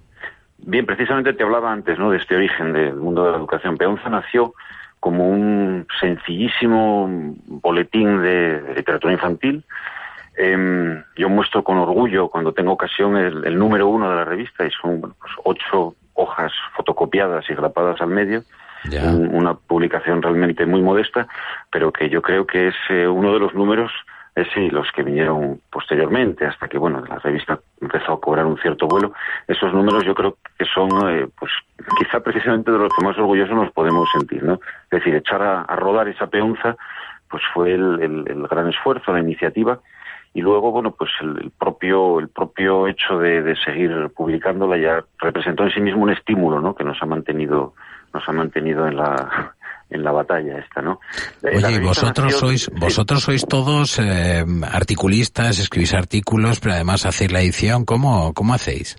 Bien, 0.59 0.85
precisamente 0.85 1.33
te 1.33 1.43
hablaba 1.43 1.73
antes, 1.73 1.99
¿no? 1.99 2.11
De 2.11 2.19
este 2.19 2.37
origen 2.37 2.75
del 2.75 2.97
mundo 2.97 3.25
de 3.25 3.31
la 3.31 3.39
educación. 3.39 3.79
Peonza 3.79 4.11
nació 4.11 4.53
como 5.01 5.27
un 5.27 5.87
sencillísimo 5.99 7.09
boletín 7.47 8.21
de, 8.21 8.61
de 8.61 8.75
literatura 8.75 9.15
infantil. 9.15 9.65
Em, 10.37 11.03
yo 11.17 11.31
muestro 11.31 11.65
con 11.65 11.79
orgullo 11.79 12.29
cuando 12.29 12.53
tengo 12.53 12.73
ocasión 12.73 13.17
el, 13.17 13.43
el 13.47 13.59
número 13.59 13.89
uno 13.89 14.11
de 14.11 14.17
la 14.17 14.25
revista 14.27 14.67
y 14.67 14.71
son 14.71 15.01
bueno, 15.01 15.17
pues, 15.19 15.33
ocho 15.45 15.95
hojas 16.21 16.53
fotocopiadas 16.77 17.49
y 17.51 17.55
grapadas 17.55 18.01
al 18.01 18.09
medio. 18.09 18.43
Un- 19.15 19.35
una 19.35 19.55
publicación 19.55 20.23
realmente 20.23 20.65
muy 20.67 20.81
modesta, 20.83 21.27
pero 21.71 21.93
que 21.93 22.09
yo 22.09 22.23
creo 22.23 22.47
que 22.47 22.69
es 22.69 22.75
eh, 22.89 23.07
uno 23.07 23.33
de 23.33 23.39
los 23.41 23.55
números 23.55 23.91
eh, 24.37 24.47
sí, 24.55 24.71
los 24.71 24.87
que 24.93 25.03
vinieron 25.03 25.61
posteriormente, 25.71 26.47
hasta 26.47 26.69
que, 26.69 26.79
bueno, 26.79 27.03
la 27.09 27.19
revista 27.19 27.59
empezó 27.81 28.13
a 28.13 28.21
cobrar 28.21 28.47
un 28.47 28.57
cierto 28.59 28.87
vuelo, 28.87 29.13
esos 29.49 29.73
números 29.75 30.05
yo 30.05 30.15
creo 30.15 30.37
que 30.57 30.65
son, 30.67 30.89
eh, 31.11 31.27
pues, 31.39 31.51
quizá 31.99 32.21
precisamente 32.21 32.71
de 32.71 32.79
los 32.79 32.93
que 32.95 33.05
más 33.05 33.19
orgullosos 33.19 33.57
nos 33.57 33.73
podemos 33.73 34.09
sentir, 34.13 34.43
¿no? 34.45 34.55
Es 34.85 34.91
decir, 34.91 35.15
echar 35.17 35.43
a, 35.43 35.63
a 35.63 35.75
rodar 35.77 36.07
esa 36.09 36.29
peonza, 36.29 36.77
pues 37.29 37.43
fue 37.53 37.75
el, 37.75 38.01
el- 38.01 38.25
el 38.29 38.47
gran 38.47 38.69
esfuerzo, 38.69 39.13
la 39.13 39.21
iniciativa, 39.21 39.81
y 40.33 40.43
luego, 40.43 40.71
bueno, 40.71 40.93
pues 40.97 41.11
el, 41.21 41.39
el 41.43 41.51
propio, 41.51 42.21
el 42.21 42.29
propio 42.29 42.87
hecho 42.87 43.19
de, 43.19 43.43
de 43.43 43.57
seguir 43.57 43.91
publicándola 44.15 44.79
ya 44.79 45.05
representó 45.19 45.65
en 45.65 45.73
sí 45.73 45.81
mismo 45.81 46.03
un 46.03 46.11
estímulo, 46.11 46.61
¿no? 46.61 46.75
Que 46.75 46.85
nos 46.85 47.03
ha 47.03 47.07
mantenido, 47.07 47.75
nos 48.15 48.29
ha 48.29 48.33
mantenido 48.33 48.87
en 48.87 48.97
la, 48.97 49.55
en 49.91 50.05
la 50.05 50.13
batalla 50.13 50.59
esta, 50.59 50.83
¿no? 50.83 51.01
Oye, 51.43 51.73
y 51.73 51.81
vosotros 51.81 52.35
sois, 52.35 52.65
sí. 52.65 52.73
vosotros 52.79 53.25
sois 53.25 53.45
todos 53.45 53.99
eh, 53.99 54.45
articulistas, 54.71 55.59
escribís 55.59 55.95
artículos, 55.95 56.61
pero 56.61 56.75
además 56.75 57.07
hacéis 57.07 57.33
la 57.33 57.41
edición. 57.41 57.85
¿Cómo, 57.85 58.33
cómo 58.33 58.55
hacéis? 58.55 58.97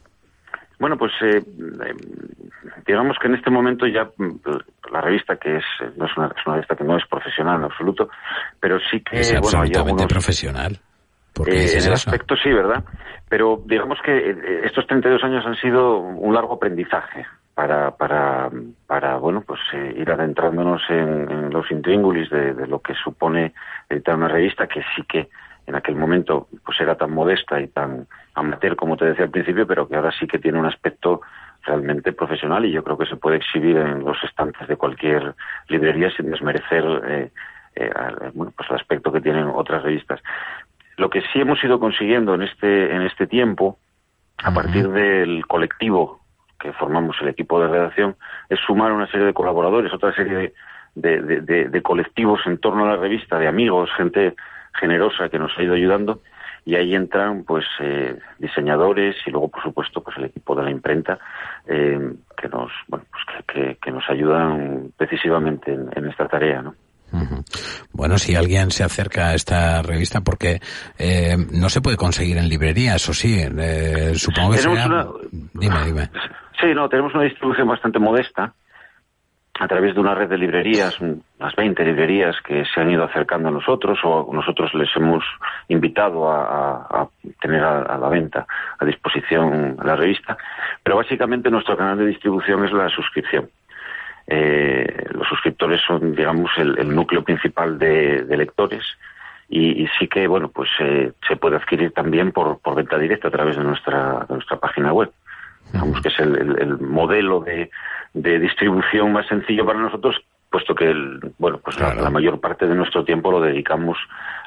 Bueno, 0.80 0.98
pues 0.98 1.14
eh, 1.22 1.38
eh, 1.38 1.96
digamos 2.86 3.16
que 3.22 3.28
en 3.28 3.36
este 3.36 3.52
momento 3.52 3.86
ya 3.88 4.04
mm, 4.18 4.92
la 4.92 5.00
revista 5.00 5.38
que 5.38 5.58
es 5.58 5.64
no 5.96 6.08
es 6.08 6.18
una, 6.18 6.28
es 6.28 6.46
una 6.46 6.56
revista 6.56 6.76
que 6.76 6.84
no 6.84 6.98
es 6.98 7.08
profesional 7.08 7.60
en 7.60 7.64
absoluto, 7.66 8.10
pero 8.60 8.80
sí 8.92 9.00
que 9.00 9.22
Es 9.22 9.30
bueno 9.30 9.60
hay 9.62 9.68
absolutamente 9.70 10.04
algunos 10.04 10.08
profesional. 10.08 10.82
¿Por 11.34 11.48
qué 11.48 11.66
eh, 11.66 11.78
en 11.78 11.86
el 11.86 11.94
aspecto 11.94 12.36
sí, 12.36 12.52
¿verdad? 12.52 12.84
Pero 13.30 13.62
digamos 13.66 14.00
que 14.04 14.12
eh, 14.18 14.62
estos 14.64 14.86
32 14.88 15.24
años 15.24 15.46
han 15.46 15.56
sido 15.56 16.00
un 16.00 16.34
largo 16.34 16.56
aprendizaje 16.56 17.26
para, 17.54 17.92
para, 17.92 18.50
para 18.88 19.18
bueno, 19.18 19.42
pues 19.42 19.60
eh, 19.74 19.96
ir 19.98 20.10
adentrándonos 20.12 20.82
en, 20.90 21.30
en 21.32 21.50
los 21.50 21.70
intríngulis 21.72 22.30
de, 22.30 22.54
de 22.54 22.68
lo 22.68 22.80
que 22.80 22.94
supone 22.96 23.54
editar 23.90 24.16
una 24.16 24.28
revista 24.28 24.68
que 24.68 24.82
sí 24.96 25.04
que 25.08 25.30
en 25.68 25.76
aquel 25.76 25.96
momento 25.96 26.48
pues 26.66 26.80
era 26.82 26.96
tan 26.96 27.12
modesta 27.12 27.62
y 27.62 27.68
tan 27.68 28.08
amateur 28.34 28.76
como 28.76 28.98
te 28.98 29.06
decía 29.06 29.26
al 29.26 29.32
principio, 29.32 29.68
pero 29.68 29.88
que 29.88 29.96
ahora 29.96 30.12
sí 30.12 30.28
que 30.28 30.40
tiene 30.40 30.60
un 30.60 30.66
aspecto 30.66 31.22
realmente 31.64 32.14
profesional 32.14 32.66
y 32.66 32.72
yo 32.72 32.84
creo 32.84 32.98
que 32.98 33.06
se 33.06 33.16
puede 33.16 33.38
exhibir 33.38 33.78
en 33.78 34.04
los 34.04 34.18
estantes 34.24 34.68
de 34.68 34.76
cualquier 34.76 35.36
librería 35.68 36.10
sin 36.16 36.32
desmerecer 36.32 36.84
eh, 37.08 37.32
eh, 37.76 37.90
bueno, 38.34 38.52
pues 38.56 38.70
el 38.70 38.76
aspecto 38.76 39.12
que 39.12 39.22
tienen 39.22 39.48
otras 39.48 39.84
revistas. 39.84 40.20
Lo 41.02 41.10
que 41.10 41.22
sí 41.34 41.42
hemos 41.42 41.62
ido 41.64 41.80
consiguiendo 41.80 42.36
en 42.36 42.44
este, 42.44 42.96
en 42.96 43.02
este 43.02 43.26
tiempo, 43.26 43.80
a 44.44 44.54
partir 44.54 44.88
del 44.90 45.48
colectivo 45.48 46.22
que 46.60 46.74
formamos 46.74 47.18
el 47.22 47.30
equipo 47.30 47.60
de 47.60 47.68
redacción, 47.70 48.16
es 48.50 48.60
sumar 48.60 48.92
una 48.92 49.08
serie 49.08 49.26
de 49.26 49.34
colaboradores, 49.34 49.92
otra 49.92 50.14
serie 50.14 50.36
de, 50.38 50.54
de, 50.94 51.22
de- 51.24 51.42
de- 51.42 51.70
de 51.70 51.82
colectivos 51.82 52.40
en 52.46 52.60
torno 52.60 52.86
a 52.86 52.90
la 52.90 52.98
revista, 52.98 53.40
de 53.40 53.48
amigos, 53.48 53.90
gente 53.98 54.36
generosa 54.80 55.28
que 55.30 55.40
nos 55.40 55.58
ha 55.58 55.64
ido 55.64 55.74
ayudando, 55.74 56.22
y 56.66 56.76
ahí 56.76 56.94
entran 56.94 57.46
pues 57.46 57.66
eh, 57.80 58.20
diseñadores 58.38 59.16
y 59.26 59.32
luego 59.32 59.50
por 59.50 59.64
supuesto 59.64 60.04
pues 60.04 60.16
el 60.18 60.26
equipo 60.26 60.54
de 60.56 60.64
la 60.66 60.70
imprenta 60.70 61.18
eh, 61.66 62.14
que 62.38 62.48
nos 62.48 62.72
bueno 62.88 63.06
pues 63.12 63.24
que, 63.26 63.54
que- 63.54 63.76
que 63.82 63.92
nos 63.92 64.08
ayudan 64.08 64.92
decisivamente 65.00 65.74
en, 65.74 65.90
en 65.96 66.06
esta 66.06 66.28
tarea, 66.28 66.62
¿no? 66.62 66.76
Bueno, 67.92 68.18
si 68.18 68.36
alguien 68.36 68.72
se 68.72 68.84
acerca 68.84 69.30
a 69.30 69.34
esta 69.36 69.82
revista, 69.82 70.22
porque 70.22 70.60
eh, 70.98 71.36
no 71.52 71.70
se 71.70 71.82
puede 71.82 71.98
conseguir 71.98 72.38
en 72.38 72.48
librería, 72.50 72.96
eso 72.96 73.14
sí. 73.14 73.38
eh, 73.42 74.14
supongo 74.16 74.52
que 74.52 74.58
Tenemos 74.58 74.80
será... 74.82 74.86
una- 74.88 75.08
Dime, 75.54 75.86
dime. 75.86 76.10
Sí, 76.60 76.68
no, 76.76 76.88
tenemos 76.90 77.14
una 77.14 77.24
distribución 77.24 77.68
bastante 77.68 78.00
modesta 78.00 78.54
a 79.60 79.68
través 79.68 79.94
de 79.94 80.00
una 80.02 80.16
red 80.16 80.30
de 80.30 80.38
librerías, 80.38 81.00
un- 81.02 81.24
unas 81.40 81.56
20 81.56 81.84
librerías 81.84 82.36
que 82.48 82.64
se 82.66 82.80
han 82.82 82.90
ido 82.90 83.04
acercando 83.04 83.50
a 83.50 83.52
nosotros 83.52 84.00
o 84.04 84.30
nosotros 84.34 84.74
les 84.74 84.90
hemos 84.96 85.24
invitado 85.68 86.30
a, 86.32 86.44
a- 86.46 87.02
a 87.02 87.08
tener 87.42 87.62
a, 87.64 87.82
a 87.82 87.98
la 87.98 88.10
venta, 88.10 88.48
a 88.80 88.86
disposición 88.86 89.78
la 89.84 89.96
revista. 89.96 90.38
Pero 90.84 90.98
básicamente 90.98 91.50
nuestro 91.52 91.76
canal 91.78 91.98
de 91.98 92.06
distribución 92.08 92.66
es 92.66 92.72
la 92.72 92.90
suscripción. 92.90 93.50
Eh, 94.34 95.08
los 95.12 95.28
suscriptores 95.28 95.82
son, 95.86 96.16
digamos, 96.16 96.52
el, 96.58 96.80
el 96.80 96.96
núcleo 96.96 97.22
principal 97.22 97.78
de, 97.78 98.24
de 98.24 98.38
lectores 98.38 98.82
y, 99.50 99.84
y 99.84 99.88
sí 100.00 100.08
que, 100.08 100.26
bueno, 100.26 100.48
pues 100.48 100.70
eh, 100.80 101.12
se 101.28 101.36
puede 101.36 101.58
adquirir 101.58 101.92
también 101.92 102.32
por, 102.32 102.60
por 102.60 102.76
venta 102.76 102.98
directa 102.98 103.28
a 103.28 103.32
través 103.32 103.58
de 103.58 103.64
nuestra, 103.64 104.26
de 104.30 104.36
nuestra 104.36 104.58
página 104.58 104.94
web. 104.94 105.12
Digamos 105.74 106.02
que 106.02 106.08
es 106.08 106.20
el, 106.20 106.36
el- 106.38 106.60
el 106.62 106.80
modelo 106.80 107.42
de, 107.42 107.70
de 108.14 108.40
distribución 108.40 109.12
más 109.12 109.28
sencillo 109.28 109.66
para 109.66 109.80
nosotros, 109.80 110.16
puesto 110.50 110.74
que, 110.76 110.90
el, 110.90 111.20
bueno, 111.38 111.58
pues 111.62 111.78
la, 111.78 111.94
la 111.96 112.10
mayor 112.10 112.40
parte 112.40 112.68
de 112.68 112.76
nuestro 112.76 113.04
tiempo 113.04 113.32
lo 113.32 113.42
dedicamos, 113.42 113.98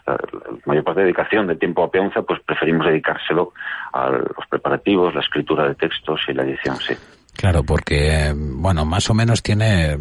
la, 0.06 0.12
la 0.14 0.52
mayor 0.64 0.84
parte 0.84 1.00
de 1.00 1.06
dedicación 1.06 1.46
de 1.46 1.56
tiempo 1.56 1.82
a 1.84 1.90
Peonza, 1.90 2.22
pues 2.22 2.40
preferimos 2.40 2.86
dedicárselo 2.86 3.52
a 3.92 4.08
los 4.10 4.46
preparativos, 4.48 5.14
la 5.14 5.20
escritura 5.20 5.68
de 5.68 5.74
textos 5.74 6.20
y 6.28 6.32
la 6.32 6.42
edición, 6.44 6.76
sí. 6.76 6.94
Claro, 7.36 7.64
porque, 7.64 8.32
bueno, 8.36 8.84
más 8.84 9.10
o 9.10 9.14
menos 9.14 9.42
tiene, 9.42 9.98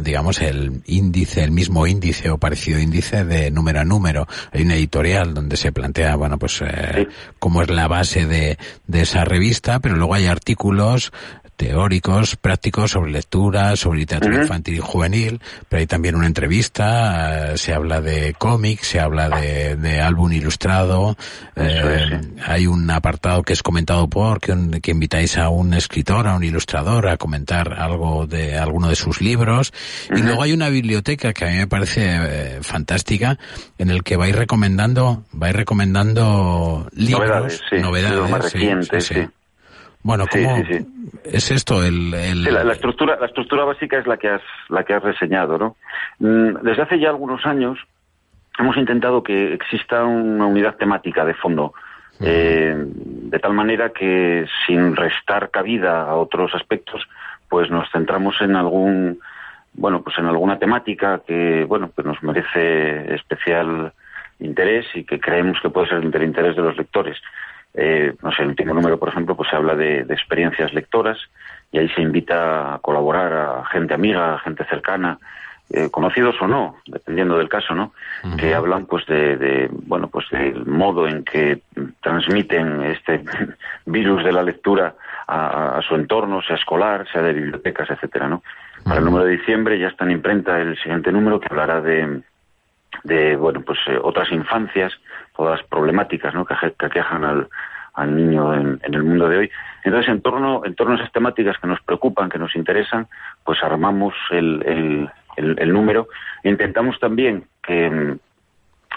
digamos, 0.00 0.40
el 0.40 0.82
índice, 0.86 1.42
el 1.42 1.50
mismo 1.50 1.86
índice 1.86 2.30
o 2.30 2.38
parecido 2.38 2.78
índice 2.78 3.24
de 3.24 3.50
número 3.50 3.80
a 3.80 3.84
número. 3.84 4.26
Hay 4.52 4.62
una 4.62 4.76
editorial 4.76 5.34
donde 5.34 5.56
se 5.56 5.72
plantea, 5.72 6.16
bueno, 6.16 6.38
pues, 6.38 6.62
eh, 6.62 7.08
cómo 7.38 7.62
es 7.62 7.70
la 7.70 7.88
base 7.88 8.26
de, 8.26 8.56
de 8.86 9.00
esa 9.00 9.24
revista, 9.24 9.80
pero 9.80 9.96
luego 9.96 10.14
hay 10.14 10.26
artículos 10.26 11.12
teóricos, 11.56 12.36
prácticos 12.36 12.90
sobre 12.92 13.10
lectura, 13.12 13.74
sobre 13.76 14.00
literatura 14.00 14.42
infantil 14.42 14.74
y 14.76 14.78
juvenil, 14.80 15.40
pero 15.68 15.80
hay 15.80 15.86
también 15.86 16.14
una 16.14 16.26
entrevista, 16.26 17.52
eh, 17.52 17.58
se 17.58 17.72
habla 17.72 18.00
de 18.00 18.34
cómics, 18.34 18.88
se 18.88 19.00
habla 19.00 19.28
de, 19.30 19.76
de 19.76 20.00
álbum 20.00 20.32
ilustrado, 20.32 21.16
eh, 21.56 22.20
hay 22.44 22.66
un 22.66 22.88
apartado 22.90 23.42
que 23.42 23.52
es 23.54 23.62
comentado 23.62 24.08
por, 24.08 24.40
que, 24.40 24.52
un- 24.52 24.80
que 24.80 24.90
invitáis 24.90 25.38
a 25.38 25.48
un 25.48 25.74
escritor, 25.74 26.26
a 26.28 26.36
un 26.36 26.44
ilustrador 26.44 27.08
a 27.08 27.16
comentar 27.16 27.72
algo 27.72 28.26
de 28.26 28.58
alguno 28.58 28.88
de 28.88 28.96
sus 28.96 29.20
libros, 29.20 29.72
y 30.14 30.20
luego 30.22 30.42
hay 30.42 30.52
una 30.52 30.68
biblioteca 30.68 31.32
que 31.32 31.44
a 31.46 31.48
mí 31.48 31.56
me 31.56 31.66
parece 31.66 32.02
eh, 32.06 32.58
fantástica, 32.62 33.38
en 33.78 33.90
el 33.90 34.02
que 34.02 34.16
vais 34.16 34.34
recomendando, 34.36 35.24
vais 35.32 35.54
recomendando 35.56 36.88
libros, 36.92 37.26
Novedades, 37.28 37.60
sí, 37.70 37.76
libros 37.76 38.30
más 38.30 38.44
sí, 38.50 38.58
recientes, 38.58 39.04
sí. 39.06 39.14
Bueno, 40.06 40.24
¿cómo 40.30 40.56
sí, 40.58 40.62
sí. 40.78 40.86
es 41.24 41.50
esto 41.50 41.82
el, 41.82 42.14
el- 42.14 42.44
Sí, 42.44 42.50
la, 42.52 42.62
la 42.62 42.72
estructura, 42.74 43.16
la 43.18 43.26
estructura 43.26 43.64
básica 43.64 43.98
es 43.98 44.06
la 44.06 44.16
que 44.16 44.28
has, 44.28 44.42
la 44.68 44.84
que 44.84 44.94
has 44.94 45.02
reseñado, 45.02 45.58
¿no? 45.58 45.76
Mm, 46.20 46.62
Desde 46.62 46.82
hace 46.82 47.00
ya 47.00 47.08
algunos 47.08 47.44
años 47.44 47.76
hemos 48.56 48.76
intentado 48.76 49.24
que 49.24 49.52
exista 49.54 50.04
una 50.04 50.46
unidad 50.46 50.76
temática 50.76 51.24
de 51.24 51.34
fondo, 51.34 51.74
eh, 52.20 52.74
de 52.78 53.38
tal 53.40 53.52
manera 53.52 53.90
que 53.90 54.46
sin 54.66 54.94
restar 54.94 55.50
cabida 55.50 56.02
a 56.02 56.14
otros 56.14 56.54
aspectos, 56.54 57.02
pues 57.48 57.68
nos 57.68 57.90
centramos 57.90 58.40
en 58.40 58.54
algún, 58.54 59.18
bueno, 59.74 60.02
pues 60.02 60.16
en 60.18 60.26
alguna 60.26 60.58
temática 60.58 61.20
que, 61.26 61.64
bueno, 61.64 61.90
que 61.96 62.04
nos 62.04 62.22
merece 62.22 63.12
especial 63.14 63.92
interés 64.38 64.86
y 64.94 65.04
que 65.04 65.18
creemos 65.18 65.58
que 65.60 65.70
puede 65.70 65.88
ser 65.88 66.00
del 66.10 66.22
interés 66.22 66.54
de 66.56 66.62
los 66.62 66.76
lectores. 66.76 67.18
Eh, 67.76 68.14
no 68.22 68.32
sé, 68.32 68.42
el 68.42 68.48
último 68.48 68.72
número, 68.72 68.98
por 68.98 69.10
ejemplo, 69.10 69.36
pues 69.36 69.50
se 69.50 69.56
habla 69.56 69.74
de, 69.74 70.04
de 70.04 70.14
experiencias 70.14 70.72
lectoras 70.72 71.18
y 71.70 71.78
ahí 71.78 71.88
se 71.90 72.00
invita 72.00 72.74
a 72.74 72.78
colaborar 72.78 73.32
a 73.32 73.64
gente 73.66 73.92
amiga, 73.92 74.34
a 74.34 74.38
gente 74.38 74.64
cercana, 74.64 75.18
eh, 75.68 75.90
conocidos 75.90 76.36
o 76.40 76.46
no, 76.46 76.76
dependiendo 76.86 77.36
del 77.36 77.48
caso, 77.48 77.74
¿no? 77.74 77.92
Que 78.38 78.54
hablan, 78.54 78.86
pues, 78.86 79.04
de, 79.06 79.36
de, 79.36 79.68
bueno, 79.70 80.08
pues 80.08 80.26
del 80.30 80.64
modo 80.64 81.08
en 81.08 81.24
que 81.24 81.60
transmiten 82.00 82.82
este 82.82 83.22
virus 83.86 84.24
de 84.24 84.32
la 84.32 84.42
lectura 84.42 84.94
a, 85.26 85.76
a 85.76 85.82
su 85.82 85.96
entorno, 85.96 86.40
sea 86.42 86.56
escolar, 86.56 87.06
sea 87.12 87.20
de 87.22 87.32
bibliotecas, 87.32 87.90
etcétera, 87.90 88.28
¿no? 88.28 88.42
Para 88.84 89.00
el 89.00 89.04
número 89.04 89.24
de 89.24 89.36
diciembre 89.36 89.78
ya 89.78 89.88
está 89.88 90.04
en 90.04 90.12
imprenta 90.12 90.60
el 90.60 90.78
siguiente 90.78 91.10
número 91.10 91.40
que 91.40 91.48
hablará 91.50 91.80
de, 91.80 92.22
de 93.04 93.36
bueno 93.36 93.60
pues 93.60 93.78
eh, 93.86 93.98
otras 94.02 94.30
infancias 94.32 94.92
todas 95.36 95.58
las 95.58 95.68
problemáticas 95.68 96.34
¿no? 96.34 96.44
que, 96.44 96.54
aquejan 96.54 97.24
al, 97.24 97.48
al 97.94 98.16
niño 98.16 98.54
en, 98.54 98.80
el 98.82 99.02
mundo 99.02 99.28
de 99.28 99.38
hoy. 99.38 99.50
Entonces 99.84 100.10
en 100.10 100.22
torno 100.22 100.62
en 100.64 100.74
torno 100.74 100.94
a 100.94 100.96
esas 100.96 101.12
temáticas 101.12 101.58
que 101.58 101.66
nos 101.66 101.80
preocupan 101.82 102.28
que 102.28 102.38
nos 102.38 102.56
interesan 102.56 103.06
pues 103.44 103.62
armamos 103.62 104.14
el 104.30 105.10
número. 105.66 106.08
E 106.42 106.50
intentamos 106.50 106.98
también 106.98 107.44
que 107.62 107.90
mm, 107.90 108.18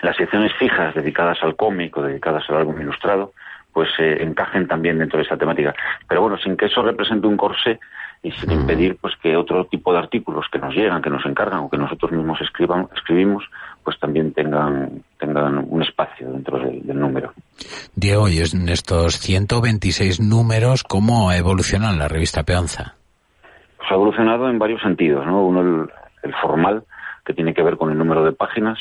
las 0.01 0.15
secciones 0.15 0.53
fijas 0.53 0.95
dedicadas 0.95 1.41
al 1.43 1.55
cómic 1.55 1.95
o 1.97 2.01
dedicadas 2.01 2.49
al 2.49 2.57
álbum 2.57 2.79
ilustrado 2.79 3.33
pues 3.73 3.89
eh, 3.99 4.17
encajen 4.21 4.67
también 4.67 4.97
dentro 4.97 5.17
de 5.17 5.23
esa 5.23 5.37
temática. 5.37 5.73
Pero 6.07 6.21
bueno 6.21 6.37
sin 6.37 6.57
que 6.57 6.65
eso 6.65 6.81
represente 6.81 7.27
un 7.27 7.37
corsé 7.37 7.79
y 8.21 8.31
sin 8.31 8.51
impedir 8.51 8.97
pues 8.99 9.13
que 9.21 9.37
otro 9.37 9.65
tipo 9.65 9.93
de 9.93 9.99
artículos 9.99 10.45
que 10.51 10.59
nos 10.59 10.75
llegan, 10.75 11.01
que 11.01 11.09
nos 11.09 11.25
encargan 11.25 11.59
o 11.59 11.69
que 11.69 11.77
nosotros 11.77 12.11
mismos 12.11 12.39
escriban, 12.41 12.87
escribimos, 12.95 13.43
pues 13.83 13.97
también 13.99 14.33
tengan, 14.33 15.03
tengan 15.17 15.65
un 15.67 15.81
espacio 15.81 16.29
dentro 16.31 16.59
del, 16.59 16.85
del 16.85 16.99
número. 16.99 17.33
Diego, 17.95 18.27
y 18.27 18.39
en 18.39 18.67
estos 18.67 19.19
126 19.19 20.19
números, 20.19 20.83
¿cómo 20.83 21.31
evoluciona 21.31 21.93
la 21.93 22.07
revista 22.09 22.43
Peonza? 22.43 22.95
Pues 23.77 23.89
ha 23.89 23.95
evolucionado 23.95 24.49
en 24.49 24.59
varios 24.59 24.81
sentidos, 24.81 25.25
¿no? 25.25 25.45
Uno 25.45 25.61
el, 25.61 25.89
el 26.23 26.33
formal, 26.41 26.83
que 27.25 27.33
tiene 27.33 27.53
que 27.53 27.63
ver 27.63 27.77
con 27.77 27.91
el 27.91 27.97
número 27.97 28.25
de 28.25 28.33
páginas, 28.33 28.77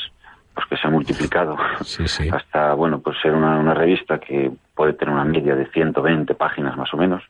pues 0.53 0.67
que 0.67 0.77
se 0.77 0.87
ha 0.87 0.89
multiplicado 0.89 1.55
hasta, 2.33 2.73
bueno, 2.73 2.99
pues 2.99 3.17
ser 3.21 3.33
una, 3.33 3.57
una 3.59 3.73
revista 3.73 4.19
que 4.19 4.51
puede 4.79 4.93
tener 4.93 5.13
una 5.13 5.25
media 5.25 5.55
de 5.57 5.65
120 5.65 6.33
páginas 6.35 6.77
más 6.77 6.93
o 6.93 6.97
menos. 6.97 7.21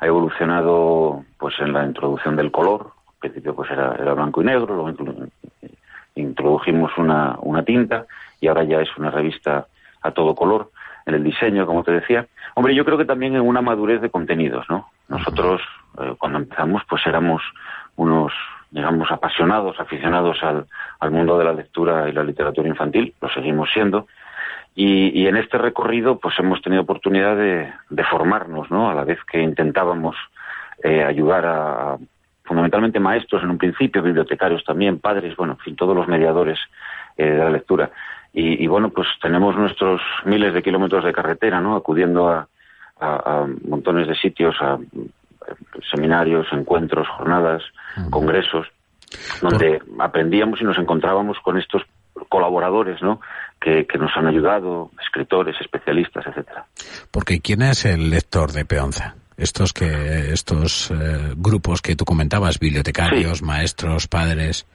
Ha 0.00 0.06
evolucionado, 0.06 1.24
pues 1.38 1.58
en 1.58 1.72
la 1.72 1.84
introducción 1.84 2.36
del 2.36 2.52
color, 2.52 2.92
al 3.08 3.14
principio 3.18 3.52
pues 3.52 3.68
era, 3.72 3.96
era 3.98 4.14
blanco 4.14 4.40
y 4.42 4.44
negro, 4.44 4.66
luego 4.76 4.90
inclu- 4.90 5.28
introdujimos 6.14 6.92
una, 6.96 7.36
una 7.40 7.64
tinta 7.64 8.06
y 8.40 8.46
ahora 8.46 8.62
ya 8.62 8.80
es 8.80 8.88
una 8.96 9.10
revista 9.10 9.66
a 10.02 10.10
todo 10.12 10.36
color 10.36 10.70
en 11.06 11.14
el 11.14 11.24
diseño, 11.24 11.66
como 11.66 11.82
te 11.82 11.90
decía. 11.90 12.26
Hombre, 12.54 12.76
yo 12.76 12.84
creo 12.84 12.96
que 12.96 13.04
también 13.04 13.34
en 13.34 13.40
una 13.42 13.60
madurez 13.60 14.00
de 14.00 14.10
contenidos, 14.10 14.64
¿no? 14.70 14.88
Nosotros, 15.08 15.60
eh, 15.98 16.14
cuando 16.16 16.38
empezamos, 16.38 16.82
pues 16.88 17.04
éramos 17.08 17.42
unos, 17.96 18.32
digamos, 18.70 19.10
apasionados, 19.10 19.80
aficionados 19.80 20.40
al, 20.44 20.66
al 21.00 21.10
mundo 21.10 21.36
de 21.38 21.44
la 21.44 21.52
lectura 21.54 22.08
y 22.08 22.12
la 22.12 22.22
literatura 22.22 22.68
infantil, 22.68 23.14
lo 23.20 23.28
seguimos 23.30 23.68
siendo, 23.72 24.06
y, 24.74 25.22
y 25.22 25.26
en 25.26 25.36
este 25.36 25.58
recorrido, 25.58 26.18
pues 26.18 26.38
hemos 26.38 26.60
tenido 26.62 26.82
oportunidad 26.82 27.36
de, 27.36 27.72
de 27.90 28.04
formarnos, 28.04 28.70
¿no? 28.70 28.90
A 28.90 28.94
la 28.94 29.04
vez 29.04 29.18
que 29.30 29.40
intentábamos 29.40 30.16
eh, 30.82 31.04
ayudar 31.04 31.46
a, 31.46 31.96
fundamentalmente 32.44 33.00
maestros 33.00 33.42
en 33.42 33.50
un 33.50 33.58
principio, 33.58 34.02
bibliotecarios 34.02 34.64
también, 34.64 34.98
padres, 34.98 35.34
bueno, 35.36 35.54
en 35.54 35.58
fin, 35.60 35.76
todos 35.76 35.96
los 35.96 36.08
mediadores 36.08 36.58
eh, 37.16 37.24
de 37.24 37.38
la 37.38 37.50
lectura. 37.50 37.90
Y, 38.32 38.62
y, 38.62 38.66
bueno, 38.66 38.90
pues 38.90 39.06
tenemos 39.22 39.56
nuestros 39.56 40.00
miles 40.24 40.52
de 40.52 40.62
kilómetros 40.62 41.04
de 41.04 41.12
carretera, 41.12 41.60
¿no? 41.60 41.76
Acudiendo 41.76 42.28
a, 42.28 42.48
a, 43.00 43.42
a 43.42 43.46
montones 43.66 44.08
de 44.08 44.16
sitios, 44.16 44.56
a 44.60 44.74
eh, 44.74 45.54
seminarios, 45.90 46.46
encuentros, 46.52 47.08
jornadas, 47.08 47.62
congresos, 48.10 48.66
donde 49.40 49.80
aprendíamos 50.00 50.60
y 50.60 50.64
nos 50.64 50.78
encontrábamos 50.78 51.38
con 51.40 51.58
estos 51.58 51.82
colaboradores, 52.28 53.00
¿no? 53.02 53.20
Que, 53.60 53.86
que 53.86 53.96
nos 53.96 54.10
han 54.14 54.26
ayudado, 54.26 54.90
escritores, 55.02 55.56
especialistas, 55.58 56.26
etcétera. 56.26 56.66
Porque 57.10 57.40
¿quién 57.40 57.62
es 57.62 57.86
el 57.86 58.10
lector 58.10 58.52
de 58.52 58.66
Peonza? 58.66 59.14
Estos 59.38 59.72
que 59.72 60.32
estos 60.32 60.90
eh, 60.90 61.32
grupos 61.36 61.80
que 61.80 61.96
tú 61.96 62.04
comentabas, 62.04 62.58
bibliotecarios, 62.58 63.42
maestros, 63.42 64.06
padres. 64.06 64.66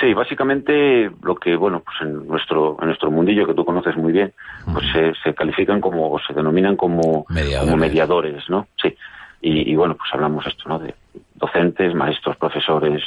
Sí, 0.00 0.12
básicamente 0.14 1.10
lo 1.22 1.34
que, 1.36 1.56
bueno, 1.56 1.80
pues 1.80 1.96
en 2.02 2.26
nuestro, 2.26 2.76
en 2.80 2.86
nuestro 2.86 3.10
mundillo 3.10 3.46
que 3.46 3.54
tú 3.54 3.64
conoces 3.64 3.96
muy 3.96 4.12
bien, 4.12 4.32
pues 4.70 4.84
se, 4.92 5.12
se 5.24 5.34
califican 5.34 5.80
como, 5.80 6.12
o 6.12 6.18
se 6.20 6.34
denominan 6.34 6.76
como 6.76 7.24
mediadores, 7.28 7.70
como 7.70 7.76
mediadores 7.76 8.44
¿no? 8.48 8.68
Sí. 8.80 8.94
Y, 9.40 9.70
y, 9.72 9.76
bueno, 9.76 9.96
pues 9.96 10.10
hablamos 10.12 10.46
esto, 10.46 10.68
¿no? 10.68 10.78
De 10.78 10.94
docentes, 11.34 11.94
maestros, 11.94 12.36
profesores, 12.36 13.02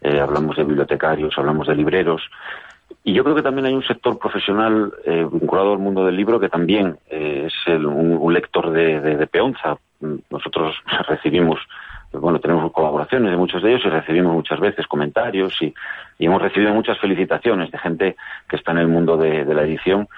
eh, 0.00 0.20
hablamos 0.20 0.56
de 0.56 0.64
bibliotecarios, 0.64 1.34
hablamos 1.36 1.66
de 1.66 1.74
libreros. 1.76 2.22
Y 3.06 3.12
yo 3.12 3.22
creo 3.22 3.36
que 3.36 3.42
también 3.42 3.66
hay 3.66 3.74
un 3.74 3.84
sector 3.84 4.18
profesional 4.18 4.92
eh, 5.04 5.26
vinculado 5.30 5.72
al 5.72 5.78
mundo 5.78 6.06
del 6.06 6.16
libro 6.16 6.40
que 6.40 6.48
también 6.48 6.96
eh, 7.10 7.44
es 7.46 7.52
el, 7.66 7.84
un, 7.84 8.32
lector 8.32 8.70
de, 8.70 9.26
peonza. 9.26 9.76
Nosotros 10.30 10.74
recibimos 11.08 11.60
bueno, 12.12 12.38
tenemos 12.38 12.70
colaboraciones 12.70 13.32
de 13.32 13.36
muchos 13.36 13.60
de 13.60 13.70
ellos 13.70 13.82
y 13.84 13.88
recibimos 13.88 14.32
muchas 14.32 14.60
veces 14.60 14.86
comentarios 14.86 15.60
y, 15.60 15.74
hemos 16.20 16.40
recibido 16.40 16.72
muchas 16.72 16.96
felicitaciones 17.00 17.72
de 17.72 17.78
gente 17.78 18.16
que 18.48 18.54
está 18.54 18.70
en 18.70 18.78
el 18.78 18.86
mundo 18.86 19.16
de, 19.16 19.44
la 19.44 19.64
edición 19.64 20.08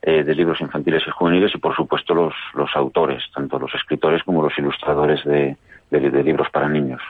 eh, 0.00 0.22
de 0.22 0.34
libros 0.36 0.60
infantiles 0.60 1.02
y 1.06 1.10
juveniles 1.10 1.52
y, 1.54 1.58
por 1.58 1.74
supuesto, 1.74 2.14
los, 2.14 2.76
autores, 2.76 3.24
tanto 3.34 3.58
los 3.58 3.74
escritores 3.74 4.22
como 4.22 4.44
los 4.44 4.56
ilustradores 4.56 5.24
de 5.24 5.56
libros 6.22 6.48
para 6.50 6.68
niños. 6.68 7.02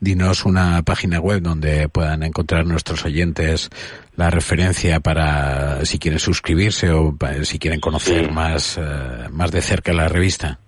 Dinos 0.00 0.44
una 0.44 0.82
página 0.82 1.20
web 1.20 1.42
donde 1.42 1.88
puedan 1.88 2.22
encontrar 2.22 2.66
nuestros 2.66 3.04
oyentes 3.04 3.70
la 4.16 4.30
referencia 4.30 5.00
para 5.00 5.84
si 5.84 5.98
quieren 5.98 6.18
suscribirse 6.18 6.90
o 6.90 7.14
si 7.42 7.58
quieren 7.58 7.80
conocer 7.80 8.26
sí. 8.26 8.30
más, 8.32 8.78
uh, 8.78 9.30
más 9.30 9.52
de 9.52 9.60
cerca 9.60 9.92
la 9.92 10.08
revista. 10.08 10.58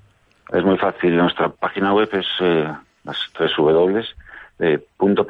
Es 0.53 0.65
muy 0.65 0.79
fácil. 0.79 1.17
Nuestra 1.17 1.49
página 1.49 1.93
web 1.93 2.09
es 2.13 2.27
eh, 2.41 2.69
las 3.05 3.19
tres 3.37 3.51
W, 3.57 4.05
eh, 4.61 4.87
punto. 4.97 5.27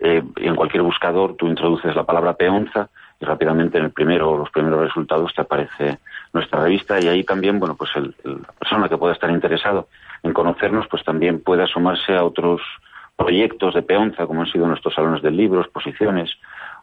Eh, 0.00 0.22
y 0.36 0.46
en 0.46 0.54
cualquier 0.54 0.82
buscador 0.82 1.36
tú 1.36 1.48
introduces 1.48 1.96
la 1.96 2.04
palabra 2.04 2.34
peonza 2.34 2.88
y 3.20 3.24
rápidamente 3.24 3.78
en 3.78 3.84
el 3.84 3.90
primero 3.90 4.30
o 4.30 4.38
los 4.38 4.50
primeros 4.50 4.80
resultados 4.80 5.32
te 5.34 5.42
aparece 5.42 5.98
nuestra 6.32 6.62
revista 6.62 7.00
y 7.00 7.08
ahí 7.08 7.24
también, 7.24 7.58
bueno, 7.58 7.74
pues 7.74 7.90
el, 7.96 8.14
el, 8.24 8.42
la 8.42 8.52
persona 8.52 8.88
que 8.88 8.96
pueda 8.96 9.14
estar 9.14 9.30
interesado 9.30 9.88
en 10.22 10.32
conocernos, 10.32 10.86
pues 10.90 11.04
también 11.04 11.40
puede 11.42 11.64
asomarse 11.64 12.14
a 12.14 12.24
otros 12.24 12.60
proyectos 13.16 13.74
de 13.74 13.82
peonza, 13.82 14.26
como 14.26 14.42
han 14.42 14.46
sido 14.50 14.66
nuestros 14.66 14.94
salones 14.94 15.22
del 15.22 15.36
libro, 15.36 15.60
exposiciones, 15.60 16.30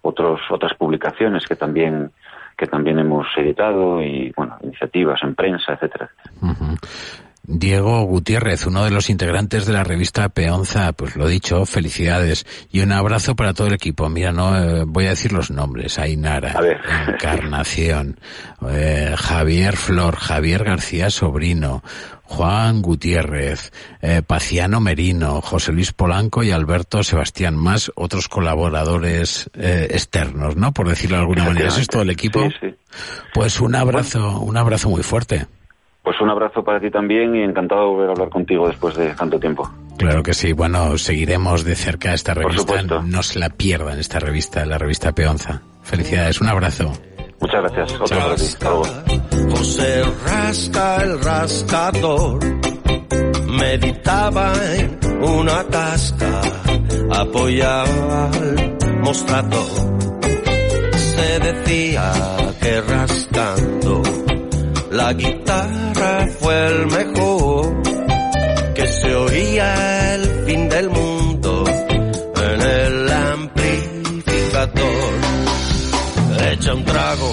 otros, 0.01 0.41
otras 0.49 0.73
publicaciones 0.75 1.45
que 1.47 1.55
también 1.55 2.11
que 2.57 2.67
también 2.67 2.99
hemos 2.99 3.27
editado 3.35 4.01
y, 4.01 4.31
bueno, 4.35 4.57
iniciativas 4.61 5.21
en 5.23 5.35
prensa, 5.35 5.73
etcétera, 5.73 6.09
etcétera. 6.41 6.79
Diego 7.47 8.03
Gutiérrez, 8.03 8.65
uno 8.65 8.83
de 8.83 8.91
los 8.91 9.09
integrantes 9.09 9.65
de 9.65 9.73
la 9.73 9.83
revista 9.83 10.29
Peonza, 10.29 10.93
pues 10.93 11.15
lo 11.15 11.27
dicho, 11.27 11.65
felicidades 11.65 12.45
y 12.71 12.81
un 12.81 12.91
abrazo 12.91 13.35
para 13.35 13.53
todo 13.53 13.67
el 13.67 13.73
equipo. 13.73 14.09
Mira, 14.09 14.31
no 14.31 14.57
eh, 14.57 14.83
voy 14.85 15.05
a 15.05 15.09
decir 15.09 15.31
los 15.31 15.51
nombres: 15.51 15.99
Ainara, 15.99 16.55
Encarnación, 17.07 18.19
eh, 18.69 19.13
Javier 19.17 19.77
Flor, 19.77 20.15
Javier 20.15 20.63
García 20.63 21.09
Sobrino, 21.09 21.83
Juan 22.23 22.81
Gutiérrez, 22.81 23.71
eh, 24.01 24.23
Paciano 24.25 24.79
Merino, 24.79 25.41
José 25.41 25.71
Luis 25.71 25.93
Polanco 25.93 26.43
y 26.43 26.51
Alberto 26.51 27.03
Sebastián, 27.03 27.55
más 27.55 27.91
otros 27.95 28.27
colaboradores 28.27 29.49
eh, 29.53 29.87
externos, 29.91 30.55
¿no? 30.55 30.73
Por 30.73 30.89
decirlo 30.89 31.17
de 31.17 31.21
alguna 31.21 31.45
manera. 31.45 31.67
¿Eso 31.67 31.81
es 31.81 31.87
todo 31.87 32.01
el 32.01 32.09
equipo? 32.09 32.41
Sí, 32.49 32.55
sí. 32.61 32.75
Pues 33.33 33.59
un 33.59 33.75
abrazo, 33.75 34.39
un 34.39 34.57
abrazo 34.57 34.89
muy 34.89 35.03
fuerte. 35.03 35.45
Pues 36.05 36.21
un 36.21 36.29
abrazo 36.29 36.63
para 36.63 36.79
ti 36.79 36.89
también 36.89 37.35
y 37.35 37.41
encantado 37.41 37.81
de 37.81 37.87
volver 37.87 38.09
a 38.09 38.11
hablar 38.11 38.29
contigo 38.29 38.67
después 38.67 38.95
de 38.95 39.13
tanto 39.15 39.39
tiempo. 39.39 39.69
Claro 39.97 40.23
que 40.23 40.33
sí. 40.33 40.53
Bueno, 40.53 40.97
seguiremos 40.97 41.65
de 41.65 41.75
cerca 41.75 42.13
esta 42.13 42.33
revista. 42.33 42.83
No 43.03 43.23
se 43.23 43.39
la 43.39 43.49
pierdan 43.49 43.99
esta 43.99 44.19
revista, 44.19 44.65
la 44.65 44.77
revista 44.77 45.11
Peonza. 45.13 45.61
Felicidades, 45.81 46.39
un 46.39 46.47
abrazo. 46.47 46.93
Muchas 47.41 47.61
gracias. 47.61 47.99
Otro 47.99 48.17
para 48.17 48.35
ti. 48.35 48.43
Hasta 48.43 48.69
luego. 48.69 48.85
José 49.49 50.03
Rasca 50.25 51.03
el 51.03 51.21
rascador 51.21 52.39
meditaba 53.47 54.53
en 54.75 54.99
una 55.23 55.63
casca 55.65 56.41
apoyaba 57.11 58.31
al 58.31 58.77
mostrador. 59.01 59.99
Se 60.93 61.39
decía 61.39 62.11
que 62.61 62.81
rascando 62.81 64.03
la 64.91 65.13
guitarra 65.13 65.94
fue 66.39 66.67
el 66.67 66.87
mejor, 66.87 67.81
que 68.73 68.87
se 68.87 69.15
oía 69.15 70.15
el 70.15 70.23
fin 70.45 70.69
del 70.69 70.89
mundo 70.89 71.63
en 71.67 72.61
el 72.61 73.11
amplificador. 73.11 74.75
Echa 76.51 76.73
un 76.73 76.83
trago 76.85 77.31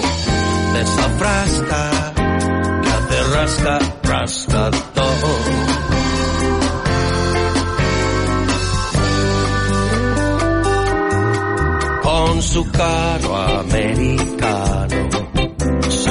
de 0.73 0.81
esa 0.81 1.09
frasca 1.19 2.13
que 2.81 2.89
hace 2.89 3.23
rasca, 3.35 3.79
rasca 4.03 4.71
todo. 4.93 5.29
Con 12.01 12.41
su 12.41 12.71
carro 12.71 13.35
americano 13.37 15.12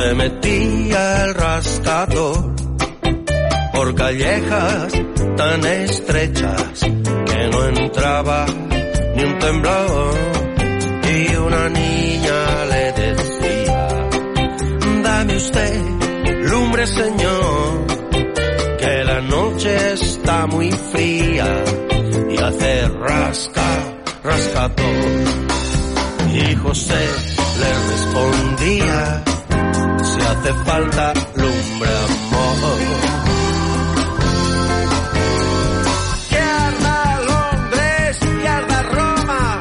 se 0.02 0.14
metía 0.14 1.24
el 1.24 1.34
rascador 1.34 2.54
por 3.72 3.94
callejas 3.94 4.92
tan 5.36 5.64
estrechas 5.64 6.80
que 6.80 7.48
no 7.52 7.66
entraba 7.66 8.46
ni 9.14 9.22
un 9.22 9.38
temblor. 9.38 10.14
Y 11.14 11.36
una 11.36 11.68
niña 11.68 12.64
le 12.72 12.92
decía 12.92 13.88
dame 15.04 15.36
usted 15.36 15.80
lumbre 16.50 16.86
señor 16.86 17.86
que 18.80 19.04
la 19.04 19.20
noche 19.20 19.92
está 19.92 20.46
muy 20.46 20.70
fría 20.72 21.64
y 22.30 22.36
hace 22.42 22.88
rasca 22.88 23.68
rascador 24.24 25.00
y 26.34 26.54
José 26.56 27.04
le 27.60 27.70
respondía 27.90 29.24
hace 30.26 30.52
falta 30.64 31.12
lumbre 31.36 31.90
amor. 32.52 32.78
Que 36.30 36.38
arda 36.38 37.20
Londres, 37.30 38.18
y 38.42 38.46
arda 38.46 38.82
Roma, 38.82 39.60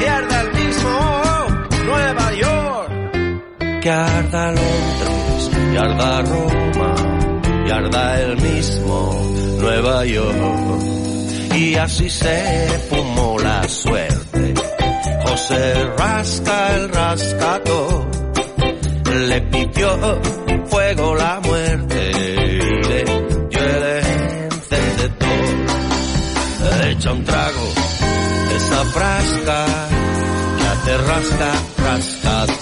y 0.00 0.04
arda 0.04 0.40
el 0.42 0.52
mismo 0.60 0.94
Nueva 1.84 2.34
York. 2.34 2.90
Que 3.82 3.90
arda 3.90 4.46
Londres, 4.52 5.50
y 5.72 5.76
arda 5.76 6.22
Roma, 6.22 6.94
y 7.66 7.70
arda 7.70 8.20
el 8.20 8.36
mismo 8.40 8.98
Nueva 9.60 10.04
York. 10.04 10.82
Y 11.56 11.74
así 11.76 12.10
se 12.10 12.68
fumó 12.90 13.38
la 13.38 13.68
suerte. 13.68 14.54
José 15.24 15.84
rasca 15.96 16.74
el 16.76 16.88
rascador 19.74 20.20
fuego 20.66 21.14
la 21.14 21.40
muerte 21.40 22.10
y 22.10 22.88
le 22.88 23.00
encendedor. 24.46 25.28
Echa 26.90 27.12
un 27.12 27.24
trago 27.24 27.72
esa 28.56 28.84
frasca 28.84 29.66
que 30.58 30.64
hace 30.66 30.96
rasca, 30.98 31.52
rascador. 31.84 32.54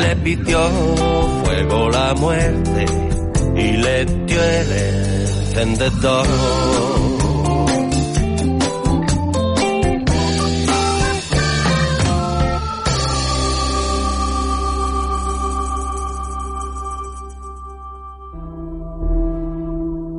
le 0.00 0.16
pidió 0.16 0.58
fuego 1.44 1.90
la 1.90 2.14
muerte 2.14 2.84
y 3.56 3.72
le 3.76 4.04
dio 4.04 4.42
el 4.42 4.72
encendedor. 4.72 6.26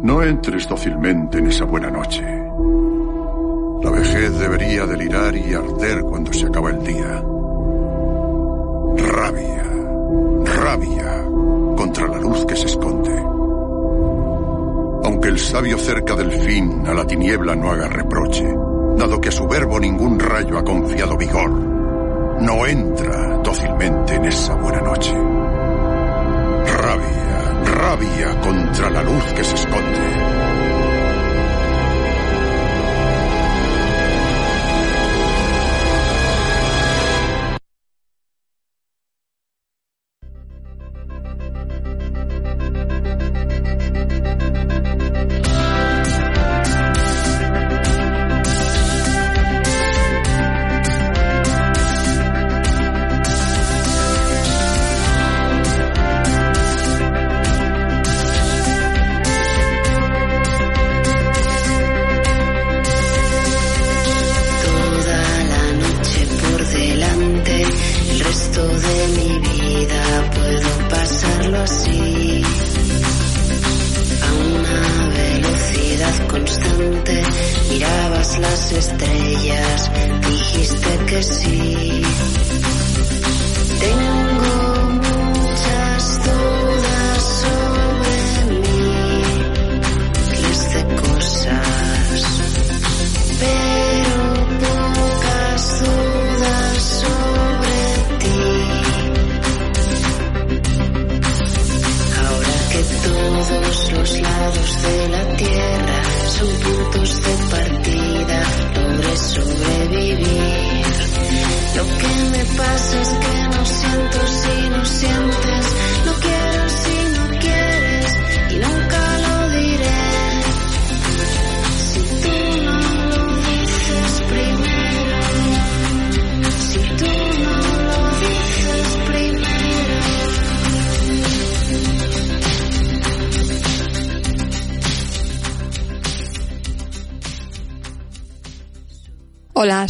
No 0.06 0.22
entres 0.22 0.68
dócilmente 0.68 1.40
en 1.40 1.48
esa 1.48 1.66
buena 1.66 1.90
noche. 1.90 2.22
La 3.82 3.90
vejez 3.90 4.38
debería 4.38 4.86
delirar 4.86 5.36
y 5.36 5.52
arder 5.52 6.04
cuando 6.04 6.32
se 6.32 6.46
acaba 6.46 6.70
el 6.70 6.84
día. 6.84 7.24
Rabia, 8.98 9.64
rabia 10.62 11.24
contra 11.76 12.08
la 12.08 12.20
luz 12.20 12.46
que 12.46 12.56
se 12.56 12.68
esconde. 12.68 13.20
Aunque 15.06 15.30
el 15.30 15.40
sabio 15.40 15.80
cerca 15.80 16.16
del 16.16 16.32
fin 16.34 16.84
a 16.86 16.94
la 16.94 17.08
tiniebla 17.08 17.56
no 17.56 17.72
haga 17.72 17.88
reproche, 17.88 18.46
dado 18.98 19.20
que 19.20 19.30
a 19.30 19.32
su 19.32 19.48
verbo 19.48 19.80
ningún 19.80 20.20
rayo 20.20 20.60
ha 20.60 20.64
confiado 20.64 21.18
vigor, 21.18 21.50
no 21.50 22.68
entra 22.68 23.40
dócilmente 23.44 24.14
en 24.14 24.26
esa 24.26 24.54
buena 24.54 24.82
noche. 24.82 25.45
Rabia, 27.88 28.34
contra 28.42 28.90
la 28.90 29.04
luz 29.04 29.24
que 29.34 29.44
se 29.44 29.54
esconde. 29.54 30.55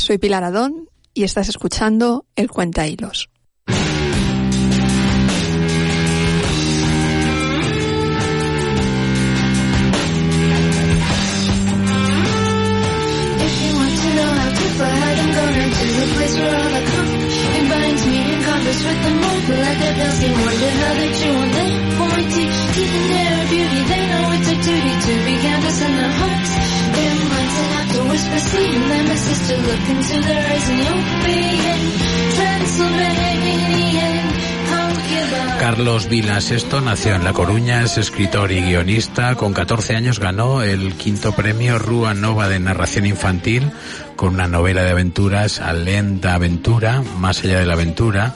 Soy 0.06 0.20
Pilar 0.20 0.44
Adón 0.44 0.88
y 1.16 1.24
estás 1.24 1.50
escuchando 1.50 2.26
El 2.36 2.52
Cuenta 2.52 2.86
Hilos. 2.86 3.32
Carlos 35.76 36.08
Vilas 36.08 36.52
Esto 36.52 36.80
nació 36.80 37.16
en 37.16 37.26
La 37.26 37.34
Coruña, 37.34 37.84
es 37.84 37.98
escritor 37.98 38.50
y 38.54 38.62
guionista. 38.62 39.36
Con 39.36 39.52
14 39.52 39.98
años 39.98 40.22
ganó 40.22 40.62
el 40.62 40.94
quinto 40.94 41.34
premio 41.34 41.80
Rúa 41.80 42.14
Nova 42.14 42.48
de 42.48 42.62
narración 42.62 43.06
infantil 43.06 43.74
con 44.16 44.36
una 44.36 44.48
novela 44.48 44.84
de 44.84 44.92
aventuras, 44.92 45.60
Alenta 45.60 46.34
Aventura, 46.34 47.04
Más 47.18 47.44
allá 47.44 47.60
de 47.60 47.66
la 47.66 47.74
aventura, 47.74 48.36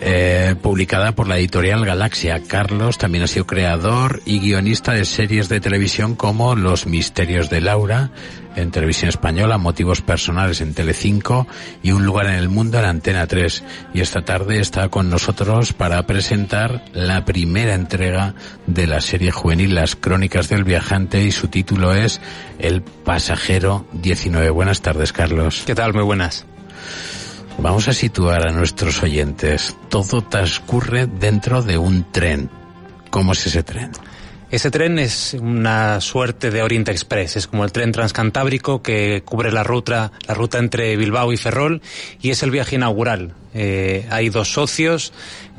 eh, 0.00 0.54
publicada 0.62 1.16
por 1.16 1.26
la 1.26 1.38
editorial 1.38 1.84
Galaxia. 1.84 2.44
Carlos 2.46 2.96
también 2.96 3.24
ha 3.24 3.26
sido 3.26 3.44
creador 3.44 4.22
y 4.24 4.38
guionista 4.38 4.92
de 4.92 5.04
series 5.04 5.48
de 5.48 5.58
televisión 5.58 6.14
como 6.14 6.54
Los 6.54 6.86
Misterios 6.86 7.50
de 7.50 7.60
Laura 7.60 8.12
en 8.58 8.70
televisión 8.70 9.08
española, 9.08 9.56
Motivos 9.56 10.02
Personales 10.02 10.60
en 10.60 10.74
Telecinco 10.74 11.46
y 11.82 11.92
Un 11.92 12.04
lugar 12.04 12.26
en 12.26 12.34
el 12.34 12.48
mundo 12.48 12.78
en 12.78 12.84
Antena 12.84 13.26
3. 13.26 13.64
Y 13.94 14.00
esta 14.00 14.22
tarde 14.22 14.60
está 14.60 14.88
con 14.88 15.08
nosotros 15.08 15.72
para 15.72 16.04
presentar 16.06 16.84
la 16.92 17.24
primera 17.24 17.74
entrega 17.74 18.34
de 18.66 18.86
la 18.86 19.00
serie 19.00 19.30
juvenil 19.30 19.74
Las 19.74 19.96
Crónicas 19.96 20.48
del 20.48 20.64
Viajante 20.64 21.22
y 21.22 21.30
su 21.30 21.48
título 21.48 21.94
es 21.94 22.20
El 22.58 22.82
Pasajero 22.82 23.86
19. 23.92 24.50
Buenas 24.50 24.82
tardes, 24.82 25.12
Carlos. 25.12 25.62
¿Qué 25.64 25.74
tal? 25.74 25.94
Muy 25.94 26.04
buenas. 26.04 26.44
Vamos 27.58 27.88
a 27.88 27.92
situar 27.92 28.46
a 28.46 28.52
nuestros 28.52 29.02
oyentes. 29.02 29.76
Todo 29.88 30.22
transcurre 30.22 31.06
dentro 31.06 31.62
de 31.62 31.78
un 31.78 32.10
tren. 32.10 32.50
¿Cómo 33.10 33.32
es 33.32 33.46
ese 33.46 33.62
tren? 33.62 33.90
Ese 34.50 34.70
tren 34.70 34.98
es 34.98 35.34
una 35.34 36.00
suerte 36.00 36.50
de 36.50 36.62
Oriente 36.62 36.90
Express, 36.90 37.36
es 37.36 37.46
como 37.46 37.64
el 37.64 37.72
tren 37.72 37.92
transcantábrico 37.92 38.82
que 38.82 39.22
cubre 39.22 39.52
la 39.52 39.62
ruta, 39.62 40.10
la 40.26 40.32
ruta 40.32 40.58
entre 40.58 40.96
Bilbao 40.96 41.34
y 41.34 41.36
Ferrol 41.36 41.82
y 42.22 42.30
es 42.30 42.42
el 42.42 42.50
viaje 42.50 42.76
inaugural. 42.76 43.34
Eh, 43.52 44.06
hay 44.10 44.30
dos 44.30 44.50
socios 44.50 45.12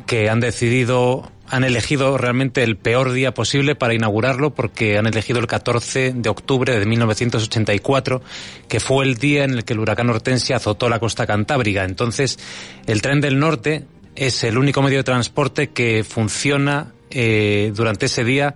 que 0.07 0.27
han 0.27 0.39
decidido, 0.39 1.31
han 1.47 1.63
elegido 1.63 2.17
realmente 2.17 2.63
el 2.63 2.77
peor 2.77 3.11
día 3.11 3.31
posible 3.31 3.75
para 3.75 3.93
inaugurarlo 3.93 4.55
porque 4.55 4.97
han 4.97 5.05
elegido 5.05 5.39
el 5.39 5.45
14 5.45 6.13
de 6.15 6.29
octubre 6.29 6.79
de 6.79 6.85
1984, 6.87 8.23
que 8.67 8.79
fue 8.79 9.05
el 9.05 9.17
día 9.17 9.43
en 9.43 9.51
el 9.51 9.65
que 9.65 9.73
el 9.73 9.81
huracán 9.81 10.09
Hortensia 10.09 10.55
azotó 10.55 10.89
la 10.89 10.97
costa 10.97 11.27
cantábrica. 11.27 11.83
Entonces, 11.83 12.39
el 12.87 13.03
tren 13.03 13.21
del 13.21 13.37
norte 13.37 13.85
es 14.15 14.43
el 14.43 14.57
único 14.57 14.81
medio 14.81 14.97
de 14.97 15.03
transporte 15.03 15.67
que 15.67 16.03
funciona 16.03 16.93
eh, 17.11 17.71
durante 17.75 18.07
ese 18.07 18.23
día 18.23 18.55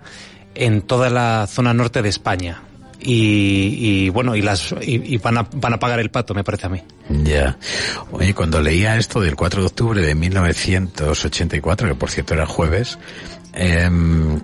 en 0.54 0.82
toda 0.82 1.10
la 1.10 1.46
zona 1.46 1.74
norte 1.74 2.02
de 2.02 2.08
España. 2.08 2.62
y, 3.00 3.76
y, 3.80 4.08
bueno, 4.08 4.34
y 4.34 4.40
las 4.40 4.72
y, 4.80 5.14
y 5.14 5.18
van, 5.18 5.38
a, 5.38 5.48
van 5.52 5.74
a 5.74 5.78
pagar 5.78 6.00
el 6.00 6.10
pato, 6.10 6.32
me 6.34 6.42
parece 6.42 6.66
a 6.66 6.70
mí. 6.70 6.82
Ya. 7.24 7.58
Oye, 8.12 8.32
cuando 8.34 8.62
leía 8.62 8.96
esto 8.96 9.20
del 9.20 9.36
4 9.36 9.60
de 9.60 9.66
octubre 9.66 10.00
de 10.00 10.14
1984, 10.14 11.88
que 11.88 11.94
por 11.94 12.10
cierto 12.10 12.34
era 12.34 12.46
jueves, 12.46 12.98
em, 13.52 14.40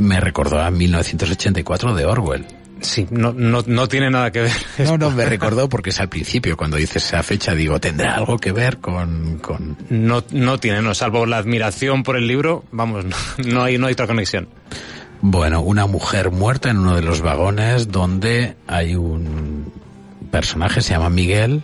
me 0.00 0.20
recordó 0.20 0.60
a 0.60 0.70
1984 0.70 1.94
de 1.94 2.04
Orwell. 2.04 2.46
Sí, 2.84 3.06
no, 3.10 3.32
no, 3.32 3.62
no 3.66 3.88
tiene 3.88 4.10
nada 4.10 4.30
que 4.30 4.42
ver. 4.42 4.52
No, 4.78 4.98
no, 4.98 5.10
me 5.10 5.24
recordó 5.28 5.68
porque 5.68 5.90
es 5.90 6.00
al 6.00 6.08
principio, 6.08 6.56
cuando 6.56 6.76
dices 6.76 7.04
esa 7.04 7.22
fecha, 7.22 7.54
digo, 7.54 7.80
¿tendrá 7.80 8.16
algo 8.16 8.38
que 8.38 8.52
ver 8.52 8.78
con...? 8.78 9.38
con... 9.38 9.76
No, 9.88 10.22
no 10.30 10.58
tiene, 10.58 10.82
no, 10.82 10.94
salvo 10.94 11.24
la 11.24 11.38
admiración 11.38 12.02
por 12.02 12.16
el 12.16 12.26
libro, 12.26 12.64
vamos, 12.72 13.04
no, 13.04 13.16
no, 13.46 13.62
hay, 13.64 13.78
no 13.78 13.86
hay 13.86 13.94
otra 13.94 14.06
conexión. 14.06 14.48
Bueno, 15.22 15.62
una 15.62 15.86
mujer 15.86 16.30
muerta 16.30 16.68
en 16.68 16.78
uno 16.78 16.94
de 16.94 17.02
los 17.02 17.22
vagones 17.22 17.90
donde 17.90 18.56
hay 18.66 18.94
un 18.94 19.72
personaje, 20.30 20.82
se 20.82 20.90
llama 20.90 21.08
Miguel, 21.08 21.62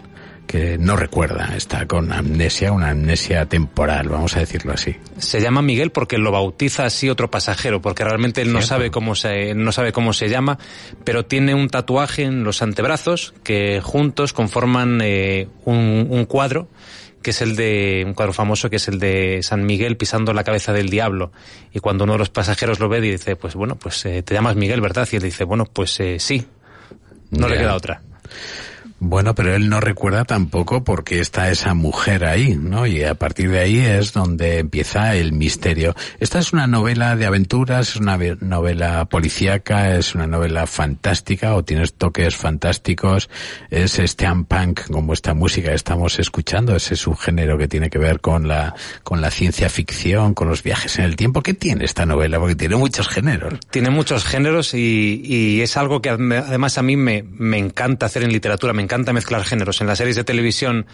que 0.51 0.79
no 0.79 0.97
recuerda, 0.97 1.55
está 1.57 1.87
con 1.87 2.13
amnesia, 2.13 2.73
una 2.73 2.91
amnesia 2.91 3.47
temporal, 3.47 4.09
vamos 4.09 4.37
a 4.37 4.41
decirlo 4.41 4.73
así. 4.73 4.97
Se 5.17 5.41
llama 5.41 5.63
Miguel 5.63 5.93
porque 5.93 6.19
lo 6.19 6.33
bautiza 6.33 6.85
así 6.85 7.09
otro 7.09 7.31
pasajero, 7.31 7.81
porque 7.81 8.03
realmente 8.03 8.43
él 8.43 8.53
no 8.53 8.61
sabe 8.61 8.91
cómo 8.91 9.15
se, 9.15 9.55
no 9.55 9.71
sabe 9.71 9.93
cómo 9.93 10.13
se 10.13 10.29
llama, 10.29 10.59
pero 11.05 11.25
tiene 11.25 11.55
un 11.55 11.69
tatuaje 11.69 12.25
en 12.25 12.43
los 12.43 12.63
antebrazos 12.63 13.33
que 13.45 13.81
juntos 13.81 14.33
conforman 14.33 15.01
eh, 15.05 15.47
un, 15.67 16.09
un 16.11 16.25
cuadro 16.25 16.69
que 17.23 17.31
es 17.31 17.43
el 17.43 17.55
de 17.55 18.03
un 18.05 18.15
cuadro 18.15 18.33
famoso 18.33 18.71
que 18.71 18.77
es 18.77 18.89
el 18.89 18.99
de 18.99 19.41
San 19.43 19.65
Miguel 19.65 19.97
pisando 19.99 20.33
la 20.33 20.43
cabeza 20.43 20.73
del 20.73 20.89
diablo. 20.89 21.31
Y 21.73 21.79
cuando 21.79 22.05
uno 22.05 22.15
de 22.15 22.19
los 22.19 22.31
pasajeros 22.31 22.81
lo 22.81 22.89
ve 22.89 23.01
dice 23.01 23.37
pues 23.37 23.55
bueno 23.55 23.77
pues 23.77 24.05
eh, 24.05 24.25
te 24.25 24.35
llamas 24.35 24.57
Miguel 24.57 24.81
verdad 24.81 25.07
y 25.13 25.17
él 25.17 25.23
dice 25.23 25.45
bueno 25.45 25.67
pues 25.67 26.01
eh, 26.01 26.19
sí 26.19 26.45
no 27.31 27.47
le 27.47 27.57
queda 27.57 27.77
otra 27.77 28.03
Bueno, 29.03 29.35
pero 29.35 29.55
él 29.57 29.71
no 29.71 29.81
recuerda 29.81 30.27
tampoco 30.27 30.85
por 30.85 31.05
qué 31.05 31.21
está 31.21 31.51
esa 31.51 31.73
mujer 31.73 32.25
ahí, 32.27 32.55
¿no? 32.55 32.87
Y 32.87 33.03
a 33.03 33.15
partir 33.15 33.51
de 33.51 33.59
ahí 33.61 33.79
es 33.79 34.13
donde 34.13 34.59
empieza 34.59 35.15
el 35.17 35.33
misterio. 35.33 35.95
Esta 36.19 36.39
es 36.39 36.53
una 36.53 36.67
novela 36.67 37.17
de 37.17 37.25
aventuras, 37.25 37.89
es 37.89 37.97
una 37.97 38.19
ve- 38.19 38.37
novela 38.41 39.07
policíaca, 39.07 39.97
es 39.97 40.15
una 40.15 40.27
novela 40.27 40.67
fantástica 40.67 41.55
o 41.55 41.65
tienes 41.65 41.95
toques 41.95 42.37
fantásticos, 42.37 43.31
es 43.71 43.93
steampunk 44.05 44.83
como 44.91 45.15
esta 45.15 45.33
música 45.33 45.71
que 45.71 45.77
estamos 45.77 46.19
escuchando, 46.19 46.77
ese 46.77 46.95
subgénero 46.95 47.57
que 47.57 47.69
tiene 47.69 47.89
que 47.89 47.99
ver 47.99 48.21
con 48.21 48.49
la, 48.49 48.75
con 49.03 49.23
la 49.23 49.31
ciencia 49.31 49.71
ficción, 49.71 50.35
con 50.35 50.49
los 50.49 50.63
viajes 50.63 50.99
en 50.99 51.07
el 51.07 51.17
tiempo. 51.17 51.43
¿Qué 51.43 51.55
tiene 51.55 51.87
esta 51.87 52.05
novela? 52.05 52.39
Porque 52.39 52.55
tiene 52.55 52.77
muchos 52.77 53.09
géneros. 53.09 53.55
tiene 53.71 53.89
muchos 53.89 54.27
géneros 54.27 54.75
y, 54.75 55.23
y 55.25 55.63
es 55.63 55.79
algo 55.79 56.03
que 56.03 56.11
además 56.11 56.77
a 56.77 56.83
mí 56.83 56.97
me, 56.99 57.23
me 57.23 57.57
encanta 57.57 58.05
hacer 58.05 58.25
en 58.25 58.33
literatura, 58.33 58.75
me 58.75 58.83
encanta 58.91 59.13
mezclar 59.13 59.45
géneros. 59.45 59.81
En 59.81 59.87
las 59.87 59.99
series 59.99 60.17
de 60.17 60.25
televisión 60.25 60.85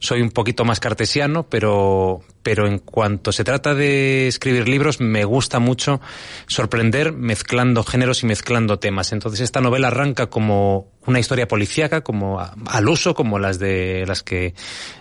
soy 0.00 0.22
un 0.22 0.30
poquito 0.30 0.64
más 0.64 0.80
cartesiano, 0.80 1.44
pero, 1.44 2.20
pero 2.42 2.66
en 2.66 2.80
cuanto 2.80 3.30
se 3.30 3.44
trata 3.44 3.76
de 3.76 4.26
escribir 4.26 4.68
libros 4.68 5.00
me 5.00 5.24
gusta 5.24 5.60
mucho 5.60 6.00
sorprender 6.48 7.12
mezclando 7.12 7.84
géneros 7.84 8.24
y 8.24 8.26
mezclando 8.26 8.80
temas. 8.80 9.12
Entonces 9.12 9.40
esta 9.40 9.60
novela 9.60 9.86
arranca 9.86 10.26
como 10.26 10.88
una 11.06 11.20
historia 11.20 11.46
policíaca, 11.46 12.00
como 12.00 12.40
al 12.40 12.88
uso, 12.88 13.14
como 13.14 13.38
las 13.38 13.60
de 13.60 14.04
las 14.04 14.24
que 14.24 14.46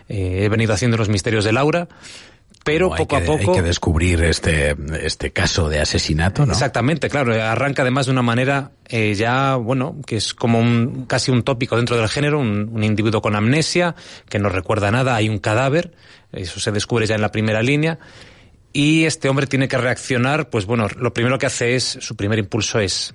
eh, 0.07 0.43
he 0.43 0.49
venido 0.49 0.75
haciendo 0.75 0.95
los 0.95 1.09
misterios 1.09 1.45
de 1.45 1.53
Laura. 1.53 1.87
Pero 2.63 2.89
poco 2.89 3.07
que- 3.07 3.15
a 3.17 3.25
poco 3.25 3.51
Hay 3.51 3.57
que 3.57 3.61
descubrir 3.61 4.23
este, 4.23 4.75
este 5.01 5.31
caso 5.31 5.67
de 5.69 5.79
asesinato, 5.81 6.45
¿no? 6.45 6.53
Exactamente, 6.53 7.09
claro. 7.09 7.33
Arranca 7.33 7.81
además 7.81 8.05
de 8.05 8.13
una 8.13 8.21
manera 8.21 8.71
eh, 8.87 9.13
ya, 9.15 9.55
bueno, 9.55 9.97
que 10.05 10.15
es 10.15 10.33
como 10.33 10.59
un, 10.59 11.05
casi 11.05 11.31
un 11.31 11.43
tópico 11.43 11.75
dentro 11.75 11.97
del 11.97 12.07
género, 12.07 12.39
un, 12.39 12.69
un 12.73 12.83
individuo 12.83 13.21
con 13.21 13.35
amnesia, 13.35 13.95
que 14.29 14.39
no 14.39 14.49
recuerda 14.49 14.91
nada, 14.91 15.15
hay 15.15 15.29
un 15.29 15.39
cadáver, 15.39 15.93
eso 16.31 16.59
se 16.59 16.71
descubre 16.71 17.05
ya 17.05 17.15
en 17.15 17.21
la 17.21 17.31
primera 17.31 17.61
línea, 17.61 17.99
y 18.71 19.05
este 19.05 19.29
hombre 19.29 19.45
tiene 19.45 19.67
que 19.67 19.77
reaccionar, 19.77 20.49
pues 20.49 20.65
bueno, 20.65 20.87
lo 20.97 21.13
primero 21.13 21.37
que 21.37 21.45
hace 21.45 21.75
es, 21.75 21.83
su 22.01 22.15
primer 22.15 22.39
impulso 22.39 22.79
es, 22.79 23.13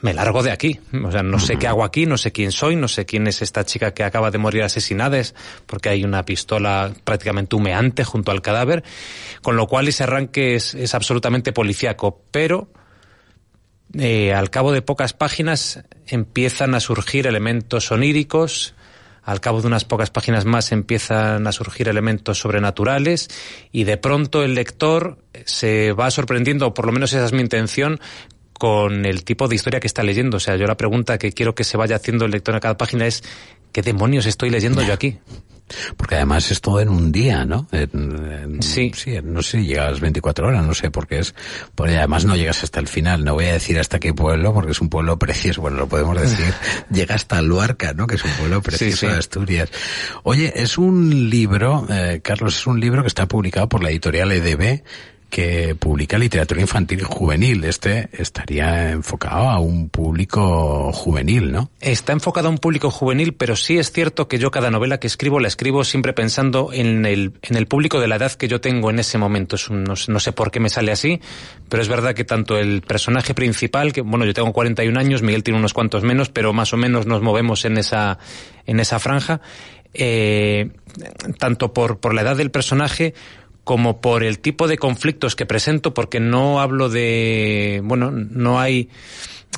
me 0.00 0.14
largo 0.14 0.42
de 0.42 0.50
aquí. 0.50 0.80
O 1.04 1.10
sea, 1.10 1.22
no 1.22 1.38
sé 1.38 1.56
qué 1.56 1.66
hago 1.66 1.84
aquí, 1.84 2.06
no 2.06 2.16
sé 2.16 2.32
quién 2.32 2.52
soy, 2.52 2.76
no 2.76 2.88
sé 2.88 3.06
quién 3.06 3.26
es 3.26 3.42
esta 3.42 3.64
chica 3.64 3.92
que 3.92 4.04
acaba 4.04 4.30
de 4.30 4.38
morir 4.38 4.62
asesinada, 4.62 5.18
es 5.18 5.34
porque 5.66 5.88
hay 5.88 6.04
una 6.04 6.24
pistola 6.24 6.92
prácticamente 7.04 7.56
humeante 7.56 8.04
junto 8.04 8.30
al 8.30 8.42
cadáver, 8.42 8.84
con 9.42 9.56
lo 9.56 9.66
cual 9.66 9.88
ese 9.88 10.04
arranque 10.04 10.54
es, 10.54 10.74
es 10.74 10.94
absolutamente 10.94 11.52
policíaco, 11.52 12.22
pero 12.30 12.70
eh, 13.98 14.32
al 14.34 14.50
cabo 14.50 14.72
de 14.72 14.82
pocas 14.82 15.12
páginas 15.12 15.82
empiezan 16.06 16.74
a 16.74 16.80
surgir 16.80 17.26
elementos 17.26 17.90
oníricos, 17.90 18.74
al 19.28 19.40
cabo 19.40 19.60
de 19.60 19.66
unas 19.66 19.84
pocas 19.84 20.08
páginas 20.08 20.46
más 20.46 20.72
empiezan 20.72 21.46
a 21.46 21.52
surgir 21.52 21.90
elementos 21.90 22.38
sobrenaturales. 22.38 23.28
Y 23.72 23.84
de 23.84 23.98
pronto 23.98 24.42
el 24.42 24.54
lector 24.54 25.18
se 25.44 25.92
va 25.92 26.10
sorprendiendo, 26.10 26.68
o 26.68 26.72
por 26.72 26.86
lo 26.86 26.92
menos 26.92 27.12
esa 27.12 27.26
es 27.26 27.34
mi 27.34 27.42
intención, 27.42 28.00
con 28.58 29.06
el 29.06 29.24
tipo 29.24 29.48
de 29.48 29.54
historia 29.56 29.80
que 29.80 29.86
está 29.86 30.02
leyendo. 30.02 30.36
O 30.36 30.40
sea, 30.40 30.56
yo 30.56 30.66
la 30.66 30.76
pregunta 30.76 31.16
que 31.18 31.32
quiero 31.32 31.54
que 31.54 31.64
se 31.64 31.76
vaya 31.76 31.96
haciendo 31.96 32.24
el 32.24 32.30
lector 32.32 32.54
a 32.54 32.60
cada 32.60 32.76
página 32.76 33.06
es 33.06 33.22
¿qué 33.72 33.82
demonios 33.82 34.26
estoy 34.26 34.50
leyendo 34.50 34.82
yo 34.82 34.92
aquí? 34.92 35.18
Porque 35.98 36.14
además 36.14 36.50
es 36.50 36.62
todo 36.62 36.80
en 36.80 36.88
un 36.88 37.12
día, 37.12 37.44
¿no? 37.44 37.68
En- 37.72 37.90
en- 38.32 38.62
sí. 38.62 38.90
no 39.22 39.42
sé, 39.42 39.62
llegas 39.66 40.00
24 40.00 40.46
horas, 40.48 40.64
no 40.64 40.72
sé, 40.72 40.90
porque 40.90 41.18
es, 41.18 41.34
porque 41.74 41.98
además 41.98 42.24
no 42.24 42.36
llegas 42.36 42.64
hasta 42.64 42.80
el 42.80 42.88
final, 42.88 43.22
no 43.22 43.34
voy 43.34 43.44
a 43.44 43.52
decir 43.52 43.78
hasta 43.78 43.98
qué 43.98 44.14
pueblo, 44.14 44.54
porque 44.54 44.72
es 44.72 44.80
un 44.80 44.88
pueblo 44.88 45.18
precioso, 45.18 45.60
bueno, 45.60 45.76
lo 45.76 45.86
podemos 45.86 46.18
decir, 46.18 46.54
llega 46.90 47.14
hasta 47.16 47.42
Luarca, 47.42 47.92
¿no? 47.92 48.06
Que 48.06 48.14
es 48.14 48.24
un 48.24 48.30
pueblo 48.32 48.62
precioso 48.62 48.96
Sí, 48.96 49.06
sí. 49.06 49.12
de 49.12 49.18
Asturias. 49.18 49.70
Oye, 50.22 50.54
es 50.56 50.78
un 50.78 51.28
libro, 51.28 51.86
eh, 51.90 52.20
Carlos, 52.24 52.56
es 52.56 52.66
un 52.66 52.80
libro 52.80 53.02
que 53.02 53.08
está 53.08 53.28
publicado 53.28 53.68
por 53.68 53.82
la 53.82 53.90
editorial 53.90 54.32
EDB, 54.32 54.82
que 55.30 55.74
publica 55.74 56.16
literatura 56.16 56.60
infantil 56.60 57.00
y 57.00 57.04
juvenil. 57.04 57.64
Este 57.64 58.08
estaría 58.12 58.90
enfocado 58.92 59.50
a 59.50 59.58
un 59.58 59.90
público 59.90 60.90
juvenil, 60.92 61.52
¿no? 61.52 61.70
Está 61.80 62.12
enfocado 62.12 62.48
a 62.48 62.50
un 62.50 62.58
público 62.58 62.90
juvenil, 62.90 63.34
pero 63.34 63.54
sí 63.54 63.78
es 63.78 63.92
cierto 63.92 64.26
que 64.26 64.38
yo 64.38 64.50
cada 64.50 64.70
novela 64.70 64.98
que 64.98 65.06
escribo 65.06 65.38
la 65.38 65.48
escribo 65.48 65.84
siempre 65.84 66.14
pensando 66.14 66.70
en 66.72 67.04
el, 67.04 67.32
en 67.42 67.56
el 67.56 67.66
público 67.66 68.00
de 68.00 68.08
la 68.08 68.16
edad 68.16 68.32
que 68.32 68.48
yo 68.48 68.60
tengo 68.60 68.90
en 68.90 68.98
ese 69.00 69.18
momento. 69.18 69.56
No, 69.70 69.94
no 70.08 70.20
sé 70.20 70.32
por 70.32 70.50
qué 70.50 70.60
me 70.60 70.70
sale 70.70 70.92
así, 70.92 71.20
pero 71.68 71.82
es 71.82 71.88
verdad 71.88 72.14
que 72.14 72.24
tanto 72.24 72.58
el 72.58 72.80
personaje 72.80 73.34
principal, 73.34 73.92
que 73.92 74.00
bueno, 74.00 74.24
yo 74.24 74.32
tengo 74.32 74.52
41 74.52 74.98
años, 74.98 75.22
Miguel 75.22 75.42
tiene 75.42 75.58
unos 75.58 75.74
cuantos 75.74 76.04
menos, 76.04 76.30
pero 76.30 76.54
más 76.54 76.72
o 76.72 76.78
menos 76.78 77.06
nos 77.06 77.20
movemos 77.20 77.66
en 77.66 77.76
esa, 77.76 78.18
en 78.66 78.80
esa 78.80 78.98
franja, 78.98 79.42
eh, 79.92 80.70
tanto 81.38 81.72
por, 81.72 81.98
por 81.98 82.14
la 82.14 82.22
edad 82.22 82.36
del 82.36 82.50
personaje 82.50 83.14
como 83.68 84.00
por 84.00 84.24
el 84.24 84.38
tipo 84.38 84.66
de 84.66 84.78
conflictos 84.78 85.36
que 85.36 85.44
presento, 85.44 85.92
porque 85.92 86.20
no 86.20 86.58
hablo 86.58 86.88
de, 86.88 87.82
bueno, 87.84 88.10
no 88.10 88.58
hay, 88.58 88.88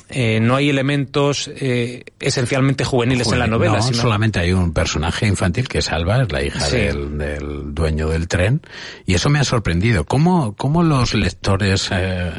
eh, 0.09 0.41
no 0.41 0.57
hay 0.57 0.69
elementos 0.69 1.49
eh, 1.55 2.03
esencialmente 2.19 2.83
juveniles 2.83 3.31
en 3.31 3.39
la 3.39 3.47
novela. 3.47 3.77
no, 3.77 3.81
sino- 3.83 3.95
solamente 4.01 4.41
hay 4.41 4.51
un 4.51 4.73
personaje 4.73 5.27
infantil 5.27 5.69
que 5.69 5.77
es 5.77 5.89
Alba, 5.93 6.23
es 6.23 6.29
la 6.29 6.43
hija 6.43 6.59
Sí. 6.59 6.75
del, 6.75 7.17
del 7.17 7.73
dueño 7.73 8.09
del 8.09 8.27
tren, 8.27 8.59
y 9.05 9.13
eso 9.13 9.29
me 9.29 9.39
ha 9.39 9.45
sorprendido. 9.45 10.03
¿Cómo, 10.03 10.57
cómo 10.57 10.83
los 10.83 11.13
lectores 11.13 11.87
eh, 11.93 12.33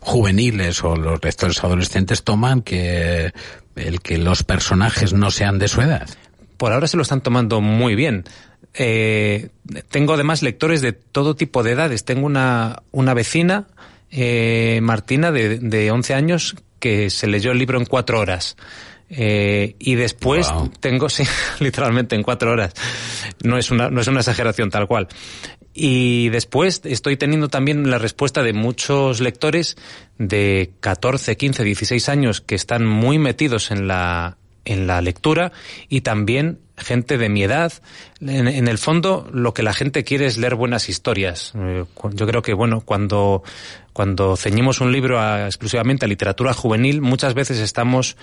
juveniles 0.00 0.82
o 0.82 0.96
los 0.96 1.22
lectores 1.22 1.62
adolescentes 1.62 2.24
toman 2.24 2.62
que 2.62 3.30
el 3.76 4.00
que 4.00 4.16
los 4.16 4.42
personajes 4.42 5.12
no 5.12 5.30
sean 5.30 5.58
de 5.58 5.68
su 5.68 5.82
edad? 5.82 6.08
por 6.56 6.74
ahora 6.74 6.86
se 6.86 6.98
lo 6.98 7.02
están 7.02 7.22
tomando 7.22 7.62
muy 7.62 7.94
bien. 7.94 8.24
Eh, 8.74 9.48
tengo 9.88 10.14
además 10.14 10.42
lectores 10.42 10.80
de 10.82 10.92
todo 10.92 11.34
tipo 11.34 11.62
de 11.62 11.72
edades. 11.72 12.04
Tengo 12.04 12.26
una, 12.26 12.82
una 12.92 13.14
vecina, 13.14 13.66
eh, 14.10 14.80
Martina, 14.82 15.32
de, 15.32 15.58
de 15.58 15.90
11 15.90 16.14
años, 16.14 16.56
que 16.78 17.10
se 17.10 17.26
leyó 17.26 17.52
el 17.52 17.58
libro 17.58 17.78
en 17.78 17.84
cuatro 17.84 18.20
horas. 18.20 18.56
Eh, 19.10 19.74
y 19.80 19.96
después 19.96 20.48
tengo, 20.78 21.08
sí, 21.08 21.24
literalmente 21.58 22.16
en 22.16 22.22
cuatro 22.22 22.52
horas. 22.52 22.72
No 23.42 23.58
es 23.58 23.70
una, 23.70 23.90
no 23.90 24.00
es 24.00 24.08
una 24.08 24.20
exageración 24.20 24.70
tal 24.70 24.86
cual. 24.86 25.08
Y 25.72 26.28
después 26.30 26.82
estoy 26.84 27.16
teniendo 27.16 27.48
también 27.48 27.90
la 27.90 27.98
respuesta 27.98 28.42
de 28.42 28.52
muchos 28.52 29.20
lectores 29.20 29.76
de 30.18 30.72
14, 30.80 31.36
15, 31.36 31.64
16 31.64 32.08
años 32.08 32.40
que 32.40 32.54
están 32.54 32.86
muy 32.86 33.18
metidos 33.18 33.70
en 33.70 33.86
la, 33.86 34.36
en 34.64 34.86
la 34.86 35.00
lectura 35.00 35.52
y 35.88 36.00
también 36.00 36.58
gente 36.80 37.18
de 37.18 37.28
mi 37.28 37.42
edad. 37.44 37.72
En, 38.20 38.68
el 38.68 38.78
fondo, 38.78 39.28
lo 39.32 39.54
que 39.54 39.62
la 39.62 39.72
gente 39.72 40.02
quiere 40.04 40.26
es 40.26 40.36
leer 40.38 40.54
buenas 40.54 40.88
historias. 40.88 41.52
Eh, 41.56 41.84
Yo 42.12 42.26
creo 42.26 42.42
que, 42.42 42.54
bueno, 42.54 42.80
cuando, 42.80 43.42
cuando 43.92 44.36
ceñimos 44.36 44.80
un 44.80 44.90
libro 44.92 45.20
a- 45.20 45.46
exclusivamente 45.46 46.04
a 46.04 46.08
literatura 46.08 46.52
juvenil, 46.54 47.00
muchas 47.00 47.34
veces 47.34 47.58
estamos 47.58 48.16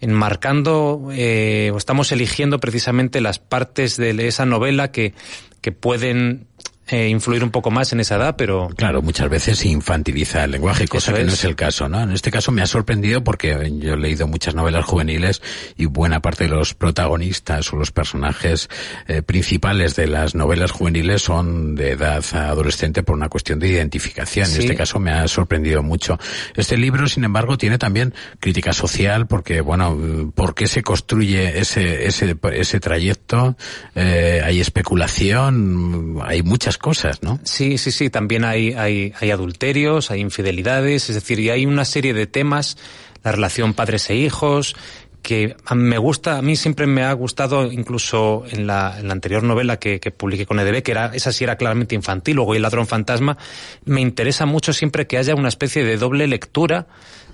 enmarcando 0.00 1.08
eh, 1.12 1.70
o 1.72 1.76
estamos 1.78 2.10
eligiendo 2.12 2.58
precisamente 2.58 3.20
las 3.20 3.38
partes 3.38 3.96
de 3.96 4.26
esa 4.26 4.44
novela 4.44 4.90
que, 4.90 5.14
que 5.60 5.72
pueden 5.72 6.46
eh, 6.92 7.08
influir 7.08 7.42
un 7.42 7.50
poco 7.50 7.70
más 7.70 7.92
en 7.92 8.00
esa 8.00 8.16
edad, 8.16 8.36
pero... 8.36 8.68
Claro, 8.76 9.02
muchas 9.02 9.28
veces 9.28 9.58
se 9.58 9.68
infantiliza 9.68 10.44
el 10.44 10.52
lenguaje, 10.52 10.86
cosa 10.86 11.12
Eso 11.12 11.18
que 11.18 11.24
no 11.24 11.32
es. 11.32 11.44
el 11.44 11.56
caso, 11.56 11.88
¿no? 11.88 12.02
En 12.02 12.12
este 12.12 12.30
caso 12.30 12.52
me 12.52 12.62
ha 12.62 12.66
sorprendido 12.66 13.24
porque 13.24 13.72
yo 13.78 13.94
he 13.94 13.96
leído 13.96 14.26
muchas 14.26 14.54
novelas 14.54 14.84
juveniles 14.84 15.42
y 15.76 15.86
buena 15.86 16.20
parte 16.20 16.44
de 16.44 16.50
los 16.50 16.74
protagonistas 16.74 17.72
o 17.72 17.76
los 17.76 17.92
personajes 17.92 18.68
eh, 19.08 19.22
principales 19.22 19.96
de 19.96 20.06
las 20.06 20.34
novelas 20.34 20.70
juveniles 20.70 21.22
son 21.22 21.74
de 21.74 21.92
edad 21.92 22.24
adolescente 22.34 23.02
por 23.02 23.16
una 23.16 23.28
cuestión 23.28 23.58
de 23.58 23.68
identificación. 23.68 24.50
En 24.50 24.60
este 24.60 24.74
caso 24.74 24.98
me 24.98 25.12
ha 25.12 25.26
sorprendido 25.28 25.82
mucho. 25.82 26.18
Este 26.54 26.76
libro, 26.76 27.08
sin 27.08 27.24
embargo, 27.24 27.56
tiene 27.56 27.78
también 27.78 28.14
crítica 28.38 28.72
social 28.72 29.26
porque, 29.26 29.60
bueno, 29.60 30.32
¿por 30.34 30.54
qué 30.54 30.66
se 30.66 30.82
construye 30.82 31.58
ese, 31.58 32.06
ese, 32.06 32.36
ese 32.52 32.80
trayecto? 32.80 33.56
Eh, 33.94 34.42
hay 34.44 34.60
especulación, 34.60 36.18
hay 36.24 36.42
muchas 36.42 36.78
cosas, 36.82 37.22
¿no? 37.22 37.40
Sí, 37.44 37.78
sí, 37.78 37.90
sí. 37.90 38.10
También 38.10 38.44
hay, 38.44 38.74
hay, 38.74 39.14
hay 39.18 39.30
adulterios, 39.30 40.10
hay 40.10 40.20
infidelidades, 40.20 41.08
es 41.08 41.14
decir, 41.14 41.40
y 41.40 41.48
hay 41.48 41.64
una 41.64 41.86
serie 41.86 42.12
de 42.12 42.26
temas, 42.26 42.76
la 43.24 43.32
relación 43.32 43.72
padres 43.72 44.10
e 44.10 44.16
hijos, 44.16 44.76
que 45.22 45.56
me 45.74 45.98
gusta, 45.98 46.38
a 46.38 46.42
mí 46.42 46.56
siempre 46.56 46.86
me 46.86 47.04
ha 47.04 47.12
gustado, 47.12 47.70
incluso 47.70 48.44
en 48.50 48.66
la, 48.66 48.98
en 48.98 49.06
la 49.06 49.12
anterior 49.12 49.44
novela 49.44 49.78
que, 49.78 50.00
que 50.00 50.10
publiqué 50.10 50.46
con 50.46 50.58
EDB, 50.58 50.82
que 50.82 50.90
era, 50.90 51.12
esa 51.14 51.32
sí 51.32 51.44
era 51.44 51.56
claramente 51.56 51.94
infantil, 51.94 52.36
luego 52.36 52.54
El 52.54 52.62
ladrón 52.62 52.88
fantasma, 52.88 53.38
me 53.84 54.00
interesa 54.00 54.46
mucho 54.46 54.72
siempre 54.72 55.06
que 55.06 55.18
haya 55.18 55.34
una 55.36 55.48
especie 55.48 55.84
de 55.84 55.96
doble 55.96 56.26
lectura, 56.26 56.88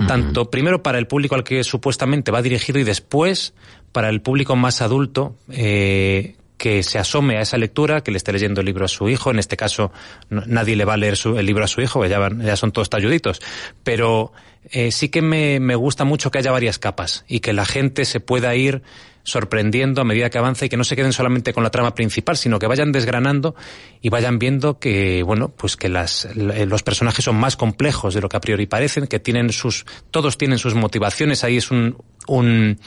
tanto 0.06 0.50
primero 0.50 0.82
para 0.82 0.98
el 0.98 1.08
público 1.08 1.34
al 1.34 1.42
que 1.42 1.64
supuestamente 1.64 2.30
va 2.30 2.42
dirigido 2.42 2.78
y 2.78 2.84
después 2.84 3.54
para 3.90 4.10
el 4.10 4.20
público 4.20 4.54
más 4.54 4.80
adulto, 4.82 5.34
eh, 5.50 6.36
que 6.58 6.82
se 6.82 6.98
asome 6.98 7.38
a 7.38 7.40
esa 7.40 7.56
lectura, 7.56 8.02
que 8.02 8.10
le 8.10 8.18
esté 8.18 8.32
leyendo 8.32 8.60
el 8.60 8.66
libro 8.66 8.84
a 8.84 8.88
su 8.88 9.08
hijo. 9.08 9.30
En 9.30 9.38
este 9.38 9.56
caso, 9.56 9.92
nadie 10.28 10.76
le 10.76 10.84
va 10.84 10.94
a 10.94 10.96
leer 10.98 11.16
su- 11.16 11.38
el 11.38 11.46
libro 11.46 11.64
a 11.64 11.68
su 11.68 11.80
hijo, 11.80 12.04
ya, 12.04 12.18
van- 12.18 12.42
ya 12.42 12.56
son 12.56 12.72
todos 12.72 12.90
talluditos. 12.90 13.40
Pero 13.84 14.32
eh, 14.70 14.90
sí 14.92 15.08
que 15.08 15.22
me, 15.22 15.74
gusta 15.76 16.04
mucho 16.04 16.30
que 16.30 16.38
haya 16.38 16.50
varias 16.50 16.78
capas 16.78 17.24
y 17.28 17.40
que 17.40 17.52
la 17.54 17.64
gente 17.64 18.04
se 18.04 18.20
pueda 18.20 18.54
ir 18.56 18.82
sorprendiendo 19.22 20.00
a 20.00 20.04
medida 20.04 20.30
que 20.30 20.38
avanza 20.38 20.64
y 20.64 20.68
que 20.70 20.76
no 20.78 20.84
se 20.84 20.96
queden 20.96 21.12
solamente 21.12 21.52
con 21.52 21.62
la 21.62 21.70
trama 21.70 21.94
principal, 21.94 22.36
sino 22.36 22.58
que 22.58 22.66
vayan 22.66 22.92
desgranando 22.92 23.54
y 24.00 24.08
vayan 24.08 24.38
viendo 24.38 24.78
que, 24.78 25.22
bueno, 25.22 25.50
pues 25.50 25.76
que 25.76 25.88
las, 25.90 26.24
l- 26.24 26.64
los 26.66 26.82
personajes 26.82 27.24
son 27.26 27.36
más 27.36 27.54
complejos 27.56 28.14
de 28.14 28.20
lo 28.22 28.28
que 28.30 28.38
a 28.38 28.40
priori 28.40 28.66
parecen, 28.66 29.06
que 29.06 29.20
tienen 29.20 29.52
sus, 29.52 29.84
todos 30.10 30.38
tienen 30.38 30.58
sus 30.58 30.74
motivaciones. 30.74 31.44
Ahí 31.44 31.58
es 31.58 31.70
un, 31.70 31.96
un, 32.26 32.78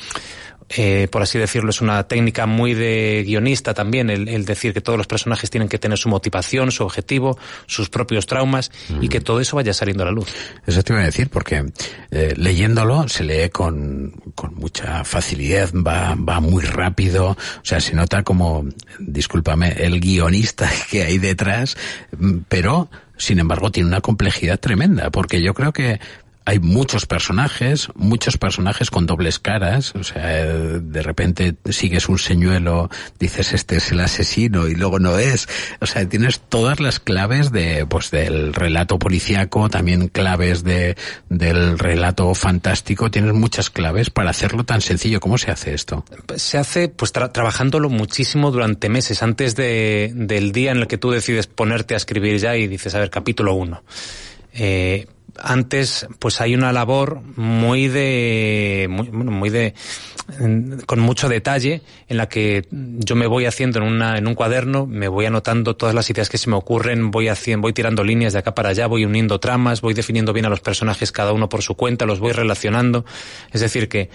eh, 0.78 1.08
por 1.12 1.22
así 1.22 1.38
decirlo, 1.38 1.70
es 1.70 1.82
una 1.82 2.08
técnica 2.08 2.46
muy 2.46 2.74
de 2.74 3.24
guionista 3.26 3.74
también, 3.74 4.10
el, 4.10 4.28
el 4.28 4.46
decir 4.46 4.74
que 4.74 4.82
todos 4.82 4.98
los 4.98 5.08
personajes 5.08 5.50
tienen 5.50 5.68
que 5.68 5.78
tener 5.78 5.98
su 5.98 6.10
motivación, 6.10 6.72
su 6.72 6.84
objetivo, 6.84 7.38
sus 7.66 7.90
propios 7.90 8.26
traumas 8.26 8.72
y 9.02 9.10
que 9.10 9.20
todo 9.20 9.40
eso 9.40 9.56
vaya 9.56 9.74
saliendo 9.74 10.04
a 10.04 10.08
la 10.08 10.12
luz. 10.12 10.30
Eso 10.66 10.84
te 10.84 10.94
iba 10.94 11.02
a 11.02 11.06
decir, 11.06 11.30
porque 11.30 11.66
eh, 12.12 12.34
leyéndolo 12.38 13.08
se 13.08 13.24
lee 13.24 13.50
con, 13.50 14.12
con 14.36 14.56
mucha 14.56 15.04
facilidad, 15.04 15.72
va, 15.74 16.16
va 16.16 16.40
muy 16.40 16.64
rápido, 16.64 17.32
o 17.32 17.38
sea, 17.64 17.80
se 17.80 17.94
nota 17.94 18.24
como, 18.24 18.66
discúlpame, 19.00 19.74
el 19.78 20.00
guionista 20.00 20.70
que 20.90 21.04
hay 21.04 21.18
detrás, 21.18 21.78
mm, 22.18 22.40
pero, 22.48 22.90
sin 23.18 23.40
embargo, 23.40 23.72
tiene 23.72 23.90
una 23.90 24.02
complejidad 24.02 24.60
tremenda, 24.60 25.10
porque 25.10 25.42
yo 25.42 25.54
creo 25.54 25.74
que 25.74 26.00
hay 26.44 26.60
muchos 26.60 27.06
personajes, 27.06 27.90
muchos 27.96 28.38
personajes 28.38 28.90
con 28.90 29.06
dobles 29.06 29.38
caras, 29.40 29.94
o 29.96 30.04
sea, 30.04 30.42
eh, 30.44 30.80
de 30.82 31.02
repente 31.04 31.56
sigues 31.70 32.10
un 32.10 32.18
señuelo, 32.18 32.90
dices 33.20 33.54
este 33.54 33.78
es 33.78 33.92
el 33.92 34.00
asesino 34.00 34.68
y 34.68 34.74
luego 34.76 34.98
no 35.00 35.18
es, 35.20 35.48
o 35.80 35.86
sea, 35.86 36.08
tienes 36.10 36.40
todas 36.40 36.80
las 36.80 37.00
claves 37.00 37.52
de, 37.52 37.86
pues 37.86 38.10
del 38.12 38.54
relato 38.54 38.98
policíaco, 38.98 39.70
también 39.70 40.08
claves 40.08 40.64
de, 40.64 40.98
del 41.30 41.78
relato 41.78 42.34
fantástico, 42.34 43.12
tienes 43.12 43.34
muchas 43.34 43.70
claves 43.70 44.10
para 44.10 44.32
hacerlo 44.32 44.64
tan 44.64 44.82
sencillo. 44.82 45.20
¿Cómo 45.20 45.38
se 45.38 45.52
hace 45.52 45.74
esto? 45.74 46.06
se 46.38 46.58
hace 46.58 46.88
pues 46.90 47.14
tra- 47.14 47.32
trabajándolo 47.32 47.90
muchísimo 47.90 48.52
durante 48.52 48.90
meses 48.90 49.22
antes 49.22 49.56
de, 49.56 50.12
del 50.16 50.52
día 50.52 50.72
en 50.72 50.78
el 50.78 50.88
que 50.88 50.98
tú 50.98 51.12
decides 51.12 51.48
ponerte 51.48 51.94
a 51.94 51.98
escribir 51.98 52.40
ya 52.40 52.56
y 52.56 52.68
dices, 52.68 52.96
a 52.96 53.00
ver, 53.00 53.10
capítulo 53.10 53.54
uno. 53.54 53.84
Eh, 54.54 55.08
antes, 55.40 56.08
pues 56.20 56.42
hay 56.42 56.56
una 56.56 56.72
labor 56.72 57.22
muy 57.36 57.88
de, 57.88 58.88
muy, 58.90 59.08
bueno, 59.10 59.32
muy 59.32 59.50
de, 59.50 59.74
con 60.86 61.00
mucho 61.00 61.30
detalle 61.30 61.82
en 62.08 62.18
la 62.18 62.30
que 62.30 62.68
yo 62.72 63.16
me 63.16 63.28
voy 63.28 63.46
haciendo 63.46 63.80
en 63.80 63.86
una, 63.86 64.18
en 64.18 64.28
un 64.28 64.36
cuaderno, 64.36 64.86
me 64.86 65.08
voy 65.08 65.26
anotando 65.26 65.76
todas 65.76 65.96
las 65.96 66.10
ideas 66.10 66.30
que 66.30 66.38
se 66.38 66.50
me 66.50 66.56
ocurren, 66.56 67.12
voy 67.12 67.28
haciendo, 67.28 67.64
voy 67.64 67.74
tirando 67.74 68.04
líneas 68.04 68.34
de 68.34 68.40
acá 68.40 68.56
para 68.56 68.70
allá, 68.70 68.88
voy 68.88 69.06
uniendo 69.06 69.40
tramas, 69.40 69.82
voy 69.82 69.94
definiendo 69.94 70.34
bien 70.34 70.46
a 70.46 70.50
los 70.50 70.62
personajes 70.62 71.12
cada 71.12 71.34
uno 71.34 71.50
por 71.50 71.62
su 71.62 71.76
cuenta, 71.76 72.06
los 72.06 72.20
voy 72.20 72.32
relacionando. 72.32 73.06
Es 73.52 73.62
decir 73.62 73.90
que, 73.90 74.10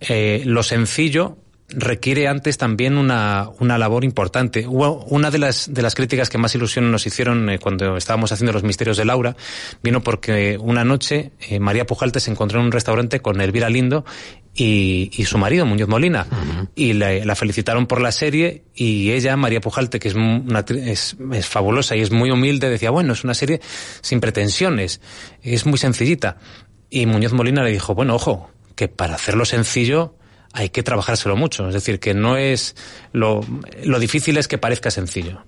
eh, 0.00 0.42
lo 0.44 0.62
sencillo 0.62 1.38
requiere 1.74 2.28
antes 2.28 2.58
también 2.58 2.96
una, 2.96 3.48
una 3.58 3.78
labor 3.78 4.04
importante. 4.04 4.66
Hubo 4.66 5.04
una 5.04 5.30
de 5.30 5.38
las, 5.38 5.72
de 5.72 5.82
las 5.82 5.94
críticas 5.94 6.28
que 6.28 6.38
más 6.38 6.54
ilusión 6.54 6.90
nos 6.90 7.06
hicieron 7.06 7.48
eh, 7.50 7.58
cuando 7.58 7.96
estábamos 7.96 8.32
haciendo 8.32 8.52
los 8.52 8.62
misterios 8.62 8.96
de 8.96 9.04
Laura 9.04 9.36
vino 9.82 10.02
porque 10.02 10.58
una 10.58 10.84
noche 10.84 11.32
eh, 11.40 11.60
María 11.60 11.86
Pujalte 11.86 12.20
se 12.20 12.30
encontró 12.30 12.60
en 12.60 12.66
un 12.66 12.72
restaurante 12.72 13.20
con 13.20 13.40
Elvira 13.40 13.68
Lindo 13.68 14.04
y, 14.54 15.10
y 15.14 15.24
su 15.24 15.38
marido, 15.38 15.64
Muñoz 15.64 15.88
Molina. 15.88 16.26
Y 16.74 16.92
la, 16.92 17.12
la 17.24 17.34
felicitaron 17.34 17.86
por 17.86 18.00
la 18.00 18.12
serie 18.12 18.64
y 18.74 19.10
ella, 19.12 19.36
María 19.36 19.60
Pujalte, 19.60 19.98
que 19.98 20.08
es, 20.08 20.14
una, 20.14 20.64
es, 20.68 21.16
es 21.32 21.46
fabulosa 21.46 21.96
y 21.96 22.00
es 22.00 22.10
muy 22.10 22.30
humilde, 22.30 22.68
decía, 22.68 22.90
bueno, 22.90 23.12
es 23.14 23.24
una 23.24 23.34
serie 23.34 23.60
sin 24.02 24.20
pretensiones, 24.20 25.00
es 25.42 25.66
muy 25.66 25.78
sencillita. 25.78 26.36
Y 26.90 27.06
Muñoz 27.06 27.32
Molina 27.32 27.62
le 27.62 27.72
dijo, 27.72 27.94
bueno, 27.94 28.14
ojo, 28.14 28.50
que 28.76 28.88
para 28.88 29.14
hacerlo 29.14 29.44
sencillo 29.44 30.16
hay 30.52 30.68
que 30.70 30.82
trabajárselo 30.82 31.36
mucho. 31.36 31.68
Es 31.68 31.74
decir, 31.74 32.00
que 32.00 32.14
no 32.14 32.36
es 32.36 32.76
lo, 33.12 33.40
lo 33.84 33.98
difícil 33.98 34.36
es 34.36 34.48
que 34.48 34.58
parezca 34.58 34.90
sencillo. 34.90 35.42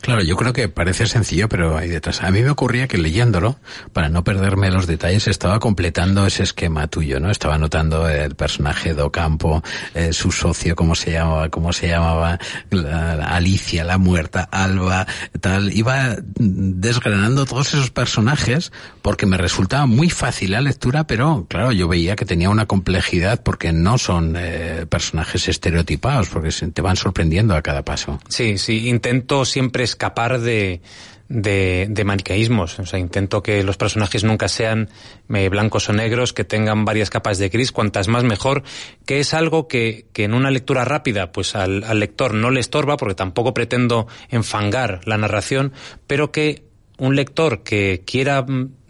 Claro, 0.00 0.22
yo 0.22 0.36
creo 0.36 0.52
que 0.52 0.68
parece 0.68 1.06
sencillo, 1.06 1.48
pero 1.48 1.76
hay 1.76 1.88
detrás. 1.88 2.22
A 2.22 2.30
mí 2.30 2.42
me 2.42 2.50
ocurría 2.50 2.88
que 2.88 2.98
leyéndolo, 2.98 3.58
para 3.92 4.08
no 4.08 4.24
perderme 4.24 4.70
los 4.70 4.86
detalles, 4.86 5.26
estaba 5.28 5.58
completando 5.60 6.26
ese 6.26 6.42
esquema 6.42 6.86
tuyo, 6.88 7.20
¿no? 7.20 7.30
Estaba 7.30 7.58
notando 7.58 8.08
el 8.08 8.34
personaje 8.34 8.94
de 8.94 9.02
Ocampo, 9.02 9.62
eh, 9.94 10.12
su 10.12 10.32
socio, 10.32 10.74
cómo 10.76 10.94
se 10.94 11.12
llamaba, 11.12 11.48
cómo 11.48 11.72
se 11.72 11.88
llamaba, 11.88 12.38
la- 12.70 13.16
la 13.16 13.26
Alicia, 13.36 13.84
la 13.84 13.98
muerta, 13.98 14.48
Alba, 14.50 15.06
tal. 15.40 15.72
Iba 15.72 16.16
desgranando 16.36 17.44
todos 17.46 17.68
esos 17.74 17.90
personajes 17.90 18.72
porque 19.02 19.26
me 19.26 19.36
resultaba 19.36 19.86
muy 19.86 20.10
fácil 20.10 20.52
la 20.52 20.60
lectura, 20.60 21.06
pero 21.06 21.46
claro, 21.48 21.72
yo 21.72 21.88
veía 21.88 22.16
que 22.16 22.24
tenía 22.24 22.50
una 22.50 22.66
complejidad 22.66 23.42
porque 23.42 23.72
no 23.72 23.98
son 23.98 24.34
eh, 24.38 24.86
personajes 24.88 25.48
estereotipados, 25.48 26.28
porque 26.28 26.50
te 26.50 26.82
van 26.82 26.96
sorprendiendo 26.96 27.54
a 27.54 27.62
cada 27.62 27.82
paso. 27.84 28.20
Sí, 28.28 28.58
sí, 28.58 28.88
intento 28.88 29.44
siempre 29.54 29.84
escapar 29.84 30.40
de, 30.40 30.80
de, 31.28 31.86
de 31.88 32.04
maniqueísmos. 32.04 32.78
O 32.80 32.86
sea, 32.86 32.98
intento 32.98 33.40
que 33.40 33.62
los 33.62 33.76
personajes 33.76 34.24
nunca 34.24 34.48
sean 34.48 34.88
eh, 35.32 35.48
blancos 35.48 35.88
o 35.88 35.92
negros, 35.92 36.32
que 36.32 36.42
tengan 36.42 36.84
varias 36.84 37.08
capas 37.08 37.38
de 37.38 37.48
gris, 37.48 37.70
cuantas 37.70 38.08
más 38.08 38.24
mejor, 38.24 38.64
que 39.06 39.20
es 39.20 39.32
algo 39.32 39.68
que, 39.68 40.06
en 40.16 40.34
una 40.34 40.50
lectura 40.50 40.84
rápida, 40.84 41.30
pues 41.30 41.54
al, 41.54 41.84
al 41.84 42.00
lector 42.00 42.34
no 42.34 42.50
le 42.50 42.58
estorba, 42.58 42.96
porque 42.96 43.14
tampoco 43.14 43.54
pretendo 43.54 44.08
enfangar 44.28 45.00
la 45.06 45.18
narración, 45.18 45.72
pero 46.08 46.32
que 46.32 46.64
un 46.98 47.14
lector 47.14 47.62
que 47.62 48.02
quiera 48.04 48.44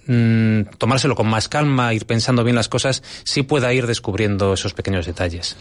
mm, 0.07 0.77
tomárselo 0.79 1.15
con 1.15 1.27
más 1.27 1.49
calma, 1.49 1.95
ir 1.95 2.07
pensando 2.07 2.45
bien 2.45 2.57
las 2.57 2.69
cosas, 2.69 3.03
sí 3.25 3.43
pueda 3.43 3.73
ir 3.73 3.87
descubriendo 3.87 4.55
esos 4.55 4.75
pequeños 4.75 5.07
detalles. 5.07 5.57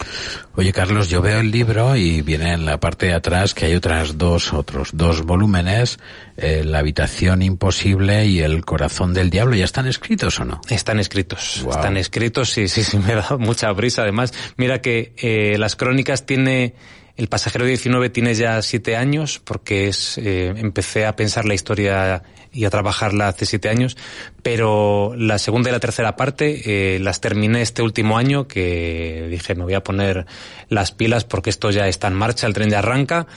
Oye, 0.55 0.71
Carlos, 0.71 1.09
yo 1.09 1.21
veo 1.21 1.39
el 1.39 1.51
libro 1.51 1.95
y 1.95 2.21
viene 2.21 2.53
en 2.53 2.65
la 2.65 2.79
parte 2.79 3.07
de 3.07 3.13
atrás 3.13 3.53
que 3.53 3.65
hay 3.65 3.75
otras 3.75 4.17
dos, 4.17 4.53
otros 4.53 4.91
dos 4.93 5.23
volúmenes, 5.23 5.99
eh, 6.37 6.63
La 6.63 6.79
habitación 6.79 7.41
imposible 7.41 8.25
y 8.25 8.41
El 8.41 8.65
corazón 8.65 9.13
del 9.13 9.29
diablo. 9.29 9.55
¿Ya 9.55 9.65
están 9.65 9.87
escritos 9.87 10.39
o 10.39 10.45
no? 10.45 10.61
Están 10.69 10.99
escritos, 10.99 11.65
están 11.69 11.97
escritos, 11.97 12.49
sí, 12.49 12.67
sí, 12.67 12.83
sí, 12.83 12.97
me 13.07 13.15
da 13.15 13.37
mucha 13.37 13.73
prisa. 13.73 14.03
Además, 14.03 14.33
mira 14.57 14.81
que 14.81 15.13
eh, 15.17 15.57
las 15.57 15.75
crónicas 15.75 16.25
tiene, 16.25 16.75
el 17.15 17.27
pasajero 17.27 17.65
19 17.65 18.09
tiene 18.09 18.33
ya 18.33 18.61
siete 18.61 18.95
años, 18.95 19.39
porque 19.39 19.87
es, 19.87 20.17
eh, 20.17 20.47
empecé 20.47 21.05
a 21.05 21.15
pensar 21.15 21.45
la 21.45 21.53
historia 21.53 22.23
y 22.51 22.65
a 22.65 22.69
trabajarla 22.69 23.27
hace 23.27 23.45
siete 23.45 23.69
años, 23.69 23.97
pero 24.41 25.13
la 25.15 25.37
segunda 25.37 25.69
y 25.69 25.73
la 25.73 25.79
tercera 25.79 26.15
parte 26.15 26.95
eh, 26.95 26.99
las 26.99 27.21
terminé 27.21 27.61
este 27.61 27.81
último 27.81 28.17
año, 28.17 28.47
que 28.47 29.27
dije 29.29 29.53
me 29.55 29.63
voy 29.63 29.73
a 29.75 29.83
poner 29.83 30.25
las 30.69 30.91
pilas 30.91 31.23
porque 31.23 31.49
esto 31.49 31.69
ya 31.71 31.87
está 31.87 32.07
en 32.07 32.15
marcha, 32.15 32.47
el 32.47 32.53
tren 32.53 32.69
ya 32.69 32.79
arranca, 32.79 33.27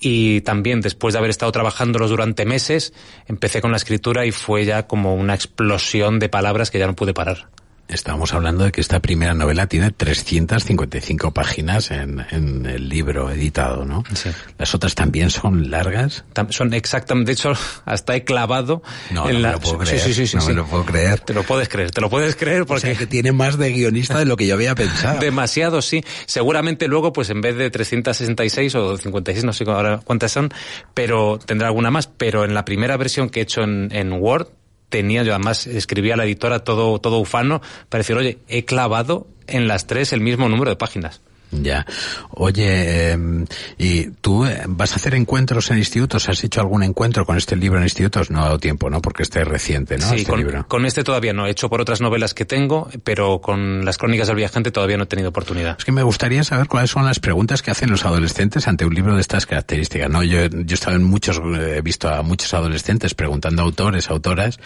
y 0.00 0.40
también 0.42 0.80
después 0.80 1.12
de 1.12 1.18
haber 1.18 1.30
estado 1.30 1.52
trabajándolos 1.52 2.10
durante 2.10 2.44
meses, 2.44 2.92
empecé 3.26 3.60
con 3.60 3.70
la 3.70 3.76
escritura 3.76 4.26
y 4.26 4.32
fue 4.32 4.64
ya 4.64 4.86
como 4.86 5.14
una 5.14 5.34
explosión 5.34 6.18
de 6.18 6.28
palabras 6.28 6.70
que 6.70 6.78
ya 6.78 6.86
no 6.86 6.96
pude 6.96 7.14
parar. 7.14 7.48
Estamos 7.88 8.34
hablando 8.34 8.64
de 8.64 8.72
que 8.72 8.80
esta 8.80 9.00
primera 9.00 9.32
novela 9.34 9.68
tiene 9.68 9.92
355 9.92 11.32
páginas 11.32 11.90
en, 11.90 12.24
en 12.30 12.66
el 12.66 12.88
libro 12.88 13.30
editado, 13.30 13.84
¿no? 13.84 14.02
Sí. 14.12 14.30
Las 14.58 14.74
otras 14.74 14.94
también 14.94 15.30
son 15.30 15.70
largas. 15.70 16.24
Tam- 16.34 16.50
Son 16.50 16.74
exactamente, 16.74 17.28
de 17.30 17.32
hecho, 17.34 17.52
hasta 17.84 18.16
he 18.16 18.24
clavado 18.24 18.82
No, 19.12 19.28
en 19.28 19.34
no 19.34 19.38
me 19.38 19.42
la... 19.42 19.52
lo 19.52 19.60
puedo 19.60 19.78
creer, 19.78 20.00
sí, 20.00 20.14
sí, 20.14 20.26
sí, 20.26 20.36
no 20.36 20.42
me 20.44 20.48
sí. 20.50 20.56
lo 20.56 20.66
puedo 20.66 20.84
creer. 20.84 21.20
Te 21.20 21.32
lo 21.32 21.44
puedes 21.44 21.68
creer, 21.68 21.90
te 21.92 22.00
lo 22.00 22.10
puedes 22.10 22.34
creer 22.34 22.66
porque... 22.66 22.88
O 22.88 22.90
sea, 22.90 22.98
que 22.98 23.06
tiene 23.06 23.30
más 23.32 23.56
de 23.56 23.72
guionista 23.72 24.18
de 24.18 24.24
lo 24.24 24.36
que 24.36 24.46
yo 24.46 24.54
había 24.54 24.74
pensado. 24.74 25.18
Demasiado, 25.20 25.80
sí. 25.80 26.02
Seguramente 26.26 26.88
luego, 26.88 27.12
pues 27.12 27.30
en 27.30 27.40
vez 27.40 27.56
de 27.56 27.70
366 27.70 28.74
o 28.74 28.96
56, 28.96 29.44
no 29.44 29.52
sé 29.52 29.64
ahora 29.68 30.00
cuántas 30.02 30.32
son, 30.32 30.52
pero 30.92 31.38
tendrá 31.38 31.68
alguna 31.68 31.90
más. 31.90 32.08
Pero 32.08 32.44
en 32.44 32.52
la 32.54 32.64
primera 32.64 32.96
versión 32.96 33.30
que 33.30 33.40
he 33.40 33.42
hecho 33.44 33.62
en, 33.62 33.88
en 33.92 34.12
Word, 34.12 34.48
tenía, 34.88 35.22
yo 35.22 35.32
además 35.32 35.66
escribía 35.66 36.14
a 36.14 36.16
la 36.16 36.24
editora 36.24 36.60
todo, 36.60 36.98
todo 36.98 37.18
ufano 37.18 37.60
para 37.88 38.00
decir, 38.00 38.16
oye, 38.16 38.38
he 38.48 38.64
clavado 38.64 39.26
en 39.46 39.68
las 39.68 39.86
tres 39.86 40.12
el 40.12 40.20
mismo 40.20 40.48
número 40.48 40.70
de 40.70 40.76
páginas. 40.76 41.20
Ya. 41.50 41.86
Oye, 42.30 43.12
eh, 43.12 43.18
¿y 43.78 44.10
tú 44.20 44.44
eh, 44.44 44.62
vas 44.66 44.92
a 44.92 44.96
hacer 44.96 45.14
encuentros 45.14 45.70
en 45.70 45.78
institutos? 45.78 46.28
¿Has 46.28 46.42
hecho 46.44 46.60
algún 46.60 46.82
encuentro 46.82 47.24
con 47.24 47.36
este 47.36 47.56
libro 47.56 47.78
en 47.78 47.84
institutos? 47.84 48.30
No 48.30 48.40
ha 48.40 48.46
dado 48.46 48.58
tiempo, 48.58 48.90
¿no? 48.90 49.00
Porque 49.00 49.22
este 49.22 49.40
es 49.40 49.48
reciente, 49.48 49.96
¿no? 49.98 50.08
sí, 50.08 50.16
este 50.16 50.30
con, 50.30 50.38
libro. 50.40 50.66
con 50.68 50.86
este 50.86 51.04
todavía 51.04 51.32
no. 51.32 51.46
He 51.46 51.50
hecho 51.50 51.68
por 51.70 51.80
otras 51.80 52.00
novelas 52.00 52.34
que 52.34 52.44
tengo, 52.44 52.90
pero 53.04 53.40
con 53.40 53.84
las 53.84 53.96
crónicas 53.96 54.26
del 54.26 54.36
viajante 54.36 54.70
todavía 54.70 54.96
no 54.96 55.04
he 55.04 55.06
tenido 55.06 55.28
oportunidad. 55.28 55.76
Es 55.78 55.84
que 55.84 55.92
me 55.92 56.02
gustaría 56.02 56.42
saber 56.44 56.66
cuáles 56.66 56.90
son 56.90 57.04
las 57.04 57.20
preguntas 57.20 57.62
que 57.62 57.70
hacen 57.70 57.90
los 57.90 58.04
adolescentes 58.04 58.66
ante 58.68 58.84
un 58.84 58.94
libro 58.94 59.14
de 59.14 59.20
estas 59.20 59.46
características. 59.46 60.10
No, 60.10 60.22
yo, 60.22 60.46
yo 60.46 60.58
he 60.68 60.74
estado 60.74 60.96
en 60.96 61.04
muchos, 61.04 61.40
he 61.58 61.80
visto 61.80 62.08
a 62.08 62.22
muchos 62.22 62.52
adolescentes 62.54 63.14
preguntando 63.14 63.62
a 63.62 63.64
autores, 63.64 64.10
autoras, 64.10 64.58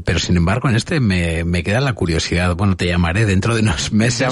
pero 0.00 0.18
sin 0.18 0.36
embargo 0.36 0.68
en 0.68 0.76
este 0.76 1.00
me, 1.00 1.44
me 1.44 1.62
queda 1.62 1.80
la 1.80 1.92
curiosidad. 1.92 2.54
Bueno, 2.56 2.76
te 2.76 2.86
llamaré 2.86 3.26
dentro 3.26 3.54
de 3.54 3.60
unos 3.62 3.92
meses 3.92 4.28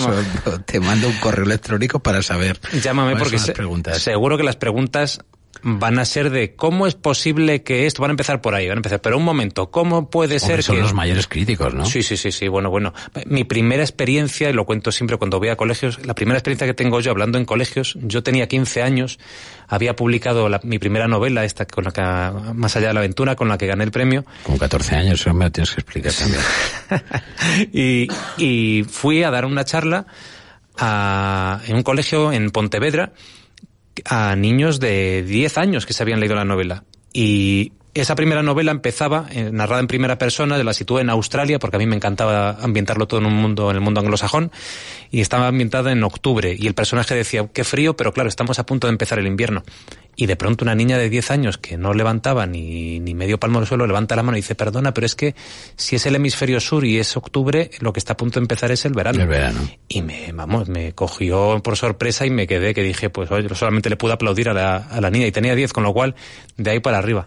o, 0.47 0.61
te 0.61 0.81
mando 0.81 1.09
un 1.09 1.17
correo 1.19 1.45
electrónico 1.45 2.01
para 2.01 2.23
saber. 2.23 2.61
Llámame 2.83 3.13
porque 3.17 3.39
se- 3.39 3.53
seguro 4.01 4.37
que 4.37 4.45
las 4.45 4.57
preguntas 4.57 5.21
van 5.63 5.99
a 5.99 6.05
ser 6.05 6.31
de 6.31 6.55
cómo 6.55 6.87
es 6.87 6.95
posible 6.95 7.63
que 7.63 7.87
esto 7.87 8.03
van 8.03 8.11
a 8.11 8.13
empezar 8.13 8.41
por 8.41 8.55
ahí, 8.55 8.67
van 8.69 8.79
a 8.79 8.81
empezar, 8.81 9.01
pero 9.01 9.17
un 9.19 9.25
momento, 9.25 9.71
¿cómo 9.71 10.09
puede 10.11 10.37
Hombre, 10.37 10.47
ser 10.49 10.63
son 10.63 10.77
que 10.77 10.83
los 10.83 10.95
mayores 10.95 11.27
críticos, 11.27 11.75
¿no? 11.75 11.85
Sí, 11.85 12.03
sí, 12.03 12.17
sí, 12.17 12.33
sí, 12.33 12.49
bueno, 12.49 12.71
bueno. 12.71 12.95
Mi 13.27 13.45
primera 13.45 13.83
experiencia, 13.83 14.49
y 14.51 14.53
lo 14.53 14.65
cuento 14.67 14.93
siempre 14.93 15.17
cuando 15.17 15.39
voy 15.39 15.49
a 15.49 15.57
colegios, 15.57 16.05
la 16.07 16.15
primera 16.15 16.39
experiencia 16.39 16.67
que 16.67 16.75
tengo 16.75 17.01
yo 17.01 17.11
hablando 17.11 17.39
en 17.39 17.45
colegios, 17.45 17.97
yo 18.03 18.23
tenía 18.23 18.49
15 18.49 18.83
años, 18.83 19.19
había 19.69 19.95
publicado 19.97 20.49
la- 20.49 20.61
mi 20.65 20.79
primera 20.79 21.09
novela, 21.09 21.45
esta 21.45 21.67
con 21.67 21.85
la 21.85 21.91
que, 21.93 22.01
más 22.55 22.77
allá 22.77 22.89
de 22.89 22.95
la 22.95 23.01
aventura, 23.01 23.37
con 23.37 23.49
la 23.49 23.59
que 23.59 23.67
gané 23.67 23.85
el 23.85 23.91
premio, 23.91 24.25
Con 24.45 24.59
14 24.59 24.97
años, 24.97 25.21
eso 25.21 25.35
me 25.35 25.45
lo 25.45 25.53
tienes 25.53 25.71
que 25.71 25.81
explicar 25.81 26.13
también. 26.19 26.43
y, 27.73 28.09
y 28.39 28.85
fui 28.85 29.23
a 29.23 29.31
dar 29.31 29.45
una 29.45 29.65
charla 29.65 30.07
a- 30.79 31.61
en 31.67 31.77
un 31.77 31.83
colegio 31.83 32.33
en 32.33 32.51
Pontevedra 32.51 33.13
a 34.05 34.37
niños 34.37 34.81
de 34.81 35.23
10 35.23 35.59
años 35.59 35.87
que 35.87 35.93
se 35.93 36.03
habían 36.03 36.21
leído 36.21 36.35
la 36.35 36.45
novela. 36.45 36.85
Y 37.13 37.73
esa 37.95 38.15
primera 38.15 38.43
novela 38.43 38.71
empezaba, 38.71 39.27
eh, 39.31 39.51
narrada 39.53 39.81
en 39.81 39.89
primera 39.89 40.17
persona, 40.17 40.57
la 40.63 40.73
situé 40.73 41.03
en 41.03 41.11
Australia, 41.11 41.59
porque 41.59 41.77
a 41.77 41.79
mí 41.79 41.87
me 41.87 41.97
encantaba 41.97 42.51
ambientarlo 42.61 43.07
todo 43.07 43.21
en 43.21 43.27
un 43.27 43.35
mundo, 43.35 43.71
en 43.71 43.77
el 43.77 43.83
mundo 43.83 44.01
anglosajón, 44.01 44.53
y 45.11 45.21
estaba 45.21 45.49
ambientada 45.49 45.91
en 45.91 46.05
octubre, 46.05 46.55
y 46.57 46.67
el 46.69 46.75
personaje 46.75 47.15
decía, 47.15 47.49
qué 47.53 47.65
frío, 47.65 47.97
pero 47.97 48.13
claro, 48.13 48.29
estamos 48.29 48.59
a 48.61 48.67
punto 48.67 48.87
de 48.87 48.93
empezar 48.93 49.19
el 49.19 49.27
invierno. 49.27 49.65
Y 50.21 50.27
de 50.27 50.37
pronto 50.37 50.67
una 50.67 50.75
niña 50.75 50.99
de 50.99 51.09
10 51.09 51.31
años 51.31 51.57
que 51.57 51.79
no 51.79 51.95
levantaba 51.95 52.45
ni, 52.45 53.01
ni 53.01 53.15
medio 53.15 53.41
palmo 53.41 53.59
del 53.59 53.67
suelo 53.67 53.87
levanta 53.87 54.15
la 54.15 54.23
mano 54.23 54.37
y 54.37 54.43
dice, 54.43 54.55
perdona, 54.55 54.93
pero 54.93 55.07
es 55.07 55.15
que 55.15 55.35
si 55.77 55.97
es 55.97 56.05
el 56.05 56.15
hemisferio 56.15 56.61
sur 56.61 56.85
y 56.85 56.99
es 56.99 57.17
octubre, 57.17 57.71
lo 57.81 57.95
que 57.95 58.01
está 58.01 58.13
a 58.13 58.17
punto 58.19 58.39
de 58.39 58.45
empezar 58.45 58.71
es 58.71 58.85
el 58.85 58.93
verano. 58.93 59.23
El 59.23 59.29
verano. 59.29 59.61
Y 59.89 60.03
me, 60.03 60.31
vamos, 60.33 60.69
me 60.69 60.93
cogió 60.93 61.63
por 61.63 61.79
sorpresa 61.79 62.27
y 62.27 62.31
me 62.31 62.47
quedé 62.47 62.75
que 62.75 62.83
dije, 62.83 63.09
pues 63.09 63.31
oye, 63.31 63.49
solamente 63.55 63.89
le 63.89 63.97
pude 63.97 64.13
aplaudir 64.13 64.51
a 64.51 64.53
la, 64.53 64.77
a 64.77 65.01
la 65.01 65.09
niña 65.09 65.27
y 65.27 65.33
tenía 65.33 65.55
10, 65.55 65.73
con 65.73 65.85
lo 65.85 65.95
cual, 65.95 66.15
de 66.59 66.71
ahí 66.71 66.81
para 66.81 66.99
arriba. 66.99 67.27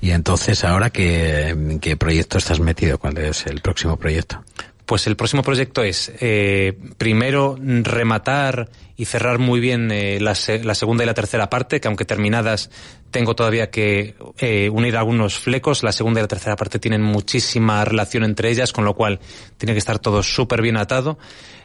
Y 0.00 0.10
entonces, 0.10 0.64
ahora 0.64 0.90
qué, 0.90 1.78
qué 1.80 1.96
proyecto 1.96 2.38
estás 2.38 2.58
metido? 2.58 2.98
¿Cuál 2.98 3.18
es 3.18 3.46
el 3.46 3.60
próximo 3.60 3.96
proyecto? 3.96 4.42
Pues 4.86 5.08
el 5.08 5.16
próximo 5.16 5.42
proyecto 5.42 5.82
es, 5.82 6.12
eh, 6.20 6.78
primero, 6.96 7.58
rematar 7.60 8.68
y 8.96 9.06
cerrar 9.06 9.40
muy 9.40 9.58
bien 9.58 9.90
eh, 9.90 10.20
la, 10.20 10.34
la 10.62 10.74
segunda 10.76 11.02
y 11.02 11.06
la 11.06 11.14
tercera 11.14 11.50
parte, 11.50 11.80
que 11.80 11.88
aunque 11.88 12.04
terminadas, 12.04 12.70
tengo 13.10 13.34
todavía 13.34 13.68
que 13.68 14.14
eh, 14.38 14.70
unir 14.70 14.96
algunos 14.96 15.40
flecos. 15.40 15.82
La 15.82 15.90
segunda 15.90 16.20
y 16.20 16.22
la 16.22 16.28
tercera 16.28 16.54
parte 16.54 16.78
tienen 16.78 17.02
muchísima 17.02 17.84
relación 17.84 18.22
entre 18.22 18.48
ellas, 18.48 18.72
con 18.72 18.84
lo 18.84 18.94
cual 18.94 19.18
tiene 19.58 19.72
que 19.72 19.80
estar 19.80 19.98
todo 19.98 20.22
súper 20.22 20.62
bien 20.62 20.76
atado. 20.76 21.18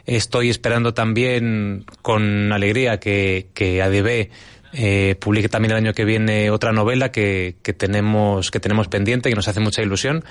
Estoy 0.04 0.50
esperando 0.50 0.92
también 0.92 1.86
con 2.02 2.52
alegría 2.52 2.98
que, 2.98 3.50
que 3.54 3.82
ADB 3.82 4.30
eh, 4.72 5.16
publique 5.20 5.48
también 5.48 5.72
el 5.72 5.78
año 5.78 5.92
que 5.92 6.04
viene 6.04 6.50
otra 6.50 6.72
novela 6.72 7.12
que, 7.12 7.56
que 7.62 7.72
tenemos 7.72 8.50
que 8.50 8.60
tenemos 8.60 8.88
pendiente 8.88 9.28
que 9.28 9.34
nos 9.36 9.48
hace 9.48 9.60
mucha 9.60 9.82
ilusión. 9.82 10.24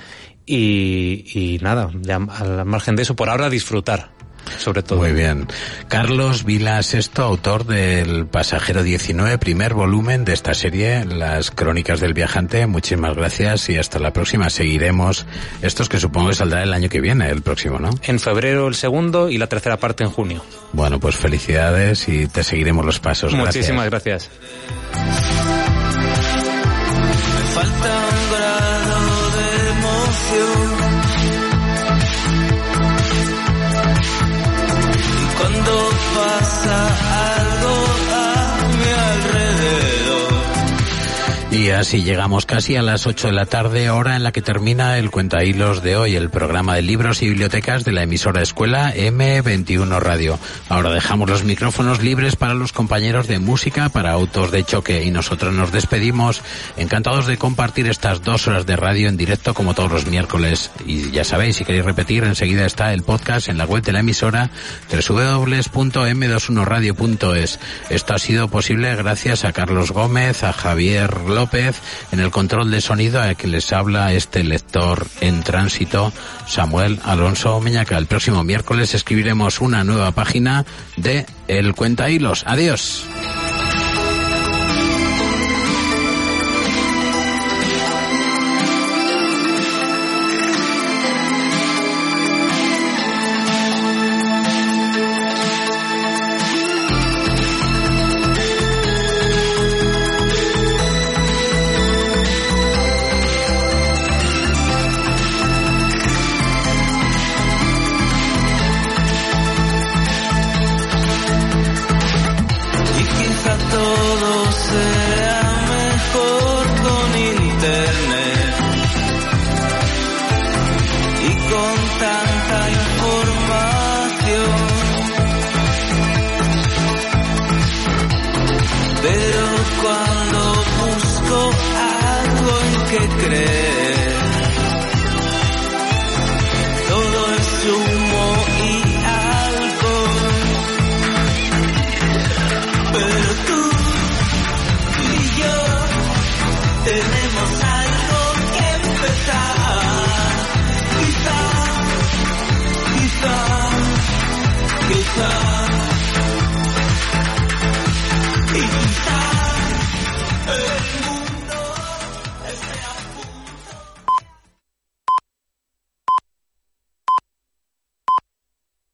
Y, 0.46 1.26
y 1.34 1.60
nada 1.62 1.90
ya 2.02 2.16
al 2.16 2.66
margen 2.66 2.96
de 2.96 3.04
eso 3.04 3.16
por 3.16 3.30
ahora 3.30 3.50
disfrutar 3.50 4.10
sobre 4.58 4.84
todo 4.84 5.00
Muy 5.00 5.14
bien. 5.14 5.48
Carlos 5.88 6.44
Vila 6.44 6.82
Sesto, 6.84 7.24
autor 7.24 7.66
del 7.66 8.26
Pasajero 8.28 8.84
19, 8.84 9.38
primer 9.38 9.74
volumen 9.74 10.26
de 10.26 10.34
esta 10.34 10.54
serie, 10.54 11.06
Las 11.06 11.52
Crónicas 11.52 12.00
del 12.00 12.14
Viajante. 12.14 12.66
Muchísimas 12.68 13.16
gracias 13.16 13.70
y 13.70 13.78
hasta 13.78 14.00
la 14.00 14.14
próxima. 14.14 14.50
Seguiremos 14.50 15.26
estos 15.62 15.90
que 15.90 16.00
supongo 16.00 16.30
que 16.30 16.36
saldrá 16.36 16.64
el 16.64 16.74
año 16.74 16.90
que 16.90 17.02
viene, 17.02 17.30
el 17.30 17.42
próximo, 17.42 17.80
¿no? 17.80 17.90
en 18.04 18.20
febrero 18.20 18.68
el 18.68 18.76
segundo 18.76 19.30
y 19.30 19.38
la 19.38 19.48
tercera 19.48 19.78
parte 19.78 20.04
en 20.04 20.10
junio 20.10 20.44
Bueno, 20.74 21.00
pues 21.00 21.16
felicidades 21.16 22.08
y 22.08 22.28
te 22.28 22.44
seguiremos 22.44 22.86
los 22.86 23.00
pasos. 23.00 23.34
Gracias. 23.34 23.56
muchísimas 23.56 23.90
gracias 23.90 24.30
Me 27.34 27.48
falta 27.54 28.08
pasa 36.16 36.80
Y 41.52 41.70
así 41.72 42.04
llegamos 42.04 42.46
casi 42.46 42.78
a 42.78 42.82
las 42.82 43.06
8 43.06 43.28
de 43.28 43.34
la 43.34 43.46
tarde, 43.46 43.90
hora 43.90 44.16
en 44.16 44.24
la 44.24 44.32
que 44.32 44.42
termina 44.42 44.98
el 44.98 45.12
Cuentahilos 45.12 45.84
de 45.84 45.98
hoy, 45.98 46.16
el 46.16 46.30
programa 46.30 46.76
de 46.76 46.82
libros 46.82 47.22
y 47.22 47.28
bibliotecas 47.28 47.84
de 47.84 47.92
la 47.92 48.04
emisora 48.04 48.42
escuela 48.42 48.96
M21 48.96 50.00
Radio. 50.00 50.40
Ahora 50.70 50.92
dejamos 50.92 51.30
los 51.30 51.44
micrófonos 51.44 52.02
libres 52.02 52.38
para 52.38 52.54
los 52.54 52.72
compañeros 52.72 53.28
de 53.28 53.40
música, 53.40 53.90
para 53.90 54.14
autos 54.14 54.52
de 54.52 54.64
choque 54.64 55.04
y 55.04 55.12
nosotros 55.12 55.54
nos 55.54 55.74
despedimos 55.74 56.42
encantados 56.78 57.28
de 57.28 57.36
compartir 57.36 57.88
estas 57.88 58.24
dos 58.24 58.48
horas 58.48 58.66
de 58.66 58.78
radio 58.78 59.10
en 59.10 59.18
directo 59.18 59.54
como 59.54 59.74
todos 59.74 59.92
los 59.92 60.06
miércoles. 60.06 60.72
Y 60.86 61.12
ya 61.12 61.26
sabéis, 61.26 61.58
si 61.58 61.66
queréis 61.66 61.84
repetir, 61.84 62.24
enseguida 62.24 62.66
está 62.66 62.94
el 62.94 63.04
podcast 63.04 63.50
en 63.50 63.58
la 63.58 63.66
web 63.66 63.84
de 63.84 63.92
la 63.92 64.00
emisora 64.00 64.52
www.m21radio.es. 64.90 67.60
Esto 67.90 68.14
ha 68.14 68.20
sido 68.20 68.48
posible 68.48 68.96
gracias 68.96 69.44
a 69.44 69.52
Carlos 69.52 69.92
Gómez, 69.92 70.46
a 70.46 70.54
Javier 70.54 71.20
López, 71.28 71.41
en 72.12 72.20
el 72.20 72.30
control 72.30 72.70
de 72.70 72.82
sonido 72.82 73.22
a 73.22 73.34
quien 73.34 73.52
les 73.52 73.74
habla 73.74 74.14
este 74.14 74.44
lector 74.44 75.08
en 75.22 75.42
tránsito, 75.42 76.14
Samuel 76.48 77.00
Alonso 77.04 77.60
Meñaca. 77.60 77.98
El 77.98 78.06
próximo 78.06 78.44
miércoles 78.44 78.94
escribiremos 78.94 79.60
una 79.60 79.84
nueva 79.84 80.12
página 80.12 80.66
de 80.98 81.26
El 81.48 81.74
Cuenta 81.74 82.10
Hilos. 82.10 82.44
Adiós. 82.46 83.06